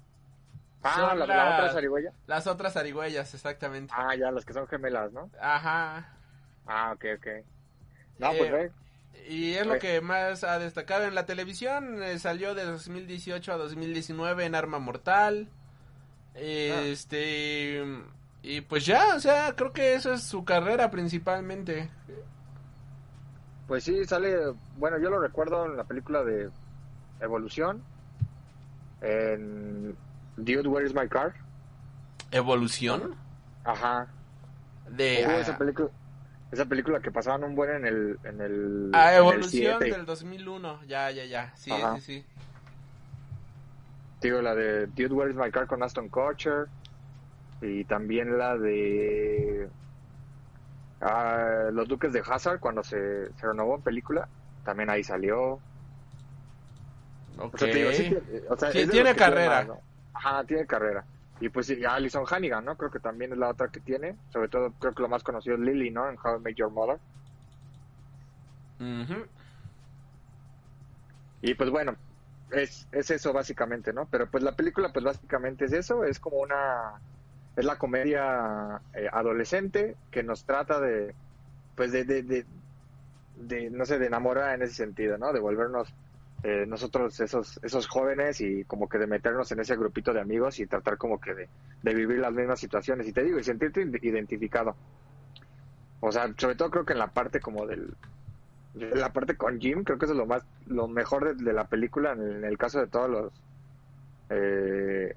Ah, 0.83 1.13
la, 1.15 1.25
la 1.25 1.35
las- 1.35 1.59
otra 1.59 1.73
zarigüeya. 1.73 2.11
Las 2.27 2.45
otras 2.47 2.73
zarigüeyas, 2.73 3.33
exactamente. 3.33 3.93
Ah, 3.95 4.15
ya, 4.15 4.31
las 4.31 4.43
que 4.43 4.53
son 4.53 4.67
gemelas, 4.67 5.11
¿no? 5.13 5.29
Ajá. 5.39 6.09
Ah, 6.67 6.91
ok, 6.93 7.05
ok. 7.17 7.27
No, 8.19 8.29
pues 8.37 8.49
Eh, 8.49 8.51
ve. 8.51 8.71
Y 9.27 9.53
es 9.53 9.65
lo 9.65 9.73
Oye. 9.73 9.81
que 9.81 10.01
más 10.01 10.43
ha 10.43 10.59
destacado 10.59 11.05
en 11.05 11.15
la 11.15 11.25
televisión. 11.25 12.01
eh, 12.03 12.19
salió 12.19 12.53
de 12.53 12.65
2018 12.65 13.51
a 13.53 13.57
2019 13.57 14.45
en 14.45 14.55
Arma 14.55 14.77
Mortal. 14.79 15.47
Este. 16.35 17.83
Y 18.43 18.61
pues 18.61 18.85
ya, 18.85 19.15
o 19.15 19.19
sea, 19.19 19.53
creo 19.55 19.71
que 19.73 19.95
eso 19.95 20.13
es 20.13 20.21
su 20.23 20.45
carrera 20.45 20.91
principalmente. 20.91 21.89
Pues 23.67 23.83
sí, 23.83 24.05
sale, 24.05 24.37
bueno, 24.77 24.99
yo 24.99 25.09
lo 25.09 25.19
recuerdo 25.19 25.65
en 25.65 25.75
la 25.75 25.83
película 25.85 26.23
de 26.23 26.51
Evolución, 27.19 27.81
en 29.01 29.95
Dude, 30.37 30.67
Where 30.67 30.85
is 30.85 30.93
my 30.93 31.07
car? 31.07 31.33
¿Evolución? 32.31 33.15
Ajá. 33.63 34.07
De. 34.91 35.25
Ah, 35.25 35.37
esa 35.39 35.57
película, 35.57 35.89
esa 36.55 36.65
película 36.65 36.99
que 36.99 37.11
pasaban 37.11 37.43
un 37.43 37.55
buen 37.55 37.69
en 37.71 37.85
el, 37.85 38.19
en 38.23 38.41
el, 38.41 38.91
ah, 38.93 39.09
en 39.11 39.13
el 39.13 39.19
Evolución 39.19 39.77
7. 39.79 39.95
del 39.97 40.05
2001. 40.05 40.83
Ya, 40.87 41.11
ya, 41.11 41.25
ya. 41.25 41.53
Sí, 41.55 41.71
Ajá. 41.71 41.95
sí, 41.95 42.01
sí. 42.01 42.25
Digo, 44.21 44.41
la 44.41 44.55
de 44.55 44.87
Dude, 44.87 45.13
Where 45.13 45.31
is 45.31 45.37
my 45.37 45.51
car 45.51 45.67
con 45.67 45.83
Aston 45.83 46.09
Kutcher, 46.09 46.67
y 47.61 47.83
también 47.85 48.37
la 48.37 48.57
de 48.57 49.69
ah, 51.01 51.69
Los 51.71 51.87
Duques 51.87 52.11
de 52.13 52.23
Hazard 52.27 52.59
cuando 52.59 52.83
se, 52.83 53.31
se 53.33 53.47
renovó 53.47 53.75
en 53.75 53.81
película, 53.81 54.27
también 54.63 54.89
ahí 54.89 55.03
salió. 55.03 55.59
Ok. 57.37 57.53
O 57.53 57.57
sea, 57.57 57.71
te 57.71 57.77
digo, 57.77 57.91
sí 57.91 58.03
tiene, 58.03 58.21
o 58.49 58.57
sea, 58.57 58.71
Sí, 58.71 58.87
carrera. 59.15 59.57
más, 59.57 59.67
¿no? 59.67 59.79
Ajá, 60.13 60.43
tiene 60.45 60.65
carrera. 60.65 61.03
Y 61.39 61.49
pues 61.49 61.67
sí, 61.67 61.83
Alison 61.85 62.25
Hannigan, 62.29 62.63
¿no? 62.65 62.77
Creo 62.77 62.91
que 62.91 62.99
también 62.99 63.33
es 63.33 63.37
la 63.37 63.49
otra 63.49 63.67
que 63.69 63.81
tiene. 63.81 64.15
Sobre 64.29 64.47
todo, 64.49 64.71
creo 64.79 64.93
que 64.93 65.01
lo 65.01 65.09
más 65.09 65.23
conocido 65.23 65.55
es 65.55 65.61
Lily, 65.61 65.91
¿no? 65.91 66.09
En 66.09 66.17
How 66.23 66.37
I 66.37 66.41
Met 66.41 66.55
Your 66.55 66.71
Mother. 66.71 66.99
Y 71.41 71.53
pues 71.55 71.69
bueno, 71.69 71.95
es, 72.51 72.87
es 72.91 73.11
eso 73.11 73.33
básicamente, 73.33 73.93
¿no? 73.93 74.07
Pero 74.09 74.29
pues 74.29 74.43
la 74.43 74.55
película, 74.55 74.91
pues 74.93 75.05
básicamente 75.05 75.65
es 75.65 75.73
eso. 75.73 76.03
Es 76.03 76.19
como 76.19 76.37
una. 76.37 77.01
Es 77.55 77.65
la 77.65 77.77
comedia 77.77 78.81
eh, 78.93 79.09
adolescente 79.11 79.97
que 80.11 80.23
nos 80.23 80.45
trata 80.45 80.79
de. 80.79 81.15
Pues 81.75 81.91
de, 81.91 82.05
de, 82.05 82.23
de, 82.23 82.45
de, 83.35 83.69
no 83.69 83.85
sé, 83.85 83.99
de 83.99 84.07
enamorar 84.07 84.55
en 84.55 84.61
ese 84.63 84.75
sentido, 84.75 85.17
¿no? 85.17 85.33
De 85.33 85.39
volvernos 85.39 85.93
eh, 86.43 86.65
nosotros 86.67 87.19
esos 87.19 87.59
esos 87.63 87.87
jóvenes 87.87 88.39
y 88.41 88.65
como 88.65 88.87
que 88.87 88.99
de 88.99 89.07
meternos 89.07 89.51
en 89.51 89.59
ese 89.61 89.75
grupito 89.75 90.13
de 90.13 90.21
amigos 90.21 90.59
y 90.59 90.67
tratar 90.67 90.97
como 90.97 91.19
que 91.19 91.33
de, 91.33 91.93
vivir 91.93 92.19
las 92.19 92.33
mismas 92.33 92.59
situaciones. 92.59 93.07
Y 93.07 93.13
te 93.13 93.23
digo 93.23 93.39
y 93.39 93.43
sentirte 93.43 93.85
id- 93.85 94.03
identificado. 94.03 94.75
O 96.01 96.11
sea 96.11 96.31
sobre 96.37 96.55
todo 96.55 96.69
creo 96.69 96.85
que 96.85 96.93
en 96.93 96.99
la 96.99 97.07
parte 97.07 97.39
como 97.39 97.65
del 97.65 97.95
la 98.75 99.11
parte 99.13 99.37
con 99.37 99.59
Jim 99.59 99.83
creo 99.83 99.97
que 99.97 100.05
es 100.05 100.11
lo 100.11 100.25
más 100.25 100.43
lo 100.67 100.87
mejor 100.87 101.35
de, 101.35 101.53
la 101.53 101.67
película 101.67 102.11
en 102.11 102.43
el, 102.43 102.57
caso 102.57 102.79
de 102.79 102.87
todos 102.87 103.09
los 103.09 103.33
eh, 104.29 105.13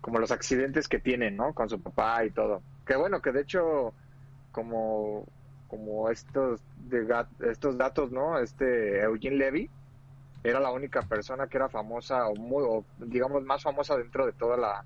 como 0.00 0.18
los 0.18 0.32
accidentes 0.32 0.88
que 0.88 0.98
tienen 0.98 1.36
no 1.36 1.52
con 1.52 1.68
su 1.68 1.80
papá 1.80 2.24
y 2.24 2.30
todo. 2.30 2.62
Que 2.86 2.96
bueno 2.96 3.20
que 3.20 3.32
de 3.32 3.42
hecho 3.42 3.92
como 4.50 5.26
como 5.68 6.10
estos 6.10 6.60
de 6.88 7.06
estos 7.50 7.78
datos 7.78 8.10
no 8.10 8.38
este 8.38 9.02
Eugene 9.02 9.36
Levy 9.36 9.70
era 10.44 10.60
la 10.60 10.70
única 10.70 11.02
persona 11.02 11.46
que 11.46 11.56
era 11.56 11.68
famosa 11.68 12.26
o, 12.26 12.34
muy, 12.34 12.64
o 12.66 12.84
digamos 12.98 13.44
más 13.44 13.62
famosa 13.62 13.96
dentro 13.96 14.26
de 14.26 14.32
toda 14.32 14.56
la, 14.56 14.84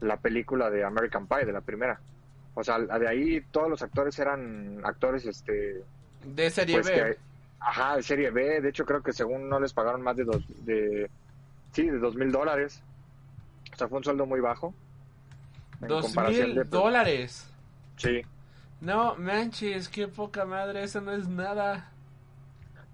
la 0.00 0.16
película 0.16 0.70
de 0.70 0.84
American 0.84 1.26
Pie, 1.26 1.44
de 1.44 1.52
la 1.52 1.60
primera. 1.60 1.98
O 2.54 2.64
sea, 2.64 2.78
de 2.78 3.08
ahí 3.08 3.42
todos 3.50 3.68
los 3.68 3.82
actores 3.82 4.18
eran 4.18 4.80
actores, 4.84 5.26
este, 5.26 5.82
De 6.24 6.50
serie 6.50 6.76
pues 6.76 6.86
B. 6.86 6.94
que, 6.94 7.18
ajá, 7.60 7.96
de 7.96 8.02
serie 8.02 8.30
B. 8.30 8.60
De 8.60 8.68
hecho, 8.70 8.86
creo 8.86 9.02
que 9.02 9.12
según 9.12 9.48
no 9.48 9.60
les 9.60 9.72
pagaron 9.72 10.02
más 10.02 10.16
de 10.16 10.24
dos, 10.24 10.42
de, 10.64 11.10
sí, 11.72 11.88
de 11.88 11.98
dos 11.98 12.14
mil 12.14 12.32
dólares. 12.32 12.82
O 13.72 13.76
sea, 13.76 13.88
fue 13.88 13.98
un 13.98 14.04
sueldo 14.04 14.24
muy 14.24 14.40
bajo. 14.40 14.72
Dos 15.80 16.16
mil 16.16 16.54
pues, 16.54 16.70
dólares. 16.70 17.50
Sí, 17.98 18.22
No, 18.80 19.16
manches, 19.16 19.88
qué 19.88 20.08
poca 20.08 20.44
madre, 20.46 20.82
eso 20.82 21.00
no 21.00 21.12
es 21.12 21.28
nada. 21.28 21.90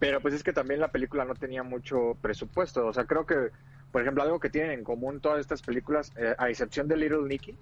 Pero 0.03 0.20
pues 0.20 0.34
es 0.34 0.42
que 0.42 0.53
también 0.53 0.80
la 0.80 0.90
película 0.90 1.24
no 1.24 1.36
tenía 1.36 1.62
mucho 1.62 2.16
presupuesto. 2.20 2.84
O 2.88 2.92
sea, 2.92 3.05
creo 3.05 3.24
que, 3.24 3.53
por 3.92 4.03
ejemplo, 4.03 4.24
algo 4.24 4.40
que 4.40 4.50
tienen 4.50 4.72
en 4.72 4.82
común 4.82 5.20
todas 5.20 5.38
estas 5.38 5.62
películas, 5.62 6.12
eh, 6.16 6.34
a 6.38 6.50
excepción 6.50 6.88
de 6.88 6.96
Little 6.96 7.28
Nicky, 7.28 7.57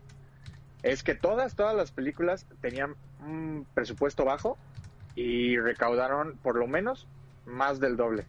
es 0.82 1.02
que 1.02 1.14
todas, 1.14 1.54
todas 1.54 1.76
las 1.76 1.90
películas 1.92 2.46
tenían 2.62 2.94
un 3.22 3.66
presupuesto 3.74 4.24
bajo 4.24 4.56
y 5.14 5.58
recaudaron 5.58 6.38
por 6.38 6.56
lo 6.56 6.66
menos 6.66 7.06
más 7.44 7.78
del 7.78 7.98
doble. 7.98 8.24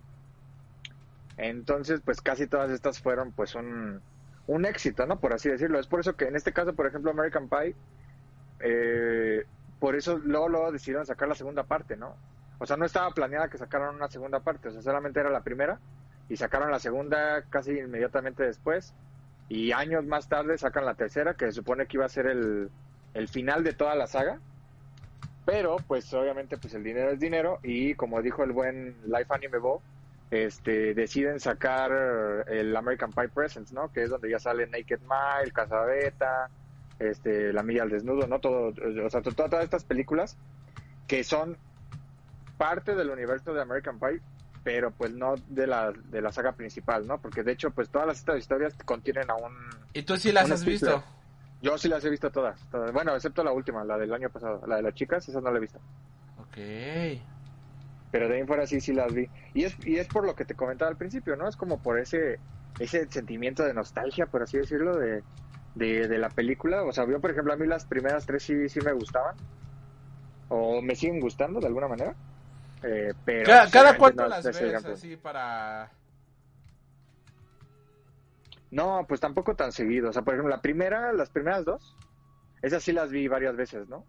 Entonces, 1.38 2.02
pues 2.04 2.20
casi 2.20 2.48
todas 2.48 2.70
estas 2.70 3.00
fueron 3.00 3.32
pues 3.32 3.56
un, 3.56 4.02
un 4.46 4.66
éxito, 4.66 5.06
¿no? 5.06 5.22
Por 5.22 5.32
así 5.32 5.48
decirlo. 5.48 5.80
Es 5.80 5.88
por 5.88 6.02
eso 6.02 6.18
que 6.18 6.26
en 6.26 6.36
este 6.36 6.52
caso, 6.52 6.74
por 6.74 6.86
ejemplo, 6.86 7.12
American 7.12 7.48
Pie, 7.48 7.76
eh, 8.60 9.46
por 9.80 9.96
eso 9.96 10.18
luego, 10.18 10.50
luego 10.50 10.72
decidieron 10.74 11.06
sacar 11.06 11.30
la 11.30 11.36
segunda 11.36 11.64
parte, 11.64 11.96
¿no? 11.96 12.18
O 12.62 12.66
sea, 12.68 12.78
no 12.78 12.86
estaba 12.86 13.10
planeada 13.10 13.50
que 13.50 13.58
sacaran 13.58 13.96
una 13.96 14.08
segunda 14.08 14.40
parte, 14.40 14.68
o 14.68 14.72
sea, 14.72 14.84
solamente 14.84 15.20
era 15.20 15.32
la 15.32 15.42
primera 15.42 15.80
y 16.30 16.38
sacaron 16.38 16.70
la 16.70 16.78
segunda 16.78 17.42
casi 17.50 17.72
inmediatamente 17.72 18.44
después 18.44 18.94
y 19.50 19.72
años 19.72 20.06
más 20.06 20.30
tarde 20.30 20.60
sacan 20.60 20.86
la 20.86 20.94
tercera, 20.94 21.34
que 21.34 21.46
se 21.48 21.54
supone 21.54 21.88
que 21.88 21.98
iba 21.98 22.06
a 22.06 22.10
ser 22.10 22.28
el, 22.28 22.70
el 23.16 23.28
final 23.30 23.64
de 23.64 23.74
toda 23.74 23.96
la 23.96 24.06
saga. 24.06 24.38
Pero, 25.44 25.78
pues 25.88 26.14
obviamente, 26.14 26.58
pues 26.58 26.76
el 26.76 26.84
dinero 26.84 27.10
es 27.10 27.20
dinero 27.20 27.58
y 27.64 27.96
como 27.96 28.22
dijo 28.22 28.44
el 28.44 28.52
buen 28.52 28.96
Life 29.08 29.26
Anime 29.30 29.58
Bo, 29.58 29.82
este, 30.30 30.94
deciden 30.94 31.40
sacar 31.40 31.92
el 32.48 32.76
American 32.78 33.12
Pie 33.12 33.28
Presents, 33.30 33.74
¿no? 33.74 33.92
Que 33.92 34.04
es 34.04 34.10
donde 34.12 34.30
ya 34.30 34.38
sale 34.40 34.68
Naked 34.68 35.00
Mile, 35.02 35.52
Casabeta, 35.52 36.50
este, 37.00 37.52
La 37.52 37.64
Milla 37.64 37.82
al 37.84 37.90
Desnudo, 37.90 38.28
¿no? 38.28 38.40
Todo, 38.40 38.72
o 39.04 39.10
sea, 39.10 39.22
to- 39.24 39.32
todas 39.34 39.64
estas 39.64 39.84
películas 39.84 40.38
que 41.08 41.24
son 41.24 41.58
parte 42.62 42.94
del 42.94 43.10
universo 43.10 43.56
de 43.56 43.62
American 43.64 43.98
Pie, 43.98 44.22
pero 44.64 44.92
pues 44.92 45.12
no 45.12 45.34
de 45.48 45.66
la, 45.66 45.92
de 45.92 46.22
la 46.22 46.32
saga 46.32 46.52
principal, 46.52 47.08
¿no? 47.08 47.20
Porque 47.20 47.42
de 47.42 47.54
hecho, 47.54 47.72
pues 47.72 47.90
todas 47.90 48.06
las 48.08 48.20
estas 48.20 48.38
historias 48.38 48.76
contienen 48.86 49.32
a 49.32 49.34
un... 49.34 49.52
¿Y 49.94 50.04
tú 50.04 50.16
sí 50.16 50.32
las 50.32 50.52
has 50.52 50.64
visto? 50.64 51.04
Yo 51.64 51.76
sí 51.80 51.90
las 51.90 52.06
he 52.06 52.12
visto 52.12 52.30
todas, 52.30 52.64
todas. 52.70 52.94
Bueno, 52.94 53.16
excepto 53.16 53.44
la 53.44 53.52
última, 53.52 53.84
la 53.84 53.98
del 53.98 54.14
año 54.14 54.30
pasado, 54.30 54.62
la 54.68 54.76
de 54.76 54.84
las 54.84 54.94
chicas, 54.94 55.28
esa 55.28 55.42
no 55.42 55.50
la 55.50 55.58
he 55.58 55.62
visto. 55.62 55.80
Ok. 56.38 56.58
Pero 58.12 58.28
de 58.28 58.36
ahí 58.36 58.42
en 58.42 58.48
fuera 58.48 58.68
sí, 58.68 58.80
sí 58.80 58.94
las 58.94 59.12
vi. 59.12 59.28
Y 59.56 59.64
es, 59.64 59.76
y 59.84 59.98
es 59.98 60.08
por 60.08 60.24
lo 60.24 60.36
que 60.36 60.46
te 60.46 60.54
comentaba 60.54 60.92
al 60.92 60.98
principio, 60.98 61.36
¿no? 61.36 61.48
Es 61.48 61.56
como 61.56 61.82
por 61.82 61.98
ese, 61.98 62.40
ese 62.78 63.08
sentimiento 63.10 63.64
de 63.64 63.74
nostalgia, 63.74 64.28
por 64.28 64.44
así 64.44 64.60
decirlo, 64.60 64.98
de, 64.98 65.24
de, 65.74 66.08
de 66.08 66.18
la 66.20 66.30
película. 66.30 66.84
O 66.84 66.92
sea, 66.92 67.08
yo, 67.08 67.20
por 67.20 67.32
ejemplo, 67.32 67.54
a 67.54 67.58
mí 67.58 67.66
las 67.66 67.86
primeras 67.86 68.28
tres 68.28 68.44
sí, 68.44 68.70
sí 68.70 68.82
me 68.82 68.94
gustaban. 68.94 69.36
O 70.50 70.80
me 70.84 70.96
siguen 70.96 71.20
gustando 71.20 71.60
de 71.60 71.66
alguna 71.66 71.88
manera. 71.88 72.16
Eh, 72.84 73.14
pero 73.26 73.48
Ca- 73.48 73.70
¿Cada 73.72 73.92
obviamente 73.92 73.98
cuánto 73.98 74.24
no 74.24 74.28
las 74.30 74.52
ves 74.52 74.86
así 74.86 75.16
para...? 75.18 75.92
No, 78.72 79.06
pues 79.08 79.20
tampoco 79.20 79.56
tan 79.56 79.72
seguido. 79.72 80.10
O 80.10 80.14
sea, 80.14 80.22
por 80.24 80.34
ejemplo, 80.34 80.56
la 80.56 80.62
primera, 80.62 81.12
las 81.14 81.30
primeras 81.30 81.66
dos, 81.66 81.96
esas 82.62 82.84
sí 82.84 82.92
las 82.94 83.12
vi 83.12 83.28
varias 83.28 83.56
veces, 83.56 83.88
¿no? 83.90 84.06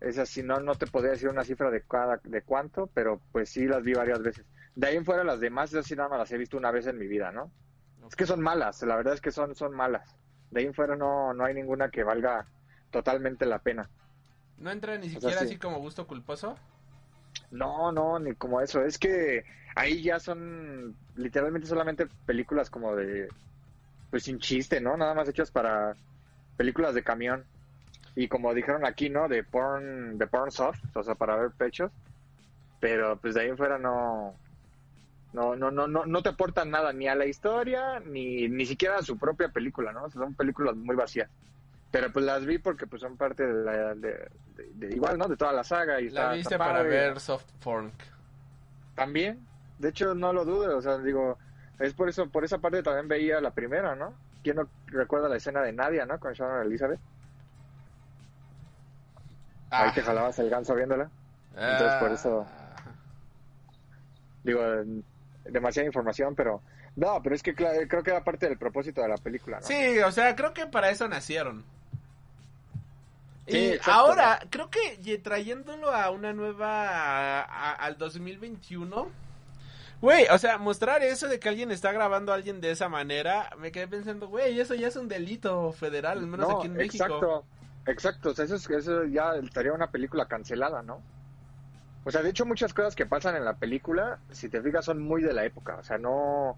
Esas 0.00 0.28
sí, 0.28 0.42
no, 0.42 0.60
no 0.60 0.74
te 0.74 0.86
podría 0.86 1.12
decir 1.12 1.28
una 1.28 1.44
cifra 1.44 1.70
de 1.70 1.82
cada, 1.82 2.20
de 2.24 2.42
cuánto, 2.42 2.88
pero 2.94 3.20
pues 3.32 3.50
sí 3.50 3.66
las 3.66 3.82
vi 3.82 3.94
varias 3.94 4.22
veces. 4.22 4.46
De 4.74 4.86
ahí 4.88 4.96
en 4.96 5.04
fuera 5.04 5.24
las 5.24 5.40
demás, 5.40 5.72
esas 5.72 5.86
sí 5.86 5.96
nada 5.96 6.08
más 6.08 6.18
las 6.20 6.32
he 6.32 6.38
visto 6.38 6.56
una 6.56 6.70
vez 6.70 6.86
en 6.86 6.98
mi 6.98 7.06
vida, 7.06 7.32
¿no? 7.32 7.52
Es 8.08 8.16
que 8.16 8.26
son 8.26 8.40
malas, 8.40 8.82
la 8.82 8.96
verdad 8.96 9.14
es 9.14 9.20
que 9.20 9.30
son, 9.32 9.54
son 9.54 9.72
malas. 9.74 10.16
De 10.50 10.60
ahí 10.60 10.66
en 10.66 10.74
fuera 10.74 10.96
no, 10.96 11.34
no 11.34 11.44
hay 11.44 11.54
ninguna 11.54 11.90
que 11.90 12.02
valga 12.04 12.46
totalmente 12.90 13.46
la 13.46 13.58
pena. 13.60 13.90
¿No 14.58 14.70
entra 14.70 14.96
ni 14.98 15.08
sea, 15.08 15.20
siquiera 15.20 15.40
sí. 15.40 15.44
así 15.46 15.58
como 15.58 15.78
gusto 15.80 16.06
culposo? 16.06 16.56
No, 17.50 17.92
no, 17.92 18.18
ni 18.18 18.34
como 18.34 18.60
eso. 18.60 18.84
Es 18.84 18.98
que 18.98 19.44
ahí 19.74 20.02
ya 20.02 20.20
son 20.20 20.94
literalmente 21.16 21.66
solamente 21.66 22.06
películas 22.26 22.70
como 22.70 22.94
de, 22.96 23.28
pues 24.10 24.24
sin 24.24 24.38
chiste, 24.38 24.80
¿no? 24.80 24.96
Nada 24.96 25.14
más 25.14 25.28
hechas 25.28 25.50
para 25.50 25.94
películas 26.56 26.94
de 26.94 27.02
camión. 27.02 27.44
Y 28.16 28.28
como 28.28 28.54
dijeron 28.54 28.84
aquí, 28.84 29.08
¿no? 29.08 29.28
De 29.28 29.44
porn, 29.44 30.18
de 30.18 30.26
porn 30.26 30.50
soft, 30.50 30.80
o 30.94 31.02
sea, 31.02 31.14
para 31.14 31.36
ver 31.36 31.50
pechos. 31.52 31.90
Pero 32.80 33.16
pues 33.18 33.34
de 33.34 33.42
ahí 33.42 33.48
en 33.48 33.56
fuera 33.56 33.78
no, 33.78 34.34
no, 35.32 35.54
no, 35.54 35.70
no, 35.70 35.86
no, 35.86 36.06
no 36.06 36.22
te 36.22 36.30
aportan 36.30 36.70
nada 36.70 36.92
ni 36.92 37.06
a 37.08 37.14
la 37.14 37.26
historia, 37.26 38.00
ni, 38.00 38.48
ni 38.48 38.66
siquiera 38.66 38.98
a 38.98 39.02
su 39.02 39.16
propia 39.18 39.48
película, 39.48 39.92
¿no? 39.92 40.10
Son 40.10 40.34
películas 40.34 40.76
muy 40.76 40.96
vacías. 40.96 41.30
Pero 41.90 42.12
pues 42.12 42.24
las 42.24 42.46
vi 42.46 42.58
porque 42.58 42.86
pues 42.86 43.02
son 43.02 43.16
parte 43.16 43.44
de, 43.46 43.64
la, 43.64 43.94
de, 43.94 44.28
de- 44.56 44.70
de- 44.74 44.94
igual, 44.94 45.18
¿no? 45.18 45.26
De 45.26 45.36
toda 45.36 45.52
la 45.52 45.64
saga. 45.64 46.00
Y 46.00 46.10
La 46.10 46.20
está- 46.22 46.32
viste 46.34 46.54
está 46.54 46.64
para 46.64 46.82
ver 46.82 47.18
soft 47.18 47.44
porn. 47.62 47.90
También, 48.94 49.44
de 49.78 49.88
hecho 49.88 50.14
no 50.14 50.32
lo 50.32 50.44
dudo, 50.44 50.76
o 50.76 50.82
sea, 50.82 50.98
digo, 50.98 51.36
es 51.78 51.92
por 51.94 52.08
eso, 52.08 52.28
por 52.28 52.44
esa 52.44 52.58
parte 52.58 52.82
también 52.82 53.08
veía 53.08 53.40
la 53.40 53.50
primera, 53.50 53.94
¿no? 53.96 54.14
¿Quién 54.44 54.56
no 54.56 54.68
recuerda 54.86 55.28
la 55.28 55.36
escena 55.36 55.62
de 55.62 55.72
Nadia, 55.72 56.06
¿no? 56.06 56.18
Con 56.20 56.32
Sharon 56.32 56.64
Elizabeth. 56.66 57.00
Ahí 59.70 59.88
Ah. 59.90 59.92
te 59.94 60.02
jalabas 60.02 60.38
el 60.38 60.50
ganso 60.50 60.74
viéndola. 60.74 61.10
Entonces, 61.56 61.92
por 62.00 62.12
eso- 62.12 62.46
Digo, 64.42 64.60
eh, 64.64 64.84
demasiada 65.44 65.86
información, 65.86 66.34
pero 66.34 66.62
no, 66.96 67.20
pero 67.22 67.34
es 67.34 67.42
que 67.42 67.54
creo 67.54 68.02
que 68.02 68.10
era 68.10 68.24
parte 68.24 68.48
del 68.48 68.56
propósito 68.56 69.02
de 69.02 69.08
la 69.08 69.16
película, 69.18 69.60
¿no? 69.60 69.66
Sí, 69.66 69.98
o 70.00 70.10
sea, 70.10 70.34
creo 70.34 70.54
que 70.54 70.66
para 70.66 70.88
eso 70.90 71.06
nacieron. 71.08 71.62
Sí, 73.48 73.56
y 73.74 73.78
ahora, 73.90 74.40
creo 74.50 74.70
que 74.70 75.18
trayéndolo 75.18 75.90
a 75.90 76.10
una 76.10 76.32
nueva, 76.32 76.88
a- 76.88 77.42
a- 77.42 77.72
al 77.74 77.98
2021, 77.98 79.08
güey, 80.00 80.26
o 80.30 80.38
sea, 80.38 80.58
mostrar 80.58 81.02
eso 81.02 81.26
de 81.26 81.40
que 81.40 81.48
alguien 81.48 81.70
está 81.70 81.90
grabando 81.92 82.32
a 82.32 82.36
alguien 82.36 82.60
de 82.60 82.70
esa 82.70 82.88
manera, 82.88 83.50
me 83.58 83.72
quedé 83.72 83.88
pensando, 83.88 84.28
güey, 84.28 84.60
eso 84.60 84.74
ya 84.74 84.88
es 84.88 84.96
un 84.96 85.08
delito 85.08 85.72
federal, 85.72 86.18
al 86.18 86.26
menos 86.26 86.48
No, 86.48 86.58
aquí 86.58 86.66
en 86.68 86.74
México. 86.74 87.04
Exacto, 87.04 87.44
exacto, 87.86 88.30
o 88.30 88.34
sea, 88.34 88.44
eso, 88.44 88.54
es- 88.56 88.70
eso 88.70 89.04
ya 89.04 89.34
estaría 89.34 89.72
una 89.72 89.90
película 89.90 90.26
cancelada, 90.26 90.82
¿no? 90.82 91.02
O 92.04 92.10
sea, 92.10 92.22
de 92.22 92.30
hecho 92.30 92.46
muchas 92.46 92.72
cosas 92.72 92.94
que 92.94 93.04
pasan 93.04 93.36
en 93.36 93.44
la 93.44 93.54
película, 93.56 94.18
si 94.30 94.48
te 94.48 94.62
fijas, 94.62 94.84
son 94.84 95.02
muy 95.02 95.22
de 95.22 95.32
la 95.34 95.44
época, 95.44 95.76
o 95.76 95.82
sea, 95.82 95.98
no, 95.98 96.56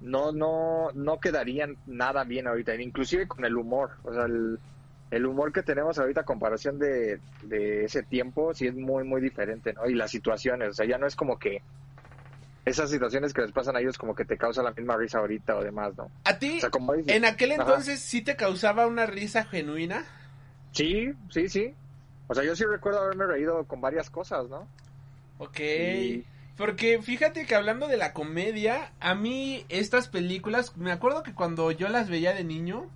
no, 0.00 0.32
no, 0.32 0.90
no 0.94 1.20
quedarían 1.20 1.76
nada 1.86 2.24
bien 2.24 2.46
ahorita, 2.48 2.74
inclusive 2.76 3.28
con 3.28 3.44
el 3.44 3.56
humor, 3.56 3.92
o 4.04 4.12
sea, 4.12 4.24
el, 4.24 4.58
el 5.10 5.26
humor 5.26 5.52
que 5.52 5.62
tenemos 5.62 5.98
ahorita 5.98 6.20
a 6.22 6.24
comparación 6.24 6.78
de, 6.78 7.20
de 7.42 7.84
ese 7.84 8.02
tiempo, 8.02 8.52
sí 8.54 8.66
es 8.66 8.74
muy, 8.74 9.04
muy 9.04 9.20
diferente, 9.20 9.72
¿no? 9.72 9.86
Y 9.88 9.94
las 9.94 10.10
situaciones, 10.10 10.70
o 10.70 10.74
sea, 10.74 10.86
ya 10.86 10.98
no 10.98 11.06
es 11.06 11.16
como 11.16 11.38
que 11.38 11.62
esas 12.64 12.90
situaciones 12.90 13.32
que 13.32 13.40
les 13.42 13.52
pasan 13.52 13.76
a 13.76 13.80
ellos 13.80 13.96
como 13.96 14.14
que 14.14 14.24
te 14.26 14.36
causan 14.36 14.64
la 14.64 14.72
misma 14.72 14.96
risa 14.96 15.18
ahorita 15.18 15.56
o 15.56 15.64
demás, 15.64 15.96
¿no? 15.96 16.10
¿A 16.24 16.38
ti, 16.38 16.56
O 16.58 16.60
sea, 16.60 16.70
como 16.70 16.92
dices, 16.92 17.16
en 17.16 17.24
aquel 17.24 17.52
Ajá. 17.52 17.62
entonces, 17.62 18.00
sí 18.00 18.20
te 18.20 18.36
causaba 18.36 18.86
una 18.86 19.06
risa 19.06 19.44
genuina? 19.44 20.04
Sí, 20.72 21.10
sí, 21.30 21.48
sí. 21.48 21.74
O 22.26 22.34
sea, 22.34 22.44
yo 22.44 22.54
sí 22.54 22.64
recuerdo 22.64 23.00
haberme 23.00 23.26
reído 23.26 23.64
con 23.64 23.80
varias 23.80 24.10
cosas, 24.10 24.48
¿no? 24.50 24.68
Ok. 25.38 25.60
Y- 25.60 26.24
Porque 26.56 27.00
fíjate 27.00 27.46
que 27.46 27.54
hablando 27.54 27.86
de 27.86 27.96
la 27.96 28.12
comedia, 28.12 28.92
a 29.00 29.14
mí 29.14 29.64
estas 29.68 30.08
películas, 30.08 30.76
me 30.76 30.90
acuerdo 30.92 31.22
que 31.22 31.32
cuando 31.32 31.70
yo 31.70 31.88
las 31.88 32.10
veía 32.10 32.34
de 32.34 32.44
niño, 32.44 32.90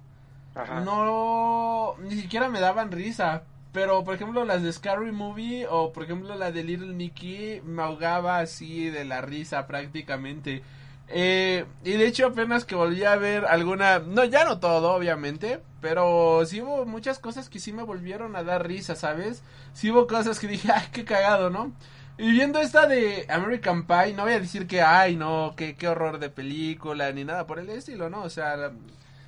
No, 0.54 1.96
ni 2.00 2.20
siquiera 2.20 2.48
me 2.48 2.60
daban 2.60 2.90
risa. 2.92 3.42
Pero, 3.72 4.04
por 4.04 4.14
ejemplo, 4.14 4.44
las 4.44 4.62
de 4.62 4.72
Scary 4.72 5.12
Movie 5.12 5.66
o, 5.68 5.92
por 5.92 6.04
ejemplo, 6.04 6.34
la 6.34 6.52
de 6.52 6.62
Little 6.62 6.92
Nicky, 6.94 7.62
me 7.64 7.82
ahogaba 7.82 8.38
así 8.38 8.90
de 8.90 9.04
la 9.06 9.22
risa 9.22 9.66
prácticamente. 9.66 10.62
Eh, 11.08 11.64
y 11.84 11.92
de 11.92 12.06
hecho, 12.06 12.26
apenas 12.26 12.64
que 12.64 12.74
volví 12.74 13.04
a 13.04 13.16
ver 13.16 13.46
alguna, 13.46 13.98
no, 14.00 14.24
ya 14.24 14.44
no 14.44 14.60
todo, 14.60 14.92
obviamente, 14.94 15.60
pero 15.80 16.44
sí 16.46 16.60
hubo 16.60 16.84
muchas 16.86 17.18
cosas 17.18 17.48
que 17.48 17.60
sí 17.60 17.72
me 17.72 17.82
volvieron 17.82 18.36
a 18.36 18.42
dar 18.44 18.66
risa, 18.66 18.94
¿sabes? 18.94 19.42
Sí 19.72 19.90
hubo 19.90 20.06
cosas 20.06 20.38
que 20.38 20.48
dije, 20.48 20.70
ay, 20.74 20.88
qué 20.92 21.04
cagado, 21.04 21.48
¿no? 21.50 21.72
Y 22.18 22.30
viendo 22.30 22.60
esta 22.60 22.86
de 22.86 23.26
American 23.30 23.86
Pie, 23.86 24.12
no 24.14 24.24
voy 24.24 24.32
a 24.34 24.40
decir 24.40 24.66
que, 24.66 24.82
ay, 24.82 25.16
no, 25.16 25.54
qué, 25.56 25.76
qué 25.76 25.88
horror 25.88 26.18
de 26.18 26.28
película, 26.28 27.10
ni 27.12 27.24
nada 27.24 27.46
por 27.46 27.58
el 27.58 27.70
estilo, 27.70 28.10
¿no? 28.10 28.22
O 28.22 28.30
sea, 28.30 28.70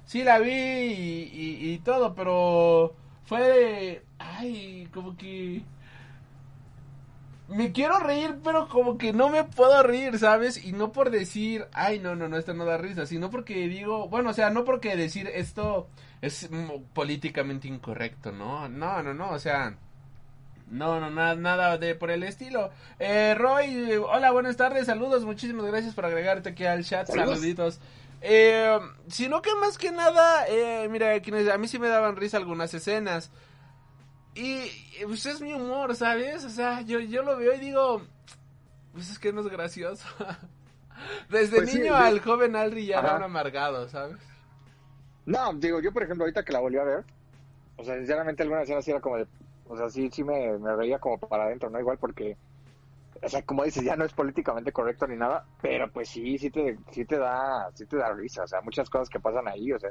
sí 0.07 0.23
la 0.25 0.39
vi 0.39 0.51
y, 0.53 1.31
y- 1.33 1.73
y 1.75 1.79
todo, 1.79 2.15
pero 2.15 2.95
fue 3.25 3.41
de, 3.43 4.03
ay, 4.19 4.89
como 4.93 5.17
que... 5.17 5.63
Me 7.47 7.73
quiero 7.73 7.99
reír, 7.99 8.37
pero 8.43 8.69
como 8.69 8.97
que 8.97 9.13
no 9.13 9.29
me 9.29 9.45
puedo 9.45 9.83
reír, 9.83 10.19
¿sabes? 10.19 10.65
Y 10.65 10.73
no 10.73 10.93
por 10.93 11.11
decir, 11.11 11.67
ay, 11.75 11.99
no, 11.99 12.17
no, 12.17 12.27
no, 12.27 12.39
esto 12.39 12.55
no 12.55 12.65
da 12.65 12.79
risa, 12.79 13.05
sino 13.05 13.29
porque 13.31 13.69
digo, 13.69 14.09
bueno, 14.09 14.31
o 14.31 14.33
sea, 14.33 14.49
no 14.49 14.65
porque 14.65 14.97
decir 14.97 15.29
esto 15.33 15.87
es 16.23 16.49
políticamente 16.95 17.69
incorrecto, 17.69 18.33
¿no? 18.33 18.67
No, 18.71 19.03
no, 19.03 19.13
no, 19.13 19.31
o 19.31 19.39
sea, 19.39 19.77
no, 20.71 20.99
no, 21.01 21.11
nada, 21.11 21.35
nada 21.35 21.77
de 21.77 21.95
por 21.95 22.11
el 22.11 22.23
estilo. 22.23 22.71
Eh, 22.99 23.35
Roy, 23.37 23.93
hola, 24.09 24.31
buenas 24.33 24.57
tardes, 24.57 24.87
saludos, 24.87 25.27
muchísimas 25.27 25.67
gracias 25.67 25.95
por 25.95 26.07
agregarte 26.07 26.49
aquí 26.49 26.65
al 26.65 26.83
chat, 26.83 27.07
Saludos. 27.09 27.35
saluditos. 27.41 27.79
Eh, 28.27 28.79
sino 29.09 29.43
que 29.43 29.55
más 29.57 29.77
que 29.77 29.91
nada, 29.93 30.47
eh, 30.49 30.89
mira, 30.89 31.13
a 31.15 31.59
mí 31.59 31.69
sí 31.69 31.79
me 31.79 31.89
daban 31.89 32.17
risa 32.17 32.39
algunas 32.39 32.73
escenas. 32.73 33.31
Y 34.35 34.55
eh, 34.99 35.05
pues 35.07 35.27
es 35.27 35.41
mi 35.43 35.53
humor, 35.53 35.95
¿sabes? 35.95 36.43
O 36.45 36.49
sea, 36.51 36.81
yo, 36.81 37.01
yo 37.01 37.23
lo 37.23 37.37
veo 37.37 37.55
y 37.55 37.59
digo, 37.59 38.03
pues 38.95 39.11
es 39.11 39.19
que 39.19 39.33
no 39.33 39.43
es 39.43 39.49
gracioso. 39.49 40.07
Desde 41.29 41.57
Pues 41.57 41.71
sí, 41.71 41.79
niño 41.81 41.93
yo- 41.93 41.97
al 42.03 42.21
joven 42.21 42.57
Alri 42.57 42.87
ya 42.87 42.99
era 43.01 43.17
un 43.17 43.23
amargado, 43.25 43.89
¿sabes? 43.91 44.17
No, 45.27 45.53
digo, 45.55 45.81
yo 45.81 45.93
por 45.93 46.03
ejemplo, 46.03 46.25
ahorita 46.25 46.45
que 46.45 46.53
la 46.53 46.61
volví 46.61 46.79
a 46.79 46.85
ver, 46.85 47.05
o 47.77 47.85
sea, 47.85 47.97
sinceramente 47.97 48.43
algunas 48.43 48.65
escenas 48.65 48.85
sí 48.85 48.91
era 48.91 49.01
como 49.01 49.17
de, 49.19 49.27
o 49.69 49.77
sea, 49.77 49.89
sí, 49.91 50.11
sí 50.13 50.25
me, 50.25 50.59
me 50.59 50.75
reía 50.77 50.99
como 50.99 51.19
para 51.19 51.45
adentro, 51.45 51.69
¿no? 51.71 51.79
Igual 51.81 51.99
porque, 51.99 52.37
o 53.23 53.29
sea, 53.29 53.43
como 53.43 53.65
dices, 53.65 53.85
ya 53.85 53.97
no 53.97 54.05
es 54.05 54.13
políticamente 54.13 54.73
correcto 54.73 55.07
ni 55.07 55.17
nada, 55.17 55.45
pero 55.63 55.91
pues 55.91 56.09
sí, 56.09 56.39
sí 56.39 56.51
te, 56.51 56.79
sí 56.91 57.05
te 57.05 57.19
da, 57.19 57.71
sí 57.75 57.87
te 57.87 57.97
da 57.97 58.13
risa, 58.13 58.45
o 58.45 58.47
sea, 58.47 58.61
muchas 58.61 58.91
cosas 58.91 59.09
que 59.09 59.21
pasan 59.21 59.49
ahí, 59.49 59.73
o 59.73 59.79
sea, 59.79 59.91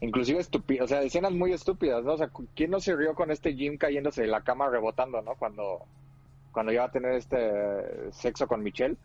inclusive 0.00 0.40
estúpidas, 0.40 0.84
o 0.84 0.88
sea, 0.88 1.02
escenas 1.02 1.32
muy 1.32 1.52
estúpidas, 1.52 2.04
¿no? 2.04 2.14
O 2.14 2.18
sea, 2.18 2.30
¿quién 2.54 2.70
no 2.70 2.80
se 2.80 2.96
rió 2.96 3.14
con 3.14 3.30
este 3.30 3.54
Jim 3.54 3.76
cayéndose 3.76 4.22
de 4.22 4.28
la 4.28 4.42
cama 4.42 4.68
rebotando, 4.68 5.22
¿no? 5.22 5.34
Cuando, 5.34 5.84
cuando 6.52 6.72
ya 6.72 6.80
va 6.80 6.86
a 6.86 6.92
tener 6.92 7.12
este 7.12 8.12
sexo 8.12 8.46
con 8.46 8.62
Michelle, 8.62 8.96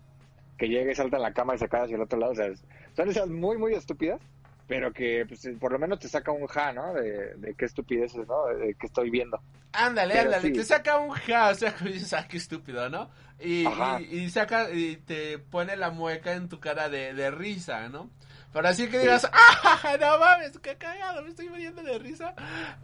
que 0.58 0.70
llega 0.70 0.92
y 0.92 0.96
salta 0.96 1.18
en 1.18 1.24
la 1.24 1.34
cama 1.34 1.56
y 1.56 1.58
se 1.58 1.68
cae 1.68 1.84
hacia 1.84 1.96
el 1.96 2.02
otro 2.02 2.20
lado, 2.20 2.32
o 2.32 2.36
sea, 2.36 2.50
son 2.96 3.10
esas 3.10 3.30
muy, 3.30 3.58
muy 3.58 3.74
estúpidas 3.74 4.22
pero 4.68 4.92
que 4.94 5.26
pues, 5.28 5.48
por 5.60 5.72
lo 5.72 5.80
menos 5.80 6.00
te 6.00 6.08
saca 6.10 6.32
un 6.32 6.48
ja, 6.48 6.74
¿no? 6.74 6.94
De, 6.94 7.36
de 7.36 7.56
qué 7.56 7.66
estupideces, 7.66 8.28
¿no? 8.28 8.46
De, 8.48 8.56
de 8.68 8.76
qué 8.76 8.88
estoy 8.88 9.10
viendo. 9.10 9.40
Ándale, 9.74 10.14
Pero 10.14 10.26
ándale, 10.26 10.42
sí. 10.42 10.54
te 10.54 10.64
saca 10.64 10.98
un 10.98 11.12
ja, 11.12 11.50
o 11.50 11.56
sea, 11.56 11.76
que 11.76 11.86
dices, 11.90 12.14
ah, 12.14 12.28
qué 12.28 12.38
estúpido, 12.38 12.90
¿no? 12.90 13.10
Y, 13.40 13.66
y, 14.00 14.04
y 14.12 14.30
saca, 14.30 14.72
y 14.72 14.98
te 14.98 15.38
pone 15.40 15.76
la 15.76 15.92
mueca 15.92 16.34
en 16.34 16.48
tu 16.48 16.60
cara 16.60 16.88
de, 16.90 17.14
de 17.14 17.30
risa, 17.32 17.90
¿no? 17.90 18.10
Pero 18.56 18.70
así 18.70 18.88
que 18.88 19.00
digas, 19.00 19.30
¡ah, 19.34 19.98
no 20.00 20.18
mames, 20.18 20.58
qué 20.60 20.78
cagado, 20.78 21.22
me 21.24 21.28
estoy 21.28 21.50
muriendo 21.50 21.84
de 21.84 22.00
risa! 22.00 22.34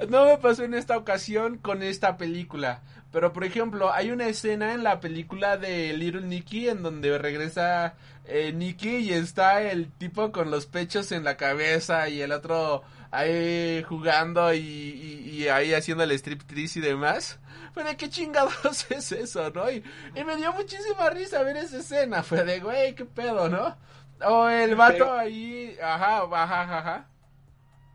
No 0.09 0.25
me 0.25 0.37
pasó 0.37 0.65
en 0.65 0.73
esta 0.73 0.97
ocasión 0.97 1.59
con 1.59 1.81
esta 1.81 2.17
película. 2.17 2.81
Pero, 3.09 3.31
por 3.31 3.45
ejemplo, 3.45 3.93
hay 3.93 4.11
una 4.11 4.27
escena 4.27 4.73
en 4.73 4.83
la 4.83 4.99
película 4.99 5.55
de 5.55 5.93
Little 5.93 6.23
Nicky 6.23 6.67
en 6.67 6.83
donde 6.83 7.17
regresa 7.17 7.93
eh, 8.25 8.51
Nicky 8.51 8.97
y 8.97 9.13
está 9.13 9.61
el 9.61 9.89
tipo 9.93 10.33
con 10.33 10.51
los 10.51 10.65
pechos 10.65 11.13
en 11.13 11.23
la 11.23 11.37
cabeza 11.37 12.09
y 12.09 12.21
el 12.21 12.33
otro 12.33 12.83
ahí 13.09 13.81
jugando 13.87 14.53
y, 14.53 14.59
y, 14.59 15.29
y 15.29 15.47
ahí 15.47 15.73
haciendo 15.73 16.03
el 16.03 16.11
striptease 16.11 16.79
y 16.79 16.81
demás. 16.81 17.39
Pero 17.73 17.95
qué 17.95 18.09
chingados 18.09 18.87
es 18.89 19.09
eso, 19.13 19.49
¿no? 19.51 19.71
Y, 19.71 19.81
y 20.15 20.23
me 20.25 20.35
dio 20.35 20.51
muchísima 20.51 21.09
risa 21.11 21.41
ver 21.43 21.55
esa 21.55 21.77
escena. 21.77 22.23
Fue 22.23 22.43
de, 22.43 22.59
güey, 22.59 22.93
qué 22.93 23.05
pedo, 23.05 23.47
¿no? 23.47 23.77
O 24.25 24.47
el 24.49 24.75
vato 24.75 24.93
Pero- 24.93 25.13
ahí, 25.13 25.75
ajá, 25.81 26.23
ajá, 26.31 26.77
ajá. 26.79 27.07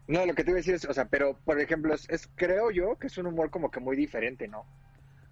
No, 0.08 0.24
lo 0.24 0.34
que 0.34 0.44
te 0.44 0.50
iba 0.50 0.56
a 0.58 0.60
decir 0.60 0.74
es, 0.74 0.84
o 0.84 0.94
sea, 0.94 1.06
pero 1.06 1.36
por 1.44 1.60
ejemplo, 1.60 1.92
es, 1.94 2.08
es- 2.08 2.28
creo 2.36 2.70
yo 2.70 2.96
que 2.98 3.08
es 3.08 3.18
un 3.18 3.26
humor 3.26 3.50
como 3.50 3.70
que 3.70 3.80
muy 3.80 3.96
diferente, 3.96 4.46
¿no? 4.48 4.64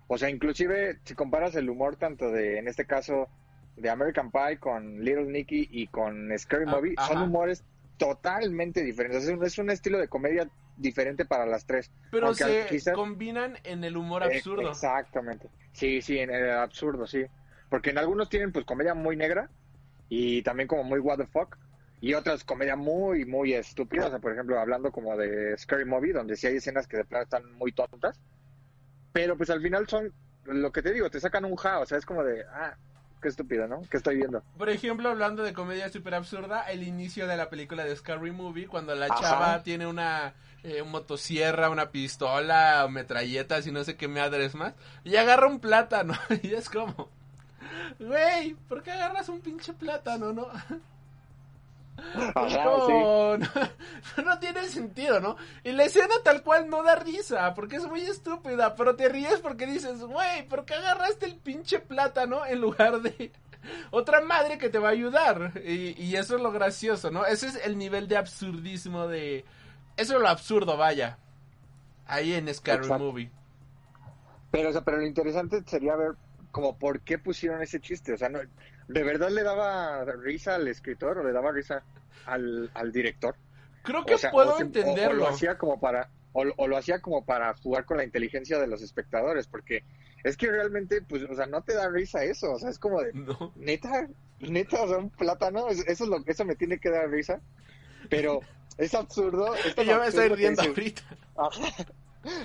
O 0.08 0.18
sea, 0.18 0.28
inclusive 0.30 0.98
si 1.04 1.14
comparas 1.14 1.54
el 1.54 1.70
humor 1.70 1.96
tanto 1.96 2.30
de, 2.30 2.58
en 2.58 2.68
este 2.68 2.84
caso, 2.84 3.28
de 3.76 3.88
American 3.90 4.30
Pie 4.30 4.58
con 4.58 5.00
Little 5.04 5.24
Nicky 5.26 5.68
y 5.70 5.86
con 5.88 6.30
Scary 6.38 6.64
Ah, 6.68 6.70
Movie, 6.72 6.94
son 7.08 7.22
humores 7.22 7.64
totalmente 7.96 8.82
diferentes. 8.82 9.24
Es 9.24 9.30
un, 9.30 9.44
es 9.44 9.58
un 9.58 9.70
estilo 9.70 9.98
de 9.98 10.08
comedia 10.08 10.48
diferente 10.76 11.24
para 11.24 11.46
las 11.46 11.64
tres. 11.66 11.90
Pero 12.10 12.34
se 12.34 12.66
quizás- 12.68 12.94
combinan 12.94 13.56
en 13.64 13.82
el 13.84 13.96
humor 13.96 14.22
Eh, 14.24 14.36
absurdo. 14.36 14.68
Exactamente. 14.70 15.48
Sí, 15.72 16.02
sí, 16.02 16.18
en 16.18 16.30
el 16.30 16.50
absurdo, 16.50 17.06
sí. 17.06 17.24
Porque 17.70 17.90
en 17.90 17.98
algunos 17.98 18.28
tienen 18.28 18.52
pues 18.52 18.64
comedia 18.64 18.94
muy 18.94 19.16
negra 19.16 19.48
y 20.08 20.42
también 20.42 20.68
como 20.68 20.84
muy 20.84 20.98
what 21.00 21.18
the 21.18 21.26
fuck. 21.26 21.56
y 22.00 22.12
otras 22.14 22.44
comedia 22.44 22.76
muy, 22.76 23.24
muy 23.24 23.54
estúpidas. 23.54 24.06
O 24.08 24.10
sea, 24.10 24.18
por 24.18 24.32
ejemplo, 24.32 24.58
hablando 24.60 24.92
como 24.92 25.16
de 25.16 25.56
Scary 25.56 25.84
Movie, 25.86 26.12
donde 26.12 26.36
sí 26.36 26.46
hay 26.46 26.56
escenas 26.56 26.86
que 26.86 26.98
de 26.98 27.04
plano 27.04 27.24
están 27.24 27.50
muy 27.54 27.72
tontas. 27.72 28.20
Pero 29.12 29.36
pues 29.36 29.48
al 29.50 29.62
final 29.62 29.86
son, 29.88 30.12
lo 30.44 30.70
que 30.72 30.82
te 30.82 30.92
digo, 30.92 31.08
te 31.10 31.20
sacan 31.20 31.44
un 31.44 31.56
ja, 31.56 31.78
o 31.78 31.86
sea, 31.86 31.96
es 31.98 32.04
como 32.04 32.22
de, 32.24 32.44
ah, 32.52 32.76
qué 33.22 33.28
estúpido, 33.28 33.66
¿no? 33.68 33.80
¿Qué 33.90 33.96
estoy 33.96 34.16
viendo? 34.16 34.42
Por 34.58 34.68
ejemplo, 34.68 35.08
hablando 35.08 35.42
de 35.44 35.52
comedia 35.54 35.88
súper 35.88 36.14
absurda, 36.14 36.62
el 36.70 36.82
inicio 36.82 37.26
de 37.26 37.36
la 37.36 37.48
película 37.48 37.84
de 37.84 37.96
Scary 37.96 38.32
Movie, 38.32 38.66
cuando 38.66 38.94
la 38.94 39.06
Ajá. 39.06 39.20
chava 39.20 39.62
tiene 39.62 39.86
una 39.86 40.34
eh, 40.64 40.82
motosierra, 40.82 41.70
una 41.70 41.90
pistola, 41.90 42.86
metralletas 42.90 43.66
y 43.66 43.72
no 43.72 43.82
sé 43.84 43.96
qué 43.96 44.08
madres 44.08 44.54
más, 44.54 44.74
y 45.04 45.16
agarra 45.16 45.46
un 45.46 45.60
plátano, 45.60 46.12
y 46.42 46.52
es 46.54 46.68
como, 46.68 47.08
güey, 47.98 48.54
¿por 48.68 48.82
qué 48.82 48.92
agarras 48.92 49.28
un 49.28 49.40
pinche 49.40 49.72
plátano, 49.72 50.32
no? 50.32 50.48
Ajá, 51.96 52.64
No, 52.64 53.36
no, 53.38 53.46
no 54.24 54.38
tiene 54.40 54.64
sentido, 54.68 55.20
¿no? 55.20 55.36
Y 55.62 55.72
la 55.72 55.84
escena 55.84 56.14
tal 56.24 56.42
cual 56.42 56.68
no 56.68 56.82
da 56.82 56.96
risa, 56.96 57.54
porque 57.54 57.76
es 57.76 57.86
muy 57.86 58.00
estúpida, 58.00 58.74
pero 58.74 58.96
te 58.96 59.08
ríes 59.08 59.40
porque 59.40 59.66
dices, 59.66 60.00
güey, 60.00 60.46
¿por 60.48 60.64
qué 60.64 60.74
agarraste 60.74 61.26
el 61.26 61.36
pinche 61.36 61.78
plátano 61.78 62.44
en 62.46 62.60
lugar 62.60 63.00
de 63.00 63.32
otra 63.90 64.20
madre 64.20 64.58
que 64.58 64.68
te 64.68 64.78
va 64.78 64.88
a 64.88 64.92
ayudar? 64.92 65.52
Y, 65.64 66.00
y 66.02 66.16
eso 66.16 66.36
es 66.36 66.42
lo 66.42 66.50
gracioso, 66.52 67.10
¿no? 67.10 67.24
Ese 67.26 67.46
es 67.48 67.64
el 67.64 67.78
nivel 67.78 68.08
de 68.08 68.16
absurdismo 68.16 69.06
de... 69.06 69.44
Eso 69.96 70.16
es 70.16 70.20
lo 70.20 70.28
absurdo, 70.28 70.76
vaya. 70.76 71.18
Ahí 72.06 72.34
en 72.34 72.52
Scary 72.52 72.78
Exacto. 72.78 73.04
Movie. 73.04 73.30
Pero, 74.50 74.70
o 74.70 74.72
sea, 74.72 74.82
pero 74.82 74.98
lo 74.98 75.06
interesante 75.06 75.62
sería 75.64 75.96
ver 75.96 76.14
como 76.54 76.78
por 76.78 77.00
qué 77.00 77.18
pusieron 77.18 77.60
ese 77.62 77.80
chiste. 77.80 78.12
O 78.12 78.16
sea, 78.16 78.28
no, 78.28 78.38
¿de 78.86 79.02
verdad 79.02 79.28
le 79.30 79.42
daba 79.42 80.04
risa 80.04 80.54
al 80.54 80.68
escritor 80.68 81.18
o 81.18 81.24
le 81.24 81.32
daba 81.32 81.50
risa 81.50 81.82
al, 82.26 82.70
al 82.74 82.92
director? 82.92 83.34
Creo 83.82 84.04
que 84.06 84.14
O 84.14 84.18
sea, 84.18 84.30
puedo 84.30 84.54
o 84.54 84.56
se- 84.56 84.62
o- 84.62 84.66
O, 84.66 84.66
entenderlo. 84.68 85.14
lo 85.16 85.28
hacía 85.28 85.58
como 85.58 85.80
para 85.80 86.08
o, 86.32 86.44
lo 86.68 86.76
hacía 86.76 87.00
como 87.00 87.24
para 87.24 87.54
jugar 87.54 87.84
con 87.84 87.96
la 87.96 88.04
inteligencia 88.04 88.58
de 88.60 88.66
los 88.68 88.82
espectadores, 88.82 89.46
porque 89.48 89.82
es 90.24 90.36
que 90.36 90.48
realmente, 90.50 91.02
pues, 91.02 91.22
o 91.24 91.34
sea, 91.34 91.46
no 91.46 91.62
te 91.62 91.74
da 91.74 91.88
risa 91.88 92.22
eso, 92.24 92.52
o 92.52 92.58
sea, 92.58 92.70
es 92.70 92.78
como 92.78 93.00
de, 93.02 93.12
No. 93.14 93.52
neta, 93.56 94.08
neta, 94.40 94.82
o 94.82 94.88
sea, 94.88 94.98
un 94.98 95.10
plátano, 95.10 95.68
es- 95.68 95.84
eso 95.88 96.04
es 96.04 96.10
lo, 96.10 96.18
eso 96.26 96.44
me 96.44 96.54
tiene 96.56 96.78
que 96.78 96.90
dar 96.90 97.08
risa, 97.10 97.40
pero 98.08 98.40
es 98.78 98.94
absurdo. 98.94 99.54
es 99.64 99.74
yo 99.76 99.98
me 99.98 100.06
estoy 100.06 100.28
que 100.28 100.36
riendo 100.36 100.62
ahorita. 100.62 101.02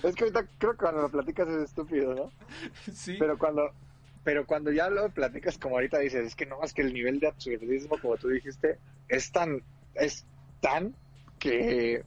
Es 0.03 0.15
que 0.15 0.23
ahorita 0.25 0.45
creo 0.57 0.71
que 0.73 0.77
cuando 0.79 1.01
lo 1.03 1.09
platicas 1.09 1.47
es 1.47 1.63
estúpido, 1.69 2.13
¿no? 2.15 2.31
Sí. 2.93 3.15
Pero 3.19 3.37
cuando, 3.37 3.71
pero 4.23 4.45
cuando 4.45 4.71
ya 4.71 4.89
lo 4.89 5.09
platicas 5.09 5.57
como 5.57 5.75
ahorita 5.75 5.99
dices, 5.99 6.25
es 6.27 6.35
que 6.35 6.45
no, 6.45 6.61
es 6.63 6.73
que 6.73 6.81
el 6.81 6.93
nivel 6.93 7.19
de 7.19 7.27
absurdismo, 7.27 7.97
como 7.99 8.17
tú 8.17 8.29
dijiste, 8.29 8.77
es 9.07 9.31
tan, 9.31 9.63
es 9.95 10.25
tan 10.61 10.95
que, 11.39 12.03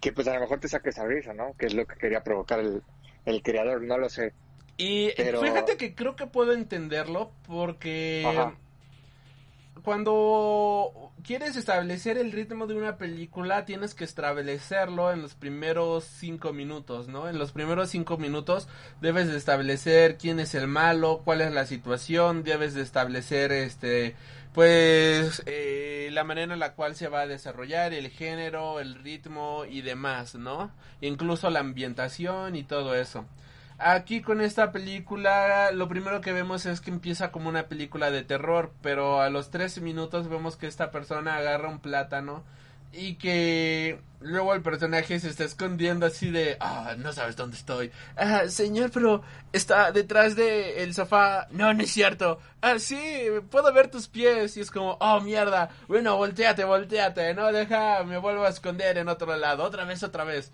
que 0.00 0.12
pues 0.12 0.28
a 0.28 0.34
lo 0.34 0.40
mejor 0.40 0.60
te 0.60 0.68
saques 0.68 0.96
esa 0.96 1.06
risa, 1.06 1.34
¿no? 1.34 1.54
Que 1.58 1.66
es 1.66 1.74
lo 1.74 1.86
que 1.86 1.96
quería 1.96 2.22
provocar 2.22 2.60
el, 2.60 2.82
el 3.24 3.42
creador, 3.42 3.82
no 3.82 3.98
lo 3.98 4.08
sé. 4.08 4.32
Y 4.76 5.10
Pero- 5.16 5.40
fíjate 5.40 5.76
que 5.76 5.94
creo 5.94 6.14
que 6.14 6.26
puedo 6.28 6.52
entenderlo 6.52 7.32
porque 7.46 8.24
Ajá. 8.24 8.56
Cuando 9.88 11.14
quieres 11.22 11.56
establecer 11.56 12.18
el 12.18 12.30
ritmo 12.30 12.66
de 12.66 12.74
una 12.74 12.98
película 12.98 13.64
tienes 13.64 13.94
que 13.94 14.04
establecerlo 14.04 15.10
en 15.12 15.22
los 15.22 15.34
primeros 15.34 16.04
cinco 16.04 16.52
minutos, 16.52 17.08
¿no? 17.08 17.26
En 17.26 17.38
los 17.38 17.52
primeros 17.52 17.88
cinco 17.88 18.18
minutos 18.18 18.68
debes 19.00 19.28
de 19.28 19.38
establecer 19.38 20.18
quién 20.18 20.40
es 20.40 20.54
el 20.54 20.66
malo, 20.66 21.22
cuál 21.24 21.40
es 21.40 21.54
la 21.54 21.64
situación, 21.64 22.42
debes 22.42 22.74
de 22.74 22.82
establecer 22.82 23.50
este 23.50 24.14
pues 24.52 25.42
eh, 25.46 26.10
la 26.12 26.22
manera 26.22 26.52
en 26.52 26.60
la 26.60 26.74
cual 26.74 26.94
se 26.94 27.08
va 27.08 27.20
a 27.20 27.26
desarrollar 27.26 27.94
el 27.94 28.10
género, 28.10 28.80
el 28.80 28.94
ritmo 28.94 29.64
y 29.64 29.80
demás, 29.80 30.34
¿no? 30.34 30.70
Incluso 31.00 31.48
la 31.48 31.60
ambientación 31.60 32.56
y 32.56 32.62
todo 32.62 32.94
eso. 32.94 33.24
Aquí 33.78 34.22
con 34.22 34.40
esta 34.40 34.72
película 34.72 35.70
lo 35.70 35.88
primero 35.88 36.20
que 36.20 36.32
vemos 36.32 36.66
es 36.66 36.80
que 36.80 36.90
empieza 36.90 37.30
como 37.30 37.48
una 37.48 37.68
película 37.68 38.10
de 38.10 38.24
terror, 38.24 38.72
pero 38.82 39.20
a 39.20 39.30
los 39.30 39.50
13 39.50 39.80
minutos 39.80 40.28
vemos 40.28 40.56
que 40.56 40.66
esta 40.66 40.90
persona 40.90 41.36
agarra 41.36 41.68
un 41.68 41.78
plátano 41.78 42.42
y 42.92 43.14
que 43.16 44.00
luego 44.20 44.54
el 44.54 44.62
personaje 44.62 45.20
se 45.20 45.28
está 45.28 45.44
escondiendo 45.44 46.06
así 46.06 46.30
de, 46.30 46.56
ah, 46.60 46.94
no 46.98 47.12
sabes 47.12 47.36
dónde 47.36 47.56
estoy. 47.56 47.92
Ah, 48.16 48.48
señor, 48.48 48.90
pero 48.90 49.22
está 49.52 49.92
detrás 49.92 50.34
de 50.36 50.82
el 50.82 50.94
sofá. 50.94 51.46
No, 51.50 51.72
no 51.74 51.82
es 51.82 51.90
cierto. 51.92 52.40
Ah, 52.60 52.78
sí, 52.78 52.98
puedo 53.50 53.72
ver 53.72 53.90
tus 53.90 54.08
pies. 54.08 54.56
Y 54.56 54.60
es 54.60 54.70
como, 54.70 54.96
oh, 55.00 55.20
mierda. 55.20 55.70
Bueno, 55.86 56.16
volteate, 56.16 56.64
volteate. 56.64 57.34
No, 57.34 57.52
deja, 57.52 58.02
me 58.04 58.18
vuelvo 58.18 58.44
a 58.44 58.48
esconder 58.48 58.98
en 58.98 59.08
otro 59.08 59.36
lado. 59.36 59.64
Otra 59.64 59.84
vez, 59.84 60.02
otra 60.02 60.24
vez. 60.24 60.50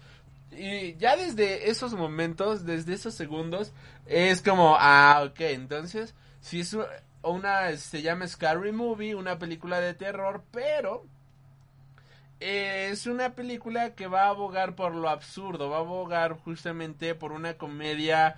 Y 0.56 0.96
ya 0.96 1.16
desde 1.16 1.70
esos 1.70 1.94
momentos, 1.94 2.64
desde 2.64 2.94
esos 2.94 3.14
segundos, 3.14 3.72
es 4.06 4.42
como, 4.42 4.76
ah, 4.78 5.22
ok, 5.26 5.40
entonces, 5.40 6.14
si 6.40 6.60
es 6.60 6.76
una, 7.22 7.76
se 7.76 8.02
llama 8.02 8.26
Scary 8.26 8.72
Movie, 8.72 9.14
una 9.14 9.38
película 9.38 9.80
de 9.80 9.94
terror, 9.94 10.42
pero 10.50 11.06
es 12.40 13.06
una 13.06 13.34
película 13.34 13.94
que 13.94 14.06
va 14.06 14.24
a 14.24 14.28
abogar 14.28 14.74
por 14.74 14.94
lo 14.94 15.08
absurdo, 15.08 15.70
va 15.70 15.78
a 15.78 15.80
abogar 15.80 16.34
justamente 16.34 17.14
por 17.14 17.32
una 17.32 17.54
comedia 17.54 18.36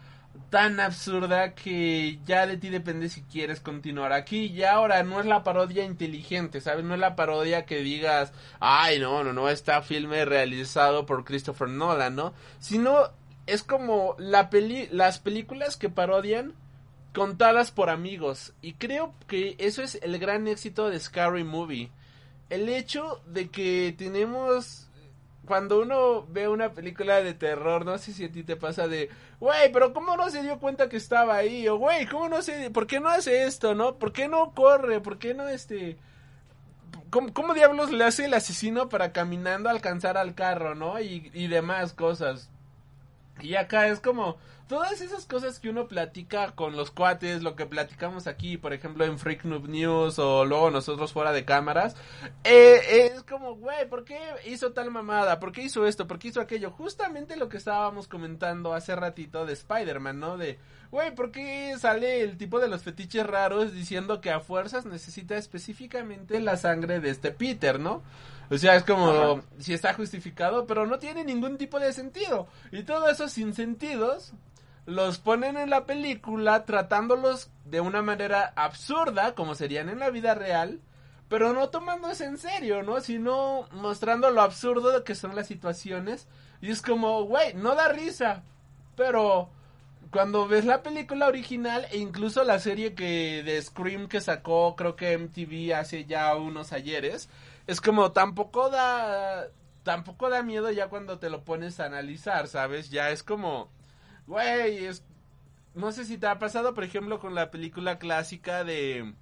tan 0.51 0.81
absurda 0.81 1.55
que 1.55 2.19
ya 2.27 2.47
de 2.47 2.57
ti 2.57 2.69
depende 2.71 3.09
si 3.09 3.23
quieres 3.23 3.61
continuar 3.61 4.13
aquí 4.13 4.47
y 4.47 4.63
ahora 4.63 5.03
no 5.03 5.21
es 5.21 5.27
la 5.27 5.43
parodia 5.43 5.85
inteligente, 5.85 6.61
¿sabes? 6.61 6.85
No 6.85 6.95
es 6.95 7.01
la 7.01 7.17
parodia 7.17 7.67
que 7.67 7.79
digas, 7.79 8.33
ay, 8.61 8.99
no, 8.99 9.25
no, 9.25 9.33
no, 9.33 9.49
está 9.49 9.83
filme 9.83 10.25
realizado 10.25 11.07
por 11.07 11.25
Christopher 11.25 11.69
Nolan, 11.69 12.15
¿no? 12.17 12.35
Sino 12.59 13.11
es 13.47 13.63
como 13.63 14.17
la 14.19 14.51
peli 14.51 14.89
las 14.91 15.19
películas 15.19 15.77
que 15.77 15.89
parodian 15.89 16.55
contadas 17.15 17.71
por 17.71 17.91
amigos 17.91 18.53
y 18.61 18.75
creo 18.75 19.15
que 19.27 19.57
eso 19.59 19.83
es 19.83 19.99
el 20.03 20.19
gran 20.19 20.49
éxito 20.49 20.89
de 20.89 21.01
Scary 21.01 21.45
Movie. 21.45 21.91
El 22.51 22.69
hecho 22.69 23.21
de 23.27 23.49
que 23.49 23.95
tenemos 23.99 24.86
cuando 25.47 25.81
uno 25.81 26.27
ve 26.29 26.49
una 26.49 26.73
película 26.73 27.23
de 27.23 27.33
terror, 27.35 27.85
no 27.85 27.97
sé 27.99 28.13
si 28.13 28.25
a 28.25 28.33
ti 28.33 28.43
te 28.43 28.57
pasa 28.57 28.89
de, 28.89 29.09
güey, 29.41 29.73
pero 29.73 29.95
¿cómo 29.95 30.17
no 30.17 30.29
se 30.31 30.43
dio 30.43 30.59
cuenta 30.59 30.89
que 30.89 30.97
estaba 30.97 31.37
ahí? 31.37 31.67
O, 31.69 31.77
güey, 31.79 32.07
¿cómo 32.07 32.29
no 32.29 32.43
se, 32.43 32.71
por 32.71 32.87
qué 32.87 33.01
no 33.01 33.09
hace 33.09 33.45
esto, 33.45 33.75
no? 33.75 33.97
¿Por 33.97 34.13
qué 34.13 34.29
no 34.29 34.53
corre? 34.53 35.01
¿Por 35.01 35.19
qué 35.19 35.35
no, 35.35 35.49
este, 35.49 35.97
¿cómo, 37.11 37.33
cómo 37.33 37.55
diablos 37.55 37.91
le 37.91 38.05
hace 38.05 38.27
el 38.27 38.35
asesino 38.35 38.89
para 38.89 39.13
caminando 39.13 39.71
alcanzar 39.71 40.19
al 40.19 40.35
carro, 40.35 40.75
no? 40.75 41.01
Y, 41.01 41.31
y 41.33 41.47
demás 41.47 41.93
cosas. 41.93 42.51
Y 43.41 43.55
acá 43.55 43.89
es 43.89 44.01
como 44.01 44.37
todas 44.69 45.01
esas 45.01 45.27
cosas 45.27 45.61
que 45.61 45.69
uno 45.69 45.87
platica 45.87 46.53
con 46.53 46.77
los 46.77 46.91
cuates, 46.91 47.43
lo 47.43 47.55
que 47.55 47.67
platicamos 47.67 48.27
aquí, 48.27 48.57
por 48.57 48.73
ejemplo, 48.73 49.05
en 49.05 49.19
Freak 49.19 49.45
Noob 49.45 49.69
News 49.69 50.19
o 50.19 50.45
luego 50.45 50.71
nosotros 50.71 51.13
fuera 51.13 51.33
de 51.33 51.45
cámaras, 51.45 51.95
eh, 52.45 53.13
es 53.15 53.23
como, 53.23 53.55
güey, 53.55 53.89
¿por 53.89 54.05
qué 54.05 54.19
hizo 54.47 54.73
tal 54.73 54.91
mamada? 54.91 55.39
¿Por 55.39 55.53
qué 55.53 55.63
hizo 55.63 55.87
esto? 55.87 56.07
¿Por 56.07 56.19
qué 56.19 56.29
hizo 56.29 56.41
aquello? 56.41 56.71
Justamente 56.71 57.37
lo 57.37 57.49
que 57.49 57.57
estábamos 57.57 58.09
comentando 58.09 58.75
hace 58.75 58.97
ratito 58.97 59.47
de 59.47 59.53
Spider-Man, 59.53 60.19
¿no? 60.19 60.37
De, 60.37 60.59
güey, 60.91 61.15
¿por 61.15 61.31
qué 61.31 61.77
sale 61.79 62.23
el 62.23 62.37
tipo 62.37 62.59
de 62.59 62.69
los 62.69 62.83
fetiches 62.83 63.27
raros 63.27 63.73
diciendo 63.73 64.21
que 64.21 64.31
a 64.31 64.41
fuerzas 64.41 64.85
necesita 64.85 65.37
específicamente 65.37 66.41
la 66.41 66.57
sangre 66.57 67.01
de 67.01 67.11
este 67.11 67.31
Peter, 67.31 67.79
¿no? 67.79 68.03
O 68.51 68.59
sea, 68.59 68.77
es 68.77 68.85
como 68.85 69.11
Ajá. 69.11 69.43
si 69.59 69.75
está 69.75 69.95
justificado, 69.95 70.67
pero 70.67 70.87
no 70.87 70.99
tiene 70.99 71.25
ningún 71.25 71.59
tipo 71.59 71.81
de 71.81 71.93
sentido. 71.93 72.47
Y 72.71 72.85
todo 72.85 73.09
eso 73.09 73.29
sin 73.29 73.55
sentidos 73.55 74.33
los 74.87 75.19
ponen 75.19 75.57
en 75.57 75.71
la 75.71 75.85
película 75.85 76.65
tratándolos 76.65 77.51
de 77.65 77.81
una 77.81 78.03
manera 78.03 78.53
absurda, 78.57 79.35
como 79.35 79.55
serían 79.55 79.89
en 79.89 79.99
la 79.99 80.11
vida 80.11 80.35
real, 80.35 80.81
pero 81.29 81.53
no 81.53 81.69
tomándose 81.71 82.25
en 82.25 82.39
serio, 82.39 82.85
¿no? 82.85 83.01
Sino 83.01 83.69
mostrando 83.73 84.31
lo 84.31 84.43
absurdo 84.43 85.03
que 85.03 85.17
son 85.17 85.35
las 85.35 85.49
situaciones. 85.49 86.29
Y 86.61 86.71
es 86.71 86.83
como, 86.83 87.25
güey, 87.25 87.55
no 87.55 87.75
da 87.75 87.89
risa, 87.89 88.45
pero 88.95 89.51
cuando 90.11 90.47
ves 90.47 90.65
la 90.65 90.83
película 90.83 91.27
original 91.27 91.87
e 91.91 91.99
incluso 91.99 92.45
la 92.45 92.61
serie 92.61 92.95
que 92.95 93.43
de 93.43 93.61
Scream 93.61 94.09
que 94.09 94.21
sacó 94.21 94.77
creo 94.77 94.95
que 94.95 95.19
MTV 95.19 95.75
hace 95.75 96.05
ya 96.05 96.35
unos 96.37 96.73
ayeres, 96.73 97.29
es 97.67 97.81
como 97.81 98.13
tampoco 98.13 98.71
da 98.71 99.49
tampoco 99.83 100.31
da 100.31 100.43
miedo 100.43 100.71
ya 100.71 100.89
cuando 100.89 101.19
te 101.19 101.31
lo 101.31 101.45
pones 101.45 101.81
a 101.81 101.87
analizar, 101.87 102.49
¿sabes? 102.49 102.91
Ya 102.91 103.11
es 103.11 103.23
como 103.23 103.69
güey, 104.27 104.85
es 104.87 105.03
no 105.75 105.93
sé 105.93 106.05
si 106.07 106.17
te 106.19 106.27
ha 106.27 106.39
pasado, 106.39 106.73
por 106.75 106.85
ejemplo, 106.85 107.21
con 107.21 107.35
la 107.35 107.51
película 107.51 107.99
clásica 107.99 108.65
de 108.65 109.13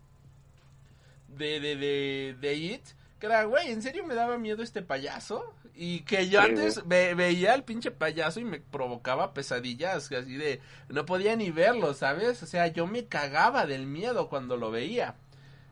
de 1.29 1.61
de 1.61 1.77
de, 1.77 2.37
de 2.41 2.55
It, 2.55 2.83
que 3.19 3.27
era, 3.27 3.45
güey, 3.45 3.71
¿en 3.71 3.83
serio 3.83 4.07
me 4.07 4.15
daba 4.15 4.39
miedo 4.39 4.63
este 4.63 4.83
payaso? 4.83 5.55
Y 5.75 6.01
que 6.03 6.29
yo 6.29 6.41
Sí, 6.41 6.49
antes 6.51 6.87
ve- 6.87 7.15
veía 7.15 7.53
al 7.53 7.65
pinche 7.65 7.91
payaso 7.91 8.39
y 8.39 8.45
me 8.45 8.61
provocaba 8.61 9.35
pesadillas, 9.35 10.13
así 10.13 10.37
de, 10.37 10.61
no 10.89 11.05
podía 11.05 11.35
ni 11.35 11.51
verlo, 11.51 11.95
¿sabes? 11.95 12.41
O 12.45 12.47
sea, 12.47 12.69
yo 12.69 12.87
me 12.87 13.07
cagaba 13.07 13.67
del 13.67 13.87
miedo 13.87 14.29
cuando 14.29 14.57
lo 14.57 14.71
veía. 14.71 15.17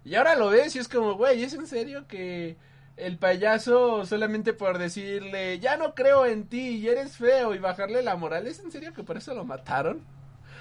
Y 0.05 0.17
ahora 0.17 0.35
lo 0.35 0.49
ves 0.49 0.75
y 0.75 0.81
es 0.81 0.89
como, 0.89 1.15
güey, 1.15 1.45
¿es 1.45 1.53
en 1.55 1.69
serio 1.69 2.09
que 2.09 2.57
el 3.03 3.19
payaso 3.19 4.07
solamente 4.07 4.53
por 4.53 4.79
decirle, 4.79 5.59
ya 5.59 5.77
no 5.77 5.95
creo 5.95 6.27
en 6.27 6.47
ti 6.47 6.77
y 6.77 6.89
eres 6.89 7.17
feo 7.17 7.55
y 7.55 7.59
bajarle 7.59 8.03
la 8.03 8.17
moral, 8.17 8.47
¿es 8.47 8.61
en 8.61 8.71
serio 8.71 8.93
que 8.93 9.03
por 9.03 9.17
eso 9.17 9.35
lo 9.35 9.45
mataron? 9.45 10.03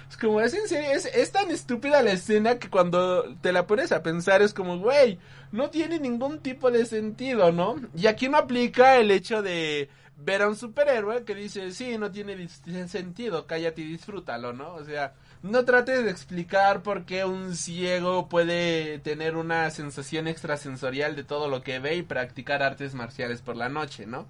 Es 0.08 0.16
como, 0.16 0.40
es 0.40 0.52
en 0.52 0.68
serio, 0.68 0.90
es, 0.90 1.06
es 1.06 1.32
tan 1.32 1.50
estúpida 1.50 2.02
la 2.02 2.12
escena 2.12 2.58
que 2.58 2.68
cuando 2.68 3.34
te 3.40 3.52
la 3.52 3.66
pones 3.66 3.92
a 3.92 4.02
pensar 4.02 4.42
es 4.42 4.52
como, 4.52 4.78
güey, 4.78 5.18
no 5.52 5.70
tiene 5.70 5.98
ningún 5.98 6.40
tipo 6.40 6.70
de 6.70 6.84
sentido, 6.84 7.50
¿no? 7.50 7.76
Y 7.96 8.06
aquí 8.06 8.28
no 8.28 8.36
aplica 8.36 8.96
el 8.96 9.10
hecho 9.10 9.40
de 9.40 9.88
ver 10.16 10.42
a 10.42 10.48
un 10.48 10.56
superhéroe 10.56 11.24
que 11.24 11.34
dice, 11.34 11.70
sí, 11.72 11.96
no 11.98 12.10
tiene 12.10 12.48
sentido, 12.88 13.46
cállate 13.46 13.82
y 13.82 13.86
disfrútalo, 13.86 14.52
¿no? 14.52 14.74
O 14.74 14.84
sea, 14.84 15.14
no 15.42 15.64
trates 15.64 16.04
de 16.04 16.10
explicar 16.10 16.82
por 16.82 17.04
qué 17.04 17.24
un 17.24 17.56
ciego 17.56 18.28
puede 18.28 18.98
tener 19.00 19.36
una 19.36 19.70
sensación 19.70 20.28
extrasensorial 20.28 21.16
de 21.16 21.24
todo 21.24 21.48
lo 21.48 21.62
que 21.62 21.78
ve 21.80 21.96
y 21.96 22.02
practicar 22.02 22.62
artes 22.62 22.94
marciales 22.94 23.42
por 23.42 23.56
la 23.56 23.68
noche, 23.68 24.06
¿no? 24.06 24.26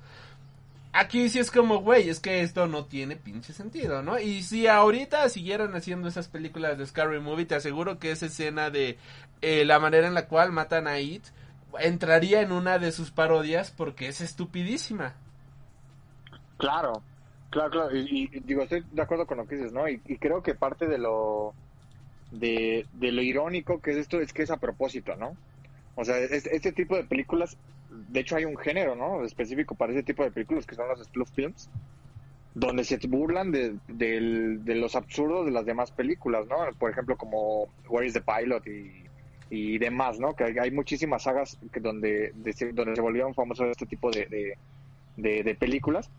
Aquí 0.94 1.30
sí 1.30 1.39
es 1.39 1.51
como, 1.51 1.78
güey, 1.78 2.10
es 2.10 2.20
que 2.20 2.43
esto 2.43 2.66
no 2.66 2.84
tiene 2.84 3.16
pinche 3.16 3.55
sentido, 3.55 4.02
¿no? 4.02 4.18
Y 4.18 4.43
si 4.43 4.66
ahorita 4.66 5.28
siguieran 5.30 5.74
haciendo 5.74 6.09
esas 6.09 6.28
películas 6.28 6.76
de 6.76 6.86
Scary 6.86 7.20
Movie, 7.20 7.47
te 7.47 7.55
aseguro 7.55 7.98
que 7.98 8.10
esa 8.10 8.26
escena 8.26 8.68
de 8.68 8.98
eh, 9.40 9.64
la 9.64 9.78
manera 9.78 10.06
en 10.06 10.14
la 10.14 10.26
cual 10.26 10.52
matan 10.52 10.86
a 10.86 10.98
It 10.98 11.24
entraría 11.78 12.43
en 12.43 12.52
una 12.52 12.78
de 12.78 12.93
sus 12.93 13.10
parodias 13.10 13.70
porque 13.70 14.09
es 14.09 14.20
estupidísima. 14.20 15.14
Claro, 16.59 17.02
claro, 17.53 17.70
claro. 17.70 17.97
Y, 17.97 18.29
digo, 18.45 18.62
estoy 18.62 18.85
de 18.91 19.03
acuerdo 19.03 19.27
con 19.27 19.39
lo 19.39 19.47
que 19.47 19.57
dices, 19.57 19.73
¿no? 19.73 19.89
Y, 19.89 20.03
y 20.07 20.19
creo 20.19 20.43
que 20.43 20.55
parte 20.55 20.87
de 20.89 20.99
lo 20.99 21.55
de, 22.31 22.87
de 22.93 23.12
lo 23.12 23.23
irónico 23.23 23.81
que 23.81 23.93
es 23.93 23.99
esto 23.99 24.20
es 24.20 24.33
que 24.33 24.43
es 24.43 24.51
a 24.51 24.59
propósito, 24.59 25.16
¿no? 25.16 25.39
O 25.95 26.05
sea, 26.05 26.19
es- 26.19 26.47
este 26.47 26.73
tipo 26.73 26.97
de 26.97 27.05
películas, 27.05 27.59
de 27.91 28.20
hecho 28.20 28.37
hay 28.37 28.45
un 28.47 28.57
género, 28.59 28.97
¿no? 28.97 29.24
Específico 29.24 29.74
para 29.77 29.93
ese 29.93 30.03
tipo 30.03 30.24
de 30.24 30.33
películas 30.33 30.66
que 30.66 30.74
son 30.77 30.89
los 30.89 31.03
spoof 31.05 31.31
films, 31.35 31.70
donde 32.55 32.85
se 32.85 32.99
burlan 33.09 33.53
de, 33.53 33.79
del- 33.89 34.65
de 34.65 34.74
los 34.77 34.97
absurdos 34.97 35.47
de 35.47 35.53
las 35.53 35.66
demás 35.66 35.93
películas, 35.93 36.47
¿no? 36.49 36.57
Por 36.79 36.91
ejemplo, 36.91 37.16
como 37.16 37.69
Where 37.89 38.07
is 38.07 38.15
the 38.15 38.23
Pilot 38.23 38.66
y, 38.66 39.11
y 39.51 39.79
demás, 39.79 40.19
¿no? 40.20 40.35
Que 40.35 40.45
hay, 40.45 40.55
hay 40.61 40.70
muchísimas 40.70 41.24
sagas 41.24 41.59
que 41.73 41.81
donde, 41.81 42.33
de- 42.35 42.73
donde 42.74 42.95
se 42.97 43.03
volvieron 43.03 43.35
famosos 43.35 43.69
este 43.70 43.87
tipo 43.87 44.11
de, 44.11 44.27
de, 44.27 44.59
de- 45.16 45.43
de 45.45 45.55
películas. 45.55 46.11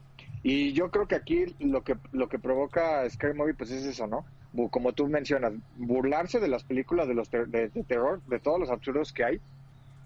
Y 0.43 0.73
yo 0.73 0.91
creo 0.91 1.07
que 1.07 1.15
aquí 1.15 1.55
lo 1.59 1.83
que 1.83 1.95
lo 2.11 2.27
que 2.27 2.37
provoca 2.37 3.09
Scary 3.09 3.33
Movie 3.33 3.53
pues 3.53 3.71
es 3.71 3.85
eso, 3.85 4.07
¿no? 4.07 4.25
Como 4.69 4.91
tú 4.93 5.07
mencionas, 5.07 5.53
burlarse 5.77 6.39
de 6.39 6.49
las 6.49 6.63
películas 6.63 7.07
de 7.07 7.15
los 7.15 7.29
ter- 7.29 7.47
de, 7.47 7.69
terror, 7.69 8.21
de 8.27 8.39
todos 8.39 8.59
los 8.59 8.69
absurdos 8.69 9.13
que 9.13 9.23
hay 9.23 9.41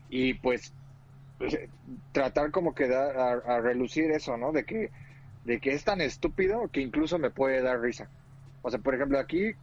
y 0.09 0.35
pues 0.35 0.73
eh, 1.39 1.69
tratar 2.11 2.51
como 2.51 2.73
que 2.76 2.88
dar 2.88 3.18
a, 3.18 3.59
relucir 3.61 4.11
eso, 4.11 4.38
¿no? 4.38 4.51
De 4.51 4.64
que 4.64 4.91
de 5.43 5.59
que 5.59 5.73
es 5.73 5.84
tan 5.84 6.01
estúpido 6.01 6.69
que 6.72 6.81
incluso 6.81 7.18
me 7.18 7.31
puede 7.31 7.61
dar 7.61 7.81
risa. 7.81 8.09
O 8.61 8.69
sea, 8.69 8.80
por 8.80 8.93
ejemplo, 8.93 9.19
aquí 9.19 9.53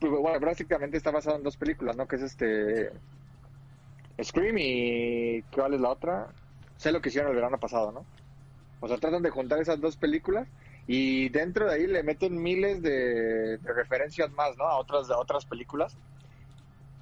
pues, 0.00 0.12
bueno, 0.12 0.40
básicamente 0.40 0.96
está 0.96 1.10
basado 1.10 1.36
en 1.36 1.42
dos 1.42 1.56
películas, 1.56 1.96
¿no? 1.96 2.08
Que 2.08 2.16
es 2.16 2.22
este 2.22 2.90
Scream 4.22 4.56
y 4.58 5.42
¿cuál 5.54 5.74
es 5.74 5.80
la 5.80 5.90
otra? 5.90 6.28
Sé 6.76 6.90
lo 6.92 7.00
que 7.00 7.10
hicieron 7.10 7.30
el 7.30 7.36
verano 7.36 7.58
pasado, 7.58 7.92
¿no? 7.92 8.04
O 8.86 8.88
sea, 8.88 8.98
tratan 8.98 9.22
de 9.22 9.30
juntar 9.30 9.60
esas 9.60 9.80
dos 9.80 9.96
películas 9.96 10.46
y 10.86 11.28
dentro 11.30 11.66
de 11.66 11.74
ahí 11.74 11.86
le 11.88 12.04
meten 12.04 12.40
miles 12.40 12.80
de, 12.82 13.58
de 13.58 13.72
referencias 13.72 14.30
más, 14.30 14.56
¿no? 14.56 14.64
A 14.64 14.78
otras, 14.78 15.10
a 15.10 15.18
otras 15.18 15.44
películas. 15.44 15.96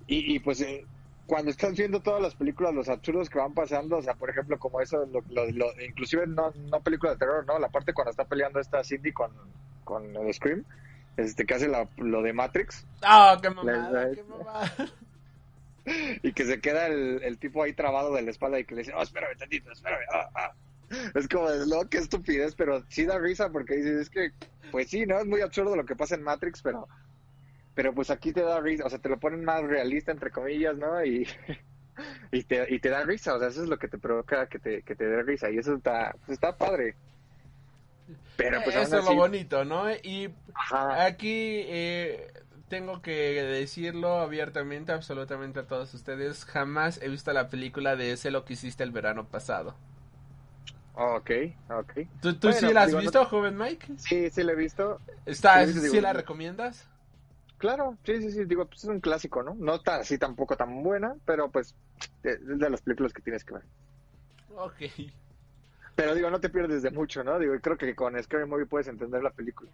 Y, 0.07 0.35
y, 0.35 0.39
pues 0.39 0.63
eh, 0.63 0.87
cuando 1.27 1.51
estás 1.51 1.77
viendo 1.77 2.01
todas 2.01 2.23
las 2.23 2.35
películas, 2.35 2.75
los 2.75 2.89
absurdos 2.89 3.29
que 3.29 3.39
van 3.39 3.53
pasando, 3.53 3.99
o 3.99 4.03
sea, 4.03 4.15
por 4.15 4.31
ejemplo, 4.31 4.59
como 4.59 4.81
eso, 4.81 5.05
lo, 5.07 5.23
lo- 5.29 5.51
lo- 5.53 5.83
inclusive 5.87 6.27
no, 6.27 6.53
no 6.71 6.81
películas 6.81 7.17
de 7.17 7.19
terror, 7.19 7.45
¿no? 7.47 7.59
La 7.59 7.69
parte 7.69 7.93
cuando 7.93 8.11
está 8.11 8.25
peleando 8.25 8.61
esta 8.61 8.83
Cindy 8.83 9.13
con, 9.13 9.31
con 9.85 10.17
el 10.17 10.33
Scream, 10.33 10.65
este, 11.19 11.45
que 11.45 11.55
hace 11.55 11.69
la- 11.69 11.89
lo 11.99 12.23
de 12.23 12.33
Matrix, 12.33 12.87
¡Ah, 13.03 13.39
qué 13.43 13.51
mamada, 13.51 13.91
La- 13.91 14.15
qué 14.15 14.23
mamada! 14.25 14.73
y 16.23 16.33
que 16.33 16.45
se 16.47 16.61
queda 16.61 16.87
el, 16.87 17.23
el 17.23 17.39
tipo 17.39 17.63
ahí 17.63 17.75
trabado 17.75 18.15
de 18.15 18.23
la 18.23 18.31
espalda 18.31 18.59
y 18.59 18.65
que 18.65 18.75
le 18.75 18.81
dice, 18.83 18.95
oh, 18.97 19.03
espérame 19.03 19.37
tantito, 19.37 19.71
espérame, 19.71 20.01
ah, 20.13 20.29
ah". 20.35 20.53
Es 21.15 21.29
como, 21.29 21.49
no, 21.51 21.89
qué 21.89 21.99
estupidez, 21.99 22.55
pero 22.55 22.85
sí 22.89 23.05
da 23.05 23.19
risa 23.19 23.51
porque 23.51 23.77
dices, 23.77 24.01
es 24.03 24.11
que, 24.11 24.31
pues 24.71 24.89
sí, 24.89 25.07
¿no? 25.07 25.19
Es 25.19 25.27
muy 25.27 25.41
absurdo 25.41 25.77
lo 25.77 25.85
que 25.85 25.97
pasa 25.97 26.15
en 26.15 26.23
Matrix, 26.23 26.63
pero, 26.63 26.89
pero 27.75 27.95
pues 27.95 28.11
aquí 28.11 28.33
te 28.33 28.43
da 28.43 28.61
risa, 28.61 28.85
o 28.85 28.91
sea, 28.91 28.99
te 28.99 29.09
lo 29.09 29.19
ponen 29.19 29.45
más 29.45 29.63
realista, 29.63 30.13
entre 30.13 30.31
comillas, 30.31 30.77
¿no? 30.77 31.05
Y, 31.05 31.27
y, 32.33 32.43
te, 32.45 32.73
y 32.73 32.79
te 32.79 32.89
da 32.89 33.05
risa, 33.05 33.35
o 33.35 33.39
sea, 33.39 33.49
eso 33.49 33.63
es 33.63 33.69
lo 33.69 33.79
que 33.79 33.89
te 33.89 33.99
provoca 33.99 34.47
que 34.47 34.59
te, 34.59 34.83
que 34.83 34.95
te 34.95 35.05
dé 35.05 35.23
risa, 35.23 35.51
y 35.51 35.59
eso 35.59 35.75
está, 35.75 36.15
pues, 36.27 36.37
está 36.37 36.57
padre. 36.57 36.97
Pero 38.37 38.63
pues 38.63 38.77
Eso 38.77 38.99
es 38.99 39.05
lo 39.05 39.15
bonito, 39.15 39.65
¿no? 39.65 39.91
Y 39.91 40.35
Ajá. 40.55 41.05
aquí 41.05 41.63
eh, 41.67 42.31
tengo 42.69 43.01
que 43.01 43.13
decirlo 43.13 44.19
abiertamente, 44.19 44.93
absolutamente 44.93 45.61
a 45.61 45.67
todos 45.67 45.95
ustedes, 45.95 46.45
jamás 46.45 47.01
he 47.01 47.09
visto 47.09 47.33
la 47.33 47.49
película 47.49 47.97
de 47.97 48.17
Sé 48.17 48.31
lo 48.31 48.45
que 48.45 48.55
hiciste 48.55 48.83
el 48.83 48.91
verano 48.91 49.29
pasado. 49.29 49.77
Ok, 50.97 51.31
ok. 51.69 51.93
¿Tú, 52.21 52.35
tú 52.39 52.49
Bueno, 52.49 52.69
sí 52.69 52.73
la 52.73 52.83
has 52.83 52.87
digo, 52.89 53.03
no- 53.03 53.11
visto, 53.11 53.25
joven 53.27 53.57
Mike? 53.57 53.95
Sí, 53.97 54.31
sí 54.31 54.43
lo 54.43 54.53
he 54.53 54.57
visto. 54.57 55.01
¿Está, 55.27 55.65
Sí, 55.67 55.73
sí, 55.73 55.81
¿Sí 55.81 55.81
digo, 55.81 56.01
la 56.01 56.13
recomiendas? 56.13 56.89
Claro, 57.59 57.99
sí, 58.05 58.21
sí, 58.21 58.31
sí, 58.31 58.45
digo, 58.45 58.67
pues 58.69 58.85
es 58.85 58.91
un 58.91 59.01
clásico, 59.01 59.43
¿no? 59.43 59.55
No 59.55 59.81
tan 59.81 60.01
así 60.01 60.19
tampoco 60.19 60.57
tan 60.57 60.83
buena, 60.83 61.15
pero 61.25 61.51
pues 61.51 61.75
de- 62.23 62.33
es 62.35 62.59
de 62.59 62.71
las 62.71 62.83
películas 62.83 63.13
que 63.13 63.23
tienes 63.23 63.45
que 63.45 63.55
ver. 63.55 63.65
Ok. 64.57 64.81
Pero 65.97 66.15
digo, 66.15 66.31
no 66.31 66.41
te 66.41 66.51
pierdes 66.51 66.83
de 66.83 66.91
mucho, 66.91 67.23
¿no? 67.25 67.39
Digo, 67.39 67.55
creo 67.61 67.77
que 67.77 67.95
con 67.95 68.21
Scary 68.23 68.47
Movie 68.47 68.67
puedes 68.67 68.89
entender 68.89 69.23
la 69.23 69.31
película. 69.31 69.71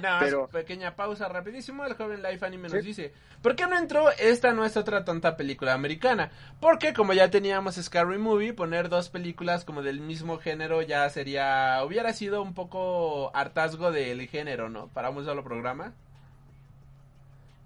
Nada 0.00 0.16
más, 0.20 0.24
Pero- 0.24 0.48
pequeña 0.48 0.94
pausa 0.94 1.28
rapidísimo. 1.28 1.84
El 1.84 1.94
joven 1.94 2.22
Life 2.22 2.44
Anime 2.46 2.68
nos 2.68 2.72
Sí. 2.80 2.86
dice: 2.86 3.12
¿Por 3.42 3.56
qué 3.56 3.66
no 3.66 3.76
entró 3.76 4.10
esta 4.12 4.52
no 4.52 4.64
es 4.64 4.76
otra 4.76 5.04
tonta 5.04 5.36
película 5.36 5.72
americana? 5.72 6.30
Porque, 6.60 6.92
como 6.92 7.12
ya 7.14 7.30
teníamos 7.30 7.74
Scary 7.74 8.18
Movie, 8.18 8.52
poner 8.52 8.88
dos 8.88 9.08
películas 9.08 9.64
como 9.64 9.82
del 9.82 10.00
mismo 10.00 10.38
género 10.38 10.82
ya 10.82 11.08
sería. 11.10 11.82
Hubiera 11.84 12.12
sido 12.12 12.42
un 12.42 12.54
poco 12.54 13.34
hartazgo 13.34 13.90
del 13.90 14.28
género, 14.28 14.68
¿no? 14.68 14.86
Para 14.88 15.10
un 15.10 15.24
solo 15.24 15.42
programa. 15.42 15.92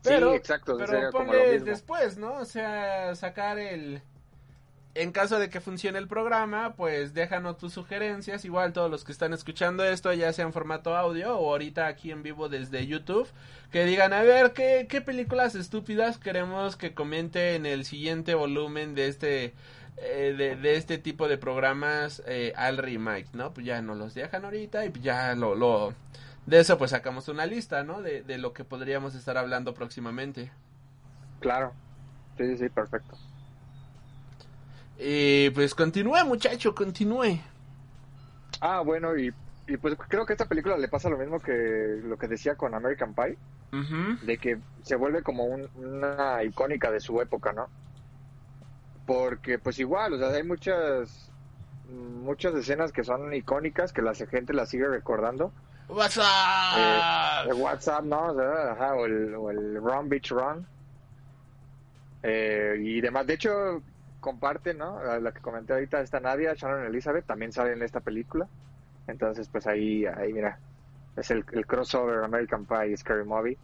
Pero, 0.02 0.30
sí, 0.30 0.36
exacto, 0.36 0.76
pero 0.78 1.10
como 1.10 1.32
lo 1.32 1.38
ponle 1.38 1.52
mismo. 1.54 1.66
después, 1.66 2.16
¿no? 2.16 2.34
O 2.34 2.44
sea, 2.44 3.14
sacar 3.16 3.58
el. 3.58 4.00
En 4.98 5.12
caso 5.12 5.38
de 5.38 5.50
que 5.50 5.60
funcione 5.60 5.98
el 5.98 6.08
programa, 6.08 6.74
pues 6.74 7.12
déjanos 7.12 7.58
tus 7.58 7.72
sugerencias. 7.74 8.44
Igual 8.44 8.72
todos 8.72 8.90
los 8.90 9.04
que 9.04 9.12
están 9.12 9.32
escuchando 9.34 9.84
esto, 9.84 10.12
ya 10.12 10.32
sea 10.32 10.46
en 10.46 10.52
formato 10.52 10.96
audio 10.96 11.36
o 11.38 11.50
ahorita 11.50 11.86
aquí 11.86 12.10
en 12.10 12.22
vivo 12.22 12.48
desde 12.48 12.86
YouTube, 12.86 13.28
que 13.70 13.84
digan, 13.84 14.12
a 14.12 14.22
ver, 14.22 14.52
¿qué, 14.52 14.86
qué 14.88 15.00
películas 15.02 15.54
estúpidas 15.54 16.18
queremos 16.18 16.76
que 16.76 16.94
comente 16.94 17.56
en 17.56 17.66
el 17.66 17.84
siguiente 17.84 18.34
volumen 18.34 18.94
de 18.94 19.08
este... 19.08 19.54
eh, 19.98 20.56
de, 20.62 20.76
este 20.76 20.98
tipo 20.98 21.28
de 21.28 21.38
programas 21.38 22.22
eh, 22.26 22.52
al 22.56 22.78
remake, 22.78 23.28
¿no? 23.34 23.52
Pues 23.52 23.66
ya 23.66 23.80
nos 23.82 23.96
los 23.96 24.14
dejan 24.14 24.44
ahorita 24.44 24.84
y 24.86 24.92
ya 25.00 25.34
lo, 25.34 25.54
lo... 25.54 25.94
De 26.46 26.60
eso 26.60 26.78
pues 26.78 26.92
sacamos 26.92 27.28
una 27.28 27.44
lista, 27.46 27.82
¿no? 27.82 28.02
De, 28.02 28.22
de 28.22 28.38
lo 28.38 28.52
que 28.52 28.64
podríamos 28.64 29.14
estar 29.14 29.36
hablando 29.36 29.74
próximamente. 29.74 30.50
Claro. 31.40 31.72
Sí, 32.38 32.44
sí, 32.46 32.56
sí, 32.58 32.68
perfecto. 32.68 33.16
Y 34.98 35.50
pues 35.50 35.74
continúe, 35.74 36.24
muchacho, 36.24 36.74
continúe. 36.74 37.38
Ah, 38.60 38.80
bueno, 38.80 39.16
y, 39.16 39.32
y 39.66 39.76
pues 39.76 39.96
creo 40.08 40.24
que 40.24 40.32
a 40.32 40.34
esta 40.34 40.46
película 40.46 40.76
le 40.78 40.88
pasa 40.88 41.10
lo 41.10 41.18
mismo 41.18 41.40
que 41.40 42.00
lo 42.02 42.16
que 42.18 42.28
decía 42.28 42.54
con 42.54 42.74
American 42.74 43.14
Pie, 43.14 43.36
de 44.22 44.38
que 44.38 44.58
se 44.82 44.96
vuelve 44.96 45.22
como 45.22 45.44
un- 45.44 45.68
una 45.76 46.42
icónica 46.44 46.90
de 46.90 47.00
su 47.00 47.20
época, 47.20 47.52
¿no? 47.52 47.68
Porque 49.06 49.58
pues 49.58 49.78
igual, 49.78 50.14
o 50.14 50.18
sea, 50.18 50.28
hay 50.30 50.42
muchas 50.42 51.30
muchas 51.90 52.54
escenas 52.54 52.90
que 52.90 53.04
son 53.04 53.32
icónicas 53.32 53.92
que 53.92 54.02
la 54.02 54.14
gente 54.14 54.52
las 54.52 54.70
sigue 54.70 54.88
recordando. 54.88 55.52
What's 55.88 56.18
Eh, 56.18 57.00
el 57.48 57.54
WhatsApp, 57.54 58.02
¿no? 58.04 58.32
O, 58.32 58.34
sea, 58.34 58.72
ajá, 58.72 58.94
o 58.94 59.06
el, 59.06 59.34
o 59.36 59.50
el 59.50 59.76
Run 59.76 60.08
Beach 60.08 60.30
Run. 60.30 60.66
Eh, 62.24 62.76
y 62.80 63.00
demás. 63.00 63.24
De 63.26 63.34
hecho, 63.34 63.82
comparte, 64.26 64.74
¿no? 64.74 65.00
La 65.20 65.30
que 65.30 65.40
comenté 65.40 65.72
ahorita, 65.72 66.00
esta 66.00 66.18
Nadia, 66.18 66.52
Sharon 66.54 66.84
Elizabeth, 66.84 67.24
también 67.26 67.52
sale 67.52 67.74
en 67.74 67.82
esta 67.82 68.00
película. 68.00 68.48
Entonces, 69.06 69.48
pues 69.48 69.68
ahí, 69.68 70.04
ahí 70.04 70.32
mira, 70.32 70.58
es 71.16 71.30
el, 71.30 71.44
el 71.52 71.64
crossover 71.64 72.24
American 72.24 72.66
Pie 72.66 72.96
Scary 72.96 73.24
Movie. 73.24 73.56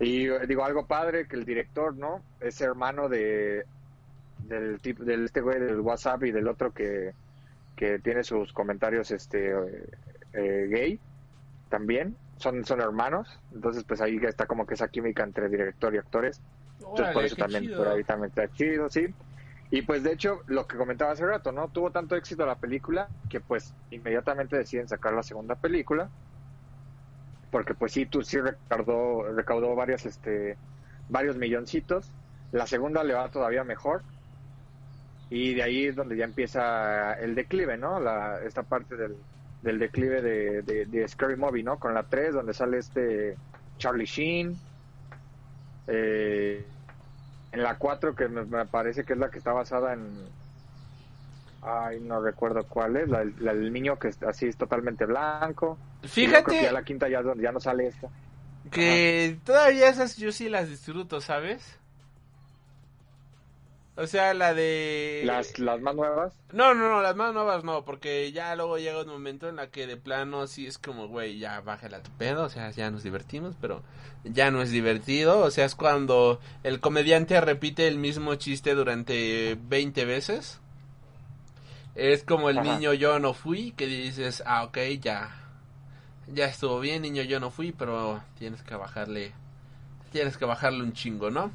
Y 0.00 0.28
eh, 0.28 0.46
digo, 0.46 0.66
algo 0.66 0.86
padre, 0.86 1.26
que 1.26 1.36
el 1.36 1.46
director, 1.46 1.96
¿no? 1.96 2.20
Es 2.40 2.60
hermano 2.60 3.08
de 3.08 3.64
del 4.40 4.80
tipo 4.82 5.02
del 5.02 5.24
este 5.24 5.40
güey 5.40 5.58
del 5.58 5.80
WhatsApp 5.80 6.24
y 6.24 6.30
del 6.30 6.46
otro 6.46 6.74
que, 6.74 7.14
que 7.74 7.98
tiene 8.00 8.22
sus 8.22 8.52
comentarios 8.52 9.10
este 9.10 9.52
eh, 9.52 9.88
eh, 10.34 10.66
gay 10.68 11.00
también 11.70 12.14
son 12.36 12.62
son 12.66 12.82
hermanos 12.82 13.40
entonces 13.54 13.84
pues 13.84 14.02
ahí 14.02 14.18
está 14.22 14.44
como 14.44 14.66
que 14.66 14.74
esa 14.74 14.88
química 14.88 15.22
entre 15.22 15.48
director 15.48 15.94
y 15.94 15.98
actores 15.98 16.42
Entonces 16.80 17.14
por 17.14 17.24
eso 17.24 17.36
también, 17.36 17.62
chido. 17.62 17.78
por 17.78 17.88
ahí 17.88 18.04
también 18.04 18.28
está 18.28 18.52
chido, 18.52 18.90
sí. 18.90 19.06
Y 19.74 19.82
pues 19.82 20.04
de 20.04 20.12
hecho, 20.12 20.38
lo 20.46 20.68
que 20.68 20.76
comentaba 20.76 21.10
hace 21.10 21.26
rato, 21.26 21.50
¿no? 21.50 21.66
Tuvo 21.66 21.90
tanto 21.90 22.14
éxito 22.14 22.46
la 22.46 22.54
película 22.54 23.08
que 23.28 23.40
pues 23.40 23.74
inmediatamente 23.90 24.56
deciden 24.56 24.86
sacar 24.86 25.12
la 25.14 25.24
segunda 25.24 25.56
película. 25.56 26.08
Porque 27.50 27.74
pues 27.74 27.90
sí, 27.90 28.06
tú 28.06 28.22
sí 28.22 28.40
recaudó, 28.40 29.32
recaudó 29.32 29.74
varias, 29.74 30.06
este, 30.06 30.56
varios 31.08 31.34
milloncitos. 31.34 32.12
La 32.52 32.68
segunda 32.68 33.02
le 33.02 33.14
va 33.14 33.32
todavía 33.32 33.64
mejor. 33.64 34.02
Y 35.28 35.54
de 35.54 35.64
ahí 35.64 35.86
es 35.86 35.96
donde 35.96 36.16
ya 36.16 36.24
empieza 36.24 37.14
el 37.14 37.34
declive, 37.34 37.76
¿no? 37.76 37.98
La, 37.98 38.42
esta 38.44 38.62
parte 38.62 38.94
del, 38.94 39.16
del 39.62 39.80
declive 39.80 40.22
de, 40.22 40.62
de, 40.62 40.86
de 40.86 41.08
Scary 41.08 41.34
Movie, 41.34 41.64
¿no? 41.64 41.80
Con 41.80 41.94
la 41.94 42.04
3, 42.04 42.32
donde 42.32 42.54
sale 42.54 42.78
este 42.78 43.36
Charlie 43.78 44.06
Sheen. 44.06 44.56
Eh, 45.88 46.64
en 47.54 47.62
la 47.62 47.76
4, 47.76 48.14
que 48.14 48.28
me, 48.28 48.66
parece 48.66 49.04
que 49.04 49.12
es 49.12 49.18
la 49.18 49.30
que 49.30 49.38
está 49.38 49.52
basada 49.52 49.92
en. 49.92 50.12
Ay, 51.62 52.00
no 52.00 52.20
recuerdo 52.20 52.64
cuál 52.64 52.96
es. 52.96 53.08
La, 53.08 53.24
la 53.38 53.54
del 53.54 53.72
niño 53.72 53.98
que 53.98 54.10
así 54.26 54.46
es 54.46 54.56
totalmente 54.56 55.06
blanco. 55.06 55.78
Yo 56.02 56.08
creo 56.08 56.44
que 56.44 56.50
Fíjate 56.50 56.62
ya 56.62 56.72
la 56.72 56.84
quinta 56.84 57.08
ya, 57.08 57.22
ya 57.36 57.52
no 57.52 57.60
sale 57.60 57.86
esta. 57.86 58.08
que 58.70 59.38
todavía 59.44 59.88
esas 59.88 60.16
yo 60.16 60.32
sí 60.32 60.48
las 60.48 60.68
disfruto, 60.68 61.20
¿sabes? 61.20 61.78
O 63.96 64.08
sea, 64.08 64.34
la 64.34 64.54
de... 64.54 65.22
Las, 65.24 65.58
las 65.60 65.80
más 65.80 65.94
nuevas. 65.94 66.34
No, 66.52 66.74
no, 66.74 66.88
no, 66.88 67.00
las 67.00 67.14
más 67.14 67.32
nuevas 67.32 67.62
no, 67.62 67.84
porque 67.84 68.32
ya 68.32 68.56
luego 68.56 68.76
llega 68.78 69.02
un 69.02 69.08
momento 69.08 69.48
en 69.48 69.56
la 69.56 69.68
que 69.68 69.86
de 69.86 69.96
plano 69.96 70.48
sí 70.48 70.66
es 70.66 70.78
como, 70.78 71.06
güey, 71.06 71.38
ya 71.38 71.60
bájala 71.60 72.02
tu 72.02 72.10
pedo, 72.12 72.42
o 72.42 72.48
sea, 72.48 72.70
ya 72.72 72.90
nos 72.90 73.04
divertimos, 73.04 73.54
pero 73.60 73.82
ya 74.24 74.50
no 74.50 74.62
es 74.62 74.70
divertido, 74.70 75.38
o 75.38 75.50
sea, 75.52 75.64
es 75.64 75.76
cuando 75.76 76.40
el 76.64 76.80
comediante 76.80 77.40
repite 77.40 77.86
el 77.86 77.98
mismo 77.98 78.34
chiste 78.34 78.74
durante 78.74 79.56
20 79.62 80.04
veces. 80.04 80.60
Es 81.94 82.24
como 82.24 82.50
el 82.50 82.58
Ajá. 82.58 82.74
niño 82.74 82.94
yo 82.94 83.20
no 83.20 83.32
fui, 83.32 83.70
que 83.72 83.86
dices, 83.86 84.42
ah, 84.44 84.64
ok, 84.64 84.78
ya, 85.00 85.36
ya 86.26 86.46
estuvo 86.46 86.80
bien, 86.80 87.02
niño 87.02 87.22
yo 87.22 87.38
no 87.38 87.52
fui, 87.52 87.70
pero 87.70 88.24
tienes 88.36 88.64
que 88.64 88.74
bajarle, 88.74 89.32
tienes 90.10 90.36
que 90.36 90.46
bajarle 90.46 90.82
un 90.82 90.94
chingo, 90.94 91.30
¿no? 91.30 91.52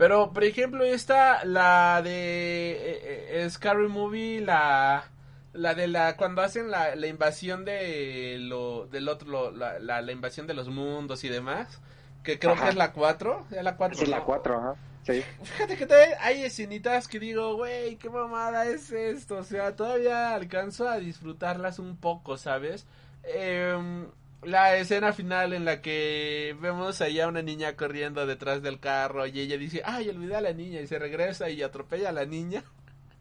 Pero, 0.00 0.32
por 0.32 0.44
ejemplo, 0.44 0.82
esta, 0.82 1.44
la 1.44 2.00
de 2.02 2.70
eh, 2.72 3.44
eh, 3.44 3.50
Scary 3.50 3.86
Movie, 3.86 4.40
la, 4.40 5.04
la 5.52 5.74
de 5.74 5.88
la, 5.88 6.16
cuando 6.16 6.40
hacen 6.40 6.70
la, 6.70 6.96
la 6.96 7.06
invasión 7.06 7.66
de 7.66 8.38
lo, 8.40 8.86
del 8.86 9.08
otro, 9.10 9.28
lo- 9.28 9.50
la, 9.50 9.78
la, 9.78 10.00
la 10.00 10.12
invasión 10.12 10.46
de 10.46 10.54
los 10.54 10.70
mundos 10.70 11.22
y 11.24 11.28
demás, 11.28 11.82
que 12.24 12.38
creo 12.38 12.54
Ajá. 12.54 12.64
que 12.64 12.68
es 12.70 12.76
la 12.76 12.92
4, 12.92 13.46
es 13.50 13.62
la 13.62 13.76
4. 13.76 13.94
Esa 13.94 14.04
es 14.04 14.08
la 14.10 14.24
4, 14.24 14.56
ajá. 14.58 14.74
Sí. 15.02 15.22
Fíjate 15.42 15.76
que 15.76 15.86
hay 16.20 16.44
escenitas 16.44 17.06
que 17.06 17.18
digo, 17.20 17.56
güey, 17.56 17.96
qué 17.96 18.08
mamada 18.08 18.64
es 18.66 18.90
esto. 18.92 19.36
O 19.36 19.44
sea, 19.44 19.76
todavía 19.76 20.34
alcanzo 20.34 20.88
a 20.88 20.96
disfrutarlas 20.96 21.78
un 21.78 21.98
poco, 21.98 22.38
¿sabes? 22.38 22.86
Em, 23.22 24.06
la 24.42 24.76
escena 24.76 25.12
final 25.12 25.52
en 25.52 25.64
la 25.64 25.82
que 25.82 26.56
vemos 26.60 27.00
allá 27.00 27.26
a 27.26 27.28
una 27.28 27.42
niña 27.42 27.76
corriendo 27.76 28.26
detrás 28.26 28.62
del 28.62 28.80
carro 28.80 29.26
y 29.26 29.40
ella 29.40 29.58
dice, 29.58 29.82
ay, 29.84 30.08
olvidé 30.08 30.36
a 30.36 30.40
la 30.40 30.52
niña 30.52 30.80
y 30.80 30.86
se 30.86 30.98
regresa 30.98 31.50
y 31.50 31.62
atropella 31.62 32.08
a 32.08 32.12
la 32.12 32.24
niña. 32.24 32.64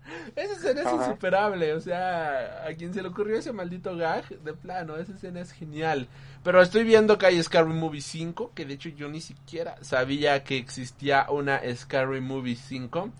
Esa 0.36 0.54
escena 0.54 0.82
es 0.82 0.94
insuperable, 0.94 1.74
o 1.74 1.82
sea, 1.82 2.66
a 2.68 2.74
quien 2.74 2.94
se 2.94 3.02
le 3.02 3.10
ocurrió 3.10 3.38
ese 3.38 3.52
maldito 3.52 3.96
gag, 3.96 4.28
de 4.40 4.54
plano, 4.54 4.98
esa 4.98 5.14
escena 5.14 5.42
es 5.42 5.52
genial. 5.52 6.08
Pero 6.44 6.62
estoy 6.62 6.84
viendo 6.84 7.18
que 7.18 7.28
hay 7.28 7.44
Scary 7.44 7.74
Movie 7.74 8.02
5, 8.02 8.54
que 8.56 8.66
de 8.66 8.74
hecho 8.74 8.90
yo 8.90 9.10
ni 9.10 9.22
siquiera 9.22 9.76
sabía 9.82 10.44
que 10.44 10.58
existía 10.58 11.28
una 11.30 11.62
Scary 11.76 12.22
Movie 12.22 12.56
5. 12.56 13.12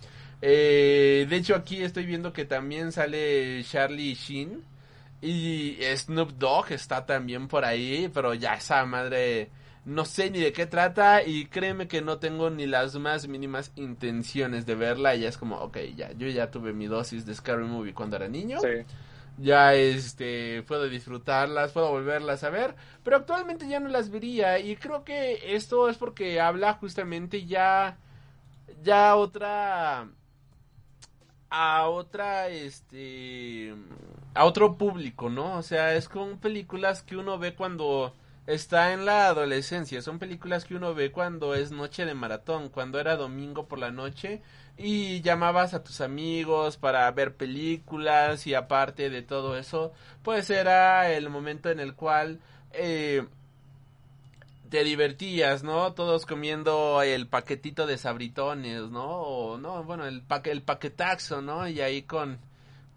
Eh, 0.42 1.26
de 1.28 1.36
hecho 1.36 1.54
aquí 1.54 1.82
estoy 1.82 2.06
viendo 2.06 2.32
que 2.32 2.46
también 2.46 2.92
sale 2.92 3.62
Charlie 3.62 4.14
Sheen 4.14 4.64
y 5.22 5.78
Snoop 5.96 6.32
Dogg 6.32 6.72
está 6.72 7.04
también 7.06 7.48
por 7.48 7.64
ahí, 7.64 8.10
pero 8.12 8.34
ya 8.34 8.54
esa 8.54 8.84
madre 8.86 9.50
no 9.84 10.04
sé 10.04 10.30
ni 10.30 10.40
de 10.40 10.52
qué 10.52 10.66
trata 10.66 11.22
y 11.22 11.46
créeme 11.46 11.88
que 11.88 12.02
no 12.02 12.18
tengo 12.18 12.50
ni 12.50 12.66
las 12.66 12.94
más 12.96 13.26
mínimas 13.28 13.72
intenciones 13.76 14.66
de 14.66 14.74
verla. 14.74 15.14
Y 15.14 15.20
ya 15.22 15.28
es 15.28 15.38
como, 15.38 15.56
ok, 15.58 15.78
ya, 15.96 16.12
yo 16.12 16.28
ya 16.28 16.50
tuve 16.50 16.72
mi 16.72 16.86
dosis 16.86 17.26
de 17.26 17.34
Scary 17.34 17.64
Movie 17.64 17.94
cuando 17.94 18.16
era 18.16 18.28
niño 18.28 18.58
Sí. 18.60 18.68
ya 19.38 19.74
este 19.74 20.62
puedo 20.64 20.88
disfrutarlas, 20.88 21.72
puedo 21.72 21.90
volverlas 21.90 22.44
a 22.44 22.50
ver, 22.50 22.74
pero 23.02 23.16
actualmente 23.16 23.68
ya 23.68 23.80
no 23.80 23.88
las 23.88 24.10
vería 24.10 24.58
y 24.58 24.76
creo 24.76 25.02
que 25.04 25.54
esto 25.56 25.88
es 25.88 25.96
porque 25.96 26.40
habla 26.40 26.74
justamente 26.74 27.46
ya 27.46 27.96
ya 28.82 29.16
otra 29.16 30.08
a 31.50 31.88
otra 31.88 32.48
este 32.48 33.74
a 34.34 34.44
otro 34.44 34.76
público, 34.76 35.30
¿no? 35.30 35.58
O 35.58 35.62
sea, 35.62 35.94
es 35.94 36.08
con 36.08 36.38
películas 36.38 37.02
que 37.02 37.16
uno 37.16 37.38
ve 37.38 37.54
cuando 37.54 38.14
está 38.46 38.92
en 38.92 39.04
la 39.06 39.28
adolescencia, 39.28 40.02
son 40.02 40.18
películas 40.18 40.64
que 40.64 40.74
uno 40.74 40.94
ve 40.94 41.12
cuando 41.12 41.54
es 41.54 41.70
noche 41.72 42.04
de 42.04 42.14
maratón, 42.14 42.68
cuando 42.68 42.98
era 42.98 43.16
domingo 43.16 43.66
por 43.66 43.78
la 43.78 43.90
noche 43.90 44.42
y 44.76 45.20
llamabas 45.20 45.74
a 45.74 45.84
tus 45.84 46.00
amigos 46.00 46.76
para 46.76 47.10
ver 47.12 47.36
películas 47.36 48.46
y 48.46 48.54
aparte 48.54 49.10
de 49.10 49.22
todo 49.22 49.56
eso, 49.56 49.92
pues 50.22 50.50
era 50.50 51.10
el 51.12 51.28
momento 51.28 51.70
en 51.70 51.80
el 51.80 51.94
cual 51.94 52.40
eh, 52.72 53.26
te 54.70 54.84
divertías, 54.84 55.62
¿no? 55.64 55.92
Todos 55.92 56.26
comiendo 56.26 57.02
el 57.02 57.26
paquetito 57.28 57.86
de 57.86 57.98
sabritones, 57.98 58.82
¿no? 58.90 59.04
O, 59.04 59.58
no, 59.58 59.84
bueno, 59.84 60.06
el, 60.06 60.22
paque, 60.22 60.50
el 60.50 60.62
paquetaxo, 60.62 61.42
¿no? 61.42 61.68
Y 61.68 61.80
ahí 61.80 62.02
con, 62.02 62.38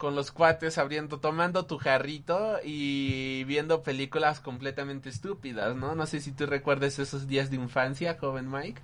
con 0.04 0.16
los 0.16 0.34
cuates 0.34 0.78
abriendo, 0.78 1.22
tomando 1.22 1.66
tu 1.66 1.78
jarrito 1.78 2.58
y 2.62 3.46
viendo 3.46 3.84
películas 3.84 4.42
completamente 4.42 5.08
estúpidas, 5.08 5.78
¿no? 5.78 5.96
No 5.96 6.06
sé 6.08 6.20
si 6.20 6.34
tú 6.34 6.46
recuerdes 6.46 7.00
esos 7.00 7.26
días 7.26 7.50
de 7.50 7.56
infancia, 7.56 8.18
joven 8.20 8.52
Mike. 8.52 8.82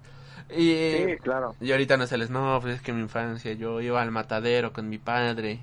Y, 0.50 1.10
Sí, 1.10 1.18
claro. 1.22 1.58
y 1.60 1.74
ahorita 1.74 1.98
no 1.98 2.08
se 2.08 2.18
les, 2.18 2.30
no, 2.30 2.58
pues 2.62 2.76
es 2.76 2.82
que 2.82 2.94
mi 2.94 3.02
infancia 3.02 3.52
yo 3.52 3.82
iba 3.82 4.02
al 4.02 4.12
matadero 4.12 4.72
con 4.72 4.88
mi 4.88 4.98
padre. 4.98 5.60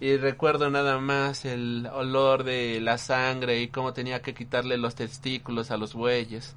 Y 0.00 0.16
recuerdo 0.16 0.70
nada 0.70 0.98
más 0.98 1.44
el 1.44 1.86
olor 1.92 2.42
de 2.44 2.80
la 2.80 2.96
sangre 2.96 3.60
y 3.60 3.68
cómo 3.68 3.92
tenía 3.92 4.22
que 4.22 4.32
quitarle 4.32 4.78
los 4.78 4.94
testículos 4.94 5.70
a 5.70 5.76
los 5.76 5.92
bueyes. 5.92 6.56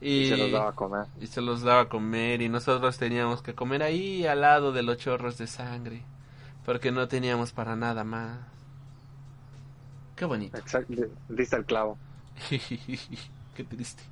Y 0.00 0.26
se 0.26 0.36
los 0.36 0.50
daba 0.50 0.70
a 0.70 0.72
comer. 0.72 1.06
y 1.20 1.28
se 1.28 1.40
los 1.40 1.62
daba 1.62 1.82
a 1.82 1.88
comer 1.88 2.42
y 2.42 2.48
nosotros 2.48 2.98
teníamos 2.98 3.42
que 3.42 3.54
comer 3.54 3.84
ahí 3.84 4.26
al 4.26 4.40
lado 4.40 4.72
de 4.72 4.82
los 4.82 4.98
chorros 4.98 5.38
de 5.38 5.46
sangre. 5.46 6.04
Porque 6.64 6.92
no 6.92 7.08
teníamos 7.08 7.52
para 7.52 7.76
nada 7.76 8.04
más. 8.04 8.38
Qué 10.16 10.24
bonito. 10.24 10.56
Exacto. 10.56 10.94
Diste 11.28 11.56
el 11.56 11.64
clavo. 11.64 11.98
Qué 12.48 13.64
triste. 13.64 14.02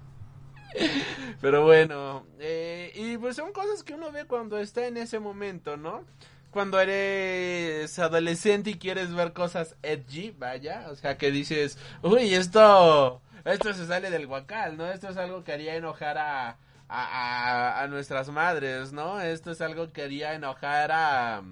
Pero 1.40 1.64
bueno, 1.64 2.26
eh, 2.38 2.92
y 2.94 3.18
pues 3.18 3.36
son 3.36 3.52
cosas 3.52 3.82
que 3.82 3.94
uno 3.94 4.12
ve 4.12 4.24
cuando 4.26 4.58
está 4.58 4.86
en 4.86 4.96
ese 4.96 5.18
momento, 5.18 5.76
¿no? 5.76 6.04
Cuando 6.50 6.80
eres 6.80 7.98
adolescente 7.98 8.70
y 8.70 8.78
quieres 8.78 9.14
ver 9.14 9.32
cosas 9.32 9.76
edgy, 9.82 10.32
vaya, 10.32 10.86
o 10.90 10.96
sea 10.96 11.16
que 11.16 11.30
dices, 11.30 11.78
uy, 12.02 12.34
esto, 12.34 13.20
esto 13.44 13.72
se 13.74 13.86
sale 13.86 14.10
del 14.10 14.26
guacal, 14.26 14.76
¿no? 14.76 14.86
Esto 14.86 15.08
es 15.08 15.16
algo 15.16 15.44
que 15.44 15.52
haría 15.52 15.76
enojar 15.76 16.18
a, 16.18 16.50
a, 16.50 16.56
a, 16.88 17.82
a 17.82 17.86
nuestras 17.88 18.28
madres, 18.30 18.92
¿no? 18.92 19.20
Esto 19.20 19.52
es 19.52 19.60
algo 19.60 19.92
que 19.92 20.02
haría 20.02 20.34
enojar 20.34 20.90
a 20.92 21.42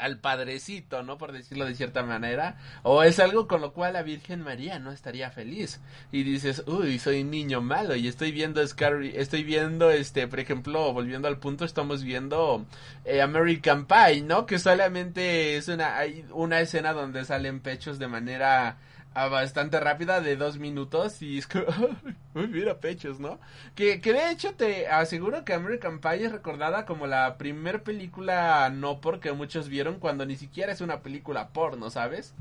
al 0.00 0.18
padrecito, 0.18 1.02
¿no? 1.02 1.18
Por 1.18 1.32
decirlo 1.32 1.66
de 1.66 1.74
cierta 1.74 2.02
manera. 2.02 2.56
O 2.82 3.02
es 3.02 3.18
algo 3.18 3.46
con 3.46 3.60
lo 3.60 3.72
cual 3.72 3.92
la 3.94 4.02
Virgen 4.02 4.42
María 4.42 4.78
no 4.78 4.92
estaría 4.92 5.30
feliz. 5.30 5.80
Y 6.12 6.22
dices, 6.22 6.64
uy, 6.66 6.98
soy 6.98 7.22
un 7.22 7.30
niño 7.30 7.60
malo 7.60 7.94
y 7.96 8.08
estoy 8.08 8.32
viendo 8.32 8.66
Scary, 8.66 9.12
estoy 9.14 9.44
viendo, 9.44 9.90
este, 9.90 10.26
por 10.26 10.40
ejemplo, 10.40 10.92
volviendo 10.92 11.28
al 11.28 11.38
punto, 11.38 11.64
estamos 11.64 12.02
viendo 12.02 12.66
eh, 13.04 13.22
American 13.22 13.86
Pie, 13.86 14.22
¿no? 14.22 14.46
Que 14.46 14.58
solamente 14.58 15.56
es 15.56 15.68
una, 15.68 15.98
hay 15.98 16.24
una 16.32 16.60
escena 16.60 16.92
donde 16.92 17.24
salen 17.24 17.60
pechos 17.60 17.98
de 17.98 18.08
manera 18.08 18.76
ah, 19.14 19.28
bastante 19.28 19.80
rápida 19.80 20.20
de 20.20 20.36
dos 20.36 20.58
minutos 20.58 21.22
y 21.22 21.38
es 21.38 21.46
como, 21.46 21.64
uy, 22.34 22.48
mira 22.48 22.78
pechos, 22.78 23.20
¿no? 23.20 23.38
Que, 23.74 24.00
que 24.00 24.12
de 24.12 24.30
hecho 24.30 24.54
te 24.54 24.88
aseguro 24.88 25.44
que 25.44 25.54
American 25.54 26.00
Pie 26.00 26.26
es 26.26 26.32
recordada 26.32 26.86
como 26.86 27.06
la 27.06 27.36
primer 27.36 27.82
película 27.82 28.70
no 28.70 29.00
porque 29.00 29.32
muchos 29.32 29.68
vieron 29.68 29.98
cuando 29.98 30.26
ni 30.26 30.36
siquiera 30.36 30.72
es 30.72 30.80
una 30.80 31.00
película 31.00 31.48
porno, 31.48 31.90
¿sabes? 31.90 32.34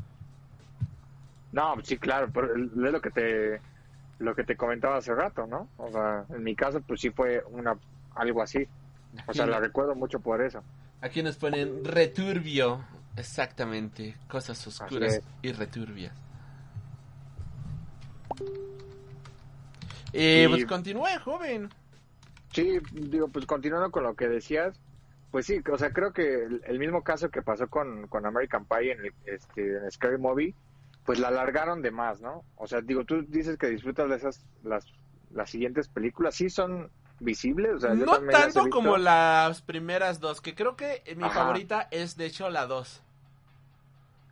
No, 1.51 1.75
sí, 1.83 1.97
claro, 1.97 2.29
pero 2.31 2.55
es 2.55 2.71
lo 2.73 3.01
que 3.01 3.09
te 3.09 3.61
lo 4.19 4.35
que 4.35 4.43
te 4.43 4.57
comentaba 4.57 4.97
hace 4.97 5.15
rato, 5.15 5.47
¿no? 5.47 5.69
O 5.77 5.89
sea, 5.91 6.25
en 6.29 6.43
mi 6.43 6.55
caso 6.55 6.81
pues 6.81 7.01
sí 7.01 7.09
fue 7.09 7.43
una 7.51 7.77
algo 8.15 8.41
así. 8.41 8.67
O 9.25 9.33
sea, 9.33 9.47
la 9.47 9.59
recuerdo 9.59 9.95
mucho 9.95 10.19
por 10.19 10.41
eso. 10.41 10.61
Aquí 11.01 11.23
nos 11.23 11.37
ponen 11.37 11.83
returbio, 11.85 12.83
exactamente, 13.15 14.15
cosas 14.27 14.65
oscuras 14.67 15.21
y 15.41 15.51
returbias. 15.53 16.13
Eh, 20.13 20.45
Y- 20.45 20.49
pues 20.49 20.65
continúe, 20.65 21.07
joven. 21.23 21.69
Sí, 22.53 22.79
digo, 22.91 23.27
pues 23.27 23.45
continuando 23.45 23.91
con 23.91 24.03
lo 24.03 24.15
que 24.15 24.27
decías, 24.27 24.79
pues 25.31 25.45
sí, 25.45 25.61
o 25.71 25.77
sea, 25.77 25.91
creo 25.93 26.11
que 26.13 26.43
el, 26.45 26.61
el 26.65 26.79
mismo 26.79 27.03
caso 27.03 27.29
que 27.29 27.43
pasó 27.43 27.67
con, 27.67 28.07
con 28.07 28.25
American 28.25 28.65
Pie 28.65 28.93
en, 28.93 29.05
el, 29.05 29.13
este, 29.25 29.77
en 29.77 29.91
Scary 29.91 30.17
Movie, 30.17 30.55
pues 31.05 31.19
la 31.19 31.27
alargaron 31.27 31.81
de 31.83 31.91
más, 31.91 32.21
¿no? 32.21 32.43
O 32.55 32.65
sea, 32.67 32.81
digo, 32.81 33.03
tú 33.05 33.21
dices 33.27 33.57
que 33.57 33.67
disfrutas 33.67 34.09
de 34.09 34.15
esas, 34.15 34.45
las, 34.63 34.85
las 35.31 35.49
siguientes 35.51 35.87
películas, 35.89 36.33
sí 36.35 36.49
son 36.49 36.89
visibles, 37.19 37.75
o 37.75 37.79
sea, 37.79 37.93
yo 37.93 38.05
No 38.05 38.19
tanto 38.29 38.67
como 38.71 38.97
las 38.97 39.61
primeras 39.61 40.19
dos, 40.19 40.41
que 40.41 40.55
creo 40.55 40.75
que 40.75 41.03
mi 41.17 41.25
Ajá. 41.25 41.33
favorita 41.41 41.87
es 41.91 42.17
de 42.17 42.25
hecho 42.25 42.49
la 42.49 42.65
2. 42.65 43.03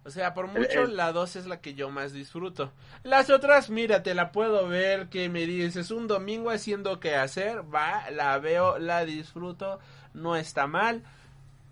O 0.07 0.09
sea, 0.09 0.33
por 0.33 0.47
mucho 0.47 0.83
el- 0.83 0.95
la 0.95 1.11
2 1.11 1.35
es 1.35 1.47
la 1.47 1.59
que 1.59 1.73
yo 1.73 1.89
más 1.89 2.13
disfruto. 2.13 2.71
Las 3.03 3.29
otras, 3.29 3.69
mira, 3.69 4.03
te 4.03 4.13
la 4.15 4.31
puedo 4.31 4.65
ver, 4.69 5.09
que 5.09 5.27
me 5.27 5.45
dices 5.45 5.91
un 5.91 6.07
domingo 6.07 6.49
haciendo 6.49 7.01
que 7.01 7.15
hacer, 7.15 7.61
va, 7.75 8.09
la 8.11 8.39
veo, 8.39 8.79
la 8.79 9.03
disfruto, 9.03 9.79
no 10.13 10.37
está 10.37 10.65
mal. 10.65 11.03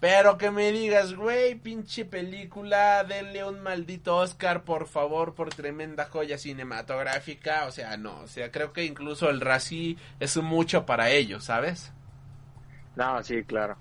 Pero 0.02 0.38
que 0.38 0.52
me 0.52 0.74
digas, 0.74 1.14
güey, 1.16 1.56
pinche 1.56 2.03
película, 2.03 3.06
denle 3.06 3.45
un 3.45 3.62
maldito 3.64 4.18
Oscar, 4.18 4.64
por 4.66 4.88
favor, 4.88 5.34
por 5.34 5.49
tremenda 5.52 6.03
joya 6.06 6.38
cinematográfica. 6.38 7.66
O 7.66 7.72
sea, 7.72 7.95
no, 7.95 8.20
o 8.20 8.28
sea, 8.28 8.52
creo 8.52 8.74
que 8.74 8.84
incluso 8.84 9.30
el 9.30 9.40
Razi 9.40 9.98
es 10.20 10.36
mucho 10.38 10.86
para 10.86 11.10
ellos, 11.10 11.45
¿sabes? 11.45 11.94
No, 12.98 13.24
sí, 13.24 13.44
claro. 13.45 13.78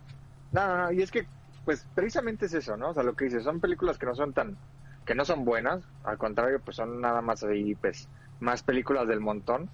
No, 0.53 0.69
no, 0.69 0.79
no, 0.79 0.93
y 0.93 1.03
es 1.03 1.11
que, 1.11 1.27
pues, 1.65 1.87
precisamente 1.95 2.47
es 2.47 2.55
eso, 2.55 2.77
¿no? 2.77 2.91
O 2.91 2.95
sea, 2.95 3.03
lo 3.03 3.15
que 3.15 3.27
dices, 3.27 3.45
son 3.45 3.61
películas 3.61 3.99
que 3.99 4.07
no 4.07 4.15
son 4.15 4.33
tan, 4.33 4.57
que 5.05 5.15
no 5.15 5.25
son 5.25 5.45
buenas, 5.45 5.83
al 6.05 6.19
contrario, 6.19 6.61
pues 6.65 6.77
son 6.77 7.01
nada 7.01 7.23
más 7.23 7.43
ahí, 7.45 7.75
pues, 7.75 8.09
más 8.41 8.63
películas 8.63 9.07
del 9.09 9.21
montón. 9.21 9.69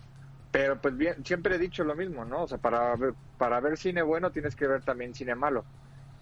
Pero, 0.50 0.80
pues, 0.80 0.96
bien, 0.96 1.24
siempre 1.24 1.56
he 1.56 1.58
dicho 1.58 1.84
lo 1.84 1.94
mismo, 1.94 2.24
¿no? 2.24 2.42
O 2.42 2.48
sea, 2.48 2.58
para 2.58 2.96
ver, 2.96 3.14
para 3.38 3.60
ver 3.60 3.76
cine 3.76 4.02
bueno 4.02 4.30
tienes 4.30 4.56
que 4.56 4.66
ver 4.66 4.82
también 4.82 5.14
cine 5.14 5.34
malo. 5.34 5.64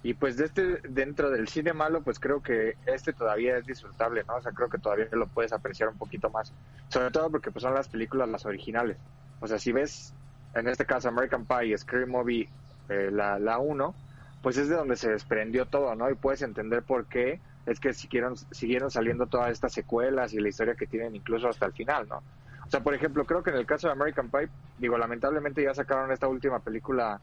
Y 0.02 0.14
pues 0.14 0.36
de 0.36 0.44
este, 0.44 0.80
dentro 0.88 1.30
del 1.30 1.48
cine 1.48 1.72
malo, 1.72 2.02
pues 2.02 2.20
creo 2.20 2.40
que 2.40 2.76
este 2.86 3.12
todavía 3.12 3.58
es 3.58 3.66
disfrutable, 3.66 4.22
¿no? 4.28 4.36
O 4.36 4.40
sea, 4.40 4.52
creo 4.52 4.68
que 4.68 4.78
todavía 4.78 5.08
lo 5.12 5.26
puedes 5.26 5.52
apreciar 5.52 5.88
un 5.88 5.98
poquito 5.98 6.30
más. 6.30 6.52
Sobre 6.88 7.10
todo 7.10 7.30
porque 7.30 7.50
pues 7.50 7.62
son 7.64 7.74
las 7.74 7.88
películas 7.88 8.28
las 8.28 8.46
originales. 8.46 8.96
O 9.40 9.48
sea, 9.48 9.58
si 9.58 9.72
ves, 9.72 10.14
en 10.54 10.68
este 10.68 10.86
caso, 10.86 11.08
American 11.08 11.46
Pie 11.46 11.76
Scary 11.76 12.06
Movie, 12.06 12.48
eh, 12.88 13.10
la, 13.12 13.38
la 13.40 13.58
1, 13.58 13.94
pues 14.42 14.56
es 14.56 14.68
de 14.68 14.76
donde 14.76 14.96
se 14.96 15.10
desprendió 15.10 15.66
todo, 15.66 15.94
¿no? 15.94 16.10
Y 16.10 16.14
puedes 16.14 16.42
entender 16.42 16.82
por 16.82 17.06
qué 17.06 17.40
es 17.66 17.80
que 17.80 17.92
siguieron, 17.92 18.36
siguieron 18.36 18.90
saliendo 18.90 19.26
todas 19.26 19.50
estas 19.50 19.72
secuelas 19.72 20.32
y 20.32 20.40
la 20.40 20.48
historia 20.48 20.74
que 20.74 20.86
tienen 20.86 21.16
incluso 21.16 21.48
hasta 21.48 21.66
el 21.66 21.72
final, 21.72 22.08
¿no? 22.08 22.22
O 22.66 22.70
sea, 22.70 22.80
por 22.80 22.94
ejemplo, 22.94 23.24
creo 23.24 23.42
que 23.42 23.50
en 23.50 23.56
el 23.56 23.66
caso 23.66 23.88
de 23.88 23.92
American 23.92 24.30
Pie, 24.30 24.48
digo, 24.78 24.98
lamentablemente 24.98 25.62
ya 25.62 25.74
sacaron 25.74 26.12
esta 26.12 26.28
última 26.28 26.60
película 26.60 27.20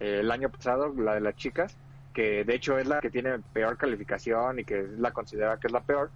eh, 0.00 0.20
el 0.20 0.30
año 0.30 0.50
pasado, 0.50 0.92
la 0.96 1.14
de 1.14 1.20
las 1.20 1.36
chicas, 1.36 1.76
que 2.12 2.44
de 2.44 2.54
hecho 2.54 2.78
es 2.78 2.86
la 2.86 3.00
que 3.00 3.10
tiene 3.10 3.38
peor 3.52 3.76
calificación 3.76 4.58
y 4.58 4.64
que 4.64 4.88
la 4.98 5.12
considera 5.12 5.58
que 5.58 5.68
es 5.68 5.72
la 5.72 5.82
peor. 5.82 6.10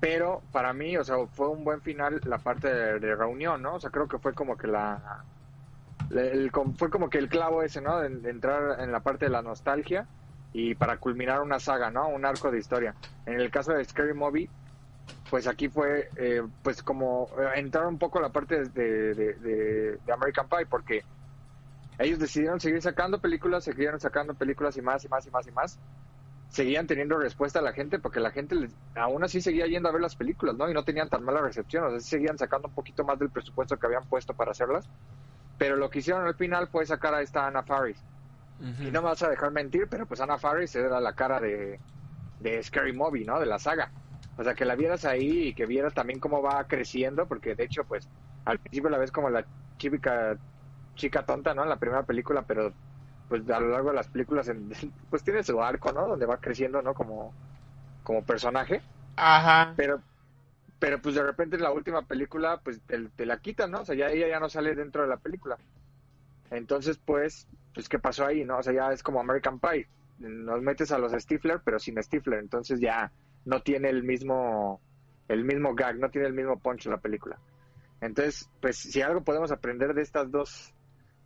Pero 0.00 0.42
para 0.52 0.72
mí, 0.72 0.96
o 0.96 1.04
sea, 1.04 1.16
fue 1.32 1.48
un 1.48 1.64
buen 1.64 1.80
final 1.80 2.20
la 2.24 2.38
parte 2.38 2.68
de, 2.72 3.00
de 3.00 3.14
reunión, 3.14 3.62
¿no? 3.62 3.74
O 3.74 3.80
sea, 3.80 3.90
creo 3.90 4.08
que 4.08 4.18
fue 4.18 4.34
como 4.34 4.56
que 4.56 4.66
la... 4.66 5.24
fue 6.76 6.90
como 6.90 7.08
que 7.08 7.18
el 7.18 7.28
clavo 7.28 7.62
ese, 7.62 7.80
¿no? 7.80 8.00
De, 8.00 8.30
entrar 8.30 8.80
en 8.80 8.90
la 8.90 9.00
parte 9.00 9.26
de 9.26 9.30
la 9.30 9.42
nostalgia 9.42 10.06
y 10.52 10.74
para 10.74 10.96
culminar 10.96 11.40
una 11.40 11.60
saga, 11.60 11.90
¿no? 11.90 12.08
Un 12.08 12.24
arco 12.24 12.50
de 12.50 12.58
historia. 12.58 12.94
En 13.26 13.40
el 13.40 13.50
caso 13.50 13.72
de 13.72 13.84
Scary 13.84 14.14
Movie, 14.14 14.48
pues 15.30 15.46
aquí 15.46 15.68
fue, 15.68 16.10
eh, 16.16 16.42
pues 16.62 16.82
como 16.82 17.28
eh, 17.38 17.60
entrar 17.60 17.86
un 17.86 17.98
poco 17.98 18.20
la 18.20 18.30
parte 18.30 18.64
de, 18.64 19.98
American 20.12 20.48
Pie, 20.48 20.66
porque 20.66 21.04
ellos 21.98 22.18
decidieron 22.18 22.58
seguir 22.58 22.82
sacando 22.82 23.20
películas, 23.20 23.64
siguieron 23.64 24.00
sacando 24.00 24.34
películas 24.34 24.76
y 24.76 24.82
más 24.82 25.04
y 25.04 25.08
más 25.08 25.26
y 25.26 25.30
más 25.30 25.46
y 25.46 25.52
más. 25.52 25.78
Seguían 26.48 26.88
teniendo 26.88 27.16
respuesta 27.16 27.60
a 27.60 27.62
la 27.62 27.72
gente 27.72 28.00
porque 28.00 28.18
la 28.18 28.32
gente 28.32 28.56
les- 28.56 28.74
aún 28.96 29.22
así 29.22 29.40
seguía 29.40 29.68
yendo 29.68 29.88
a 29.88 29.92
ver 29.92 30.00
las 30.00 30.16
películas, 30.16 30.56
¿no? 30.56 30.68
Y 30.68 30.74
no 30.74 30.82
tenían 30.82 31.08
tan 31.08 31.22
mala 31.22 31.40
recepción, 31.40 31.84
o 31.84 31.90
sea, 31.90 32.00
seguían 32.00 32.36
sacando 32.36 32.66
un 32.66 32.74
poquito 32.74 33.04
más 33.04 33.16
del 33.20 33.30
presupuesto 33.30 33.76
que 33.76 33.86
habían 33.86 34.04
puesto 34.08 34.34
para 34.34 34.50
hacerlas. 34.50 34.88
Pero 35.60 35.76
lo 35.76 35.90
que 35.90 36.00
hicieron 36.00 36.26
al 36.26 36.36
final 36.36 36.68
fue 36.70 36.86
sacar 36.86 37.14
a 37.14 37.22
esta 37.22 37.46
Anna 37.48 37.64
Faris. 37.64 38.06
Y 38.82 38.90
no 38.90 39.02
me 39.02 39.08
vas 39.08 39.22
a 39.22 39.28
dejar 39.30 39.50
mentir, 39.52 39.88
pero 39.90 40.06
pues 40.06 40.20
Anna 40.20 40.38
Faris 40.38 40.74
era 40.76 41.00
la 41.00 41.14
cara 41.14 41.40
de, 41.40 41.82
de 42.38 42.62
Scary 42.62 42.92
Movie, 42.94 43.24
¿no? 43.26 43.40
De 43.40 43.46
la 43.46 43.58
saga. 43.58 43.92
O 44.36 44.44
sea, 44.44 44.54
que 44.54 44.64
la 44.66 44.76
vieras 44.76 45.04
ahí 45.06 45.48
y 45.48 45.54
que 45.54 45.66
vieras 45.66 45.94
también 45.94 46.20
cómo 46.20 46.42
va 46.42 46.64
creciendo, 46.66 47.28
porque 47.28 47.54
de 47.56 47.64
hecho, 47.64 47.84
pues, 47.86 48.10
al 48.44 48.58
principio 48.60 48.90
la 48.90 48.98
ves 48.98 49.12
como 49.12 49.30
la 49.30 49.48
chica, 49.78 50.38
chica 50.96 51.24
tonta, 51.26 51.54
¿no? 51.54 51.62
En 51.64 51.68
la 51.70 51.78
primera 51.78 52.04
película, 52.04 52.44
pero 52.44 52.74
pues 53.28 53.48
a 53.50 53.60
lo 53.60 53.68
largo 53.70 53.90
de 53.90 53.96
las 53.96 54.08
películas, 54.08 54.48
en- 54.48 54.70
pues 55.10 55.24
tiene 55.24 55.42
su 55.44 55.62
arco, 55.62 55.92
¿no? 55.92 56.08
Donde 56.08 56.26
va 56.26 56.38
creciendo, 56.40 56.82
¿no? 56.82 56.94
Como, 56.94 57.36
como 58.02 58.24
personaje. 58.24 58.84
Ajá. 59.16 59.76
Pero, 59.76 60.04
pero 60.80 61.00
pues 61.00 61.14
de 61.14 61.22
repente 61.22 61.56
en 61.56 61.62
la 61.62 61.72
última 61.72 62.06
película, 62.06 62.58
pues 62.64 62.80
te, 62.86 63.26
la 63.26 63.38
quitan, 63.38 63.70
¿no? 63.70 63.82
O 63.82 63.84
sea, 63.84 63.94
ya 63.94 64.08
ella 64.08 64.28
ya 64.28 64.40
no 64.40 64.48
sale 64.48 64.74
dentro 64.74 65.02
de 65.02 65.08
la 65.08 65.18
película. 65.18 65.58
Entonces, 66.50 66.98
pues, 67.04 67.46
pues, 67.74 67.86
¿qué 67.88 67.98
pasó 67.98 68.24
ahí, 68.24 68.44
no? 68.44 68.58
O 68.58 68.62
sea, 68.62 68.72
ya 68.72 68.90
es 68.90 69.02
como 69.02 69.20
American 69.20 69.60
Pie. 69.60 69.86
Nos 70.18 70.62
metes 70.62 70.90
a 70.90 70.98
los 70.98 71.12
Stifler, 71.12 71.60
pero 71.62 71.78
sin 71.78 72.02
Stifler. 72.02 72.40
Entonces 72.40 72.80
ya 72.80 73.12
no 73.44 73.60
tiene 73.62 73.90
el 73.90 74.02
mismo, 74.02 74.80
el 75.28 75.44
mismo 75.44 75.74
gag, 75.74 75.98
no 75.98 76.08
tiene 76.08 76.28
el 76.28 76.34
mismo 76.34 76.58
punch 76.58 76.86
la 76.86 76.96
película. 76.96 77.38
Entonces, 78.00 78.48
pues, 78.62 78.78
si 78.78 79.02
algo 79.02 79.22
podemos 79.22 79.52
aprender 79.52 79.92
de 79.92 80.00
estas 80.00 80.30
dos, 80.30 80.72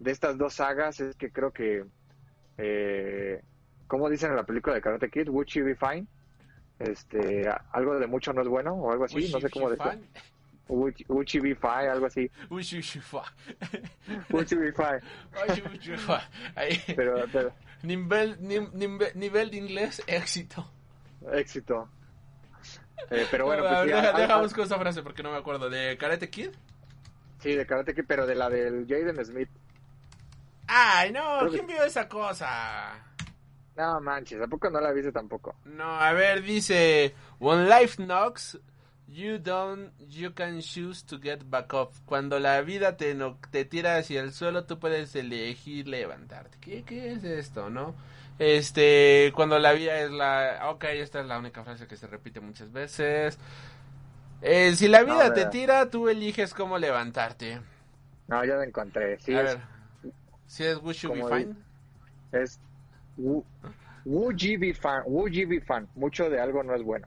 de 0.01 0.11
estas 0.11 0.37
dos 0.37 0.55
sagas 0.55 0.99
es 0.99 1.15
que 1.15 1.31
creo 1.31 1.53
que, 1.53 1.85
eh, 2.59 3.41
como 3.87 4.11
dicen 4.11 4.31
en 4.31 4.37
la 4.37 4.47
película 4.47 4.75
de 4.75 4.83
Karate 4.83 5.11
Kid, 5.11 5.29
would 5.29 5.47
she 5.47 5.63
be 5.63 5.77
fine? 5.77 6.09
Este, 6.79 7.49
algo 7.73 7.99
de 7.99 8.07
mucho 8.07 8.33
no 8.33 8.43
es 8.43 8.49
bueno 8.49 8.75
o 8.75 8.91
algo 8.93 9.05
así, 9.05 9.31
no 9.33 9.41
sé 9.41 9.49
cómo 9.51 9.71
decir. 9.71 10.01
She 11.27 11.41
be 11.41 11.55
fine, 11.55 11.89
algo 11.91 12.07
así. 12.07 12.31
She 12.61 14.57
be 14.57 14.73
fine. 14.73 15.01
Ahí. 16.57 16.83
Pero, 16.97 17.25
pero 17.33 17.53
Nivel, 17.83 18.37
nivel, 18.41 19.13
nivel 19.15 19.51
de 19.51 19.57
inglés, 19.59 20.03
éxito. 20.07 20.69
éxito. 21.33 21.89
Eh, 23.11 23.27
pero 23.31 23.45
bueno, 23.45 23.63
pues 23.69 23.81
sí, 23.83 23.87
deja- 23.89 24.13
dejamos 24.13 24.55
con 24.55 24.65
esa 24.65 24.79
frase 24.79 25.03
porque 25.03 25.23
no 25.23 25.31
me 25.33 25.37
acuerdo. 25.37 25.69
¿De 25.69 25.97
Karate 25.99 26.31
Kid? 26.31 26.51
sí, 27.41 27.55
de 27.55 27.67
Karate 27.67 27.95
Kid, 27.95 28.05
pero 28.09 28.27
de 28.27 28.35
la 28.35 28.49
del 28.49 28.87
Jaden 28.89 29.23
Smith. 29.25 29.51
Ay, 30.67 31.13
no, 31.13 31.41
¿quién 31.51 31.67
vio 31.67 31.85
esa 31.85 32.09
cosa? 32.09 32.95
No 33.77 34.01
manches, 34.01 34.41
¿a 34.41 34.47
poco 34.47 34.71
no 34.71 34.81
la 34.81 34.93
viste 34.93 35.11
tampoco? 35.11 35.57
No, 35.65 35.99
a 35.99 36.13
ver, 36.13 36.43
dice, 36.43 37.15
when 37.41 37.69
life 37.69 37.97
knocks, 38.01 38.57
you 39.09 39.39
don't, 39.39 39.93
you 40.09 40.33
can 40.33 40.61
choose 40.61 41.05
to 41.05 41.19
get 41.21 41.43
back 41.51 41.73
up. 41.75 41.91
Cuando 42.07 42.39
la 42.39 42.61
vida 42.63 42.97
te, 42.97 43.15
no, 43.15 43.37
te 43.51 43.65
tira 43.65 43.97
hacia 43.97 44.21
el 44.21 44.33
suelo, 44.33 44.65
tú 44.65 44.79
puedes 44.79 45.15
elegir 45.17 45.89
levantarte. 45.89 46.57
¿Qué, 46.61 46.85
qué 46.85 47.13
es 47.13 47.25
esto, 47.25 47.69
no? 47.69 47.95
Este, 48.39 49.33
cuando 49.35 49.59
la 49.59 49.73
vida 49.73 49.99
es 50.01 50.11
la, 50.11 50.71
ok, 50.71 50.85
esta 50.85 51.21
es 51.21 51.27
la 51.27 51.39
única 51.39 51.65
frase 51.65 51.87
que 51.87 51.97
se 51.97 52.07
repite 52.07 52.41
muchas 52.41 52.73
veces. 52.73 53.39
Eh, 54.43 54.75
si 54.77 54.89
la 54.89 55.03
vida 55.03 55.33
te 55.33 55.47
tira, 55.47 55.91
tú 55.91 56.09
eliges 56.09 56.55
cómo 56.55 56.79
levantarte. 56.79 57.61
No, 58.29 58.45
ya 58.45 58.55
la 58.57 58.65
encontré. 58.65 59.19
Sí, 59.21 59.35
a 59.35 59.41
es, 59.43 59.45
ver, 59.45 59.61
si 60.47 60.65
es 60.65 60.79
Wish 60.83 61.03
You 61.03 61.13
Be 61.13 61.25
Fine. 61.25 61.55
es 62.33 62.59
Wu 63.17 64.33
Ji 64.33 64.57
Be 64.57 64.75
Fan. 64.75 65.03
Ji 65.31 65.45
Be 65.45 65.61
Fan. 65.61 65.89
Mucho 65.95 66.29
de 66.29 66.41
algo 66.41 66.63
no 66.63 66.75
es 66.75 66.83
bueno. 66.83 67.07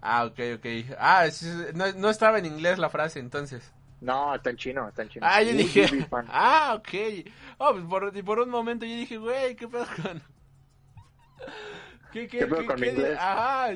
Ah, 0.00 0.24
ok, 0.24 0.38
ok. 0.56 0.66
Ah, 0.98 1.26
no, 1.74 1.92
no 1.92 2.10
estaba 2.10 2.38
en 2.38 2.46
inglés 2.46 2.78
la 2.78 2.90
frase 2.90 3.18
entonces. 3.18 3.72
No, 4.00 4.34
está 4.34 4.50
en 4.50 4.56
chino, 4.56 4.88
está 4.88 5.02
en 5.02 5.08
chino. 5.08 5.26
Ah, 5.28 5.42
yo 5.42 5.52
dije. 5.52 5.86
Ah, 6.28 6.74
ok. 6.78 7.28
Oh, 7.58 7.72
pues 7.72 7.84
por, 7.86 8.16
y 8.16 8.22
por 8.22 8.38
un 8.38 8.50
momento 8.50 8.84
yo 8.86 8.94
dije, 8.94 9.16
güey, 9.16 9.56
¿qué 9.56 9.66
pedo 9.66 9.86
con.? 10.02 10.22
¿Qué, 12.12 12.28
qué, 12.28 12.38
¿Qué 12.38 12.46
pedo 12.46 12.66
con 12.66 12.80
mi 12.80 12.86
di- 12.86 12.92
inglés? 12.92 13.18
Ajá, 13.20 13.68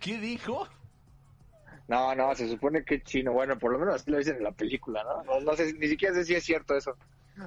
¿qué 0.00 0.18
dijo? 0.18 0.66
No, 1.88 2.14
no, 2.14 2.34
se 2.34 2.48
supone 2.48 2.84
que 2.84 2.96
es 2.96 3.04
chino. 3.04 3.32
Bueno, 3.32 3.58
por 3.58 3.72
lo 3.72 3.78
menos 3.78 3.96
así 3.96 4.10
lo 4.10 4.18
dicen 4.18 4.36
en 4.36 4.44
la 4.44 4.52
película, 4.52 5.04
¿no? 5.04 5.22
No, 5.24 5.40
no 5.40 5.54
sé, 5.56 5.72
ni 5.74 5.86
siquiera 5.86 6.14
sé 6.14 6.24
si 6.24 6.34
es 6.34 6.44
cierto 6.44 6.76
eso. 6.76 6.96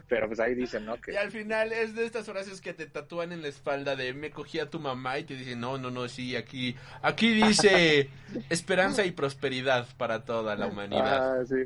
Pero 0.07 0.27
pues 0.27 0.39
ahí 0.39 0.53
dicen, 0.53 0.85
¿no? 0.85 0.95
Y 0.95 1.01
Que... 1.01 1.17
al 1.17 1.31
final 1.31 1.71
es 1.71 1.95
de 1.95 2.05
estas 2.05 2.25
frases 2.25 2.61
que 2.61 2.73
te 2.73 2.85
tatúan 2.85 3.31
en 3.31 3.41
la 3.41 3.47
espalda 3.47 3.95
de 3.95 4.13
me 4.13 4.29
cogí 4.29 4.59
a 4.59 4.69
tu 4.69 4.79
mamá 4.79 5.17
y 5.17 5.23
te 5.23 5.35
dicen, 5.35 5.59
no, 5.59 5.77
no, 5.77 5.89
no, 5.89 6.07
sí, 6.07 6.35
aquí, 6.35 6.75
aquí 7.01 7.33
dice 7.33 8.09
esperanza 8.49 9.03
y 9.05 9.11
prosperidad 9.11 9.87
para 9.97 10.23
toda 10.23 10.55
la 10.55 10.67
humanidad. 10.67 11.41
Ah, 11.41 11.45
sí. 11.45 11.65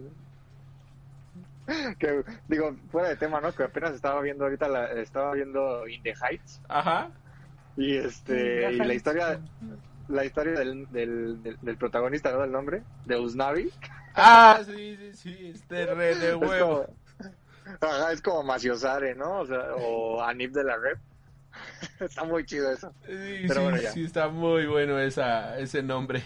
Que, 1.98 2.24
digo, 2.48 2.76
fuera 2.92 3.10
de 3.10 3.16
tema, 3.16 3.40
¿no? 3.40 3.54
Que 3.54 3.64
apenas 3.64 3.94
estaba 3.94 4.22
viendo 4.22 4.44
ahorita, 4.44 4.68
la, 4.68 4.92
estaba 4.94 5.34
viendo 5.34 5.88
In 5.88 6.04
the 6.04 6.14
Heights. 6.14 6.62
Ajá. 6.68 7.10
Y 7.78 7.96
este, 7.96 8.72
y 8.72 8.76
la 8.78 8.94
historia, 8.94 9.40
la 10.08 10.26
historia 10.26 10.54
del, 10.54 10.92
del, 10.92 11.42
del, 11.42 11.58
del 11.62 11.78
protagonista, 11.78 12.32
¿no? 12.32 12.42
Del 12.42 12.52
nombre, 12.52 12.84
de 13.06 13.20
Usnavi. 13.20 13.72
Ah, 14.14 14.60
sí, 14.66 14.98
sí, 14.98 15.14
sí, 15.14 15.52
este 15.56 15.86
re 15.88 16.16
de 16.16 16.30
Es 16.30 16.36
huevo. 16.36 16.88
Ajá, 17.82 18.12
es 18.12 18.22
como 18.22 18.44
Maciosare, 18.44 19.16
¿no? 19.16 19.40
O, 19.42 19.46
sea, 19.46 19.76
o 19.76 20.22
Anip 20.22 20.54
de 20.54 20.64
la 20.64 20.78
Rep. 20.78 21.00
Está 22.00 22.24
muy 22.24 22.46
chido 22.46 22.72
eso. 22.72 22.94
Sí, 23.06 23.46
Pero 23.48 23.54
sí, 23.54 23.60
bueno, 23.62 23.78
ya. 23.82 23.92
sí, 23.92 24.04
está 24.06 24.28
muy 24.28 24.66
bueno 24.66 25.00
esa, 25.00 25.58
ese 25.60 25.84
nombre. 25.84 26.24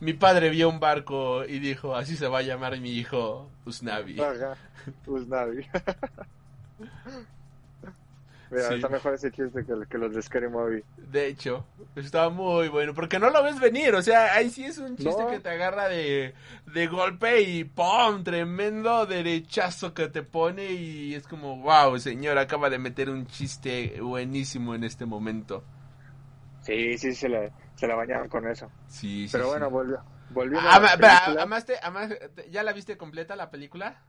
Mi 0.00 0.14
padre 0.14 0.48
vio 0.50 0.68
un 0.68 0.80
barco 0.80 1.44
y 1.44 1.58
dijo, 1.58 1.94
así 1.94 2.16
se 2.16 2.26
va 2.26 2.38
a 2.38 2.42
llamar 2.42 2.78
mi 2.80 2.92
hijo 2.92 3.50
Usnavi. 3.66 4.20
Ajá, 4.20 4.56
Usnavi. 5.06 5.66
Mira, 8.52 8.68
Sí. 8.68 8.74
está 8.74 8.88
mejor 8.90 9.14
ese 9.14 9.30
chiste 9.32 9.64
que, 9.64 9.72
que 9.88 9.96
los 9.98 10.14
de 10.14 10.20
Scary 10.20 10.48
Movie. 10.48 10.84
De 10.98 11.26
hecho, 11.26 11.64
está 11.96 12.28
muy 12.28 12.68
bueno, 12.68 12.92
porque 12.92 13.18
no 13.18 13.30
lo 13.30 13.42
ves 13.42 13.58
venir, 13.58 13.94
o 13.94 14.02
sea, 14.02 14.34
ahí 14.34 14.50
sí 14.50 14.64
es 14.66 14.76
un 14.76 14.94
chiste 14.96 15.22
No. 15.22 15.28
que 15.30 15.40
te 15.40 15.48
agarra 15.48 15.88
de, 15.88 16.34
de 16.66 16.86
golpe 16.86 17.40
y 17.40 17.64
¡pum! 17.64 18.22
Tremendo 18.22 19.06
derechazo 19.06 19.94
que 19.94 20.08
te 20.08 20.22
pone 20.22 20.70
y 20.70 21.14
es 21.14 21.26
como, 21.26 21.56
wow, 21.62 21.98
señor, 21.98 22.36
acaba 22.36 22.68
de 22.68 22.78
meter 22.78 23.08
un 23.08 23.26
chiste 23.26 23.98
buenísimo 24.02 24.74
en 24.74 24.84
este 24.84 25.06
momento. 25.06 25.64
Sí, 26.60 26.96
sí, 26.98 27.14
se 27.14 27.28
la, 27.28 27.50
se 27.74 27.86
la 27.86 27.94
bañaron 27.96 28.28
con 28.28 28.46
eso. 28.46 28.70
Sí, 28.86 29.26
sí, 29.26 29.32
Pero 29.32 29.44
sí. 29.44 29.50
bueno, 29.50 29.70
volvió, 29.70 30.00
volviendo 30.30 30.68
Ah, 30.68 30.76
a 30.76 30.78
la 30.78 30.80
ma- 30.80 30.92
espera, 30.92 31.20
película. 31.24 31.42
amaste- 31.42 31.80
amaste- 31.82 32.50
¿ya 32.50 32.62
la 32.62 32.72
viste 32.72 32.96
completa 32.96 33.34
la 33.34 33.50
película? 33.50 34.02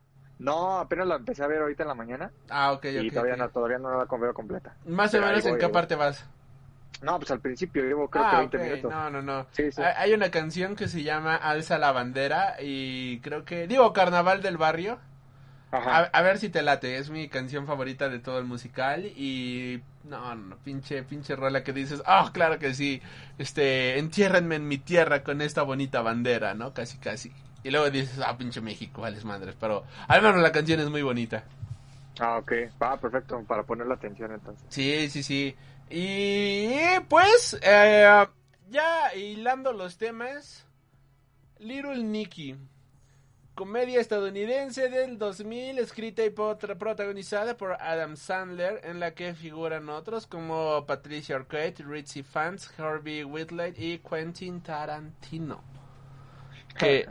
No, 0.43 0.77
apenas 0.79 1.07
la 1.07 1.15
empecé 1.15 1.41
a 1.43 1.47
ver 1.47 1.61
ahorita 1.61 1.83
en 1.83 1.87
la 1.89 1.95
mañana 1.95 2.31
Ah, 2.49 2.73
ok, 2.73 2.85
y 2.85 3.07
ok. 3.07 3.13
todavía 3.13 3.33
ok. 3.33 3.39
no, 3.39 3.49
todavía 3.49 3.77
no 3.79 3.97
la 3.97 4.05
veo 4.17 4.33
completa. 4.33 4.75
Más 4.85 5.13
o 5.13 5.21
menos 5.21 5.45
en 5.45 5.51
voy, 5.51 5.59
qué 5.59 5.65
voy. 5.65 5.73
parte 5.73 5.95
vas. 5.95 6.25
No, 7.01 7.17
pues 7.17 7.31
al 7.31 7.39
principio 7.39 7.83
llevo 7.83 8.09
creo 8.09 8.29
que 8.29 8.35
ah, 8.35 8.39
20 8.39 8.57
ok, 8.57 8.63
minutos. 8.63 8.91
no, 8.91 9.09
no, 9.09 9.21
no. 9.21 9.47
Sí, 9.51 9.71
sí. 9.71 9.81
Hay 9.81 9.93
hay 9.97 10.13
una 10.13 10.29
canción 10.31 10.75
que 10.75 10.87
se 10.87 11.03
llama 11.03 11.35
Alza 11.35 11.77
la 11.77 11.91
bandera 11.91 12.55
y 12.61 13.19
creo 13.21 13.45
que, 13.45 13.67
digo, 13.67 13.91
Carnaval 13.93 14.41
del 14.41 14.57
Barrio. 14.57 14.99
Ajá. 15.71 16.01
a 16.13 16.21
ver 16.21 16.37
si 16.37 16.49
te 16.49 16.61
late, 16.61 16.97
es 16.97 17.09
mi 17.09 17.29
canción 17.29 17.65
favorita 17.65 18.07
de 18.07 18.19
todo 18.19 18.37
el 18.37 18.45
musical 18.45 19.05
y 19.07 19.81
no, 20.03 20.35
no, 20.35 20.49
no, 20.49 20.57
pinche, 20.57 21.01
pinche 21.01 21.35
rola 21.35 21.63
que 21.63 21.73
dices, 21.73 22.03
ah, 22.05 22.29
claro 22.31 22.59
que 22.59 22.75
sí, 22.75 23.01
este, 23.39 23.97
entiérrenme 23.97 24.55
en 24.57 24.67
mi 24.67 24.77
tierra 24.77 25.23
con 25.23 25.41
esta 25.41 25.63
bonita 25.63 26.01
bandera, 26.03 26.53
¿no? 26.53 26.75
Casi, 26.75 26.99
casi. 26.99 27.33
Y 27.63 27.71
luego 27.71 27.89
dices, 27.89 28.19
ah, 28.25 28.37
pinche 28.37 28.61
México, 28.61 29.01
vales 29.01 29.23
madres, 29.23 29.55
pero 29.59 29.85
al 30.07 30.21
menos 30.21 30.41
la 30.41 30.51
canción 30.51 30.79
es 30.81 30.89
muy 30.89 31.01
bonita. 31.01 31.43
Ah, 32.19 32.37
ok. 32.37 32.51
Va, 32.81 32.97
perfecto, 32.97 33.41
para 33.47 33.63
poner 33.63 33.87
la 33.87 33.95
atención 33.95 34.31
entonces. 34.33 34.65
Sí, 34.69 35.09
sí, 35.09 35.23
sí. 35.23 35.55
Y 35.89 36.99
pues, 37.07 37.57
eh, 37.61 38.25
ya 38.69 39.15
hilando 39.15 39.71
los 39.71 39.97
temas, 39.97 40.65
Little 41.59 42.03
Nicky. 42.03 42.57
Comedia 43.55 44.01
estadounidense 44.01 44.89
del 44.89 45.19
2000, 45.19 45.77
escrita 45.77 46.25
y 46.25 46.31
protagonizada 46.31 47.55
por 47.55 47.73
Adam 47.73 48.17
Sandler, 48.17 48.81
en 48.83 48.99
la 48.99 49.13
que 49.13 49.35
figuran 49.35 49.89
otros 49.89 50.25
como 50.25 50.83
Patricia 50.87 51.35
Arquette, 51.35 51.81
Ritzy 51.85 52.23
Fans, 52.23 52.71
Harvey 52.79 53.23
Whitlock 53.23 53.77
y 53.77 53.99
Quentin 53.99 54.61
Tarantino. 54.61 55.63
Que, 56.75 57.07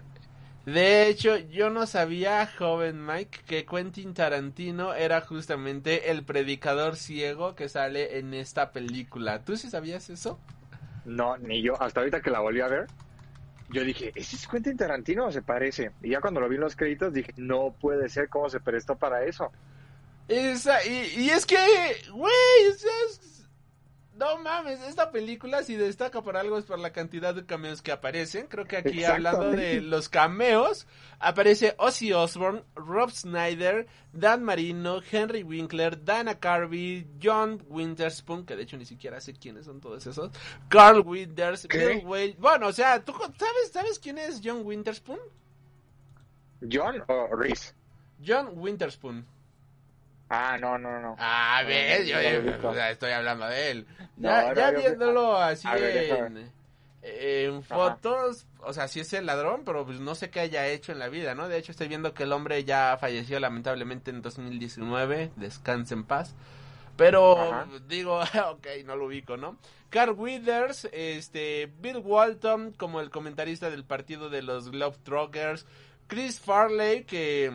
de 0.66 1.09
hecho, 1.09 1.36
yo 1.39 1.70
no 1.70 1.86
sabía, 1.86 2.47
joven 2.59 3.05
Mike, 3.05 3.40
que 3.47 3.66
Quentin 3.66 4.14
Tarantino 4.14 4.94
era 4.94 5.20
justamente 5.20 6.10
el 6.10 6.24
predicador 6.24 6.97
ciego 6.97 7.55
que 7.56 7.68
sale 7.68 8.18
en 8.18 8.32
esta 8.34 8.70
película. 8.72 9.44
¿Tú 9.44 9.56
sí 9.56 9.68
sabías 9.70 10.09
eso? 10.10 10.39
No, 11.05 11.36
ni 11.39 11.62
yo. 11.62 11.80
Hasta 11.82 12.01
ahorita 12.01 12.20
que 12.20 12.30
la 12.30 12.40
volví 12.40 12.60
a 12.60 12.68
ver, 12.68 12.86
yo 13.70 13.82
dije, 13.82 14.12
¿ese 14.14 14.36
es 14.36 14.47
Quentin 14.47 14.76
Tarantino 14.76 15.26
o 15.26 15.32
se 15.32 15.43
parece? 15.43 15.90
Y 16.02 16.10
ya 16.10 16.20
cuando 16.20 16.40
lo 16.40 16.48
vi 16.48 16.55
en 16.56 16.60
los 16.62 16.76
créditos 16.76 17.12
dije, 17.12 17.32
no 17.36 17.74
puede 17.80 18.09
ser 18.09 18.28
cómo 18.28 18.48
se 18.48 18.60
prestó 18.60 18.97
para 18.97 19.24
eso. 19.24 19.51
Esa, 20.28 20.84
y, 20.86 21.12
y 21.16 21.30
es 21.30 21.44
que, 21.44 21.56
güey, 22.12 22.32
es- 22.68 23.31
no 24.14 24.39
mames, 24.39 24.80
esta 24.82 25.10
película 25.10 25.62
si 25.62 25.74
destaca 25.74 26.22
por 26.22 26.36
algo 26.36 26.59
es 26.59 26.64
por 26.64 26.78
la 26.78 26.93
cantidad 26.93 27.34
de 27.34 27.47
cameos 27.47 27.80
que 27.80 27.93
aparecen. 27.93 28.47
Creo 28.47 28.66
que 28.66 28.76
aquí 28.76 29.05
hablando 29.05 29.51
de 29.51 29.80
los 29.80 30.09
cameos, 30.09 30.86
aparece 31.18 31.74
Ozzy 31.78 32.12
Osbourne, 32.12 32.62
Rob 32.74 33.10
Snyder, 33.10 33.86
Dan 34.12 34.44
Marino, 34.44 35.01
Henry 35.10 35.43
Winkler, 35.43 36.05
Dana 36.05 36.39
Carvey, 36.39 37.06
John 37.22 37.64
Winterspoon, 37.68 38.44
que 38.44 38.56
de 38.56 38.64
hecho 38.64 38.76
ni 38.76 38.84
siquiera 38.84 39.20
sé 39.20 39.32
quiénes 39.32 39.64
son 39.64 39.80
todos 39.80 40.06
esos, 40.06 40.30
Carl 40.68 41.01
Winters, 41.01 41.66
¿Qué? 41.66 41.94
Bill 41.94 42.06
Wade. 42.06 42.36
Bueno, 42.39 42.68
o 42.68 42.72
sea, 42.72 43.02
¿tú 43.02 43.12
sabes, 43.12 43.70
sabes 43.72 43.98
quién 43.98 44.18
es 44.18 44.40
John 44.44 44.62
Winterspoon? 44.64 45.18
¿John 46.70 47.02
o 47.09 47.34
Reese? 47.34 47.74
John 48.24 48.51
Winterspoon. 48.55 49.26
Ah, 50.34 50.56
no, 50.59 50.78
no, 50.78 50.98
no. 50.98 51.14
Ah, 51.18 51.62
ves, 51.66 52.09
yo, 52.09 52.18
estoy 52.18 53.12
hablando 53.12 53.46
de 53.46 53.70
él. 53.70 53.86
No, 54.16 54.30
ya 54.30 54.48
no, 54.48 54.54
ya 54.54 54.72
yo- 54.72 54.78
viéndolo 54.78 55.36
así 55.36 55.68
a 55.68 55.74
ver, 55.74 55.92
déjame 56.09 56.40
en, 56.40 56.52
en 57.02 57.62
fotos, 57.62 58.46
o 58.60 58.72
sea, 58.72 58.88
sí 58.88 59.00
es 59.00 59.12
el 59.12 59.26
ladrón, 59.26 59.62
pero 59.64 59.84
pues 59.84 60.00
no 60.00 60.14
sé 60.14 60.30
qué 60.30 60.40
haya 60.40 60.66
hecho 60.68 60.92
en 60.92 61.00
la 61.00 61.09
vida, 61.09 61.34
¿no? 61.34 61.48
De 61.48 61.59
hecho, 61.59 61.72
estoy 61.72 61.88
viendo 61.88 62.14
que 62.14 62.22
el 62.22 62.32
hombre 62.32 62.64
ya 62.64 62.96
falleció 62.98 63.40
lamentablemente 63.40 64.10
en 64.10 64.22
2019, 64.22 65.32
descanse 65.36 65.94
en 65.94 66.04
paz. 66.04 66.34
Pero 66.96 67.52
Ajá. 67.52 67.66
digo, 67.88 68.20
ok, 68.50 68.66
no 68.84 68.96
lo 68.96 69.06
ubico, 69.06 69.36
¿no? 69.36 69.59
Carl 69.90 70.12
Withers, 70.12 70.88
este, 70.92 71.70
Bill 71.80 71.98
Walton 71.98 72.72
como 72.72 73.00
el 73.00 73.10
comentarista 73.10 73.68
del 73.68 73.84
partido 73.84 74.30
de 74.30 74.42
los 74.42 74.70
Globetrotters, 74.70 75.66
Chris 76.06 76.40
Farley 76.40 77.04
que 77.04 77.52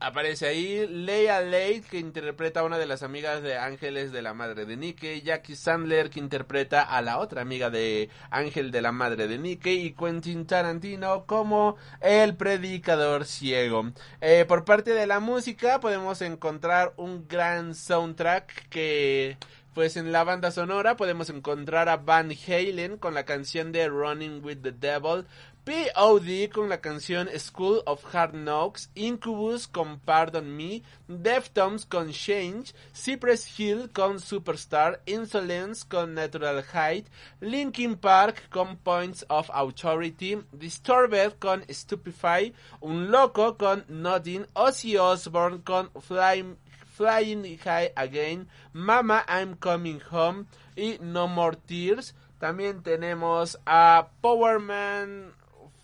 Aparece 0.00 0.46
ahí 0.46 0.86
Leia 0.86 1.40
Leigh, 1.40 1.82
que 1.82 1.98
interpreta 1.98 2.60
a 2.60 2.64
una 2.64 2.78
de 2.78 2.86
las 2.86 3.02
amigas 3.02 3.42
de 3.42 3.58
Ángeles 3.58 4.12
de 4.12 4.22
la 4.22 4.32
madre 4.32 4.64
de 4.64 4.76
Nicky, 4.76 5.22
Jackie 5.22 5.56
Sandler, 5.56 6.08
que 6.08 6.20
interpreta 6.20 6.82
a 6.82 7.02
la 7.02 7.18
otra 7.18 7.42
amiga 7.42 7.68
de 7.68 8.08
Ángel 8.30 8.70
de 8.70 8.80
la 8.80 8.92
madre 8.92 9.26
de 9.26 9.38
Nicky, 9.38 9.70
y 9.70 9.94
Quentin 9.94 10.46
Tarantino 10.46 11.26
como 11.26 11.76
el 12.00 12.36
predicador 12.36 13.24
ciego. 13.24 13.90
Eh, 14.20 14.44
por 14.46 14.64
parte 14.64 14.92
de 14.94 15.08
la 15.08 15.18
música 15.18 15.80
podemos 15.80 16.22
encontrar 16.22 16.92
un 16.96 17.26
gran 17.26 17.74
soundtrack 17.74 18.68
que... 18.68 19.36
Pues 19.74 19.96
en 19.96 20.10
la 20.10 20.24
banda 20.24 20.50
sonora 20.50 20.96
podemos 20.96 21.30
encontrar 21.30 21.88
a 21.88 21.98
Van 21.98 22.32
Halen 22.32 22.96
con 22.96 23.14
la 23.14 23.24
canción 23.24 23.70
de 23.70 23.88
Running 23.88 24.44
with 24.44 24.58
the 24.60 24.72
Devil, 24.72 25.24
POD 25.68 26.48
con 26.50 26.70
la 26.70 26.80
canción 26.80 27.28
School 27.38 27.82
of 27.84 28.02
Hard 28.14 28.32
Knocks, 28.32 28.88
Incubus 28.94 29.68
con 29.68 30.00
Pardon 30.00 30.56
Me, 30.56 30.82
Deftones 31.08 31.84
con 31.84 32.10
Change, 32.10 32.72
Cypress 32.94 33.60
Hill 33.60 33.90
con 33.92 34.18
Superstar, 34.18 35.02
Insolence 35.04 35.84
con 35.86 36.14
Natural 36.14 36.64
Height, 36.72 37.08
Linkin 37.42 37.96
Park 37.96 38.48
con 38.48 38.78
Points 38.78 39.26
of 39.28 39.50
Authority, 39.52 40.42
Disturbed 40.52 41.38
con 41.38 41.62
Stupefy, 41.68 42.54
Un 42.80 43.10
Loco 43.10 43.58
con 43.58 43.84
Nothing, 43.88 44.46
Ozzy 44.54 44.96
Osbourne 44.96 45.60
con 45.64 45.90
Flying 46.00 46.56
Flying 46.96 47.58
High 47.58 47.92
Again, 47.94 48.48
Mama 48.72 49.22
I'm 49.28 49.54
Coming 49.56 50.00
Home 50.10 50.46
y 50.74 50.96
No 51.02 51.28
More 51.28 51.58
Tears. 51.66 52.14
También 52.38 52.82
tenemos 52.82 53.58
a 53.66 54.08
Powerman 54.22 55.36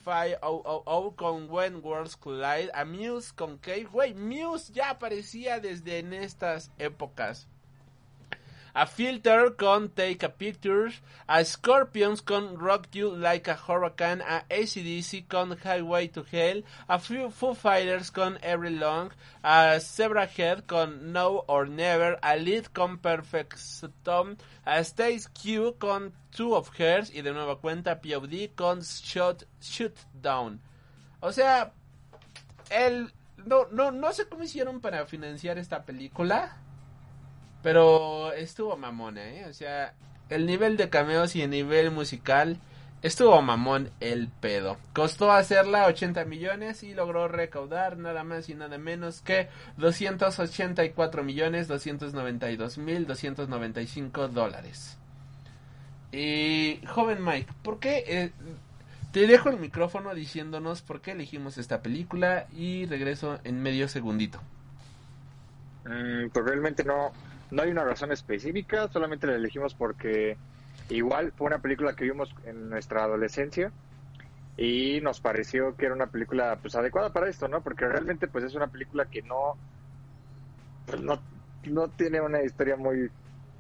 5000 0.05 1.17
con 1.17 1.51
When 1.51 1.83
Worlds 1.83 2.17
Collide, 2.17 2.71
a 2.75 2.85
Muse 2.85 3.33
con 3.35 3.59
Cave. 3.59 3.89
Güey, 3.91 4.15
Muse 4.15 4.73
ya 4.73 4.91
aparecía 4.91 5.61
desde 5.61 5.99
en 5.99 6.13
estas 6.13 6.71
épocas. 6.79 7.49
A 8.75 8.87
Filter 8.87 9.55
con 9.57 9.89
Take 9.89 10.27
a 10.27 10.29
Picture, 10.29 10.93
a 11.29 11.45
Scorpions 11.45 12.21
con 12.21 12.59
Rock 12.59 12.89
You 12.93 13.15
Like 13.17 13.49
a 13.49 13.55
Hurricane, 13.55 14.21
a 14.21 14.45
ACDC 14.51 15.29
con 15.29 15.57
Highway 15.57 16.09
to 16.09 16.25
Hell, 16.31 16.65
a 16.89 16.99
Foo, 16.99 17.55
Fighters 17.55 18.11
con 18.11 18.37
Every 18.43 18.71
Long, 18.71 19.13
a 19.45 19.79
Zebrahead 19.79 20.67
con 20.67 21.13
No 21.13 21.45
or 21.47 21.69
Never, 21.69 22.19
a 22.21 22.35
Lead 22.35 22.67
con 22.73 22.99
Perfect 22.99 23.55
Storm, 23.55 24.37
a 24.65 24.83
Stace 24.83 25.29
Q 25.33 25.77
con 25.79 26.13
Two 26.35 26.55
of 26.55 26.71
Hers 26.77 27.15
y 27.15 27.23
de 27.23 27.33
nueva 27.33 27.61
cuenta 27.61 28.01
POD 28.01 28.55
con 28.57 28.81
Shut, 28.81 29.45
Shoot 29.61 29.95
Down. 30.21 30.61
O 31.21 31.31
sea, 31.31 31.73
el 32.71 33.13
no, 33.47 33.67
no, 33.71 33.91
no 33.91 34.13
sé 34.13 34.27
cómo 34.29 34.43
hicieron 34.43 34.81
para 34.81 35.07
financiar 35.07 35.59
esta 35.59 35.85
película. 35.85 36.57
Pero 37.65 38.35
estuvo 38.35 38.77
mamona, 38.77 39.25
¿eh? 39.25 39.47
O 39.49 39.55
sea, 39.55 39.95
el 40.29 40.45
nivel 40.45 40.77
de 40.77 40.91
cameos 40.91 41.35
y 41.35 41.41
el 41.41 41.49
nivel 41.49 41.91
musical 41.91 42.59
estuvo 43.01 43.41
mamón 43.41 43.89
el 44.01 44.29
pedo. 44.29 44.77
Costó 44.93 45.33
hacerla 45.33 45.87
80 45.87 46.27
millones 46.27 46.83
y 46.83 46.93
logró 46.93 47.27
recaudar 47.27 47.97
nada 47.97 48.23
más 48.23 48.51
y 48.51 48.55
nada 48.55 48.77
menos 48.77 49.23
que 49.23 49.49
284 49.79 51.25
millones 51.25 51.67
292 51.67 52.77
mil 52.77 53.07
295 53.07 54.29
dólares. 54.29 54.99
Y 56.13 56.81
joven 56.87 57.25
Mike, 57.25 57.51
¿por 57.63 57.81
qué? 57.81 58.05
eh, 58.07 58.31
te 59.11 59.27
dejo 59.27 59.49
el 59.49 59.59
micrófono 59.59 60.15
diciéndonos 60.15 60.83
por 60.83 61.01
qué 61.01 61.13
elegimos 61.13 61.57
esta 61.57 61.81
película 61.81 62.47
y 62.53 62.85
regreso 62.85 63.41
en 63.43 63.63
medio 63.63 63.89
segundito. 63.89 64.39
Mm, 65.87 66.29
pues 66.31 66.45
realmente 66.45 66.85
no, 66.85 67.13
no 67.51 67.63
hay 67.63 67.71
una 67.71 67.85
razón 67.85 68.13
específica, 68.13 68.89
solamente 68.89 69.27
la 69.27 69.35
elegimos 69.35 69.75
porque 69.75 70.37
igual 70.89 71.33
fue 71.33 71.47
una 71.47 71.59
película 71.59 71.95
que 71.95 72.05
vimos 72.05 72.35
en 72.45 72.69
nuestra 72.69 73.05
adolescencia 73.05 73.73
y 74.57 75.01
nos 75.03 75.21
pareció 75.21 75.77
que 75.77 75.87
era 75.87 75.95
una 75.95 76.07
película 76.07 76.59
pues 76.61 76.75
adecuada 76.75 77.13
para 77.13 77.29
esto, 77.29 77.49
¿no? 77.49 77.61
Porque 77.63 77.87
realmente 77.87 78.29
pues 78.29 78.45
es 78.45 78.55
una 78.55 78.69
película 78.69 79.07
que 79.07 79.23
no 79.23 79.57
pues, 80.87 81.01
no, 81.01 81.21
no 81.65 81.89
tiene 81.89 82.21
una 82.21 82.43
historia 82.43 82.77
muy 82.77 83.11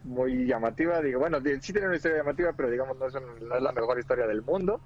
muy 0.04 0.46
llamativa, 0.46 1.00
digo, 1.00 1.20
bueno, 1.20 1.38
sí 1.60 1.72
tiene 1.72 1.86
una 1.86 1.96
historia 1.96 2.18
llamativa, 2.18 2.52
pero 2.52 2.70
digamos 2.70 2.98
no 2.98 3.06
es, 3.06 3.14
la 3.62 3.72
mejor 3.72 3.98
historia 3.98 4.26
del 4.26 4.42
mundo. 4.42 4.80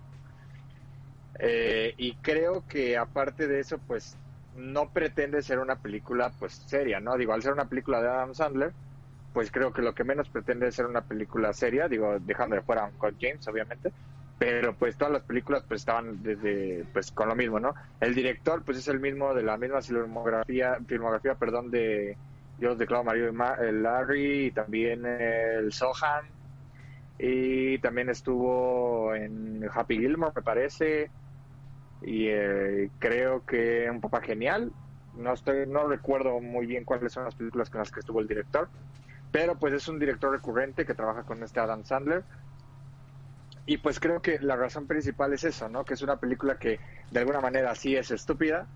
Eh, 1.41 1.95
y 1.97 2.15
creo 2.16 2.65
que 2.69 2.97
aparte 2.97 3.47
de 3.49 3.61
eso, 3.61 3.79
pues 3.79 4.16
no 4.57 4.91
pretende 4.91 5.43
ser 5.43 5.59
una 5.59 5.77
película 5.77 6.33
pues 6.39 6.53
seria, 6.66 7.01
¿no? 7.01 7.16
Digo, 7.16 7.33
al 7.33 7.43
ser 7.43 7.53
una 7.53 7.69
película 7.69 8.01
de 8.01 8.09
Adam 8.09 8.35
Sandler, 8.35 8.73
pues 9.33 9.51
creo 9.51 9.73
que 9.73 9.83
lo 9.83 9.95
que 9.95 10.05
menos 10.05 10.29
pretende 10.29 10.69
es 10.69 10.75
ser 10.75 10.87
una 10.87 11.03
película 11.03 11.53
seria, 11.53 11.89
digo, 11.89 12.19
dejando 12.21 12.57
de 12.57 12.63
fuera 12.63 12.85
Uncle 12.85 13.15
James, 13.21 13.47
obviamente, 13.49 13.93
pero 14.39 14.75
pues 14.75 14.97
todas 14.97 15.13
las 15.13 15.23
películas 15.23 15.65
pues 15.67 15.83
estaban 15.83 16.23
desde 16.23 16.85
pues 16.93 17.11
con 17.11 17.29
lo 17.29 17.35
mismo, 17.35 17.59
¿no? 17.61 17.75
El 18.01 18.15
director 18.15 18.63
pues 18.65 18.79
es 18.79 18.89
el 18.89 19.01
mismo 19.01 19.35
de 19.35 19.43
la 19.43 19.57
misma 19.57 19.83
filmografía, 19.83 20.79
filmografía, 20.87 21.35
perdón, 21.35 21.71
de 21.71 22.17
Dios 22.59 22.79
de 22.79 22.87
Claudio 22.87 23.33
Mario 23.33 23.69
y 23.69 23.73
Larry 23.73 24.47
y 24.47 24.51
también 24.51 25.05
el 25.07 25.73
Sohan 25.73 26.27
y 27.19 27.79
también 27.79 28.11
estuvo 28.11 29.15
en 29.15 29.69
Happy 29.73 29.99
Gilmore, 29.99 30.33
me 30.37 30.43
parece, 30.43 31.11
y 32.03 32.29
eh, 32.29 32.91
creo 32.99 33.45
que 33.45 33.91
un 33.91 34.01
papá 34.01 34.21
genial. 34.21 34.73
No 35.17 35.33
estoy, 35.33 35.67
no 35.67 35.89
recuerdo 35.89 36.41
muy 36.41 36.67
bien 36.67 36.85
cuáles 36.85 37.13
son 37.13 37.25
las 37.25 37.35
películas 37.35 37.71
con 37.71 37.81
las 37.81 37.91
que 37.91 38.01
estuvo 38.01 38.21
el 38.21 38.29
director, 38.29 38.69
pero 39.33 39.59
pues 39.59 39.75
es 39.75 39.89
un 39.89 39.99
director 39.99 40.31
recurrente 40.31 40.87
que 40.87 40.95
trabaja 40.95 41.23
con 41.23 41.43
este 41.43 41.61
Adam 41.61 41.85
Sandler. 41.85 42.25
Y 43.67 43.77
pues 43.79 44.01
creo 44.01 44.23
que 44.23 44.39
la 44.41 44.57
razón 44.57 44.87
principal 44.87 45.33
es 45.35 45.45
eso, 45.45 45.69
¿no? 45.69 45.85
Que 45.85 45.95
es 45.95 46.03
una 46.03 46.17
película 46.17 46.59
que 46.59 46.81
de 47.11 47.21
alguna 47.21 47.41
manera 47.41 47.75
sí 47.75 47.95
es 47.95 48.11
estúpida, 48.11 48.67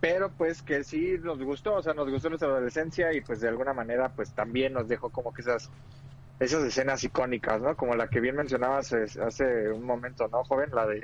pero 0.00 0.30
pues 0.30 0.62
que 0.62 0.84
sí 0.84 1.16
nos 1.22 1.38
gustó, 1.42 1.74
o 1.74 1.82
sea, 1.82 1.92
nos 1.92 2.10
gustó 2.10 2.30
nuestra 2.30 2.48
adolescencia 2.48 3.12
y 3.12 3.20
pues 3.20 3.40
de 3.40 3.48
alguna 3.48 3.74
manera 3.74 4.10
pues 4.10 4.32
también 4.32 4.72
nos 4.72 4.88
dejó 4.88 5.10
como 5.10 5.34
que 5.34 5.42
esas 5.42 5.70
esas 6.40 6.62
escenas 6.62 7.02
icónicas, 7.02 7.60
¿no? 7.60 7.76
Como 7.76 7.96
la 7.96 8.08
que 8.08 8.20
bien 8.20 8.36
mencionabas 8.36 8.92
hace 8.92 9.72
un 9.72 9.84
momento, 9.84 10.28
¿no, 10.28 10.44
joven? 10.44 10.70
La 10.72 10.86
de 10.86 11.02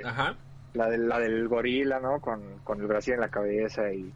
la 0.73 0.89
de, 0.89 0.97
la 0.97 1.19
del 1.19 1.47
gorila, 1.47 1.99
¿no? 1.99 2.21
Con, 2.21 2.41
con 2.63 2.79
el 2.79 2.87
Brasil 2.87 3.15
en 3.15 3.19
la 3.19 3.29
cabeza 3.29 3.91
y, 3.91 4.13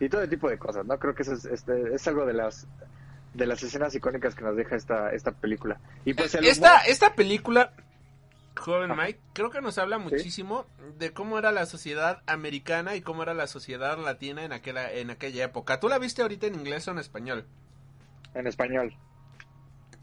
y 0.00 0.08
todo 0.08 0.28
tipo 0.28 0.50
de 0.50 0.58
cosas, 0.58 0.84
¿no? 0.84 0.98
Creo 0.98 1.14
que 1.14 1.22
eso 1.22 1.34
es, 1.34 1.44
este, 1.44 1.94
es 1.94 2.06
algo 2.08 2.26
de 2.26 2.34
las 2.34 2.66
de 3.36 3.46
las 3.46 3.62
escenas 3.62 3.94
icónicas 3.94 4.34
que 4.34 4.44
nos 4.44 4.56
deja 4.56 4.76
esta 4.76 5.10
esta 5.10 5.32
película. 5.32 5.80
Y 6.04 6.14
pues 6.14 6.34
esta 6.34 6.78
esta 6.80 7.14
película 7.14 7.72
joven 8.56 8.96
Mike, 8.96 9.20
creo 9.34 9.50
que 9.50 9.60
nos 9.60 9.76
habla 9.78 9.98
muchísimo 9.98 10.66
de 10.98 11.12
cómo 11.12 11.38
era 11.38 11.52
la 11.52 11.66
sociedad 11.66 12.22
americana 12.26 12.96
y 12.96 13.02
cómo 13.02 13.22
era 13.22 13.34
la 13.34 13.46
sociedad 13.46 13.98
latina 13.98 14.44
en 14.44 14.52
aquella 14.52 14.90
en 14.92 15.10
aquella 15.10 15.44
época. 15.44 15.78
¿Tú 15.78 15.88
la 15.88 15.98
viste 15.98 16.22
ahorita 16.22 16.46
en 16.46 16.54
inglés 16.54 16.88
o 16.88 16.92
en 16.92 16.98
español? 16.98 17.44
En 18.34 18.46
español 18.46 18.96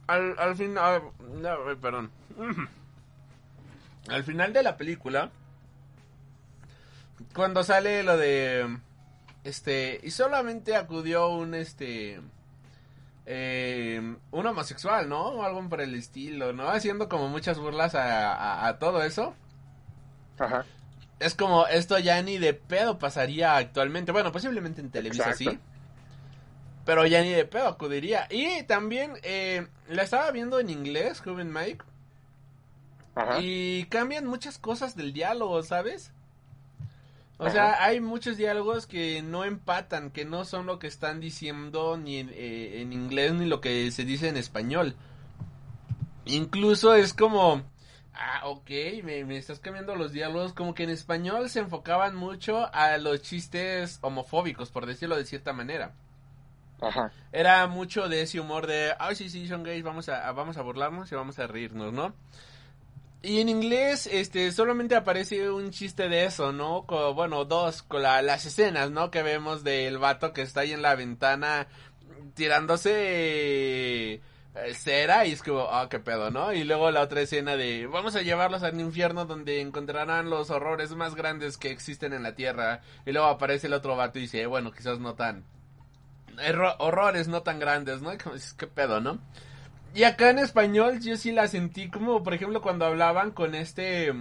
al, 0.07 0.35
al 0.37 0.55
final, 0.55 1.01
perdón. 1.81 2.11
Al 4.09 4.23
final 4.23 4.51
de 4.51 4.63
la 4.63 4.77
película, 4.77 5.31
cuando 7.33 7.63
sale 7.63 8.03
lo 8.03 8.17
de, 8.17 8.77
este, 9.43 9.99
y 10.03 10.11
solamente 10.11 10.75
acudió 10.75 11.29
un, 11.29 11.53
este, 11.53 12.19
eh, 13.25 14.17
un 14.31 14.45
homosexual, 14.45 15.07
¿no? 15.07 15.27
O 15.27 15.43
algo 15.43 15.67
por 15.69 15.81
el 15.81 15.95
estilo, 15.95 16.53
¿no? 16.53 16.69
Haciendo 16.69 17.07
como 17.07 17.29
muchas 17.29 17.57
burlas 17.57 17.95
a, 17.95 18.77
todo 18.79 19.03
eso. 19.03 19.33
Ajá. 20.39 20.65
Es 21.19 21.35
como, 21.35 21.67
esto 21.67 21.97
ya 21.99 22.21
ni 22.21 22.37
de 22.37 22.53
pedo 22.53 22.99
pasaría 22.99 23.55
actualmente. 23.55 24.11
Bueno, 24.11 24.31
posiblemente 24.31 24.81
en 24.81 24.89
televisión 24.89 25.33
sí. 25.35 25.59
Pero 26.85 27.05
ya 27.05 27.21
ni 27.21 27.29
de 27.29 27.45
pedo 27.45 27.67
acudiría. 27.67 28.27
Y 28.29 28.63
también 28.63 29.13
eh, 29.23 29.67
la 29.87 30.03
estaba 30.03 30.29
viendo 30.31 30.59
en 30.59 30.69
inglés, 30.69 31.21
joven 31.21 31.53
Mike. 31.53 31.85
Ajá. 33.15 33.39
Y 33.39 33.85
cambian 33.85 34.25
muchas 34.25 34.57
cosas 34.57 34.97
del 34.97 35.13
diálogo, 35.13 35.63
¿sabes? 35.63 36.11
O 37.43 37.49
sea, 37.49 37.83
hay 37.83 37.99
muchos 37.99 38.37
diálogos 38.37 38.87
que 38.87 39.21
no 39.21 39.43
empatan, 39.43 40.11
que 40.11 40.25
no 40.25 40.45
son 40.45 40.65
lo 40.65 40.79
que 40.79 40.87
están 40.87 41.19
diciendo 41.19 41.97
ni 41.97 42.17
en, 42.17 42.29
eh, 42.29 42.81
en 42.81 42.93
inglés 42.93 43.33
ni 43.33 43.45
lo 43.45 43.59
que 43.59 43.91
se 43.91 44.05
dice 44.05 44.29
en 44.29 44.37
español. 44.37 44.95
Incluso 46.25 46.95
es 46.95 47.13
como, 47.13 47.63
ah, 48.13 48.41
ok, 48.45 48.69
me, 49.03 49.25
me, 49.25 49.37
estás 49.37 49.59
cambiando 49.59 49.95
los 49.95 50.13
diálogos, 50.13 50.53
como 50.53 50.73
que 50.73 50.83
en 50.83 50.89
español 50.89 51.49
se 51.49 51.59
enfocaban 51.59 52.15
mucho 52.15 52.73
a 52.73 52.97
los 52.97 53.21
chistes 53.21 53.99
homofóbicos, 54.01 54.69
por 54.71 54.85
decirlo 54.85 55.17
de 55.17 55.25
cierta 55.25 55.51
manera. 55.53 55.93
Era 57.31 57.65
mucho 57.67 58.09
de 58.09 58.21
ese 58.21 58.39
humor 58.39 58.67
de, 58.67 58.93
ay, 58.99 59.15
sí, 59.15 59.29
sí, 59.29 59.47
son 59.47 59.63
gays, 59.63 59.83
vamos 59.83 60.09
a, 60.09 60.31
vamos 60.31 60.57
a 60.57 60.61
burlarnos 60.61 61.11
y 61.11 61.15
vamos 61.15 61.39
a 61.39 61.47
reírnos, 61.47 61.93
¿no? 61.93 62.13
Y 63.25 63.39
en 63.39 63.47
inglés, 63.47 64.05
este, 64.11 64.51
solamente 64.51 64.95
aparece 64.95 65.49
un 65.49 65.71
chiste 65.71 66.09
de 66.09 66.25
eso, 66.25 66.51
¿no? 66.51 66.83
bueno, 67.15 67.45
dos, 67.45 67.81
con 67.81 68.01
las 68.01 68.45
escenas, 68.45 68.91
¿no? 68.91 69.11
Que 69.11 69.23
vemos 69.23 69.63
del 69.63 69.97
vato 69.97 70.33
que 70.33 70.41
está 70.41 70.59
ahí 70.61 70.73
en 70.73 70.81
la 70.81 70.95
ventana 70.95 71.67
tirándose 72.33 74.15
eh, 74.55 74.73
cera 74.75 75.25
y 75.25 75.31
es 75.31 75.41
como, 75.41 75.61
ah, 75.71 75.87
qué 75.89 75.99
pedo, 75.99 76.31
¿no? 76.31 76.51
Y 76.51 76.65
luego 76.65 76.91
la 76.91 76.99
otra 76.99 77.21
escena 77.21 77.55
de, 77.55 77.87
vamos 77.87 78.15
a 78.17 78.21
llevarlos 78.21 78.61
al 78.61 78.77
infierno 78.77 79.25
donde 79.25 79.61
encontrarán 79.61 80.29
los 80.29 80.49
horrores 80.49 80.91
más 80.91 81.15
grandes 81.15 81.57
que 81.57 81.71
existen 81.71 82.11
en 82.11 82.23
la 82.23 82.35
tierra. 82.35 82.81
Y 83.05 83.13
luego 83.13 83.27
aparece 83.27 83.67
el 83.67 83.73
otro 83.73 83.95
vato 83.95 84.19
y 84.19 84.23
dice, 84.23 84.45
bueno, 84.47 84.73
quizás 84.73 84.99
no 84.99 85.15
tan 85.15 85.45
horrores 86.79 87.29
no 87.29 87.41
tan 87.41 87.59
grandes, 87.59 88.01
¿no? 88.01 88.11
Como 88.21 88.35
dices, 88.35 88.53
qué 88.53 88.67
pedo, 88.67 88.99
¿no? 88.99 89.19
Y 89.93 90.03
acá 90.03 90.29
en 90.29 90.39
español 90.39 90.99
yo 90.99 91.15
sí 91.17 91.31
la 91.31 91.47
sentí 91.47 91.89
como, 91.89 92.23
por 92.23 92.33
ejemplo, 92.33 92.61
cuando 92.61 92.85
hablaban 92.85 93.31
con 93.31 93.53
este, 93.53 94.11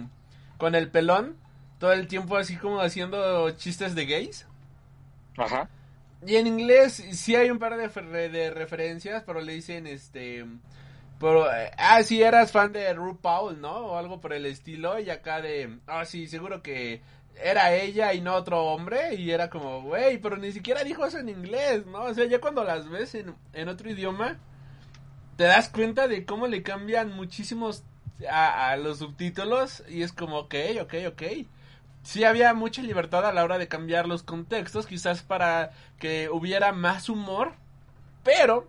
con 0.57 0.75
el 0.75 0.89
pelón, 0.89 1.35
todo 1.79 1.93
el 1.93 2.07
tiempo 2.07 2.37
así 2.37 2.57
como 2.57 2.79
haciendo 2.79 3.49
chistes 3.51 3.95
de 3.95 4.05
gays. 4.05 4.45
Ajá. 5.37 5.69
Y 6.25 6.35
en 6.35 6.47
inglés 6.47 6.93
sí 7.11 7.35
hay 7.35 7.49
un 7.49 7.59
par 7.59 7.75
de, 7.75 8.29
de 8.29 8.51
referencias, 8.51 9.23
pero 9.25 9.41
le 9.41 9.53
dicen 9.53 9.87
este... 9.87 10.45
Pero, 11.19 11.51
eh, 11.53 11.71
ah, 11.77 12.03
sí, 12.03 12.21
eras 12.21 12.51
fan 12.51 12.73
de 12.73 12.93
RuPaul, 12.93 13.61
¿no? 13.61 13.71
O 13.71 13.97
algo 13.97 14.19
por 14.19 14.33
el 14.33 14.45
estilo. 14.45 14.99
Y 14.99 15.09
acá 15.09 15.41
de, 15.41 15.77
ah, 15.87 16.03
sí, 16.05 16.27
seguro 16.27 16.61
que 16.61 17.01
era 17.41 17.73
ella 17.73 18.13
y 18.13 18.21
no 18.21 18.35
otro 18.35 18.65
hombre 18.65 19.15
y 19.15 19.31
era 19.31 19.49
como, 19.49 19.81
güey, 19.81 20.17
pero 20.19 20.37
ni 20.37 20.51
siquiera 20.51 20.83
dijo 20.83 21.05
eso 21.05 21.19
en 21.19 21.29
inglés, 21.29 21.85
¿no? 21.85 22.03
O 22.03 22.13
sea, 22.13 22.25
ya 22.25 22.39
cuando 22.39 22.63
las 22.63 22.89
ves 22.89 23.15
en, 23.15 23.33
en 23.53 23.69
otro 23.69 23.89
idioma, 23.89 24.37
te 25.37 25.45
das 25.45 25.69
cuenta 25.69 26.07
de 26.07 26.25
cómo 26.25 26.47
le 26.47 26.63
cambian 26.63 27.13
muchísimos 27.15 27.83
a, 28.29 28.75
los 28.77 28.99
subtítulos 28.99 29.83
y 29.89 30.03
es 30.03 30.13
como, 30.13 30.39
ok, 30.39 30.55
ok, 30.81 30.93
ok. 31.07 31.23
Sí 32.03 32.23
había 32.23 32.53
mucha 32.53 32.81
libertad 32.81 33.25
a 33.25 33.33
la 33.33 33.43
hora 33.43 33.57
de 33.57 33.67
cambiar 33.67 34.07
los 34.07 34.23
contextos, 34.23 34.87
quizás 34.87 35.23
para 35.23 35.71
que 35.99 36.29
hubiera 36.29 36.73
más 36.73 37.09
humor, 37.09 37.53
pero 38.23 38.67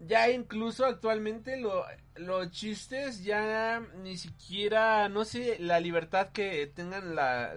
ya 0.00 0.30
incluso 0.30 0.86
actualmente 0.86 1.58
lo, 1.58 1.84
los 2.16 2.50
chistes 2.50 3.24
ya 3.24 3.80
ni 4.02 4.16
siquiera, 4.16 5.08
no 5.08 5.24
sé, 5.24 5.58
la 5.60 5.80
libertad 5.80 6.28
que 6.30 6.66
tengan 6.66 7.14
la, 7.14 7.54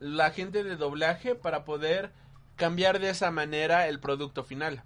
la 0.00 0.30
gente 0.32 0.64
de 0.64 0.76
doblaje 0.76 1.34
para 1.34 1.64
poder 1.64 2.12
cambiar 2.56 2.98
de 2.98 3.10
esa 3.10 3.30
manera 3.30 3.88
el 3.88 4.00
producto 4.00 4.44
final. 4.44 4.82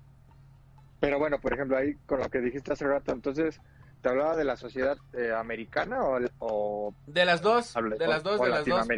Pero 1.00 1.18
bueno, 1.18 1.38
por 1.40 1.52
ejemplo, 1.52 1.76
ahí 1.76 1.94
con 2.06 2.20
lo 2.20 2.28
que 2.30 2.40
dijiste 2.40 2.72
hace 2.72 2.86
rato, 2.86 3.12
entonces, 3.12 3.60
¿te 4.02 4.08
hablaba 4.08 4.36
de 4.36 4.44
la 4.44 4.56
sociedad 4.56 4.96
eh, 5.12 5.32
americana 5.32 5.98
o, 6.38 6.94
De 7.06 7.24
las 7.24 7.42
dos, 7.42 7.74
de 7.74 8.06
las 8.06 8.22
dos, 8.22 8.40
de 8.40 8.48
las 8.48 8.64
dos. 8.64 8.88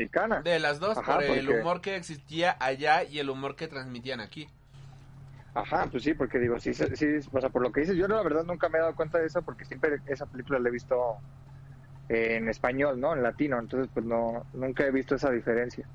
De 0.45 0.59
las 0.59 0.79
dos, 0.81 0.99
por 0.99 1.23
el 1.23 1.49
humor 1.49 1.81
que 1.81 1.97
existía 1.97 2.57
allá 2.61 3.03
y 3.03 3.19
el 3.19 3.31
humor 3.31 3.57
que 3.57 3.69
transmitían 3.69 4.21
aquí. 4.21 4.49
Ajá, 5.55 5.89
pues 5.91 6.05
sí, 6.05 6.15
porque 6.15 6.39
digo, 6.39 6.61
sí, 6.61 6.73
sí, 6.73 6.85
o 7.33 7.41
sea, 7.41 7.51
por 7.51 7.63
lo 7.63 7.73
que 7.73 7.81
dices, 7.81 7.97
yo 7.97 8.07
la 8.07 8.23
verdad 8.23 8.45
nunca 8.45 8.69
me 8.69 8.79
he 8.79 8.81
dado 8.81 8.95
cuenta 8.95 9.19
de 9.19 9.27
eso 9.27 9.43
porque 9.43 9.65
siempre 9.65 9.99
esa 10.07 10.27
película 10.27 10.61
la 10.61 10.69
he 10.69 10.73
visto 10.73 11.17
en 12.09 12.49
español, 12.49 13.01
¿no? 13.01 13.15
En 13.15 13.23
latino, 13.23 13.59
entonces 13.59 13.91
pues 13.93 14.07
no, 14.07 14.47
nunca 14.55 14.87
he 14.87 14.91
visto 14.91 15.17
esa 15.17 15.31
diferencia. 15.31 15.87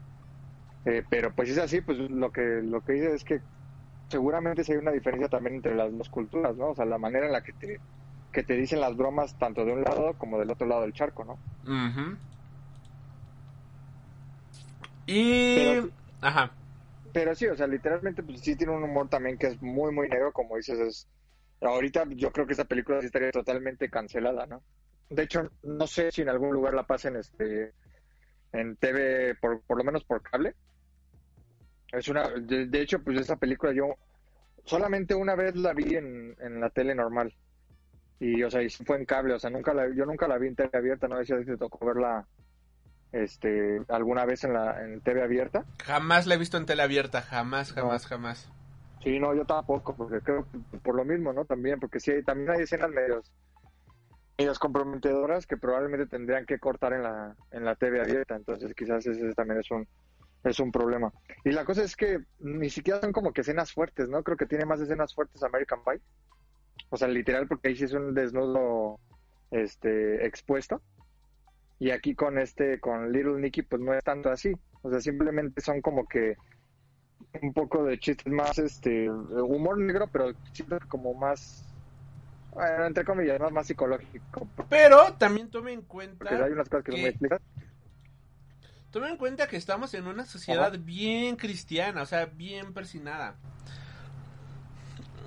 Eh, 0.85 1.03
pero 1.09 1.31
pues 1.33 1.49
es 1.49 1.57
así, 1.57 1.81
pues 1.81 1.97
lo 1.97 2.31
que, 2.31 2.61
lo 2.61 2.83
que 2.83 2.93
dice 2.93 3.13
es 3.13 3.23
que 3.23 3.41
seguramente 4.13 4.63
sí 4.63 4.73
hay 4.73 4.77
una 4.77 4.91
diferencia 4.91 5.27
también 5.27 5.55
entre 5.55 5.73
las 5.73 5.91
dos 5.97 6.07
culturas, 6.07 6.55
¿no? 6.55 6.69
O 6.69 6.75
sea, 6.75 6.85
la 6.85 6.99
manera 6.99 7.25
en 7.25 7.31
la 7.31 7.41
que 7.41 7.51
te, 7.51 7.79
que 8.31 8.43
te 8.43 8.55
dicen 8.55 8.79
las 8.79 8.95
bromas 8.95 9.35
tanto 9.39 9.65
de 9.65 9.73
un 9.73 9.81
lado 9.81 10.13
como 10.19 10.37
del 10.37 10.51
otro 10.51 10.67
lado 10.67 10.83
del 10.83 10.93
charco, 10.93 11.25
¿no? 11.25 11.39
Y... 15.07 15.79
Ajá. 16.21 16.51
Pero 17.11 17.33
sí, 17.33 17.47
o 17.47 17.55
sea, 17.55 17.65
literalmente 17.65 18.21
pues 18.21 18.41
sí 18.41 18.55
tiene 18.55 18.71
un 18.73 18.83
humor 18.83 19.09
también 19.09 19.39
que 19.39 19.47
es 19.47 19.61
muy, 19.63 19.91
muy 19.91 20.07
negro, 20.07 20.31
como 20.31 20.57
dices, 20.57 20.79
es... 20.79 21.07
Ahorita 21.61 22.03
yo 22.09 22.31
creo 22.31 22.45
que 22.45 22.53
esa 22.53 22.65
película 22.65 22.99
sí 22.99 23.07
estaría 23.07 23.31
totalmente 23.31 23.89
cancelada, 23.89 24.45
¿no? 24.45 24.61
De 25.09 25.23
hecho, 25.23 25.49
no 25.63 25.87
sé 25.87 26.11
si 26.11 26.21
en 26.21 26.29
algún 26.29 26.53
lugar 26.53 26.75
la 26.75 26.85
pasen 26.85 27.15
este, 27.15 27.73
en 28.51 28.75
TV, 28.75 29.35
por, 29.41 29.61
por 29.61 29.77
lo 29.77 29.83
menos 29.83 30.03
por 30.03 30.21
cable. 30.21 30.53
Es 31.93 32.07
una, 32.09 32.27
de, 32.29 32.65
de 32.67 32.81
hecho, 32.81 32.99
pues 33.03 33.19
esa 33.19 33.35
película 33.37 33.71
yo 33.71 33.95
solamente 34.65 35.13
una 35.15 35.35
vez 35.35 35.55
la 35.55 35.73
vi 35.73 35.95
en, 35.95 36.35
en 36.39 36.59
la 36.59 36.69
tele 36.69 36.95
normal. 36.95 37.33
Y, 38.19 38.41
o 38.43 38.49
sea, 38.49 38.61
y 38.61 38.69
fue 38.69 38.97
en 38.97 39.05
cable, 39.05 39.33
o 39.33 39.39
sea, 39.39 39.49
nunca 39.49 39.73
la, 39.73 39.87
yo 39.93 40.05
nunca 40.05 40.27
la 40.27 40.37
vi 40.37 40.47
en 40.47 40.55
TV 40.55 40.69
abierta, 40.77 41.07
no 41.07 41.23
sé 41.23 41.39
si 41.39 41.45
te 41.45 41.57
tocó 41.57 41.85
verla 41.85 42.25
este, 43.11 43.81
alguna 43.89 44.25
vez 44.25 44.43
en 44.43 44.53
la 44.53 44.83
en 44.83 45.01
TV 45.01 45.21
abierta. 45.23 45.65
Jamás 45.83 46.25
la 46.25 46.35
he 46.35 46.37
visto 46.37 46.57
en 46.57 46.65
tele 46.65 46.83
abierta, 46.83 47.21
jamás, 47.21 47.75
No. 47.75 47.83
jamás, 47.83 48.07
jamás. 48.07 48.49
Sí, 49.03 49.19
no, 49.19 49.35
yo 49.35 49.45
tampoco, 49.45 49.95
porque 49.95 50.21
creo 50.21 50.47
que 50.49 50.77
por 50.79 50.95
lo 50.95 51.03
mismo, 51.05 51.33
¿no? 51.33 51.43
También, 51.45 51.79
porque 51.79 51.99
sí, 51.99 52.23
también 52.25 52.51
hay 52.51 52.61
escenas 52.63 52.89
medios, 52.89 53.29
medios 54.37 54.57
comprometedoras 54.57 55.45
que 55.45 55.57
probablemente 55.57 56.07
tendrían 56.07 56.45
que 56.45 56.57
cortar 56.57 56.93
en 56.93 57.03
la, 57.03 57.35
en 57.51 57.65
la 57.65 57.75
TV 57.75 57.99
abierta, 58.01 58.35
entonces 58.35 58.73
quizás 58.73 59.05
ese 59.05 59.33
también 59.33 59.59
es 59.59 59.69
un, 59.71 59.85
es 60.43 60.59
un 60.59 60.71
problema. 60.71 61.11
Y 61.43 61.51
la 61.51 61.65
cosa 61.65 61.83
es 61.83 61.95
que 61.95 62.19
ni 62.39 62.69
siquiera 62.69 62.99
son 63.01 63.11
como 63.11 63.31
que 63.31 63.41
escenas 63.41 63.71
fuertes, 63.71 64.09
¿no? 64.09 64.23
Creo 64.23 64.37
que 64.37 64.45
tiene 64.45 64.65
más 64.65 64.81
escenas 64.81 65.13
fuertes 65.13 65.41
American 65.43 65.83
Pie. 65.83 66.01
O 66.89 66.97
sea, 66.97 67.07
literal, 67.07 67.47
porque 67.47 67.69
ahí 67.69 67.75
sí 67.75 67.85
es 67.85 67.93
un 67.93 68.13
desnudo 68.13 68.99
este, 69.51 70.25
expuesto. 70.25 70.81
Y 71.79 71.91
aquí 71.91 72.15
con 72.15 72.37
este, 72.37 72.79
con 72.79 73.11
Little 73.11 73.39
Nicky, 73.39 73.63
pues 73.63 73.81
no 73.81 73.93
es 73.93 74.03
tanto 74.03 74.29
así. 74.29 74.53
O 74.81 74.89
sea, 74.89 75.01
simplemente 75.01 75.61
son 75.61 75.81
como 75.81 76.07
que 76.07 76.35
un 77.41 77.53
poco 77.53 77.83
de 77.83 77.99
chistes 77.99 78.31
más, 78.31 78.57
este, 78.59 79.09
humor 79.09 79.77
negro, 79.79 80.07
pero 80.11 80.33
que 80.53 80.63
como 80.87 81.13
más, 81.13 81.65
bueno, 82.51 82.85
entre 82.85 83.03
comillas, 83.03 83.39
más, 83.39 83.51
más 83.51 83.67
psicológico. 83.67 84.47
Pero 84.69 85.13
también 85.17 85.49
tome 85.49 85.73
en 85.73 85.81
cuenta, 85.81 86.29
hay 86.29 86.51
unas 86.51 86.69
cosas 86.69 86.85
que- 86.85 86.91
explícitas. 88.93 89.01
tome 89.01 89.09
en 89.09 89.17
cuenta 89.17 89.47
que 89.47 89.57
estamos 89.57 89.93
en 89.93 90.07
una 90.07 90.25
sociedad 90.25 90.67
Ajá. 90.67 90.77
bien 90.77 91.35
cristiana, 91.35 92.01
o 92.01 92.05
sea, 92.05 92.25
bien 92.25 92.73
persinada. 92.73 93.35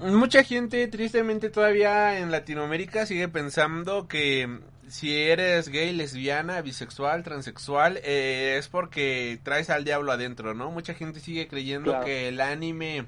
Mucha 0.00 0.42
gente, 0.44 0.86
tristemente, 0.88 1.48
todavía 1.48 2.18
en 2.18 2.30
Latinoamérica 2.30 3.06
sigue 3.06 3.28
pensando 3.28 4.08
que 4.08 4.60
si 4.88 5.16
eres 5.16 5.68
gay, 5.70 5.92
lesbiana, 5.92 6.60
bisexual, 6.60 7.22
transexual, 7.22 7.98
eh, 8.04 8.56
es 8.58 8.68
porque 8.68 9.40
traes 9.42 9.70
al 9.70 9.84
diablo 9.84 10.12
adentro, 10.12 10.54
¿no? 10.54 10.70
Mucha 10.70 10.92
gente 10.94 11.18
sigue 11.20 11.48
creyendo 11.48 11.92
Claro. 11.92 12.04
que 12.04 12.28
el 12.28 12.40
anime, 12.42 13.06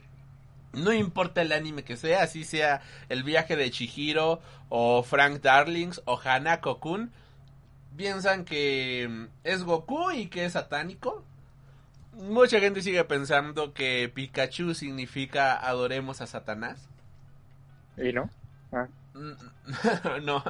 no 0.73 0.93
importa 0.93 1.43
el 1.43 1.53
anime 1.53 1.85
que 1.85 1.97
sea, 1.97 2.23
así 2.23 2.45
sea 2.45 2.81
el 3.11 3.23
viaje 3.23 3.55
de 3.55 3.71
Chihiro 3.71 4.41
o 4.71 5.03
Frank 5.03 5.41
Darlings 5.43 6.01
o 6.07 6.19
Hanako 6.19 6.81
Kun, 6.81 7.13
piensan 7.99 8.47
que 8.47 9.07
mm, 9.11 9.25
es 9.45 9.65
Goku 9.65 10.11
y 10.13 10.29
que 10.29 10.47
es 10.47 10.55
satánico. 10.55 11.25
Mucha 12.15 12.59
gente 12.61 12.83
sigue 12.83 13.05
pensando 13.05 13.75
que 13.75 14.11
Pikachu 14.13 14.75
significa 14.75 15.55
adoremos 15.57 16.21
a 16.23 16.27
Satanás. 16.27 16.89
¿Y 17.97 18.13
no? 18.13 18.31
Ah, 18.73 18.89
Mm, 19.15 19.33
no. 20.25 20.45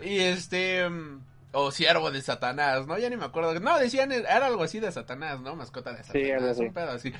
Y 0.00 0.18
este. 0.18 0.88
mm, 0.88 1.22
O 1.52 1.70
siervo 1.70 2.10
de 2.10 2.20
Satanás, 2.22 2.86
¿no? 2.86 2.98
Ya 2.98 3.08
ni 3.10 3.16
me 3.16 3.24
acuerdo. 3.24 3.58
No, 3.58 3.78
decían, 3.78 4.12
era 4.12 4.46
algo 4.46 4.62
así 4.64 4.80
de 4.80 4.92
Satanás, 4.92 5.40
¿no? 5.40 5.56
Mascota 5.56 5.92
de 5.92 6.04
Satanás. 6.04 6.30
algo 6.36 6.50
así. 6.50 6.68
Un 6.68 6.72
pedo 6.74 6.90
así. 6.92 7.12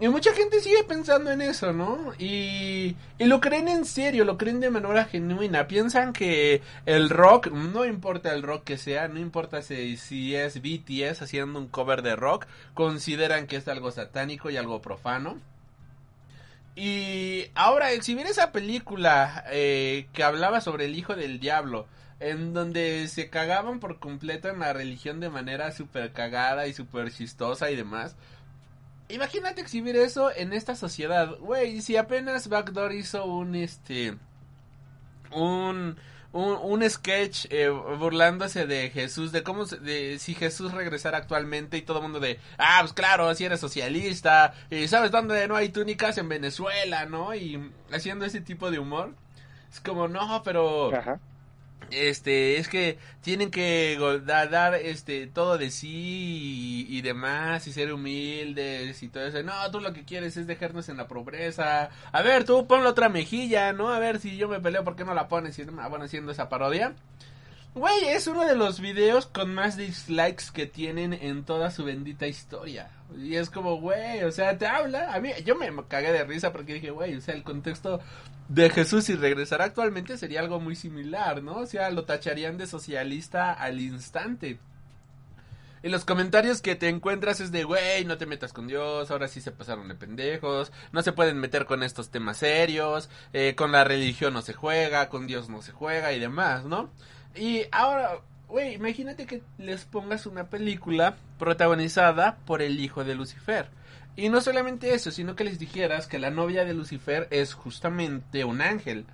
Y 0.00 0.08
mucha 0.08 0.32
gente 0.32 0.60
sigue 0.60 0.82
pensando 0.84 1.30
en 1.30 1.42
eso, 1.42 1.74
¿no? 1.74 2.14
Y, 2.18 2.96
y 3.18 3.24
lo 3.26 3.38
creen 3.38 3.68
en 3.68 3.84
serio, 3.84 4.24
lo 4.24 4.38
creen 4.38 4.58
de 4.58 4.70
manera 4.70 5.04
genuina. 5.04 5.66
Piensan 5.66 6.14
que 6.14 6.62
el 6.86 7.10
rock, 7.10 7.48
no 7.48 7.84
importa 7.84 8.32
el 8.32 8.42
rock 8.42 8.64
que 8.64 8.78
sea, 8.78 9.08
no 9.08 9.20
importa 9.20 9.60
si, 9.60 9.98
si 9.98 10.34
es 10.34 10.62
BTS 10.62 11.20
haciendo 11.20 11.58
un 11.58 11.68
cover 11.68 12.00
de 12.00 12.16
rock, 12.16 12.46
consideran 12.72 13.46
que 13.46 13.56
es 13.56 13.68
algo 13.68 13.90
satánico 13.90 14.48
y 14.48 14.56
algo 14.56 14.80
profano. 14.80 15.36
Y 16.74 17.50
ahora, 17.54 17.92
exhibir 17.92 18.26
esa 18.26 18.52
película 18.52 19.44
eh, 19.50 20.06
que 20.14 20.24
hablaba 20.24 20.62
sobre 20.62 20.86
el 20.86 20.96
hijo 20.96 21.14
del 21.14 21.40
diablo, 21.40 21.86
en 22.20 22.54
donde 22.54 23.06
se 23.08 23.28
cagaban 23.28 23.80
por 23.80 23.98
completo 23.98 24.48
en 24.48 24.60
la 24.60 24.72
religión 24.72 25.20
de 25.20 25.28
manera 25.28 25.72
súper 25.72 26.12
cagada 26.12 26.66
y 26.68 26.72
súper 26.72 27.12
chistosa 27.12 27.70
y 27.70 27.76
demás. 27.76 28.16
Imagínate 29.12 29.60
exhibir 29.60 29.96
eso 29.96 30.30
en 30.34 30.52
esta 30.52 30.74
sociedad. 30.76 31.36
Güey, 31.38 31.80
si 31.80 31.96
apenas 31.96 32.48
Backdoor 32.48 32.92
hizo 32.92 33.24
un, 33.24 33.54
este, 33.54 34.16
un, 35.32 35.96
un, 36.32 36.58
un 36.62 36.90
sketch 36.90 37.46
eh, 37.50 37.68
burlándose 37.68 38.66
de 38.66 38.90
Jesús, 38.90 39.32
de 39.32 39.42
cómo, 39.42 39.64
de 39.64 40.18
si 40.18 40.34
Jesús 40.34 40.72
regresara 40.72 41.18
actualmente 41.18 41.76
y 41.76 41.82
todo 41.82 41.98
el 41.98 42.04
mundo 42.04 42.20
de, 42.20 42.38
ah, 42.58 42.78
pues 42.80 42.92
claro, 42.92 43.34
si 43.34 43.44
eres 43.44 43.60
socialista, 43.60 44.54
y 44.70 44.88
sabes 44.88 45.10
dónde 45.10 45.46
no 45.48 45.56
hay 45.56 45.70
túnicas 45.70 46.18
en 46.18 46.28
Venezuela, 46.28 47.06
¿no? 47.06 47.34
Y 47.34 47.72
haciendo 47.92 48.24
ese 48.24 48.40
tipo 48.40 48.70
de 48.70 48.78
humor. 48.78 49.14
Es 49.72 49.80
como, 49.80 50.08
no, 50.08 50.42
pero 50.42 50.94
Ajá. 50.94 51.20
Este 51.92 52.56
es 52.56 52.68
que 52.68 52.98
tienen 53.20 53.50
que 53.50 53.98
dar 54.24 54.74
este 54.74 55.26
todo 55.26 55.58
de 55.58 55.70
sí 55.70 56.86
y, 56.88 57.00
demás 57.02 57.66
y 57.66 57.72
ser 57.72 57.92
humildes 57.92 59.02
y 59.02 59.08
todo 59.08 59.24
eso. 59.24 59.42
No 59.42 59.52
tú 59.70 59.80
lo 59.80 59.92
que 59.92 60.04
quieres 60.04 60.36
es 60.36 60.46
dejarnos 60.46 60.88
en 60.88 60.96
la 60.96 61.08
pobreza. 61.08 61.90
A 62.12 62.22
ver 62.22 62.44
tú 62.44 62.66
pon 62.66 62.84
la 62.84 62.90
otra 62.90 63.08
mejilla 63.08 63.72
no 63.72 63.88
a 63.88 63.98
ver 63.98 64.20
si 64.20 64.36
yo 64.36 64.48
me 64.48 64.60
peleo 64.60 64.84
por 64.84 64.96
qué 64.96 65.04
no 65.04 65.14
la 65.14 65.28
pones 65.28 65.58
y 65.58 65.62
ah, 65.62 65.88
bueno 65.88 66.04
haciendo 66.04 66.32
esa 66.32 66.48
parodia. 66.48 66.94
Güey, 67.72 68.08
es 68.08 68.26
uno 68.26 68.44
de 68.44 68.56
los 68.56 68.80
videos 68.80 69.26
con 69.26 69.54
más 69.54 69.76
dislikes 69.76 70.46
que 70.52 70.66
tienen 70.66 71.12
en 71.12 71.44
toda 71.44 71.70
su 71.70 71.84
bendita 71.84 72.26
historia. 72.26 72.90
Y 73.16 73.36
es 73.36 73.48
como, 73.48 73.80
güey, 73.80 74.24
o 74.24 74.32
sea, 74.32 74.58
te 74.58 74.66
habla. 74.66 75.14
A 75.14 75.20
mí, 75.20 75.30
yo 75.44 75.54
me 75.54 75.70
cagué 75.86 76.10
de 76.10 76.24
risa 76.24 76.50
porque 76.50 76.74
dije, 76.74 76.90
güey, 76.90 77.14
o 77.14 77.20
sea, 77.20 77.34
el 77.34 77.44
contexto 77.44 78.00
de 78.50 78.68
Jesús 78.68 79.08
y 79.08 79.14
regresar 79.14 79.62
actualmente 79.62 80.18
sería 80.18 80.40
algo 80.40 80.58
muy 80.58 80.74
similar, 80.74 81.40
¿no? 81.40 81.58
O 81.58 81.66
sea, 81.66 81.88
lo 81.90 82.04
tacharían 82.04 82.58
de 82.58 82.66
socialista 82.66 83.52
al 83.52 83.80
instante. 83.80 84.58
Y 85.84 85.88
los 85.88 86.04
comentarios 86.04 86.60
que 86.60 86.74
te 86.74 86.88
encuentras 86.88 87.40
es 87.40 87.52
de, 87.52 87.62
güey, 87.62 88.04
no 88.04 88.18
te 88.18 88.26
metas 88.26 88.52
con 88.52 88.66
Dios, 88.66 89.10
ahora 89.10 89.28
sí 89.28 89.40
se 89.40 89.52
pasaron 89.52 89.86
de 89.86 89.94
pendejos, 89.94 90.72
no 90.90 91.02
se 91.02 91.12
pueden 91.12 91.38
meter 91.38 91.64
con 91.64 91.84
estos 91.84 92.10
temas 92.10 92.38
serios, 92.38 93.08
eh, 93.32 93.54
con 93.54 93.70
la 93.70 93.84
religión 93.84 94.34
no 94.34 94.42
se 94.42 94.52
juega, 94.52 95.08
con 95.08 95.28
Dios 95.28 95.48
no 95.48 95.62
se 95.62 95.70
juega 95.70 96.12
y 96.12 96.18
demás, 96.18 96.64
¿no? 96.64 96.90
Y 97.36 97.62
ahora, 97.70 98.18
güey, 98.48 98.74
imagínate 98.74 99.26
que 99.26 99.42
les 99.58 99.84
pongas 99.84 100.26
una 100.26 100.50
película 100.50 101.16
protagonizada 101.38 102.38
por 102.46 102.62
el 102.62 102.80
hijo 102.80 103.04
de 103.04 103.14
Lucifer. 103.14 103.70
Y 104.16 104.28
no 104.28 104.40
solamente 104.40 104.92
eso, 104.94 105.10
sino 105.10 105.34
que 105.36 105.44
les 105.44 105.58
dijeras 105.58 106.06
que 106.06 106.18
la 106.18 106.30
novia 106.30 106.64
de 106.64 106.74
Lucifer 106.74 107.26
es 107.30 107.54
justamente 107.54 108.44
un 108.44 108.60
ángel. 108.60 109.06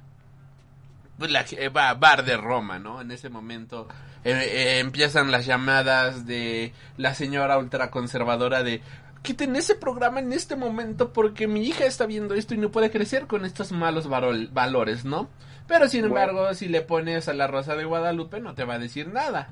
Pues 1.18 1.30
la 1.30 1.44
eh, 1.52 1.68
bar 1.68 2.24
de 2.24 2.36
Roma, 2.36 2.78
¿no? 2.78 3.00
En 3.00 3.10
ese 3.10 3.28
momento 3.30 3.88
eh, 4.24 4.32
eh, 4.32 4.78
empiezan 4.80 5.30
las 5.30 5.46
llamadas 5.46 6.26
de 6.26 6.72
la 6.96 7.14
señora 7.14 7.56
ultraconservadora 7.58 8.62
de 8.62 8.82
quiten 9.22 9.56
ese 9.56 9.74
programa 9.74 10.20
en 10.20 10.32
este 10.32 10.56
momento 10.56 11.12
porque 11.12 11.46
mi 11.48 11.62
hija 11.64 11.84
está 11.84 12.06
viendo 12.06 12.34
esto 12.34 12.54
y 12.54 12.58
no 12.58 12.70
puede 12.70 12.90
crecer 12.90 13.26
con 13.26 13.44
estos 13.44 13.72
malos 13.72 14.08
varol- 14.08 14.52
valores, 14.52 15.04
¿no? 15.04 15.28
Pero 15.66 15.88
sin 15.88 16.02
Bueno. 16.08 16.16
embargo, 16.30 16.54
si 16.54 16.68
le 16.68 16.82
pones 16.82 17.28
a 17.28 17.34
la 17.34 17.46
Rosa 17.46 17.74
de 17.76 17.84
Guadalupe 17.84 18.40
no 18.40 18.54
te 18.54 18.64
va 18.64 18.74
a 18.74 18.78
decir 18.78 19.08
nada. 19.08 19.48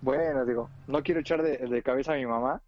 Bueno, 0.00 0.44
digo, 0.44 0.70
no 0.86 1.02
quiero 1.02 1.20
echar 1.20 1.42
de, 1.42 1.56
de 1.58 1.82
cabeza 1.82 2.12
a 2.12 2.16
mi 2.16 2.26
mamá, 2.26 2.60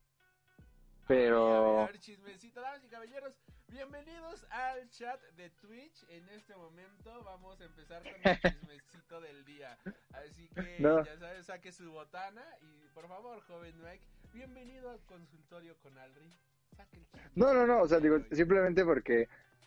pero... 1.07 1.83
A 1.83 1.87
ver, 1.87 1.99
chismecito, 2.01 2.61
damas 2.61 2.83
y 2.85 2.89
caballeros, 2.89 3.35
bienvenidos 3.69 4.45
al 4.51 4.89
chat 4.91 5.21
de 5.37 5.51
Twitch. 5.51 6.05
En 6.09 6.29
este 6.31 6.57
momento 6.57 7.23
vamos 7.25 7.61
a 7.61 7.65
empezar 7.65 8.03
con 8.03 8.13
el 8.25 8.41
chismecito 8.53 9.21
del 9.21 9.45
día. 9.45 9.79
Así 10.13 10.49
que 10.49 10.79
No. 10.81 11.05
ya 11.05 11.17
sabes, 11.19 11.47
saque 11.47 11.73
su 11.73 11.91
botana 11.93 12.45
y 12.61 12.89
por 12.95 13.07
favor, 13.09 13.41
joven 13.43 13.75
Mike, 13.83 14.05
bienvenido 14.35 14.91
al 14.91 15.01
consultorio 15.07 15.77
con 15.83 15.97
Alri. 15.99 16.33
Saque 16.77 16.97
el. 16.97 17.07
No, 17.35 17.55
no, 17.55 17.67
no, 17.67 17.83
o 17.83 17.89
sea, 17.89 18.01
digo, 18.01 18.19
simplemente 18.33 18.85
porque 18.85 19.23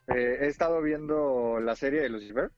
eh, 0.07 0.37
he 0.41 0.47
estado 0.47 0.81
viendo 0.81 1.59
la 1.61 1.75
serie 1.75 2.01
de 2.01 2.09
Lucifer 2.09 2.51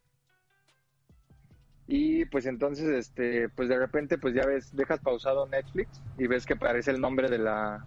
y 1.88 2.26
pues 2.26 2.46
entonces, 2.46 2.88
este, 2.88 3.50
pues 3.50 3.68
de 3.70 3.78
repente, 3.78 4.18
pues 4.18 4.34
ya 4.34 4.46
ves, 4.46 4.76
dejas 4.76 5.00
pausado 5.02 5.46
Netflix 5.48 6.02
y 6.18 6.26
ves 6.28 6.46
que 6.46 6.54
aparece 6.54 6.92
el 6.92 7.02
nombre 7.02 7.30
de 7.30 7.38
la 7.38 7.86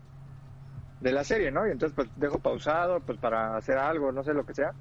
de 1.04 1.12
la 1.12 1.22
serie, 1.22 1.50
¿no? 1.50 1.68
Y 1.68 1.70
entonces 1.70 1.94
pues 1.94 2.08
dejo 2.16 2.38
pausado, 2.38 2.98
pues 3.00 3.18
para 3.18 3.58
hacer 3.58 3.76
algo, 3.76 4.10
no 4.10 4.24
sé 4.24 4.32
lo 4.32 4.46
que 4.46 4.54
sea. 4.54 4.72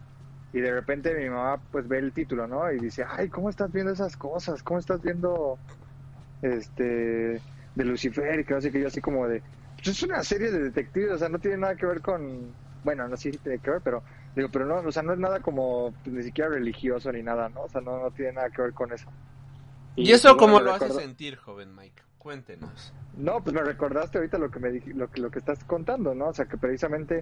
Y 0.54 0.62
de 0.62 0.72
repente 0.72 1.14
mi 1.14 1.30
mamá 1.30 1.62
pues 1.70 1.86
ve 1.86 2.00
el 2.00 2.14
título, 2.14 2.48
¿no? 2.48 2.72
Y 2.72 2.80
dice, 2.80 3.04
ay, 3.06 3.28
¿cómo 3.28 3.50
estás 3.50 3.74
viendo 3.74 3.92
esas 3.92 4.16
cosas? 4.16 4.64
¿Cómo 4.64 4.80
estás 4.80 5.02
viendo, 5.02 5.60
este, 6.42 7.42
de 7.76 7.84
Lucifer 7.84 8.40
y 8.40 8.46
que 8.46 8.54
así 8.54 8.72
que 8.72 8.80
yo 8.80 8.88
así 8.88 9.02
como 9.02 9.28
de, 9.28 9.44
pues 9.76 9.90
es 9.90 10.04
una 10.04 10.24
serie 10.24 10.50
de 10.50 10.60
detectives, 10.60 11.12
o 11.12 11.18
sea, 11.18 11.28
no 11.28 11.40
tiene 11.40 11.58
nada 11.58 11.76
que 11.76 11.88
ver 11.88 12.00
con, 12.00 12.54
bueno, 12.86 13.06
no 13.10 13.18
sé 13.18 13.34
si 13.34 13.38
tiene 13.40 13.60
que 13.60 13.72
ver, 13.72 13.82
pero 13.84 14.02
digo, 14.34 14.48
pero 14.50 14.66
no, 14.66 14.76
o 14.76 14.92
sea, 14.94 15.04
no 15.04 15.12
es 15.12 15.20
nada 15.20 15.42
como 15.42 15.94
pues, 16.06 16.16
ni 16.16 16.24
siquiera 16.24 16.52
religioso 16.52 17.12
ni 17.12 17.22
nada, 17.22 17.50
¿no? 17.50 17.64
O 17.64 17.70
sea, 17.70 17.82
no, 17.82 18.02
no 18.02 18.12
tiene 18.12 18.32
nada 18.32 18.50
que 18.50 18.62
ver 18.62 18.72
con 18.72 18.94
eso. 18.94 19.12
¿Y, 19.98 20.10
eso 20.14 20.30
pues, 20.30 20.40
cómo 20.40 20.62
lo 20.62 20.74
hace 20.74 20.90
sentir, 20.90 21.36
joven 21.36 21.76
Mike? 21.76 22.02
Cuéntenos. 22.24 22.94
No, 23.18 23.44
pues 23.44 23.54
me 23.54 23.62
recordaste 23.62 24.18
ahorita 24.18 24.38
lo 24.38 24.50
que 24.50 24.60
me 24.60 24.72
lo 24.72 25.12
que 25.12 25.20
lo 25.20 25.30
que 25.30 25.40
estás 25.40 25.62
contando, 25.66 26.16
¿no? 26.16 26.30
O 26.30 26.34
sea, 26.34 26.46
que 26.46 26.58
precisamente 26.58 27.22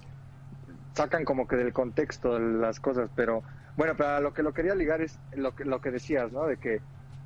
sacan 0.94 1.26
como 1.26 1.48
que 1.48 1.56
del 1.56 1.73
contexto 1.73 2.38
las 2.38 2.80
cosas, 2.80 3.10
pero 3.15 3.41
bueno, 3.76 3.95
pero 3.98 4.10
a 4.10 4.19
lo 4.19 4.34
que 4.34 4.44
lo 4.44 4.53
quería 4.53 4.76
ligar 4.76 5.02
es 5.02 5.18
lo 5.36 5.56
que 5.56 5.65
lo 5.65 5.82
que 5.82 5.90
decías, 5.90 6.32
¿no? 6.32 6.45
De 6.45 6.57
que 6.57 6.82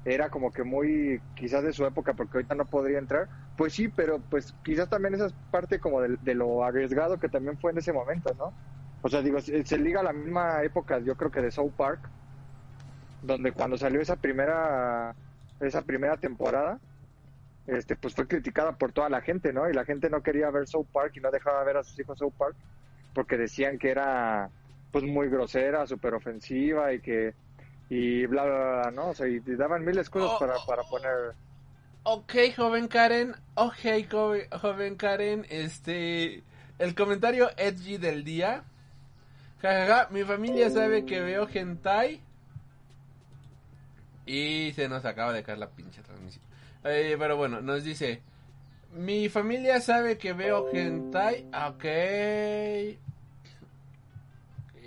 era 0.06 0.30
como 0.30 0.54
que 0.54 0.64
muy 0.64 1.20
quizás 1.36 1.64
de 1.64 1.74
su 1.74 1.86
época 1.86 2.14
porque 2.14 2.38
ahorita 2.38 2.56
no 2.56 2.66
podría 2.66 2.98
entrar. 2.98 3.28
Pues 3.58 3.74
sí, 3.74 3.90
pero 3.90 4.20
pues 4.20 4.56
quizás 4.64 4.90
también 4.90 5.16
esa 5.16 5.26
es 5.26 5.34
parte 5.52 5.80
como 5.80 6.00
de, 6.00 6.18
de 6.22 6.34
lo 6.34 6.64
arriesgado 6.64 7.20
que 7.20 7.28
también 7.28 7.58
fue 7.58 7.72
en 7.72 7.80
ese 7.80 7.92
momento, 7.92 8.34
¿no? 8.38 8.54
O 9.02 9.10
sea, 9.10 9.22
digo, 9.22 9.42
se, 9.42 9.66
se 9.66 9.78
liga 9.78 10.00
a 10.00 10.04
la 10.04 10.14
misma 10.14 10.64
época, 10.64 11.00
yo 11.00 11.16
creo 11.16 11.30
que 11.30 11.42
de 11.42 11.52
South 11.52 11.74
Park, 11.76 12.00
donde 13.22 13.52
cuando 13.52 13.78
salió 13.78 14.00
esa 14.00 14.16
primera 14.16 15.14
esa 15.60 15.82
primera 15.82 16.18
temporada, 16.18 16.80
este 17.68 17.96
pues 17.96 18.14
fue 18.14 18.28
criticada 18.28 18.74
por 18.74 18.92
toda 18.92 19.10
la 19.10 19.22
gente, 19.22 19.52
¿no? 19.54 19.70
Y 19.70 19.74
la 19.74 19.86
gente 19.86 20.10
no 20.10 20.22
quería 20.22 20.50
ver 20.52 20.68
South 20.68 20.88
Park 20.92 21.14
y 21.16 21.20
no 21.20 21.32
dejaba 21.32 21.64
ver 21.64 21.78
a 21.78 21.84
sus 21.84 22.00
hijos 22.00 22.20
South 22.20 22.34
Park 22.38 22.56
porque 23.14 23.38
decían 23.38 23.78
que 23.80 23.90
era 23.92 24.50
pues 24.92 25.04
muy 25.04 25.30
grosera, 25.30 25.88
súper 25.88 26.14
ofensiva 26.14 26.94
y 26.94 27.00
que 27.00 27.34
y 27.90 28.26
bla 28.26 28.46
bla 28.46 28.82
bla, 28.82 28.92
¿no? 28.92 29.10
O 29.10 29.14
sea, 29.14 29.28
y, 29.28 29.40
daban 29.40 29.84
miles 29.86 30.08
de 30.08 30.12
cosas 30.12 30.32
Oh. 30.36 30.40
para, 30.40 30.54
para 30.66 30.84
poner 30.84 31.36
Ok, 32.08 32.34
joven 32.56 32.88
Karen. 32.88 33.36
Ok, 33.56 33.80
joven, 34.12 34.48
joven 34.62 34.96
Karen. 34.96 35.44
Este. 35.50 36.44
El 36.78 36.94
comentario 36.94 37.50
edgy 37.58 37.98
del 37.98 38.24
día. 38.24 38.64
Jajaja, 39.60 40.10
mi 40.12 40.24
familia 40.24 40.70
sabe 40.70 41.04
que 41.04 41.20
veo 41.22 41.48
hentai. 41.52 42.22
Y 44.28 44.72
se 44.74 44.88
nos 44.88 45.04
acaba 45.04 45.34
de 45.34 45.42
caer 45.42 45.58
la 45.58 45.70
pinche 45.70 46.04
transmisión. 46.04 46.46
Eh, 46.86 47.16
pero 47.20 47.36
bueno, 47.36 47.62
nos 47.62 47.84
dice. 47.84 48.22
Mi 48.94 49.28
familia 49.28 49.82
sabe 49.82 50.18
que 50.18 50.32
veo 50.34 50.70
hentai. 50.72 51.46
Ok. 51.68 51.86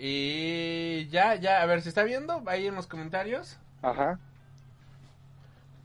Y 0.01 1.09
ya, 1.09 1.35
ya, 1.35 1.61
a 1.63 1.67
ver, 1.67 1.83
¿se 1.83 1.89
está 1.91 2.05
viendo? 2.05 2.43
Ahí 2.47 2.67
en 2.67 2.75
los 2.75 2.87
comentarios. 2.87 3.59
ajá. 3.83 4.19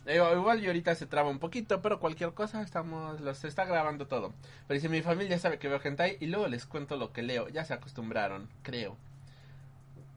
Eh, 0.05 0.17
igual 0.35 0.61
y 0.61 0.67
ahorita 0.67 0.95
se 0.95 1.05
traba 1.05 1.29
un 1.29 1.39
poquito, 1.39 1.81
pero 1.81 1.99
cualquier 1.99 2.33
cosa 2.33 2.61
estamos, 2.61 3.21
los 3.21 3.43
está 3.45 3.63
grabando 3.65 4.05
todo. 4.07 4.33
Pero 4.67 4.75
dice, 4.75 4.89
mi 4.89 5.01
familia 5.01 5.39
sabe 5.39 5.59
que 5.59 5.69
veo 5.69 5.79
hentai 5.81 6.17
y 6.19 6.27
luego 6.27 6.47
les 6.47 6.65
cuento 6.65 6.97
lo 6.97 7.13
que 7.13 7.21
leo. 7.23 7.47
Ya 7.49 7.63
se 7.65 7.73
acostumbraron, 7.73 8.49
creo. 8.63 8.97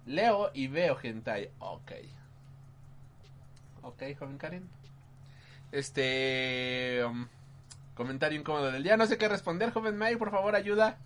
Leo 0.06 0.50
y 0.54 0.66
veo 0.68 0.98
hentai. 1.00 1.50
Ok. 1.60 1.92
Ok, 3.82 4.02
joven 4.18 4.38
Karen. 4.38 4.68
Este... 5.72 7.02
um, 7.04 7.26
comentario 7.94 8.38
incómodo 8.38 8.70
del 8.72 8.82
día. 8.82 8.96
No 8.96 9.06
sé 9.06 9.18
qué 9.18 9.28
responder, 9.28 9.70
joven 9.72 9.96
May, 9.96 10.16
por 10.16 10.30
favor, 10.30 10.54
ayuda. 10.54 10.98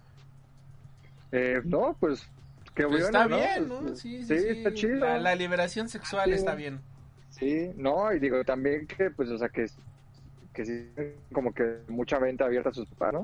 Eh, 1.33 1.61
no, 1.65 1.97
pues 2.01 2.27
qué 2.75 2.87
Pues 2.87 3.03
bueno, 3.03 3.07
está 3.07 3.29
¿no? 3.29 3.37
bien, 3.37 3.69
Pues. 3.83 4.01
Sí, 4.01 4.23
sí, 4.25 4.39
sí. 4.39 4.49
está 4.49 4.75
chido. 4.75 4.97
La, 4.97 5.19
la 5.19 5.35
liberación 5.35 5.89
sexual 5.89 6.31
Sí. 6.31 6.33
está 6.37 6.55
bien. 6.55 6.81
Sí, 7.31 7.71
no, 7.77 8.13
y 8.13 8.19
digo 8.19 8.43
también 8.45 8.87
que, 8.87 9.11
pues, 9.11 9.29
o 9.31 9.39
sea, 9.39 9.49
que, 9.49 9.67
que 10.53 10.65
sí, 10.67 10.91
como 11.33 11.53
que 11.55 11.79
mucha 11.89 12.19
venta 12.19 12.45
abierta 12.47 12.71
a 12.71 12.75
sus 12.75 12.89
papás, 12.91 13.13
¿no? 13.15 13.21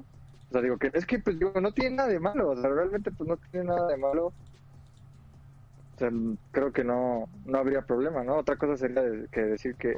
O 0.48 0.52
sea, 0.52 0.60
digo 0.62 0.78
que 0.78 0.90
es 0.94 1.04
que, 1.04 1.18
pues, 1.18 1.36
digo, 1.38 1.52
no 1.60 1.72
tiene 1.72 1.96
nada 1.96 2.08
de 2.08 2.20
malo, 2.20 2.50
o 2.50 2.56
sea, 2.60 2.70
realmente, 2.70 3.10
pues, 3.10 3.28
no 3.28 3.36
tiene 3.36 3.66
nada 3.66 3.88
de 3.88 3.96
malo. 3.96 4.26
O 4.26 5.98
sea, 5.98 6.10
creo 6.52 6.72
que 6.72 6.84
no, 6.84 7.28
no 7.46 7.58
habría 7.58 7.82
problema, 7.82 8.22
¿no? 8.22 8.36
Otra 8.36 8.56
cosa 8.56 8.76
sería 8.76 9.02
que 9.32 9.40
decir 9.40 9.74
que 9.74 9.94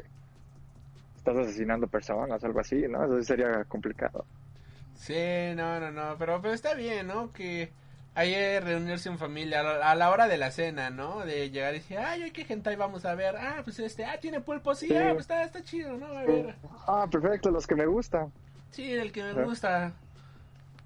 estás 1.31 1.47
asesinando 1.47 1.87
personas, 1.87 2.43
algo 2.43 2.61
así, 2.61 2.87
¿no? 2.89 3.05
Eso 3.05 3.23
sería 3.23 3.65
complicado. 3.65 4.25
Sí, 4.95 5.15
no, 5.55 5.79
no, 5.81 5.91
no, 5.91 6.17
pero, 6.19 6.41
pero 6.43 6.55
está 6.55 6.75
bien, 6.75 7.07
¿no? 7.07 7.33
Que 7.33 7.73
que 8.27 8.61
reunirse 8.61 9.09
en 9.09 9.19
familia 9.19 9.61
a 9.61 9.95
la, 9.95 10.11
hora 10.11 10.27
de 10.27 10.39
la 10.39 10.51
cena, 10.51 10.91
¿no? 10.91 11.25
De 11.25 11.51
llegar 11.51 11.75
y 11.75 11.79
decir, 11.79 11.99
ay, 11.99 12.31
¿qué 12.33 12.45
hentai 12.49 12.75
vamos 12.77 13.05
a 13.05 13.15
ver? 13.15 13.37
Ah, 13.37 13.61
pues 13.63 13.79
este, 13.79 14.05
ah, 14.05 14.19
tiene 14.21 14.41
pulpo, 14.41 14.75
sí, 14.75 14.89
Sí. 14.89 14.97
ah, 14.97 15.11
pues 15.13 15.21
está, 15.21 15.45
está 15.45 15.63
chido, 15.63 15.97
¿no? 15.97 16.07
A 16.07 16.25
ver, 16.25 16.57
Ah, 16.87 17.07
perfecto, 17.11 17.51
los 17.51 17.67
que 17.67 17.77
me 17.77 17.87
gustan. 17.87 18.33
sí, 18.71 18.93
el 18.93 19.13
que 19.13 19.23
me 19.23 19.45
gusta. 19.45 19.93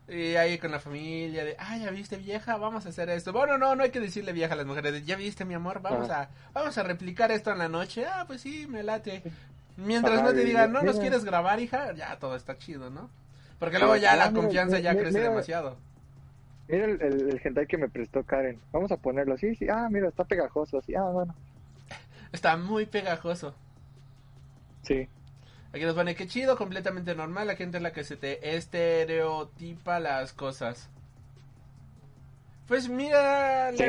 Y 0.08 0.34
ahí 0.34 0.58
con 0.58 0.72
la 0.72 0.80
familia 0.80 1.44
de, 1.44 1.56
ah, 1.58 1.76
ya 1.78 1.90
viste 1.90 2.16
vieja, 2.16 2.56
vamos 2.58 2.84
a 2.84 2.90
hacer 2.90 3.08
esto. 3.08 3.32
Bueno, 3.32 3.56
no, 3.56 3.74
no 3.76 3.82
hay 3.82 3.90
que 3.90 4.00
decirle 4.00 4.32
vieja 4.32 4.52
a 4.52 4.56
las 4.56 4.66
mujeres, 4.66 4.92
de, 4.92 5.02
ya 5.02 5.16
viste 5.16 5.44
mi 5.46 5.54
amor, 5.54 5.80
vamos 5.80 6.10
a, 6.10 6.28
vamos 6.52 6.76
a 6.76 6.82
replicar 6.82 7.30
esto 7.30 7.50
en 7.50 7.58
la 7.58 7.68
noche. 7.68 8.04
Ah, 8.04 8.24
pues 8.26 8.42
sí, 8.42 8.66
me 8.66 8.82
late. 8.82 9.22
Mientras 9.76 10.18
Ajá, 10.18 10.28
no 10.28 10.34
te 10.34 10.44
digan, 10.44 10.72
no 10.72 10.82
nos 10.82 10.94
mira. 10.96 11.02
quieres 11.02 11.24
grabar, 11.24 11.58
hija, 11.60 11.92
ya 11.94 12.18
todo 12.18 12.36
está 12.36 12.58
chido, 12.58 12.90
¿no? 12.90 13.08
Porque 13.58 13.78
luego 13.78 13.96
ya 13.96 14.12
Ah, 14.12 14.16
la 14.16 14.30
mira, 14.30 14.42
confianza 14.42 14.78
ya 14.80 14.96
crece 14.96 15.20
demasiado. 15.20 15.76
Mira 16.68 16.84
el, 16.86 17.00
el, 17.02 17.30
el 17.30 17.40
hentai 17.42 17.66
que 17.66 17.78
me 17.78 17.88
prestó 17.88 18.22
Karen. 18.24 18.60
Vamos 18.72 18.90
a 18.92 18.96
ponerlo 18.96 19.34
así, 19.34 19.54
sí. 19.54 19.66
Ah, 19.68 19.88
mira, 19.90 20.08
está 20.08 20.24
pegajoso, 20.24 20.78
así. 20.78 20.94
Ah, 20.94 21.04
bueno. 21.04 21.34
Está 22.32 22.56
muy 22.56 22.86
pegajoso. 22.86 23.54
Sí. 24.82 25.06
Aquí 25.72 25.84
nos 25.84 25.94
pone 25.94 26.14
que 26.14 26.26
chido, 26.26 26.56
completamente 26.56 27.14
normal. 27.14 27.46
La 27.46 27.56
gente 27.56 27.76
es 27.78 27.82
la 27.82 27.92
que 27.92 28.04
se 28.04 28.16
te 28.16 28.56
estereotipa 28.56 30.00
las 30.00 30.32
cosas. 30.32 30.88
Pues 32.68 32.88
mira, 32.88 33.70
Sí. 33.76 33.84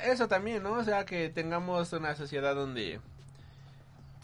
eso 0.00 0.28
también, 0.28 0.62
¿no? 0.62 0.72
O 0.74 0.84
sea, 0.84 1.04
que 1.04 1.28
tengamos 1.30 1.92
una 1.92 2.14
sociedad 2.14 2.54
donde 2.54 3.00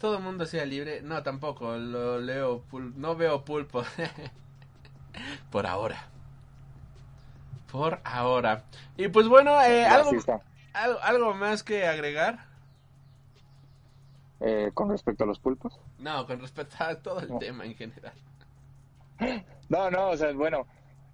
todo 0.01 0.17
el 0.17 0.23
mundo 0.23 0.45
sea 0.47 0.65
libre. 0.65 1.01
No, 1.03 1.21
tampoco, 1.21 1.77
lo 1.77 2.19
leo, 2.19 2.63
pul- 2.71 2.93
no 2.95 3.15
veo 3.15 3.45
pulpo. 3.45 3.83
Por 5.51 5.67
ahora. 5.67 6.07
Por 7.71 7.99
ahora. 8.03 8.63
Y 8.97 9.07
pues 9.09 9.27
bueno, 9.27 9.61
eh, 9.61 9.85
algo, 9.85 10.11
algo, 10.73 10.99
algo 11.01 11.33
más 11.35 11.63
que 11.63 11.85
agregar. 11.85 12.45
Eh, 14.39 14.71
con 14.73 14.89
respecto 14.89 15.23
a 15.23 15.27
los 15.27 15.39
pulpos. 15.39 15.79
No, 15.99 16.25
con 16.25 16.39
respecto 16.41 16.75
a 16.83 16.95
todo 16.95 17.19
el 17.19 17.29
No. 17.29 17.37
tema 17.37 17.63
en 17.65 17.75
general. 17.75 18.13
No, 19.69 19.91
no, 19.91 20.09
o 20.09 20.17
sea, 20.17 20.33
bueno, 20.33 20.65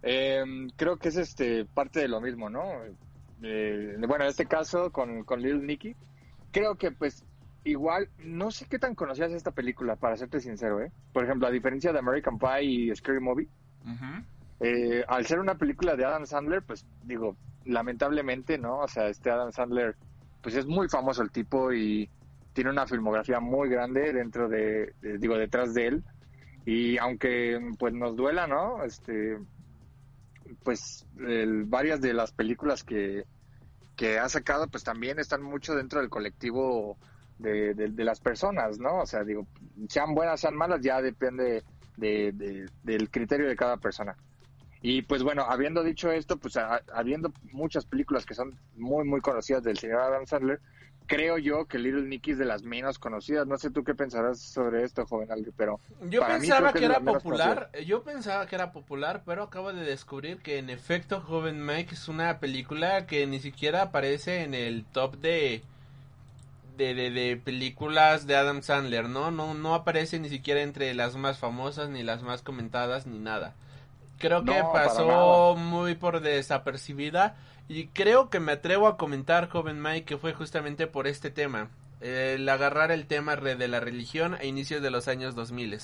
eh, 0.02 0.44
creo 0.78 0.96
que 0.98 1.10
es 1.10 1.18
este 1.18 1.66
parte 1.66 2.00
de 2.00 2.08
lo 2.08 2.22
mismo, 2.22 2.50
¿no? 2.50 2.64
Eh, 3.44 3.96
bueno, 4.08 4.24
en 4.24 4.30
este 4.30 4.46
caso 4.46 4.92
con, 4.94 5.24
con 5.26 5.42
Lil 5.42 5.66
Nicky, 5.68 5.94
creo 6.52 6.76
que 6.76 6.92
pues 6.92 7.26
igual, 7.70 8.10
no 8.18 8.52
sé 8.52 8.66
qué 8.70 8.80
tan 8.80 8.96
conocías 8.96 9.32
esta 9.32 9.52
película, 9.52 9.96
para 9.96 10.18
serte 10.18 10.40
sincero, 10.40 10.82
¿eh? 10.82 10.92
Por 11.14 11.24
ejemplo, 11.24 11.48
a 11.48 11.52
diferencia 11.52 11.92
de 11.94 12.00
American 12.00 12.38
Pie 12.38 12.64
y 12.64 12.96
Scary 12.96 13.20
Movie, 13.20 13.48
eh, 14.60 15.04
al 15.08 15.26
ser 15.26 15.40
una 15.40 15.56
película 15.56 15.96
de 15.96 16.06
Adam 16.06 16.26
Sandler, 16.26 16.64
pues 16.64 16.86
digo, 17.04 17.36
lamentablemente, 17.66 18.58
¿no? 18.58 18.80
O 18.80 18.88
sea, 18.88 19.08
este 19.08 19.30
Adam 19.30 19.52
Sandler, 19.52 19.96
pues 20.42 20.56
es 20.56 20.66
muy 20.66 20.88
famoso 20.90 21.22
el 21.22 21.32
tipo 21.32 21.72
y 21.74 22.10
tiene 22.54 22.70
una 22.72 22.88
filmografía 22.88 23.40
muy 23.40 23.70
grande 23.70 24.14
dentro 24.14 24.50
de, 24.50 24.94
de- 25.02 25.18
digo, 25.20 25.38
detrás 25.38 25.74
de 25.74 25.88
él. 25.88 26.04
Y 26.66 26.98
aunque 26.98 27.60
pues 27.78 27.94
nos 27.94 28.16
duela, 28.16 28.48
¿no? 28.48 28.84
Este, 28.84 29.38
pues 30.64 31.06
el- 31.20 31.66
varias 31.66 32.02
de 32.02 32.14
las 32.14 32.32
películas 32.32 32.84
que, 32.84 33.26
que 33.96 34.20
ha 34.20 34.30
sacado, 34.30 34.68
pues 34.68 34.84
también 34.84 35.20
están 35.20 35.42
mucho 35.44 35.76
dentro 35.76 36.00
del 36.02 36.10
colectivo 36.10 36.98
de, 37.40 37.74
de- 37.74 37.90
de 37.90 38.04
las 38.04 38.20
personas, 38.20 38.80
¿no? 38.80 39.02
O 39.02 39.06
sea, 39.06 39.24
digo, 39.24 39.46
sean 39.90 40.14
buenas, 40.16 40.40
sean 40.42 40.56
malas, 40.56 40.82
ya 40.82 41.02
depende 41.02 41.64
de- 41.98 42.32
de- 42.32 42.66
del 42.84 43.10
criterio 43.10 43.48
de 43.48 43.56
cada 43.56 43.78
persona. 43.78 44.16
Y 44.82 45.02
pues 45.02 45.24
bueno, 45.24 45.44
habiendo 45.48 45.84
dicho 45.84 46.12
esto, 46.12 46.38
pues 46.38 46.56
a- 46.58 46.82
habiendo 46.94 47.32
muchas 47.52 47.86
películas 47.86 48.26
que 48.26 48.34
son 48.36 48.56
muy, 48.76 49.06
muy 49.06 49.22
conocidas 49.22 49.64
del 49.64 49.78
señor 49.78 50.02
Adam 50.02 50.26
Sandler, 50.28 50.60
creo 51.08 51.38
yo 51.38 51.66
que 51.66 51.80
Little 51.80 52.04
Nicky 52.04 52.32
es 52.32 52.38
de 52.38 52.46
las 52.46 52.64
menos 52.64 53.00
conocidas. 53.00 53.48
No 53.48 53.58
sé 53.58 53.72
tú 53.72 53.84
qué 53.84 53.96
pensarás 53.96 54.40
sobre 54.40 54.84
esto, 54.84 55.06
joven 55.06 55.32
Aldo, 55.32 55.52
pero 55.58 55.80
Yo 56.10 56.20
Para 56.22 56.36
mí 56.36 56.42
pensaba 56.42 56.72
creo 56.72 56.80
que 56.82 56.86
era 56.86 57.00
popular, 57.00 57.70
yo 57.86 58.04
pensaba 58.04 58.46
que 58.46 58.56
era 58.56 58.72
popular, 58.72 59.24
pero 59.26 59.44
acabo 59.44 59.74
de 59.74 59.84
descubrir 59.84 60.38
que 60.40 60.58
en 60.60 60.70
efecto 60.70 61.22
Joven 61.22 61.66
Mike 61.66 61.94
es 61.96 62.08
una 62.08 62.40
película 62.40 63.08
que 63.08 63.26
ni 63.26 63.40
siquiera 63.40 63.84
aparece 63.84 64.44
en 64.44 64.54
el 64.54 64.86
top 64.86 65.16
de 65.18 65.64
de, 66.78 66.94
de, 66.94 67.12
de 67.12 67.38
películas 67.38 68.28
de 68.28 68.36
Adam 68.36 68.62
Sandler, 68.62 69.10
¿no? 69.10 69.32
No 69.32 69.54
no 69.54 69.76
aparece 69.76 70.20
ni 70.20 70.30
siquiera 70.30 70.62
entre 70.62 70.94
las 70.94 71.16
más 71.16 71.40
famosas 71.40 71.90
ni 71.90 72.04
las 72.04 72.24
más 72.24 72.42
comentadas 72.42 73.08
ni 73.08 73.20
nada. 73.20 73.56
Creo 74.18 74.46
que 74.46 74.54
No, 74.54 74.72
pasó 74.72 75.56
muy 75.58 75.96
por 75.96 76.22
desapercibida 76.22 77.36
y 77.68 77.88
creo 77.90 78.30
que 78.30 78.40
me 78.40 78.54
atrevo 78.54 78.88
a 78.88 78.98
comentar, 78.98 79.50
joven 79.50 79.82
Mike, 79.82 80.06
que 80.06 80.18
fue 80.18 80.34
justamente 80.34 80.88
por 80.88 81.08
este 81.08 81.32
tema, 81.32 81.70
el 82.00 82.48
agarrar 82.50 82.92
el 82.92 83.08
tema 83.08 83.36
de 83.36 83.68
la 83.68 83.80
religión 83.80 84.36
a 84.36 84.44
inicios 84.46 84.82
de 84.82 84.92
los 84.92 85.08
años 85.08 85.36
2000. 85.36 85.80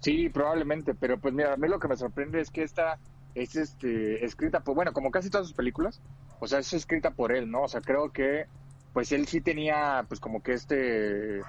Sí, 0.00 0.30
probablemente, 0.30 0.94
pero 0.94 1.20
pues 1.20 1.34
mira, 1.34 1.52
a 1.52 1.56
mí 1.56 1.68
lo 1.68 1.78
que 1.78 1.88
me 1.88 1.96
sorprende 1.96 2.40
es 2.40 2.50
que 2.50 2.62
esta 2.62 2.98
es 3.34 3.54
este 3.56 4.24
escrita 4.24 4.60
por, 4.60 4.74
bueno, 4.74 4.92
como 4.92 5.10
casi 5.10 5.28
todas 5.30 5.46
sus 5.46 5.54
películas, 5.56 6.00
o 6.38 6.46
sea, 6.46 6.60
es 6.60 6.72
escrita 6.72 7.10
por 7.12 7.32
él, 7.32 7.50
¿no? 7.50 7.62
O 7.64 7.68
sea, 7.68 7.82
creo 7.82 8.10
que 8.12 8.46
pues 8.92 9.12
él 9.12 9.26
sí 9.26 9.40
tenía 9.40 10.04
pues 10.08 10.20
como 10.20 10.42
que 10.42 10.52
este 10.52 11.40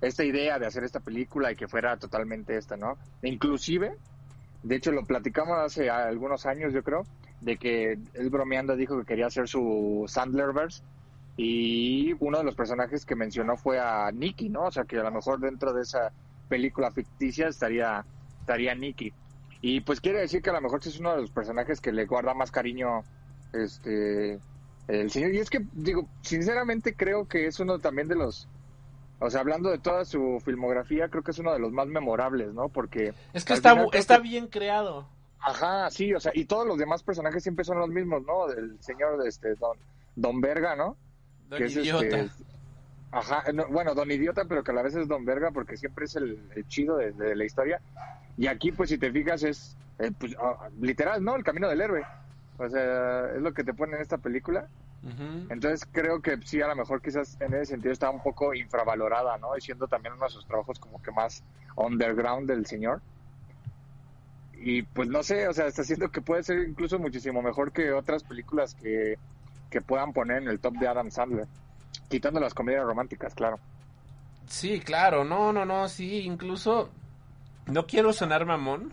esta 0.00 0.24
idea 0.24 0.58
de 0.58 0.66
hacer 0.66 0.84
esta 0.84 1.00
película 1.00 1.52
y 1.52 1.56
que 1.56 1.68
fuera 1.68 1.96
totalmente 1.98 2.56
esta, 2.56 2.76
¿no? 2.76 2.96
Inclusive, 3.22 3.96
de 4.62 4.76
hecho 4.76 4.92
lo 4.92 5.04
platicamos 5.04 5.58
hace 5.58 5.90
algunos 5.90 6.46
años, 6.46 6.72
yo 6.72 6.82
creo, 6.82 7.04
de 7.40 7.56
que 7.56 7.98
él 8.14 8.30
bromeando 8.30 8.76
dijo 8.76 8.98
que 8.98 9.04
quería 9.04 9.26
hacer 9.26 9.46
su 9.46 10.04
Sandlerverse 10.08 10.82
y 11.36 12.14
uno 12.20 12.38
de 12.38 12.44
los 12.44 12.54
personajes 12.54 13.04
que 13.04 13.14
mencionó 13.14 13.56
fue 13.56 13.78
a 13.78 14.10
Nicky, 14.10 14.48
¿no? 14.48 14.64
O 14.64 14.70
sea, 14.70 14.84
que 14.84 14.98
a 14.98 15.02
lo 15.02 15.10
mejor 15.10 15.38
dentro 15.40 15.72
de 15.72 15.82
esa 15.82 16.12
película 16.48 16.90
ficticia 16.90 17.48
estaría 17.48 18.04
estaría 18.40 18.74
Nicky. 18.74 19.12
Y 19.62 19.80
pues 19.80 20.00
quiere 20.00 20.20
decir 20.20 20.42
que 20.42 20.50
a 20.50 20.54
lo 20.54 20.60
mejor 20.60 20.80
es 20.84 20.98
uno 20.98 21.14
de 21.14 21.20
los 21.20 21.30
personajes 21.30 21.80
que 21.80 21.92
le 21.92 22.06
guarda 22.06 22.34
más 22.34 22.50
cariño 22.50 23.04
este 23.52 24.38
el 24.90 25.10
señor 25.10 25.34
y 25.34 25.38
es 25.38 25.50
que 25.50 25.60
digo, 25.72 26.08
sinceramente 26.22 26.94
creo 26.94 27.28
que 27.28 27.46
es 27.46 27.60
uno 27.60 27.78
también 27.78 28.08
de 28.08 28.16
los 28.16 28.48
o 29.20 29.28
sea, 29.28 29.40
hablando 29.42 29.68
de 29.68 29.78
toda 29.78 30.06
su 30.06 30.40
filmografía, 30.42 31.08
creo 31.10 31.22
que 31.22 31.32
es 31.32 31.38
uno 31.38 31.52
de 31.52 31.58
los 31.58 31.72
más 31.72 31.86
memorables, 31.86 32.54
¿no? 32.54 32.70
Porque... 32.70 33.12
Es 33.34 33.44
que 33.44 33.52
está, 33.52 33.76
está 33.92 34.18
bien 34.18 34.46
creado. 34.46 35.06
Ajá, 35.40 35.90
sí, 35.90 36.14
o 36.14 36.20
sea, 36.20 36.32
y 36.34 36.46
todos 36.46 36.66
los 36.66 36.78
demás 36.78 37.02
personajes 37.02 37.42
siempre 37.42 37.66
son 37.66 37.78
los 37.78 37.90
mismos, 37.90 38.22
¿no? 38.26 38.46
Del 38.46 38.82
señor, 38.82 39.26
este, 39.26 39.54
Don, 39.56 39.76
Don 40.16 40.40
Verga, 40.40 40.74
¿no? 40.74 40.96
Don 41.50 41.62
Idiota. 41.62 42.30
ajá, 43.10 43.44
bueno, 43.68 43.94
Don 43.94 44.10
Idiota, 44.10 44.46
pero 44.46 44.64
que 44.64 44.70
a 44.70 44.74
la 44.74 44.82
vez 44.82 44.94
es 44.94 45.06
Don 45.06 45.26
Verga 45.26 45.50
porque 45.50 45.76
siempre 45.76 46.06
es 46.06 46.16
el, 46.16 46.38
chido 46.68 46.96
de, 46.96 47.36
la 47.36 47.44
historia. 47.44 47.78
Y 48.38 48.46
aquí, 48.46 48.72
pues, 48.72 48.88
si 48.88 48.96
te 48.96 49.12
fijas, 49.12 49.42
es, 49.42 49.76
eh, 49.98 50.12
pues, 50.18 50.34
ah, 50.40 50.70
literal, 50.80 51.22
¿no? 51.22 51.36
El 51.36 51.44
camino 51.44 51.68
del 51.68 51.82
héroe. 51.82 52.06
O 52.60 52.68
sea, 52.68 53.30
es 53.34 53.40
lo 53.40 53.54
que 53.54 53.64
te 53.64 53.72
pone 53.72 53.96
en 53.96 54.02
esta 54.02 54.18
película. 54.18 54.68
Entonces 55.48 55.88
creo 55.90 56.20
que 56.20 56.38
sí, 56.44 56.60
a 56.60 56.68
lo 56.68 56.76
mejor 56.76 57.00
quizás 57.00 57.40
en 57.40 57.54
ese 57.54 57.72
sentido 57.72 57.90
está 57.90 58.10
un 58.10 58.22
poco 58.22 58.52
infravalorada, 58.52 59.38
¿no? 59.38 59.56
Y 59.56 59.62
siendo 59.62 59.88
también 59.88 60.12
uno 60.12 60.26
de 60.26 60.30
sus 60.30 60.46
trabajos 60.46 60.78
como 60.78 61.00
que 61.02 61.10
más 61.10 61.42
underground 61.74 62.46
del 62.46 62.66
señor. 62.66 63.00
Y 64.52 64.82
pues 64.82 65.08
no 65.08 65.22
sé, 65.22 65.48
o 65.48 65.54
sea, 65.54 65.66
está 65.66 65.80
haciendo 65.80 66.10
que 66.10 66.20
puede 66.20 66.42
ser 66.42 66.58
incluso 66.68 66.98
muchísimo 66.98 67.40
mejor 67.40 67.72
que 67.72 67.92
otras 67.92 68.24
películas 68.24 68.74
que, 68.74 69.16
que 69.70 69.80
puedan 69.80 70.12
poner 70.12 70.42
en 70.42 70.48
el 70.48 70.60
top 70.60 70.74
de 70.74 70.88
Adam 70.88 71.10
Sandler. 71.10 71.46
Quitando 72.10 72.38
las 72.38 72.52
comedias 72.52 72.84
románticas, 72.84 73.34
claro. 73.34 73.58
Sí, 74.48 74.80
claro, 74.80 75.24
no, 75.24 75.50
no, 75.54 75.64
no, 75.64 75.88
sí, 75.88 76.18
incluso 76.20 76.90
no 77.66 77.86
quiero 77.86 78.12
sonar 78.12 78.44
mamón, 78.44 78.92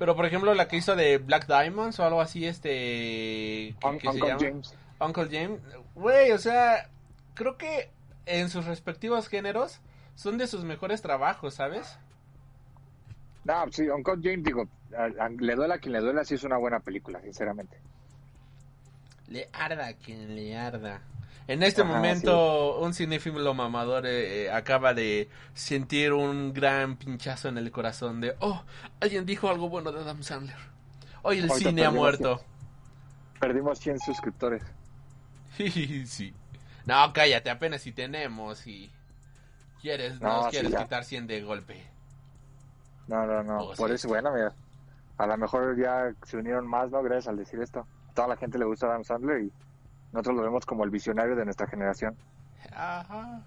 pero 0.00 0.16
por 0.16 0.24
ejemplo 0.24 0.54
la 0.54 0.66
que 0.66 0.78
hizo 0.78 0.96
de 0.96 1.18
Black 1.18 1.46
Diamonds 1.46 2.00
o 2.00 2.04
algo 2.06 2.22
así, 2.22 2.46
este... 2.46 3.76
Uncle 3.84 4.12
James. 4.18 4.74
Uncle 4.98 5.28
James. 5.30 5.60
Güey, 5.94 6.32
o 6.32 6.38
sea, 6.38 6.88
creo 7.34 7.58
que 7.58 7.90
en 8.24 8.48
sus 8.48 8.64
respectivos 8.64 9.28
géneros 9.28 9.82
son 10.14 10.38
de 10.38 10.46
sus 10.46 10.64
mejores 10.64 11.02
trabajos, 11.02 11.52
¿sabes? 11.52 11.98
No, 13.44 13.70
sí, 13.72 13.90
Uncle 13.90 14.14
James, 14.22 14.42
digo, 14.42 14.66
le 15.38 15.54
duela 15.54 15.74
a 15.74 15.78
quien 15.78 15.92
le 15.92 16.00
duela, 16.00 16.24
sí 16.24 16.36
es 16.36 16.44
una 16.44 16.56
buena 16.56 16.80
película, 16.80 17.20
sinceramente. 17.20 17.76
Le 19.28 19.50
arda 19.52 19.86
a 19.86 19.92
quien 19.92 20.34
le 20.34 20.56
arda. 20.56 21.02
En 21.50 21.64
este 21.64 21.82
momento, 21.82 22.78
un 22.78 22.94
cinéfilo 22.94 23.54
mamador 23.54 24.06
eh, 24.06 24.44
eh, 24.44 24.52
acaba 24.52 24.94
de 24.94 25.28
sentir 25.52 26.12
un 26.12 26.52
gran 26.52 26.96
pinchazo 26.96 27.48
en 27.48 27.58
el 27.58 27.72
corazón 27.72 28.20
de, 28.20 28.36
oh, 28.38 28.62
alguien 29.00 29.26
dijo 29.26 29.48
algo 29.48 29.68
bueno 29.68 29.90
de 29.90 30.00
Adam 30.00 30.22
Sandler. 30.22 30.54
Hoy 31.22 31.38
el 31.38 31.50
cine 31.50 31.84
ha 31.84 31.90
muerto. 31.90 32.40
perdimos 33.40 33.80
100 33.80 33.98
suscriptores. 33.98 34.62
sí. 36.06 36.32
No, 36.86 37.12
cállate, 37.12 37.50
apenas 37.50 37.82
si 37.82 37.90
tenemos 37.90 38.64
y 38.68 38.88
quieres, 39.82 40.20
no, 40.20 40.46
quieres 40.50 40.72
quitar 40.72 41.02
100 41.02 41.26
de 41.26 41.42
golpe. 41.42 41.84
No, 43.08 43.26
no, 43.26 43.42
no. 43.42 43.58
Oh, 43.58 43.74
Por 43.74 43.90
eso, 43.90 44.06
bueno, 44.06 44.32
mira, 44.32 44.54
a 45.18 45.26
lo 45.26 45.36
mejor 45.36 45.76
ya 45.76 46.14
se 46.24 46.36
unieron 46.36 46.68
más, 46.68 46.92
¿no? 46.92 47.02
Gracias 47.02 47.26
al 47.26 47.38
decir 47.38 47.60
esto. 47.60 47.84
toda 48.14 48.28
la 48.28 48.36
gente 48.36 48.56
le 48.56 48.66
gusta 48.66 48.86
Adam 48.86 49.02
Sandler 49.02 49.42
y 49.42 49.52
nosotros 50.12 50.36
lo 50.36 50.42
vemos 50.42 50.66
como 50.66 50.84
el 50.84 50.90
visionario 50.90 51.36
de 51.36 51.44
nuestra 51.44 51.66
generación. 51.66 52.16
Ajá. 52.72 53.42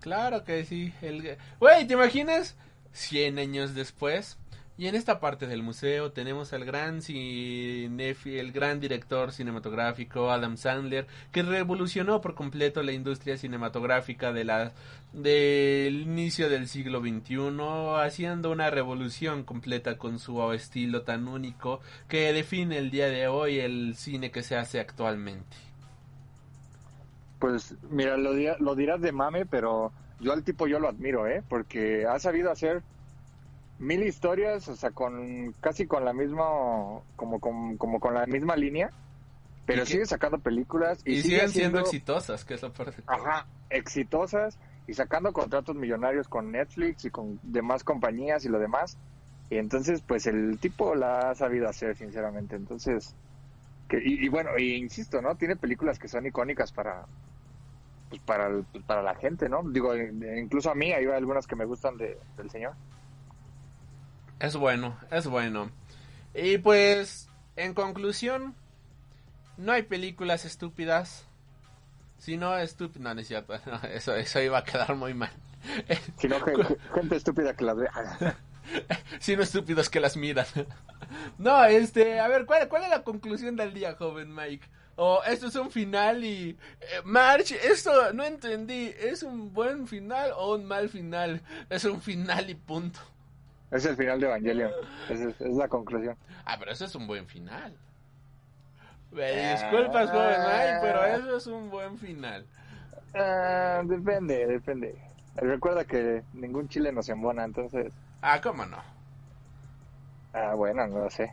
Claro 0.00 0.44
que 0.44 0.64
sí. 0.64 0.92
El... 1.02 1.36
Güey, 1.60 1.86
¿te 1.86 1.94
imaginas? 1.94 2.56
100 2.92 3.38
años 3.38 3.74
después. 3.74 4.38
Y 4.78 4.86
en 4.86 4.94
esta 4.94 5.18
parte 5.18 5.48
del 5.48 5.64
museo 5.64 6.12
tenemos 6.12 6.52
al 6.52 6.64
gran 6.64 7.02
cinefi, 7.02 8.38
el 8.38 8.52
gran 8.52 8.78
director 8.78 9.32
cinematográfico 9.32 10.30
Adam 10.30 10.56
Sandler, 10.56 11.08
que 11.32 11.42
revolucionó 11.42 12.20
por 12.20 12.36
completo 12.36 12.84
la 12.84 12.92
industria 12.92 13.36
cinematográfica 13.36 14.32
de 14.32 14.44
la 14.44 14.72
del 15.12 16.02
inicio 16.02 16.48
del 16.48 16.68
siglo 16.68 17.00
XXI, 17.00 17.58
haciendo 18.04 18.52
una 18.52 18.70
revolución 18.70 19.42
completa 19.42 19.98
con 19.98 20.20
su 20.20 20.40
estilo 20.52 21.02
tan 21.02 21.26
único 21.26 21.80
que 22.08 22.32
define 22.32 22.78
el 22.78 22.92
día 22.92 23.08
de 23.08 23.26
hoy 23.26 23.58
el 23.58 23.96
cine 23.96 24.30
que 24.30 24.44
se 24.44 24.54
hace 24.54 24.78
actualmente. 24.78 25.56
Pues 27.40 27.74
mira, 27.90 28.16
lo, 28.16 28.32
lo 28.60 28.74
dirás 28.76 29.00
de 29.00 29.10
mame, 29.10 29.44
pero 29.44 29.92
yo 30.20 30.32
al 30.32 30.44
tipo 30.44 30.68
yo 30.68 30.78
lo 30.78 30.88
admiro, 30.88 31.26
¿eh? 31.26 31.42
Porque 31.48 32.06
ha 32.06 32.20
sabido 32.20 32.52
hacer 32.52 32.84
mil 33.78 34.02
historias, 34.02 34.68
o 34.68 34.76
sea, 34.76 34.90
con 34.90 35.52
casi 35.60 35.86
con 35.86 36.04
la 36.04 36.12
misma, 36.12 36.44
como, 37.16 37.40
con, 37.40 37.76
como 37.76 38.00
con 38.00 38.14
la 38.14 38.26
misma 38.26 38.56
línea, 38.56 38.90
pero 39.66 39.84
sigue 39.84 40.06
sacando 40.06 40.38
películas 40.38 41.00
y, 41.04 41.22
siguen 41.22 41.50
siendo 41.50 41.78
exitosas, 41.78 42.44
que 42.44 42.54
es 42.54 42.62
lo 42.62 42.72
perfecto. 42.72 43.12
Ajá, 43.12 43.46
exitosas 43.70 44.58
y 44.86 44.94
sacando 44.94 45.32
contratos 45.32 45.76
millonarios 45.76 46.26
con 46.26 46.50
Netflix 46.50 47.04
y 47.04 47.10
con 47.10 47.38
demás 47.42 47.84
compañías 47.84 48.44
y 48.44 48.48
lo 48.48 48.58
demás. 48.58 48.96
Y 49.50 49.56
entonces, 49.56 50.02
pues 50.02 50.26
el 50.26 50.58
tipo 50.58 50.94
la 50.94 51.30
ha 51.30 51.34
sabido 51.34 51.68
hacer, 51.68 51.96
sinceramente. 51.96 52.56
Entonces, 52.56 53.14
que, 53.88 54.00
y, 54.02 54.28
bueno, 54.28 54.50
y 54.58 54.74
insisto, 54.74 55.22
¿no? 55.22 55.36
Tiene 55.36 55.56
películas 55.56 55.98
que 55.98 56.08
son 56.08 56.26
icónicas 56.26 56.72
para, 56.72 57.06
pues 58.08 58.20
para, 58.22 58.50
pues, 58.72 58.84
para 58.84 59.02
la 59.02 59.14
gente, 59.14 59.48
¿no? 59.48 59.62
Digo, 59.62 59.94
incluso 59.94 60.70
a 60.70 60.74
mí 60.74 60.92
hay 60.92 61.06
algunas 61.06 61.46
que 61.46 61.56
me 61.56 61.66
gustan 61.66 61.96
de, 61.96 62.18
del 62.36 62.50
señor. 62.50 62.72
Es 64.40 64.56
bueno, 64.56 64.98
es 65.10 65.26
bueno. 65.26 65.70
Y 66.34 66.58
pues, 66.58 67.28
en 67.56 67.74
conclusión, 67.74 68.54
no 69.56 69.72
hay 69.72 69.82
películas 69.82 70.44
estúpidas. 70.44 71.26
Sino 72.18 72.56
estúpidas. 72.56 73.02
No, 73.02 73.14
no 73.14 73.20
es 73.20 73.28
cierto. 73.28 73.54
eso, 73.92 74.14
eso 74.14 74.40
iba 74.40 74.58
a 74.58 74.64
quedar 74.64 74.94
muy 74.94 75.14
mal. 75.14 75.30
Sino 76.18 76.36
gente 76.94 77.16
estúpida 77.16 77.54
que 77.54 77.64
las 77.64 77.76
ve. 77.76 77.88
Sino 79.20 79.42
estúpidos 79.42 79.90
que 79.90 80.00
las 80.00 80.16
miran. 80.16 80.46
no, 81.38 81.64
este, 81.64 82.20
a 82.20 82.28
ver, 82.28 82.46
¿cuál, 82.46 82.68
¿cuál 82.68 82.84
es 82.84 82.90
la 82.90 83.02
conclusión 83.02 83.56
del 83.56 83.74
día, 83.74 83.94
joven 83.94 84.34
Mike? 84.34 84.66
O 84.96 85.22
esto 85.24 85.46
es 85.46 85.54
un 85.54 85.70
final 85.70 86.24
y... 86.24 86.50
Eh, 86.80 87.02
March, 87.04 87.52
esto 87.52 88.12
no 88.12 88.24
entendí. 88.24 88.92
¿Es 88.98 89.22
un 89.22 89.52
buen 89.52 89.86
final 89.86 90.32
o 90.36 90.54
un 90.54 90.64
mal 90.64 90.88
final? 90.88 91.40
Es 91.70 91.84
un 91.84 92.00
final 92.00 92.50
y 92.50 92.54
punto. 92.56 93.00
Es 93.70 93.84
el 93.84 93.96
final 93.96 94.20
de 94.20 94.26
Evangelion. 94.26 94.70
Es, 95.10 95.20
es, 95.20 95.40
la 95.40 95.68
conclusión. 95.68 96.16
Ah, 96.44 96.56
pero 96.58 96.72
eso 96.72 96.84
es 96.86 96.94
un 96.94 97.06
buen 97.06 97.26
final. 97.26 97.76
Me 99.10 99.52
disculpas, 99.52 100.10
joven 100.10 100.40
Ay, 100.40 100.78
pero 100.82 101.04
eso 101.04 101.36
es 101.36 101.46
un 101.46 101.70
buen 101.70 101.98
final. 101.98 102.46
Ah, 103.14 103.82
depende, 103.84 104.46
depende. 104.46 104.98
Recuerda 105.36 105.84
que 105.84 106.22
ningún 106.32 106.68
chile 106.68 106.92
nos 106.92 107.08
embona, 107.08 107.44
entonces. 107.44 107.92
Ah, 108.22 108.40
¿cómo 108.40 108.66
no? 108.66 108.78
Ah, 110.32 110.54
bueno, 110.54 110.86
no 110.86 111.00
lo 111.00 111.10
sé. 111.10 111.32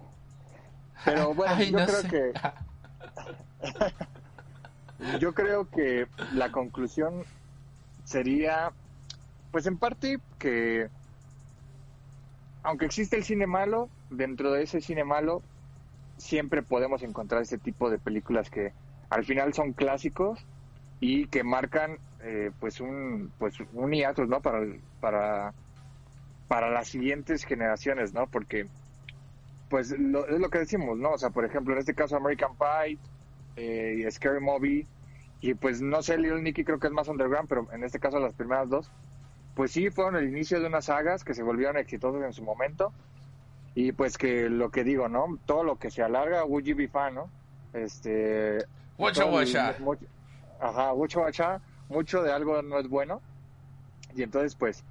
Pero 1.04 1.34
bueno, 1.34 1.62
yo 1.64 1.86
creo 1.86 2.04
que. 2.04 2.34
yo 5.20 5.34
creo 5.34 5.70
que 5.70 6.08
la 6.34 6.52
conclusión 6.52 7.24
sería, 8.04 8.72
pues 9.52 9.66
en 9.68 9.78
parte 9.78 10.20
que 10.40 10.90
aunque 12.66 12.86
existe 12.86 13.16
el 13.16 13.24
cine 13.24 13.48
malo, 13.48 13.90
dentro 14.10 14.52
de 14.52 14.64
ese 14.64 14.82
cine 14.82 15.04
malo 15.04 15.42
siempre 16.18 16.64
podemos 16.64 17.04
encontrar 17.04 17.42
ese 17.42 17.58
tipo 17.58 17.90
de 17.90 18.00
películas 18.00 18.50
que 18.50 18.74
al 19.10 19.24
final 19.24 19.54
son 19.54 19.74
clásicos 19.74 20.46
y 21.00 21.28
que 21.28 21.44
marcan 21.44 21.98
eh, 22.22 22.52
pues 22.60 22.80
un 22.80 23.32
pues 23.38 23.56
un 23.74 23.92
hiatus 23.92 24.28
no 24.28 24.42
para 24.42 24.66
para 25.00 25.54
para 26.48 26.70
las 26.72 26.88
siguientes 26.88 27.44
generaciones 27.44 28.14
no 28.14 28.28
porque 28.28 28.68
pues 29.70 29.92
es 29.92 30.00
lo 30.00 30.50
que 30.50 30.60
decimos 30.60 30.98
no 30.98 31.12
o 31.12 31.18
sea 31.18 31.30
por 31.30 31.46
ejemplo 31.46 31.74
en 31.74 31.80
este 31.80 31.94
caso 31.94 32.16
American 32.16 32.52
Pie 32.58 32.98
eh, 33.58 34.10
Scary 34.10 34.40
Movie 34.40 34.88
y 35.42 35.54
pues 35.54 35.82
no 35.82 36.02
sé 36.02 36.18
Little 36.18 36.42
Nicky 36.42 36.64
creo 36.64 36.80
que 36.80 36.88
es 36.88 36.94
más 36.94 37.10
underground 37.10 37.50
pero 37.50 37.68
en 37.74 37.84
este 37.84 38.00
caso 38.00 38.20
las 38.20 38.34
primeras 38.34 38.70
dos 38.70 38.90
pues 39.56 39.72
sí, 39.72 39.90
fueron 39.90 40.16
el 40.18 40.28
inicio 40.30 40.60
de 40.60 40.68
unas 40.68 40.86
sagas 40.86 41.24
que 41.24 41.34
se 41.34 41.42
volvieron 41.44 41.78
exitosas 41.78 42.22
en 42.24 42.34
su 42.34 42.44
momento. 42.44 42.92
Y 43.74 43.92
pues 43.92 44.18
que 44.18 44.50
lo 44.50 44.70
que 44.70 44.84
digo, 44.84 45.10
¿no? 45.10 45.38
Todo 45.46 45.64
lo 45.64 45.78
que 45.78 45.90
se 45.92 46.02
alarga, 46.04 46.46
would 46.46 46.64
you 46.64 46.76
be 46.76 46.88
fan, 46.88 47.16
¿no? 47.16 47.30
Este... 47.74 48.58
El- 49.26 49.34
wacha. 49.34 49.76
mucho- 49.80 50.06
Ajá, 50.62 50.94
mucho 50.94 51.22
wacha, 51.22 51.60
mucho 51.90 52.24
de 52.24 52.32
algo 52.32 52.62
no 52.62 52.80
es 52.80 52.88
bueno. 52.88 53.22
Y 54.16 54.24
entonces, 54.24 54.56
pues, 54.56 54.84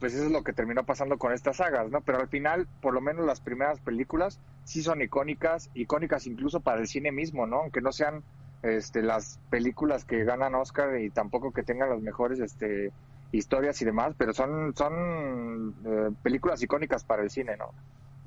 pues 0.00 0.14
eso 0.14 0.24
es 0.24 0.32
lo 0.32 0.42
que 0.42 0.52
terminó 0.52 0.84
pasando 0.84 1.16
con 1.18 1.32
estas 1.32 1.58
sagas, 1.58 1.90
¿no? 1.90 2.00
Pero 2.00 2.18
al 2.18 2.28
final, 2.28 2.66
por 2.80 2.92
lo 2.94 3.00
menos 3.00 3.24
las 3.24 3.40
primeras 3.40 3.78
películas 3.78 4.40
sí 4.64 4.82
son 4.82 5.00
icónicas, 5.00 5.70
icónicas 5.74 6.26
incluso 6.26 6.58
para 6.60 6.80
el 6.80 6.88
cine 6.88 7.12
mismo, 7.12 7.46
¿no? 7.46 7.58
Aunque 7.58 7.80
no 7.80 7.92
sean 7.92 8.22
este, 8.62 9.02
las 9.02 9.38
películas 9.50 10.04
que 10.04 10.24
ganan 10.24 10.56
Oscar 10.56 10.98
y 11.00 11.10
tampoco 11.10 11.52
que 11.52 11.62
tengan 11.62 11.90
las 11.90 12.00
mejores 12.00 12.40
este, 12.40 12.90
historias 13.32 13.80
y 13.82 13.84
demás, 13.84 14.14
pero 14.16 14.32
son, 14.32 14.74
son 14.76 15.74
eh, 15.84 16.10
películas 16.22 16.62
icónicas 16.62 17.04
para 17.04 17.22
el 17.22 17.30
cine, 17.30 17.56
¿no? 17.56 17.72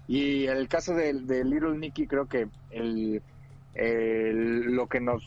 Y 0.07 0.45
el 0.48 0.68
caso 0.68 0.94
de, 0.94 1.14
Little 1.14 1.78
Nicky, 1.78 2.07
creo 2.07 2.28
que 2.28 2.48
el, 2.69 3.22
lo 3.73 4.88
que 4.88 4.99
nos 4.99 5.23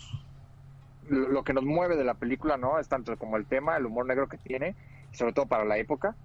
lo 1.09 1.45
que 1.45 1.53
nos 1.53 1.65
mueve 1.65 1.97
de 1.97 2.05
la 2.05 2.15
película, 2.15 2.57
¿no? 2.57 2.79
Es 2.79 2.89
tanto 2.89 3.17
como 3.19 3.37
el 3.37 3.45
tema, 3.45 3.77
el 3.77 3.85
humor 3.85 4.07
negro 4.07 4.27
que 4.27 4.39
tiene, 4.39 4.75
sobre 5.13 5.35
todo 5.35 5.47
para 5.47 5.65
la 5.65 5.77
época, 5.77 6.17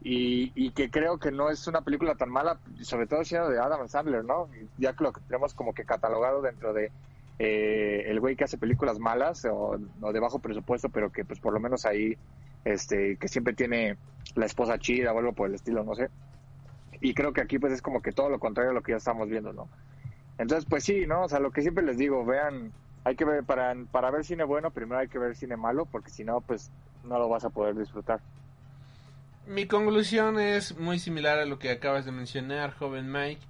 y, 0.00 0.52
y 0.54 0.70
que 0.70 0.90
creo 0.90 1.18
que 1.18 1.32
no 1.32 1.50
es 1.50 1.66
una 1.66 1.80
película 1.80 2.14
tan 2.14 2.30
mala, 2.30 2.58
sobre 2.82 3.08
todo 3.08 3.24
siendo 3.24 3.50
de 3.50 3.58
Adam 3.58 3.88
Sandler, 3.88 4.24
¿no? 4.24 4.48
Ya 4.78 4.92
que 4.92 5.02
lo 5.04 5.12
tenemos 5.12 5.54
como 5.54 5.74
que 5.74 5.84
catalogado 5.84 6.40
dentro 6.40 6.72
de 6.72 6.92
eh, 7.38 8.04
el 8.06 8.18
güey 8.18 8.34
que 8.34 8.44
hace 8.44 8.58
películas 8.58 8.98
malas 8.98 9.44
o 9.44 9.78
de 10.12 10.20
bajo 10.20 10.40
presupuesto, 10.40 10.88
pero 10.88 11.10
que 11.10 11.24
pues 11.24 11.38
por 11.38 11.52
lo 11.52 11.60
menos 11.60 11.86
ahí, 11.86 12.16
este, 12.64 13.16
que 13.16 13.28
siempre 13.28 13.54
tiene 13.54 13.96
la 14.34 14.46
esposa 14.46 14.78
chida 14.78 15.12
o 15.12 15.18
algo 15.18 15.32
por 15.32 15.48
el 15.48 15.54
estilo, 15.54 15.84
no 15.84 15.94
sé. 15.94 16.08
Y 17.00 17.14
creo 17.14 17.32
que 17.32 17.40
aquí 17.40 17.58
pues 17.58 17.72
es 17.72 17.82
como 17.82 18.02
que 18.02 18.12
todo 18.12 18.28
lo 18.28 18.38
contrario 18.38 18.70
a 18.70 18.74
lo 18.74 18.82
que 18.82 18.92
ya 18.92 18.98
estamos 18.98 19.28
viendo, 19.28 19.52
¿no? 19.52 19.68
Entonces 20.38 20.66
pues 20.68 20.84
sí, 20.84 21.06
¿no? 21.06 21.22
O 21.22 21.28
sea, 21.28 21.40
lo 21.40 21.50
que 21.50 21.62
siempre 21.62 21.84
les 21.84 21.96
digo, 21.98 22.24
vean, 22.24 22.72
hay 23.04 23.16
que 23.16 23.24
ver, 23.24 23.44
para, 23.44 23.74
para 23.90 24.10
ver 24.10 24.24
cine 24.24 24.44
bueno, 24.44 24.70
primero 24.70 25.00
hay 25.00 25.08
que 25.08 25.18
ver 25.18 25.36
cine 25.36 25.56
malo, 25.56 25.86
porque 25.86 26.10
si 26.10 26.24
no, 26.24 26.40
pues 26.40 26.70
no 27.04 27.18
lo 27.18 27.28
vas 27.28 27.44
a 27.44 27.50
poder 27.50 27.76
disfrutar. 27.76 28.20
Mi 29.46 29.66
conclusión 29.66 30.38
es 30.38 30.76
muy 30.78 30.98
similar 30.98 31.38
a 31.38 31.46
lo 31.46 31.58
que 31.58 31.70
acabas 31.70 32.04
de 32.04 32.12
mencionar, 32.12 32.74
joven 32.74 33.10
Mike. 33.10 33.40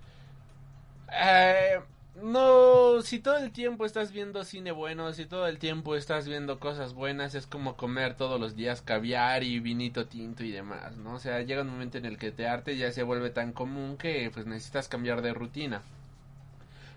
Eh, 1.13 1.81
no, 2.23 3.03
si 3.03 3.19
todo 3.19 3.37
el 3.39 3.53
tiempo 3.53 3.85
estás 3.85 4.13
viendo 4.13 4.45
cine 4.45 4.73
bueno, 4.73 5.13
si 5.13 5.27
todo 5.27 5.47
el 5.47 5.59
tiempo 5.59 5.97
estás 5.97 6.27
viendo 6.29 6.59
cosas 6.59 6.95
buenas, 6.95 7.35
es 7.35 7.47
como 7.47 7.77
comer 7.77 8.15
todos 8.15 8.41
los 8.41 8.57
días 8.57 8.83
caviar 8.83 9.43
y 9.45 9.61
vinito 9.61 10.07
tinto 10.07 10.45
y 10.45 10.51
demás, 10.51 10.97
¿no? 10.97 11.15
O 11.15 11.19
sea, 11.19 11.43
llega 11.43 11.63
un 11.63 11.71
momento 11.71 11.99
en 11.99 12.07
el 12.07 12.19
que 12.19 12.33
te 12.33 12.47
arte 12.47 12.77
ya 12.77 12.93
se 12.93 13.03
vuelve 13.03 13.31
tan 13.31 13.53
común 13.53 13.97
que 13.97 14.31
pues 14.33 14.47
necesitas 14.47 14.89
cambiar 14.89 15.23
de 15.23 15.35
rutina. 15.35 15.83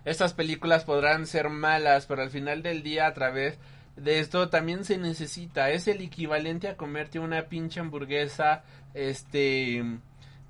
Estas 0.04 0.34
películas 0.34 0.84
podrán 0.84 1.28
ser 1.28 1.50
malas, 1.50 2.08
pero 2.08 2.24
al 2.24 2.32
final 2.32 2.64
del 2.64 2.82
día 2.82 3.06
a 3.08 3.14
través 3.14 3.60
de 3.96 4.20
esto 4.20 4.50
también 4.50 4.86
se 4.86 4.98
necesita. 4.98 5.70
Es 5.70 5.88
el 5.88 6.02
equivalente 6.02 6.68
a 6.68 6.78
comerte 6.78 7.20
una 7.20 7.44
pinche 7.44 7.80
hamburguesa, 7.80 8.64
este, 8.94 9.84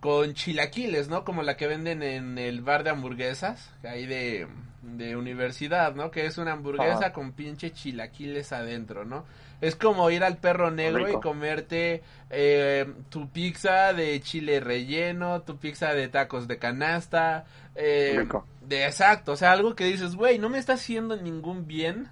con 0.02 0.34
chilaquiles, 0.34 1.10
¿no? 1.10 1.24
Como 1.24 1.44
la 1.44 1.56
que 1.56 1.68
venden 1.68 2.02
en 2.02 2.38
el 2.40 2.62
bar 2.62 2.84
de 2.84 2.90
hamburguesas, 2.90 3.72
ahí 3.84 4.08
de, 4.08 4.48
de 4.82 5.16
universidad, 5.16 5.94
¿no? 5.94 6.10
Que 6.10 6.26
es 6.26 6.40
una 6.40 6.54
hamburguesa 6.54 6.98
Ajá. 6.98 7.14
con 7.14 7.34
pinche 7.34 7.72
chilaquiles 7.72 8.52
adentro, 8.52 9.06
¿no? 9.06 9.26
Es 9.62 9.76
como 9.76 10.10
ir 10.10 10.24
al 10.24 10.38
perro 10.38 10.72
negro 10.72 11.06
Rico. 11.06 11.20
y 11.20 11.22
comerte 11.22 12.02
eh, 12.32 12.92
tu 13.10 13.30
pizza 13.30 13.94
de 13.94 14.20
chile 14.22 14.60
relleno, 14.60 15.44
tu 15.44 15.58
pizza 15.58 15.94
de 15.94 16.08
tacos 16.08 16.48
de 16.48 16.58
canasta, 16.58 17.46
eh, 17.76 18.16
Rico. 18.18 18.48
de 18.62 18.88
exacto, 18.88 19.34
o 19.34 19.36
sea, 19.36 19.52
algo 19.52 19.76
que 19.76 19.86
dices, 19.86 20.16
güey, 20.16 20.40
no 20.40 20.50
me 20.50 20.58
está 20.58 20.74
haciendo 20.74 21.16
ningún 21.16 21.68
bien, 21.68 22.10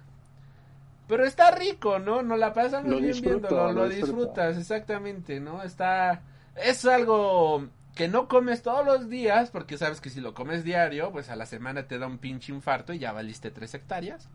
pero 1.08 1.24
está 1.24 1.50
rico, 1.50 1.98
¿no? 1.98 2.22
No 2.22 2.36
la 2.36 2.52
pasamos 2.52 2.88
Lo 2.88 3.00
bien 3.00 3.20
viéndolo, 3.20 3.72
lo 3.72 3.88
disfrutas, 3.88 4.56
exactamente, 4.56 5.40
¿no? 5.40 5.64
Está, 5.64 6.22
es 6.54 6.84
algo 6.84 7.68
que 7.94 8.08
no 8.08 8.28
comes 8.28 8.62
todos 8.62 8.84
los 8.84 9.08
días, 9.08 9.50
porque 9.50 9.78
sabes 9.78 10.00
que 10.00 10.10
si 10.10 10.20
lo 10.20 10.34
comes 10.34 10.64
diario, 10.64 11.10
pues 11.12 11.28
a 11.28 11.36
la 11.36 11.46
semana 11.46 11.86
te 11.86 11.98
da 11.98 12.06
un 12.06 12.18
pinche 12.18 12.52
infarto 12.52 12.92
y 12.92 12.98
ya 12.98 13.12
valiste 13.12 13.50
tres 13.50 13.74
hectáreas. 13.74 14.28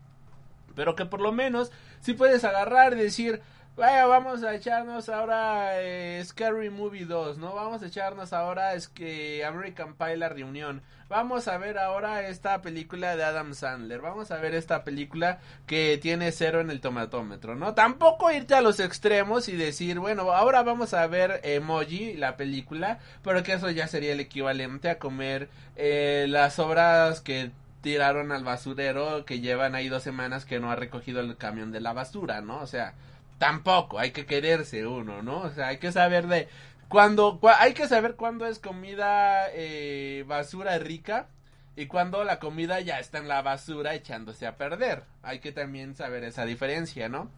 Pero 0.74 0.94
que 0.94 1.06
por 1.06 1.20
lo 1.20 1.32
menos 1.32 1.72
sí 2.00 2.12
puedes 2.12 2.44
agarrar 2.44 2.92
y 2.92 2.96
decir, 2.96 3.40
vaya, 3.76 4.06
vamos 4.06 4.42
a 4.42 4.54
echarnos 4.54 5.08
ahora 5.08 5.82
eh, 5.82 6.22
Scary 6.24 6.70
Movie 6.70 7.04
2, 7.04 7.38
¿no? 7.38 7.54
Vamos 7.54 7.82
a 7.82 7.86
echarnos 7.86 8.32
ahora 8.32 8.74
es 8.74 8.88
que 8.88 9.44
American 9.44 9.94
Pie 9.94 10.16
La 10.16 10.28
Reunión. 10.28 10.82
Vamos 11.08 11.46
a 11.46 11.56
ver 11.58 11.78
ahora 11.78 12.26
esta 12.26 12.62
película 12.62 13.14
de 13.14 13.22
Adam 13.22 13.54
Sandler. 13.54 14.00
Vamos 14.00 14.30
a 14.30 14.38
ver 14.38 14.54
esta 14.54 14.82
película 14.82 15.38
que 15.66 15.98
tiene 16.02 16.32
cero 16.32 16.60
en 16.60 16.70
el 16.70 16.80
tomatómetro, 16.80 17.54
¿no? 17.54 17.74
Tampoco 17.74 18.32
irte 18.32 18.54
a 18.54 18.60
los 18.60 18.80
extremos 18.80 19.48
y 19.48 19.56
decir, 19.56 20.00
bueno, 20.00 20.32
ahora 20.32 20.62
vamos 20.62 20.94
a 20.94 21.06
ver 21.06 21.40
Emoji, 21.44 22.14
la 22.14 22.36
película, 22.36 22.98
pero 23.22 23.42
que 23.42 23.52
eso 23.52 23.70
ya 23.70 23.86
sería 23.86 24.14
el 24.14 24.20
equivalente 24.20 24.90
a 24.90 24.98
comer 24.98 25.48
eh, 25.76 26.26
las 26.28 26.58
obras 26.58 27.20
que 27.20 27.52
tiraron 27.82 28.32
al 28.32 28.42
basurero 28.42 29.24
que 29.24 29.38
llevan 29.38 29.76
ahí 29.76 29.88
dos 29.88 30.02
semanas 30.02 30.44
que 30.44 30.58
no 30.58 30.72
ha 30.72 30.76
recogido 30.76 31.20
el 31.20 31.36
camión 31.36 31.70
de 31.70 31.80
la 31.80 31.92
basura, 31.92 32.40
¿no? 32.40 32.58
O 32.58 32.66
sea, 32.66 32.94
tampoco, 33.38 33.98
hay 33.98 34.10
que 34.12 34.26
quererse 34.26 34.86
uno, 34.86 35.22
¿no? 35.22 35.40
O 35.42 35.50
sea, 35.50 35.68
hay 35.68 35.78
que 35.78 35.92
saber 35.92 36.26
de 36.26 36.48
cuando, 36.88 37.40
cua- 37.40 37.56
hay 37.58 37.74
que 37.74 37.88
saber 37.88 38.16
cuándo 38.16 38.46
es 38.46 38.58
comida 38.58 39.46
eh, 39.52 40.24
basura 40.26 40.78
rica 40.78 41.28
y 41.76 41.86
cuando 41.86 42.24
la 42.24 42.38
comida 42.38 42.80
ya 42.80 42.98
está 43.00 43.18
en 43.18 43.28
la 43.28 43.42
basura 43.42 43.94
echándose 43.94 44.46
a 44.46 44.56
perder. 44.56 45.04
Hay 45.22 45.40
que 45.40 45.52
también 45.52 45.94
saber 45.94 46.24
esa 46.24 46.44
diferencia, 46.46 47.08
¿no? 47.08 47.30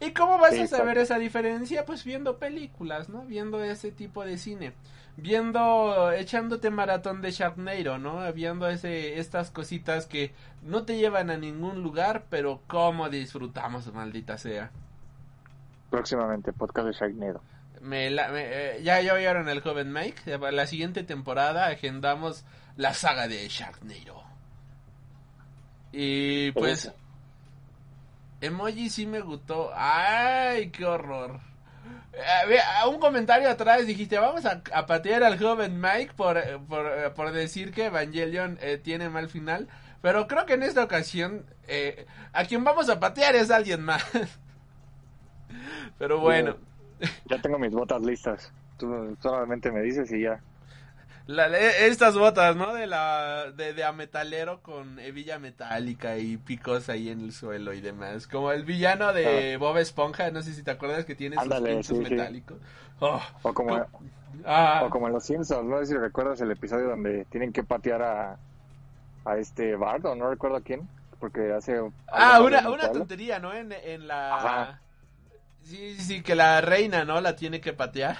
¿Y 0.00 0.12
cómo 0.12 0.38
vas 0.38 0.58
Sí, 0.58 0.58
a 0.58 0.66
saber 0.66 0.98
esa 0.98 1.18
diferencia? 1.18 1.84
Pues 1.84 2.04
viendo 2.04 2.38
películas, 2.38 3.08
¿no? 3.08 3.24
Viendo 3.26 3.62
ese 3.62 3.92
tipo 3.92 4.24
de 4.24 4.38
cine. 4.38 4.72
Viendo, 5.16 6.10
echándote 6.12 6.70
maratón 6.70 7.22
de 7.22 7.30
Sharknado, 7.30 7.98
¿no? 7.98 8.30
Viendo 8.32 8.68
ese, 8.68 9.20
estas 9.20 9.50
cositas 9.50 10.06
que 10.06 10.32
no 10.62 10.84
te 10.84 10.96
llevan 10.96 11.30
a 11.30 11.36
ningún 11.36 11.82
lugar, 11.82 12.26
pero 12.28 12.62
cómo 12.66 13.08
disfrutamos, 13.08 13.92
maldita 13.92 14.36
sea. 14.38 14.72
Próximamente, 15.96 16.52
podcast 16.52 16.86
de 16.88 16.92
Sharknado. 16.92 17.42
Me 17.80 18.10
la- 18.10 18.28
me- 18.28 18.44
eh, 18.76 18.82
ya, 18.82 19.00
ya 19.00 19.14
oyeron 19.14 19.48
el 19.48 19.60
joven 19.60 19.92
Mike. 19.92 20.38
Para 20.38 20.52
La 20.52 20.66
siguiente 20.66 21.04
temporada 21.04 21.66
agendamos 21.66 22.44
la 22.76 22.94
saga 22.94 23.28
de 23.28 23.46
Sharknado. 23.48 24.22
Y 25.92 26.50
pues. 26.52 26.92
Emoji 28.40 28.90
sí 28.90 29.06
me 29.06 29.20
gustó. 29.20 29.70
Ay, 29.74 30.70
qué 30.70 30.84
horror. 30.84 31.40
Eh, 32.12 32.58
a 32.80 32.86
un 32.88 32.98
comentario 32.98 33.48
atrás 33.50 33.86
dijiste, 33.86 34.18
vamos 34.18 34.44
a, 34.46 34.62
a 34.72 34.86
patear 34.86 35.22
al 35.22 35.38
joven 35.38 35.80
Mike 35.80 36.12
por, 36.16 36.36
eh, 36.38 36.58
por, 36.68 36.86
eh, 36.86 37.10
por 37.10 37.32
decir 37.32 37.72
que 37.72 37.86
Evangelion 37.86 38.58
eh, 38.60 38.78
tiene 38.82 39.08
mal 39.08 39.28
final. 39.28 39.68
Pero 40.02 40.26
creo 40.26 40.44
que 40.46 40.54
en 40.54 40.62
esta 40.62 40.84
ocasión, 40.84 41.46
eh, 41.66 42.06
a 42.32 42.44
quien 42.44 42.62
vamos 42.64 42.88
a 42.90 43.00
patear 43.00 43.34
es 43.36 43.50
alguien 43.50 43.82
más. 43.82 44.04
Pero 45.98 46.20
bueno. 46.20 46.56
Ya 47.26 47.40
tengo 47.40 47.58
mis 47.58 47.72
botas 47.72 48.02
listas. 48.02 48.52
Tú 48.78 49.16
solamente 49.22 49.70
me 49.70 49.82
dices 49.82 50.10
y 50.12 50.22
ya. 50.22 50.40
La- 51.26 51.46
estas 51.58 52.16
botas, 52.18 52.54
¿no? 52.54 52.74
De 52.74 52.86
la 52.86 53.50
de, 53.52 53.72
de 53.72 53.84
a 53.84 53.92
metalero 53.92 54.60
con 54.60 54.98
hebilla 54.98 55.38
metálica 55.38 56.18
y 56.18 56.36
picos 56.36 56.88
ahí 56.90 57.08
en 57.08 57.20
el 57.20 57.32
suelo 57.32 57.72
y 57.72 57.80
demás. 57.80 58.26
Como 58.26 58.52
el 58.52 58.64
villano 58.64 59.12
de 59.12 59.56
Bob 59.56 59.78
Esponja, 59.78 60.30
no 60.30 60.42
sé 60.42 60.52
si 60.52 60.62
te 60.62 60.70
acuerdas 60.70 61.04
que 61.06 61.14
tiene 61.14 61.36
sus 61.36 61.42
Ah. 61.42 61.44
Ándale, 61.56 61.70
pinchos 61.74 61.96
sí, 61.98 62.04
sí. 62.04 62.10
metálicos. 62.10 62.58
Oh, 63.00 63.20
O 63.42 63.54
como, 63.54 63.86
ah, 64.44 64.82
o 64.84 64.90
como 64.90 65.06
en 65.06 65.14
Los 65.14 65.24
Simpsons, 65.24 65.64
no 65.68 65.78
sé 65.80 65.86
si 65.86 65.94
recuerdas 65.94 66.40
el 66.42 66.50
episodio 66.50 66.88
donde 66.90 67.24
tienen 67.26 67.52
que 67.52 67.64
patear 67.64 68.02
a, 68.02 68.36
a 69.24 69.36
este 69.38 69.76
Bard, 69.76 70.04
o 70.06 70.14
no 70.14 70.28
recuerdo 70.28 70.58
a 70.58 70.60
quién, 70.60 70.86
porque 71.20 71.52
hace... 71.52 71.80
ah, 72.08 72.40
una, 72.42 72.68
una 72.68 72.92
tontería, 72.92 73.38
¿no? 73.38 73.52
En, 73.54 73.72
en 73.72 74.06
la... 74.06 74.36
Ajá. 74.36 74.80
Sí, 75.64 75.96
sí, 75.98 76.22
que 76.22 76.34
la 76.34 76.60
reina, 76.60 77.04
¿no? 77.04 77.20
La 77.20 77.34
tiene 77.36 77.60
que 77.60 77.72
patear. 77.72 78.16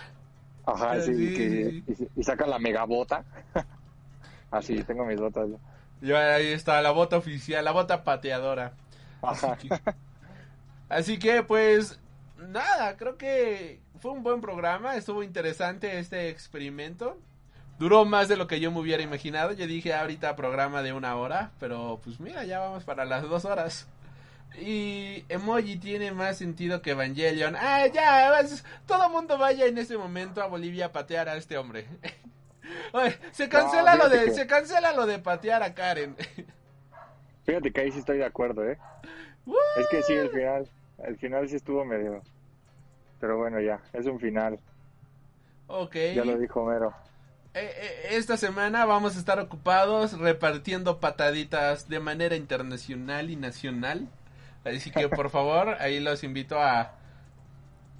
Ajá, 0.66 1.00
sí, 1.00 1.14
Sí, 1.14 1.34
que- 1.34 1.84
sí, 1.96 2.08
y, 2.16 2.20
y 2.20 2.24
sacan 2.24 2.50
la 2.50 2.58
megabota. 2.58 3.24
Así, 4.50 4.82
tengo 4.84 5.04
mis 5.04 5.20
botas. 5.20 5.48
ya. 5.50 5.56
Y 6.08 6.12
ahí 6.12 6.46
está 6.52 6.80
la 6.82 6.90
bota 6.90 7.16
oficial, 7.16 7.64
la 7.64 7.72
bota 7.72 8.04
pateadora. 8.04 8.72
Ajá. 9.22 9.56
Así 10.88 11.18
que 11.18 11.42
pues 11.42 11.98
nada, 12.36 12.96
creo 12.96 13.16
que 13.16 13.80
fue 14.00 14.10
un 14.12 14.22
buen 14.22 14.40
programa, 14.40 14.96
estuvo 14.96 15.22
interesante 15.22 15.98
este 15.98 16.28
experimento. 16.28 17.18
Duró 17.78 18.04
más 18.04 18.28
de 18.28 18.36
lo 18.36 18.46
que 18.46 18.60
yo 18.60 18.70
me 18.70 18.80
hubiera 18.80 19.02
imaginado. 19.02 19.52
Yo 19.52 19.66
dije 19.66 19.94
ahorita 19.94 20.36
programa 20.36 20.82
de 20.82 20.92
una 20.92 21.16
hora, 21.16 21.50
pero 21.58 22.00
pues 22.04 22.20
mira, 22.20 22.44
ya 22.44 22.60
vamos 22.60 22.84
para 22.84 23.04
las 23.04 23.22
dos 23.22 23.44
horas. 23.44 23.88
Y 24.60 25.24
emoji 25.28 25.76
tiene 25.76 26.12
más 26.12 26.38
sentido 26.38 26.80
que 26.82 26.90
Evangelion. 26.92 27.56
Ah, 27.56 27.86
ya, 27.86 28.40
todo 28.86 29.08
mundo 29.10 29.36
vaya 29.38 29.66
en 29.66 29.78
este 29.78 29.96
momento 29.98 30.42
a 30.42 30.46
Bolivia 30.46 30.86
a 30.86 30.92
patear 30.92 31.28
a 31.28 31.36
este 31.36 31.58
hombre. 31.58 31.86
Oye, 32.92 33.18
se 33.32 33.48
cancela 33.48 33.96
No, 33.96 34.04
lo 34.04 34.08
de, 34.08 34.26
que- 34.26 34.30
se 34.32 34.46
cancela 34.46 34.92
lo 34.92 35.06
de 35.06 35.18
patear 35.18 35.62
a 35.62 35.74
Karen. 35.74 36.16
Fíjate 37.44 37.72
que 37.72 37.80
ahí 37.80 37.92
sí 37.92 37.98
estoy 37.98 38.18
de 38.18 38.24
acuerdo, 38.24 38.64
¿eh? 38.68 38.78
Es 39.78 39.86
que 39.88 40.02
sí, 40.02 40.14
el 40.14 40.30
final, 40.30 40.68
el 41.04 41.18
final 41.18 41.48
sí 41.48 41.56
estuvo 41.56 41.84
medio... 41.84 42.22
Pero 43.20 43.36
bueno, 43.36 43.60
ya, 43.60 43.80
es 43.92 44.06
un 44.06 44.18
final, 44.20 44.58
Ok. 45.66 45.94
ya 46.14 46.24
lo 46.24 46.38
dijo 46.38 46.62
Homero. 46.62 46.94
Eh, 47.54 47.70
eh, 47.76 48.06
esta 48.10 48.36
semana 48.36 48.84
vamos 48.84 49.16
a 49.16 49.18
estar 49.18 49.38
ocupados 49.38 50.18
repartiendo 50.18 51.00
pataditas 51.00 51.88
de 51.88 52.00
manera 52.00 52.36
internacional 52.36 53.30
y 53.30 53.36
nacional. 53.36 54.08
Así 54.64 54.90
que 54.90 55.08
por 55.08 55.30
favor, 55.30 55.76
ahí 55.80 56.00
los 56.00 56.24
invito 56.24 56.58
a... 56.60 56.92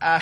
a 0.01 0.21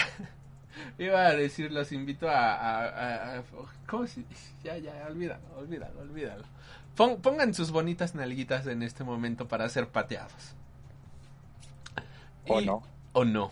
iba 0.98 1.26
a 1.26 1.34
decir, 1.34 1.70
los 1.72 1.92
invito 1.92 2.28
a... 2.28 3.36
a- 3.38 3.42
¿Cómo 3.86 4.06
se? 4.06 4.24
Ya, 4.64 4.76
ya, 4.78 4.92
olvídalo, 5.08 5.42
olvídalo, 5.56 6.00
olvídalo. 6.00 6.44
Pon- 6.96 7.20
pongan 7.22 7.54
sus 7.54 7.70
bonitas 7.70 8.14
nalguitas 8.14 8.66
en 8.66 8.82
este 8.82 9.04
momento 9.04 9.48
para 9.48 9.68
ser 9.68 9.88
pateados. 9.88 10.54
O 12.48 12.60
Y- 12.60 12.66
no. 12.66 12.82
O 13.12 13.24
no. 13.24 13.50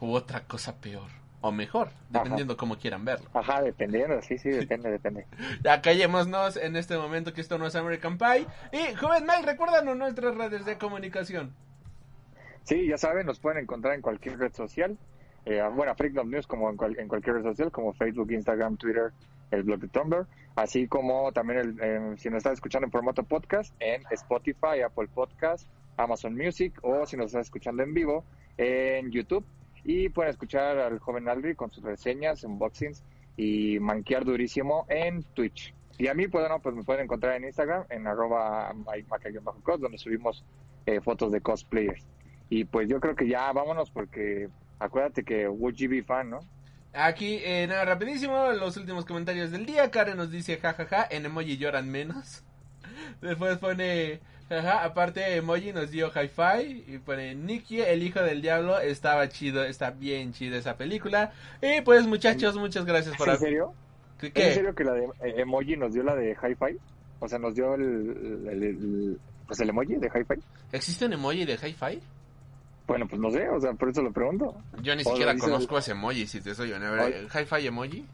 U 0.00 0.12
otra 0.14 0.44
cosa 0.44 0.76
peor. 0.76 1.08
O 1.42 1.52
mejor, 1.52 1.90
dependiendo 2.10 2.56
cómo 2.58 2.76
quieran 2.76 3.04
verlo. 3.04 3.28
Ajá, 3.32 3.62
dependiendo, 3.62 4.20
sí, 4.20 4.36
sí, 4.36 4.50
depende, 4.50 4.90
depende. 4.98 5.26
Ya 5.64 5.80
callémonos 5.80 6.56
en 6.56 6.76
este 6.76 6.98
momento 6.98 7.32
que 7.32 7.40
esto 7.40 7.56
no 7.56 7.66
es 7.66 7.74
American 7.76 8.18
Pie. 8.18 8.46
Y, 8.72 8.94
joven 8.94 9.24
Mike, 9.26 9.46
recuérdanos 9.46 9.96
nuestras 9.96 10.34
redes 10.34 10.66
de 10.66 10.76
comunicación. 10.76 11.54
Sí, 12.64 12.86
ya 12.86 12.98
saben, 12.98 13.26
nos 13.26 13.40
pueden 13.40 13.62
encontrar 13.62 13.94
en 13.94 14.02
cualquier 14.02 14.38
red 14.38 14.52
social. 14.52 14.98
Eh, 15.44 15.62
bueno, 15.74 15.94
Freak 15.94 16.12
Dog 16.12 16.26
News 16.26 16.46
como 16.46 16.70
en, 16.70 16.78
en 16.98 17.08
cualquier 17.08 17.36
red 17.36 17.42
social, 17.42 17.72
como 17.72 17.92
Facebook, 17.92 18.30
Instagram, 18.30 18.76
Twitter, 18.76 19.12
el 19.50 19.62
blog 19.62 19.80
de 19.80 19.88
Tumblr, 19.88 20.26
así 20.54 20.86
como 20.86 21.32
también 21.32 21.58
el, 21.80 22.18
si 22.18 22.28
nos 22.28 22.38
estás 22.38 22.54
escuchando 22.54 22.86
en 22.86 22.92
formato 22.92 23.22
podcast, 23.22 23.74
en 23.80 24.02
Spotify, 24.10 24.82
Apple 24.84 25.08
Podcast, 25.12 25.68
Amazon 25.96 26.34
Music, 26.34 26.78
o 26.82 27.06
si 27.06 27.16
nos 27.16 27.26
estás 27.26 27.46
escuchando 27.46 27.82
en 27.82 27.94
vivo, 27.94 28.24
en 28.56 29.10
YouTube. 29.10 29.44
Y 29.82 30.10
pueden 30.10 30.30
escuchar 30.30 30.78
al 30.78 30.98
joven 30.98 31.28
Aldri 31.28 31.54
con 31.54 31.70
sus 31.72 31.82
reseñas, 31.82 32.44
unboxings 32.44 33.02
y 33.36 33.78
manquear 33.80 34.24
durísimo 34.24 34.84
en 34.88 35.22
Twitch. 35.22 35.74
Y 35.98 36.08
a 36.08 36.14
mí, 36.14 36.28
pues, 36.28 36.48
no, 36.48 36.60
pues 36.60 36.74
me 36.74 36.84
pueden 36.84 37.04
encontrar 37.04 37.36
en 37.36 37.44
Instagram, 37.44 37.84
en 37.90 38.06
arroba 38.06 38.72
donde 39.78 39.98
subimos 39.98 40.44
eh, 40.86 41.00
fotos 41.00 41.32
de 41.32 41.40
cosplayers. 41.40 42.06
Y 42.50 42.64
pues 42.64 42.88
yo 42.88 43.00
creo 43.00 43.14
que 43.16 43.28
ya 43.28 43.50
vámonos 43.52 43.90
porque 43.90 44.48
acuérdate 44.78 45.22
que 45.24 45.48
would 45.48 45.74
you 45.76 45.88
be 45.88 46.02
fan, 46.02 46.28
¿no? 46.30 46.40
Aquí, 46.92 47.38
eh, 47.44 47.66
nada, 47.68 47.84
rapidísimo, 47.84 48.50
los 48.52 48.76
últimos 48.76 49.04
comentarios 49.04 49.52
del 49.52 49.64
día. 49.64 49.90
Karen 49.92 50.16
nos 50.16 50.30
dice, 50.32 50.56
jajaja, 50.56 51.06
en 51.08 51.24
emoji 51.26 51.56
lloran 51.56 51.88
menos. 51.88 52.42
Después 53.22 53.58
pone, 53.58 54.18
jaja, 54.48 54.82
aparte 54.84 55.36
emoji 55.36 55.72
nos 55.72 55.92
dio 55.92 56.10
hi-fi. 56.10 56.84
Y 56.88 56.98
pone, 56.98 57.36
Nicky, 57.36 57.80
el 57.80 58.02
hijo 58.02 58.20
del 58.20 58.42
diablo, 58.42 58.80
estaba 58.80 59.28
chido, 59.28 59.62
está 59.62 59.92
bien 59.92 60.32
chido 60.32 60.56
esa 60.56 60.76
película. 60.76 61.32
Y 61.62 61.80
pues 61.82 62.06
muchachos, 62.08 62.56
muchas 62.56 62.84
gracias 62.84 63.16
por... 63.16 63.28
¿Es 63.28 63.34
en 63.34 63.40
serio? 63.40 63.72
¿Qué? 64.18 64.26
¿Es 64.26 64.32
qué? 64.32 64.48
en 64.48 64.54
serio 64.54 64.74
que 64.74 64.82
la 64.84 64.92
de 64.94 65.04
eh, 65.04 65.34
emoji 65.36 65.76
nos 65.76 65.94
dio 65.94 66.02
la 66.02 66.16
de 66.16 66.32
hi-fi? 66.32 66.76
O 67.20 67.28
sea, 67.28 67.38
nos 67.38 67.54
dio 67.54 67.74
el, 67.76 68.46
el- 68.50 68.62
el- 68.64 69.20
pues 69.46 69.60
el 69.60 69.68
emoji 69.68 69.94
de 69.94 70.08
hi-fi. 70.08 70.42
¿Existe 70.72 71.06
un 71.06 71.12
emoji 71.12 71.44
de 71.44 71.54
hi-fi? 71.54 72.00
Bueno, 72.90 73.06
pues 73.06 73.20
no 73.20 73.30
sé, 73.30 73.48
o 73.48 73.60
sea, 73.60 73.72
por 73.74 73.88
eso 73.88 74.02
lo 74.02 74.10
pregunto. 74.10 74.52
Yo 74.82 74.96
ni 74.96 75.02
O 75.02 75.04
siquiera 75.04 75.36
conozco 75.38 75.78
ese 75.78 75.92
emoji, 75.92 76.26
si 76.26 76.40
te 76.40 76.56
soy 76.56 76.72
honesto. 76.72 77.04
Oye. 77.04 77.28
¿Hi-fi 77.32 77.66
emoji? 77.68 78.04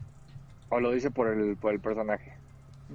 O 0.69 0.79
lo 0.79 0.91
dice 0.91 1.09
por 1.09 1.27
el, 1.29 1.55
por 1.57 1.73
el 1.73 1.79
personaje. 1.79 2.33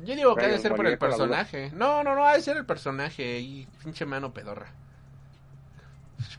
Yo 0.05 0.15
digo 0.15 0.37
que 0.37 0.45
ha 0.45 0.49
de 0.49 0.61
ser 0.61 0.77
por 0.77 0.87
el 0.87 0.97
personaje. 0.97 1.73
No, 1.75 2.05
no, 2.05 2.15
no, 2.15 2.25
ha 2.25 2.35
de 2.35 2.41
ser 2.41 2.57
el 2.57 2.65
personaje 2.65 3.41
y 3.41 3.67
pinche 3.83 4.07
mano 4.07 4.33
pedorra. 4.33 4.69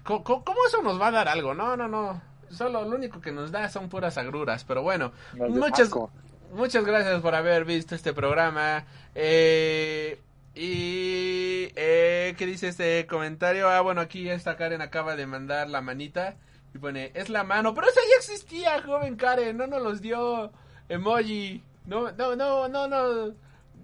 ¿Cómo, 0.03 0.23
cómo- 0.23 0.65
eso 0.65 0.81
nos 0.81 0.99
va 0.99 1.07
a 1.07 1.11
dar 1.11 1.27
algo? 1.27 1.53
No, 1.53 1.75
no, 1.75 1.89
no. 1.89 2.21
Solo 2.49 2.83
lo 2.85 2.95
único 2.95 3.19
que 3.19 3.33
nos 3.33 3.51
da 3.51 3.67
son 3.67 3.89
puras 3.89 4.17
agruras. 4.17 4.63
Pero 4.63 4.81
bueno, 4.81 5.11
muchas, 5.33 5.87
asco. 5.87 6.09
muchas 6.53 6.85
gracias 6.85 7.21
por 7.21 7.35
haber 7.35 7.65
visto 7.65 7.95
este 7.95 8.13
programa. 8.13 8.85
Eh, 9.13 10.19
y, 10.55 11.69
eh, 11.75 12.35
¿qué 12.37 12.45
dice 12.45 12.67
este 12.67 13.05
comentario? 13.07 13.69
Ah, 13.69 13.81
bueno, 13.81 14.01
aquí 14.01 14.29
esta 14.29 14.55
Karen 14.55 14.81
acaba 14.81 15.15
de 15.15 15.25
mandar 15.25 15.69
la 15.69 15.81
manita. 15.81 16.35
Y 16.75 16.77
pone, 16.79 17.11
es 17.15 17.29
la 17.29 17.43
mano. 17.43 17.73
Pero 17.73 17.87
esa 17.87 17.99
ya 18.01 18.17
existía, 18.17 18.81
joven 18.81 19.15
Karen. 19.15 19.57
No 19.57 19.67
nos 19.67 19.81
los 19.81 20.01
dio 20.01 20.51
emoji. 20.89 21.63
No, 21.85 22.11
no, 22.11 22.35
no, 22.35 22.67
no, 22.67 22.87
no. 22.87 23.33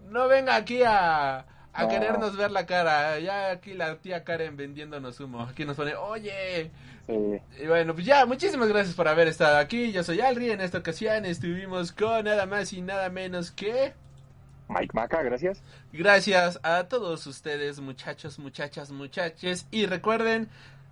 No 0.10 0.28
venga 0.28 0.56
aquí 0.56 0.82
a, 0.84 1.40
a 1.74 1.84
No. 1.84 1.88
querernos 1.90 2.36
ver 2.36 2.52
la 2.52 2.66
cara. 2.66 3.20
Ya 3.20 3.52
aquí 3.52 3.74
la 3.74 3.96
tía 3.98 4.24
Karen 4.24 4.58
vendiéndonos 4.58 5.20
humo. 5.20 5.42
Aquí 5.44 5.66
nos 5.66 5.76
pone, 5.78 5.96
oye. 5.96 6.72
Sí. 7.08 7.14
Y 7.64 7.68
bueno, 7.68 7.94
pues 7.94 8.06
ya, 8.06 8.26
muchísimas 8.26 8.70
gracias 8.70 8.96
por 8.96 9.08
haber 9.08 9.28
estado 9.28 9.58
aquí. 9.58 9.92
Yo 9.92 10.04
soy 10.04 10.22
Alri. 10.22 10.52
En 10.52 10.62
esta 10.62 10.78
ocasión 10.80 11.26
estuvimos 11.26 11.92
con 11.92 12.26
nada 12.26 12.46
más 12.46 12.74
y 12.74 12.82
nada 12.82 13.10
menos 13.10 13.52
que. 13.52 13.94
Mike 14.70 14.92
Maca, 14.94 15.22
gracias. 15.24 15.62
Gracias 15.92 16.60
a 16.64 16.84
todos 16.84 17.26
ustedes, 17.26 17.80
muchachos, 17.80 18.38
muchachas, 18.38 18.92
muchaches. 18.92 19.66
Y 19.72 19.88
recuerden, 19.88 20.48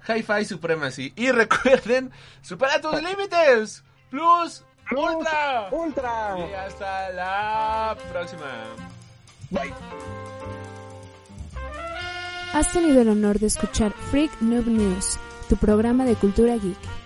Hi-Fi 0.07 0.45
Supremacy. 0.45 1.13
Y 1.15 1.31
recuerden, 1.31 2.11
supera 2.41 2.81
tus 2.81 3.01
límites. 3.01 3.83
Plus, 4.09 4.63
Ultra. 4.91 5.69
Ultra. 5.71 6.35
Y 6.39 6.53
hasta 6.53 7.09
la 7.11 7.97
próxima. 8.11 8.45
Bye. 9.51 9.73
Has 12.53 12.71
tenido 12.71 13.01
el 13.01 13.09
honor 13.09 13.37
de 13.39 13.47
escuchar 13.47 13.91
Freak 14.09 14.31
Noob 14.41 14.65
News, 14.67 15.19
tu 15.49 15.57
programa 15.57 16.05
de 16.05 16.15
cultura 16.15 16.55
geek. 16.55 16.96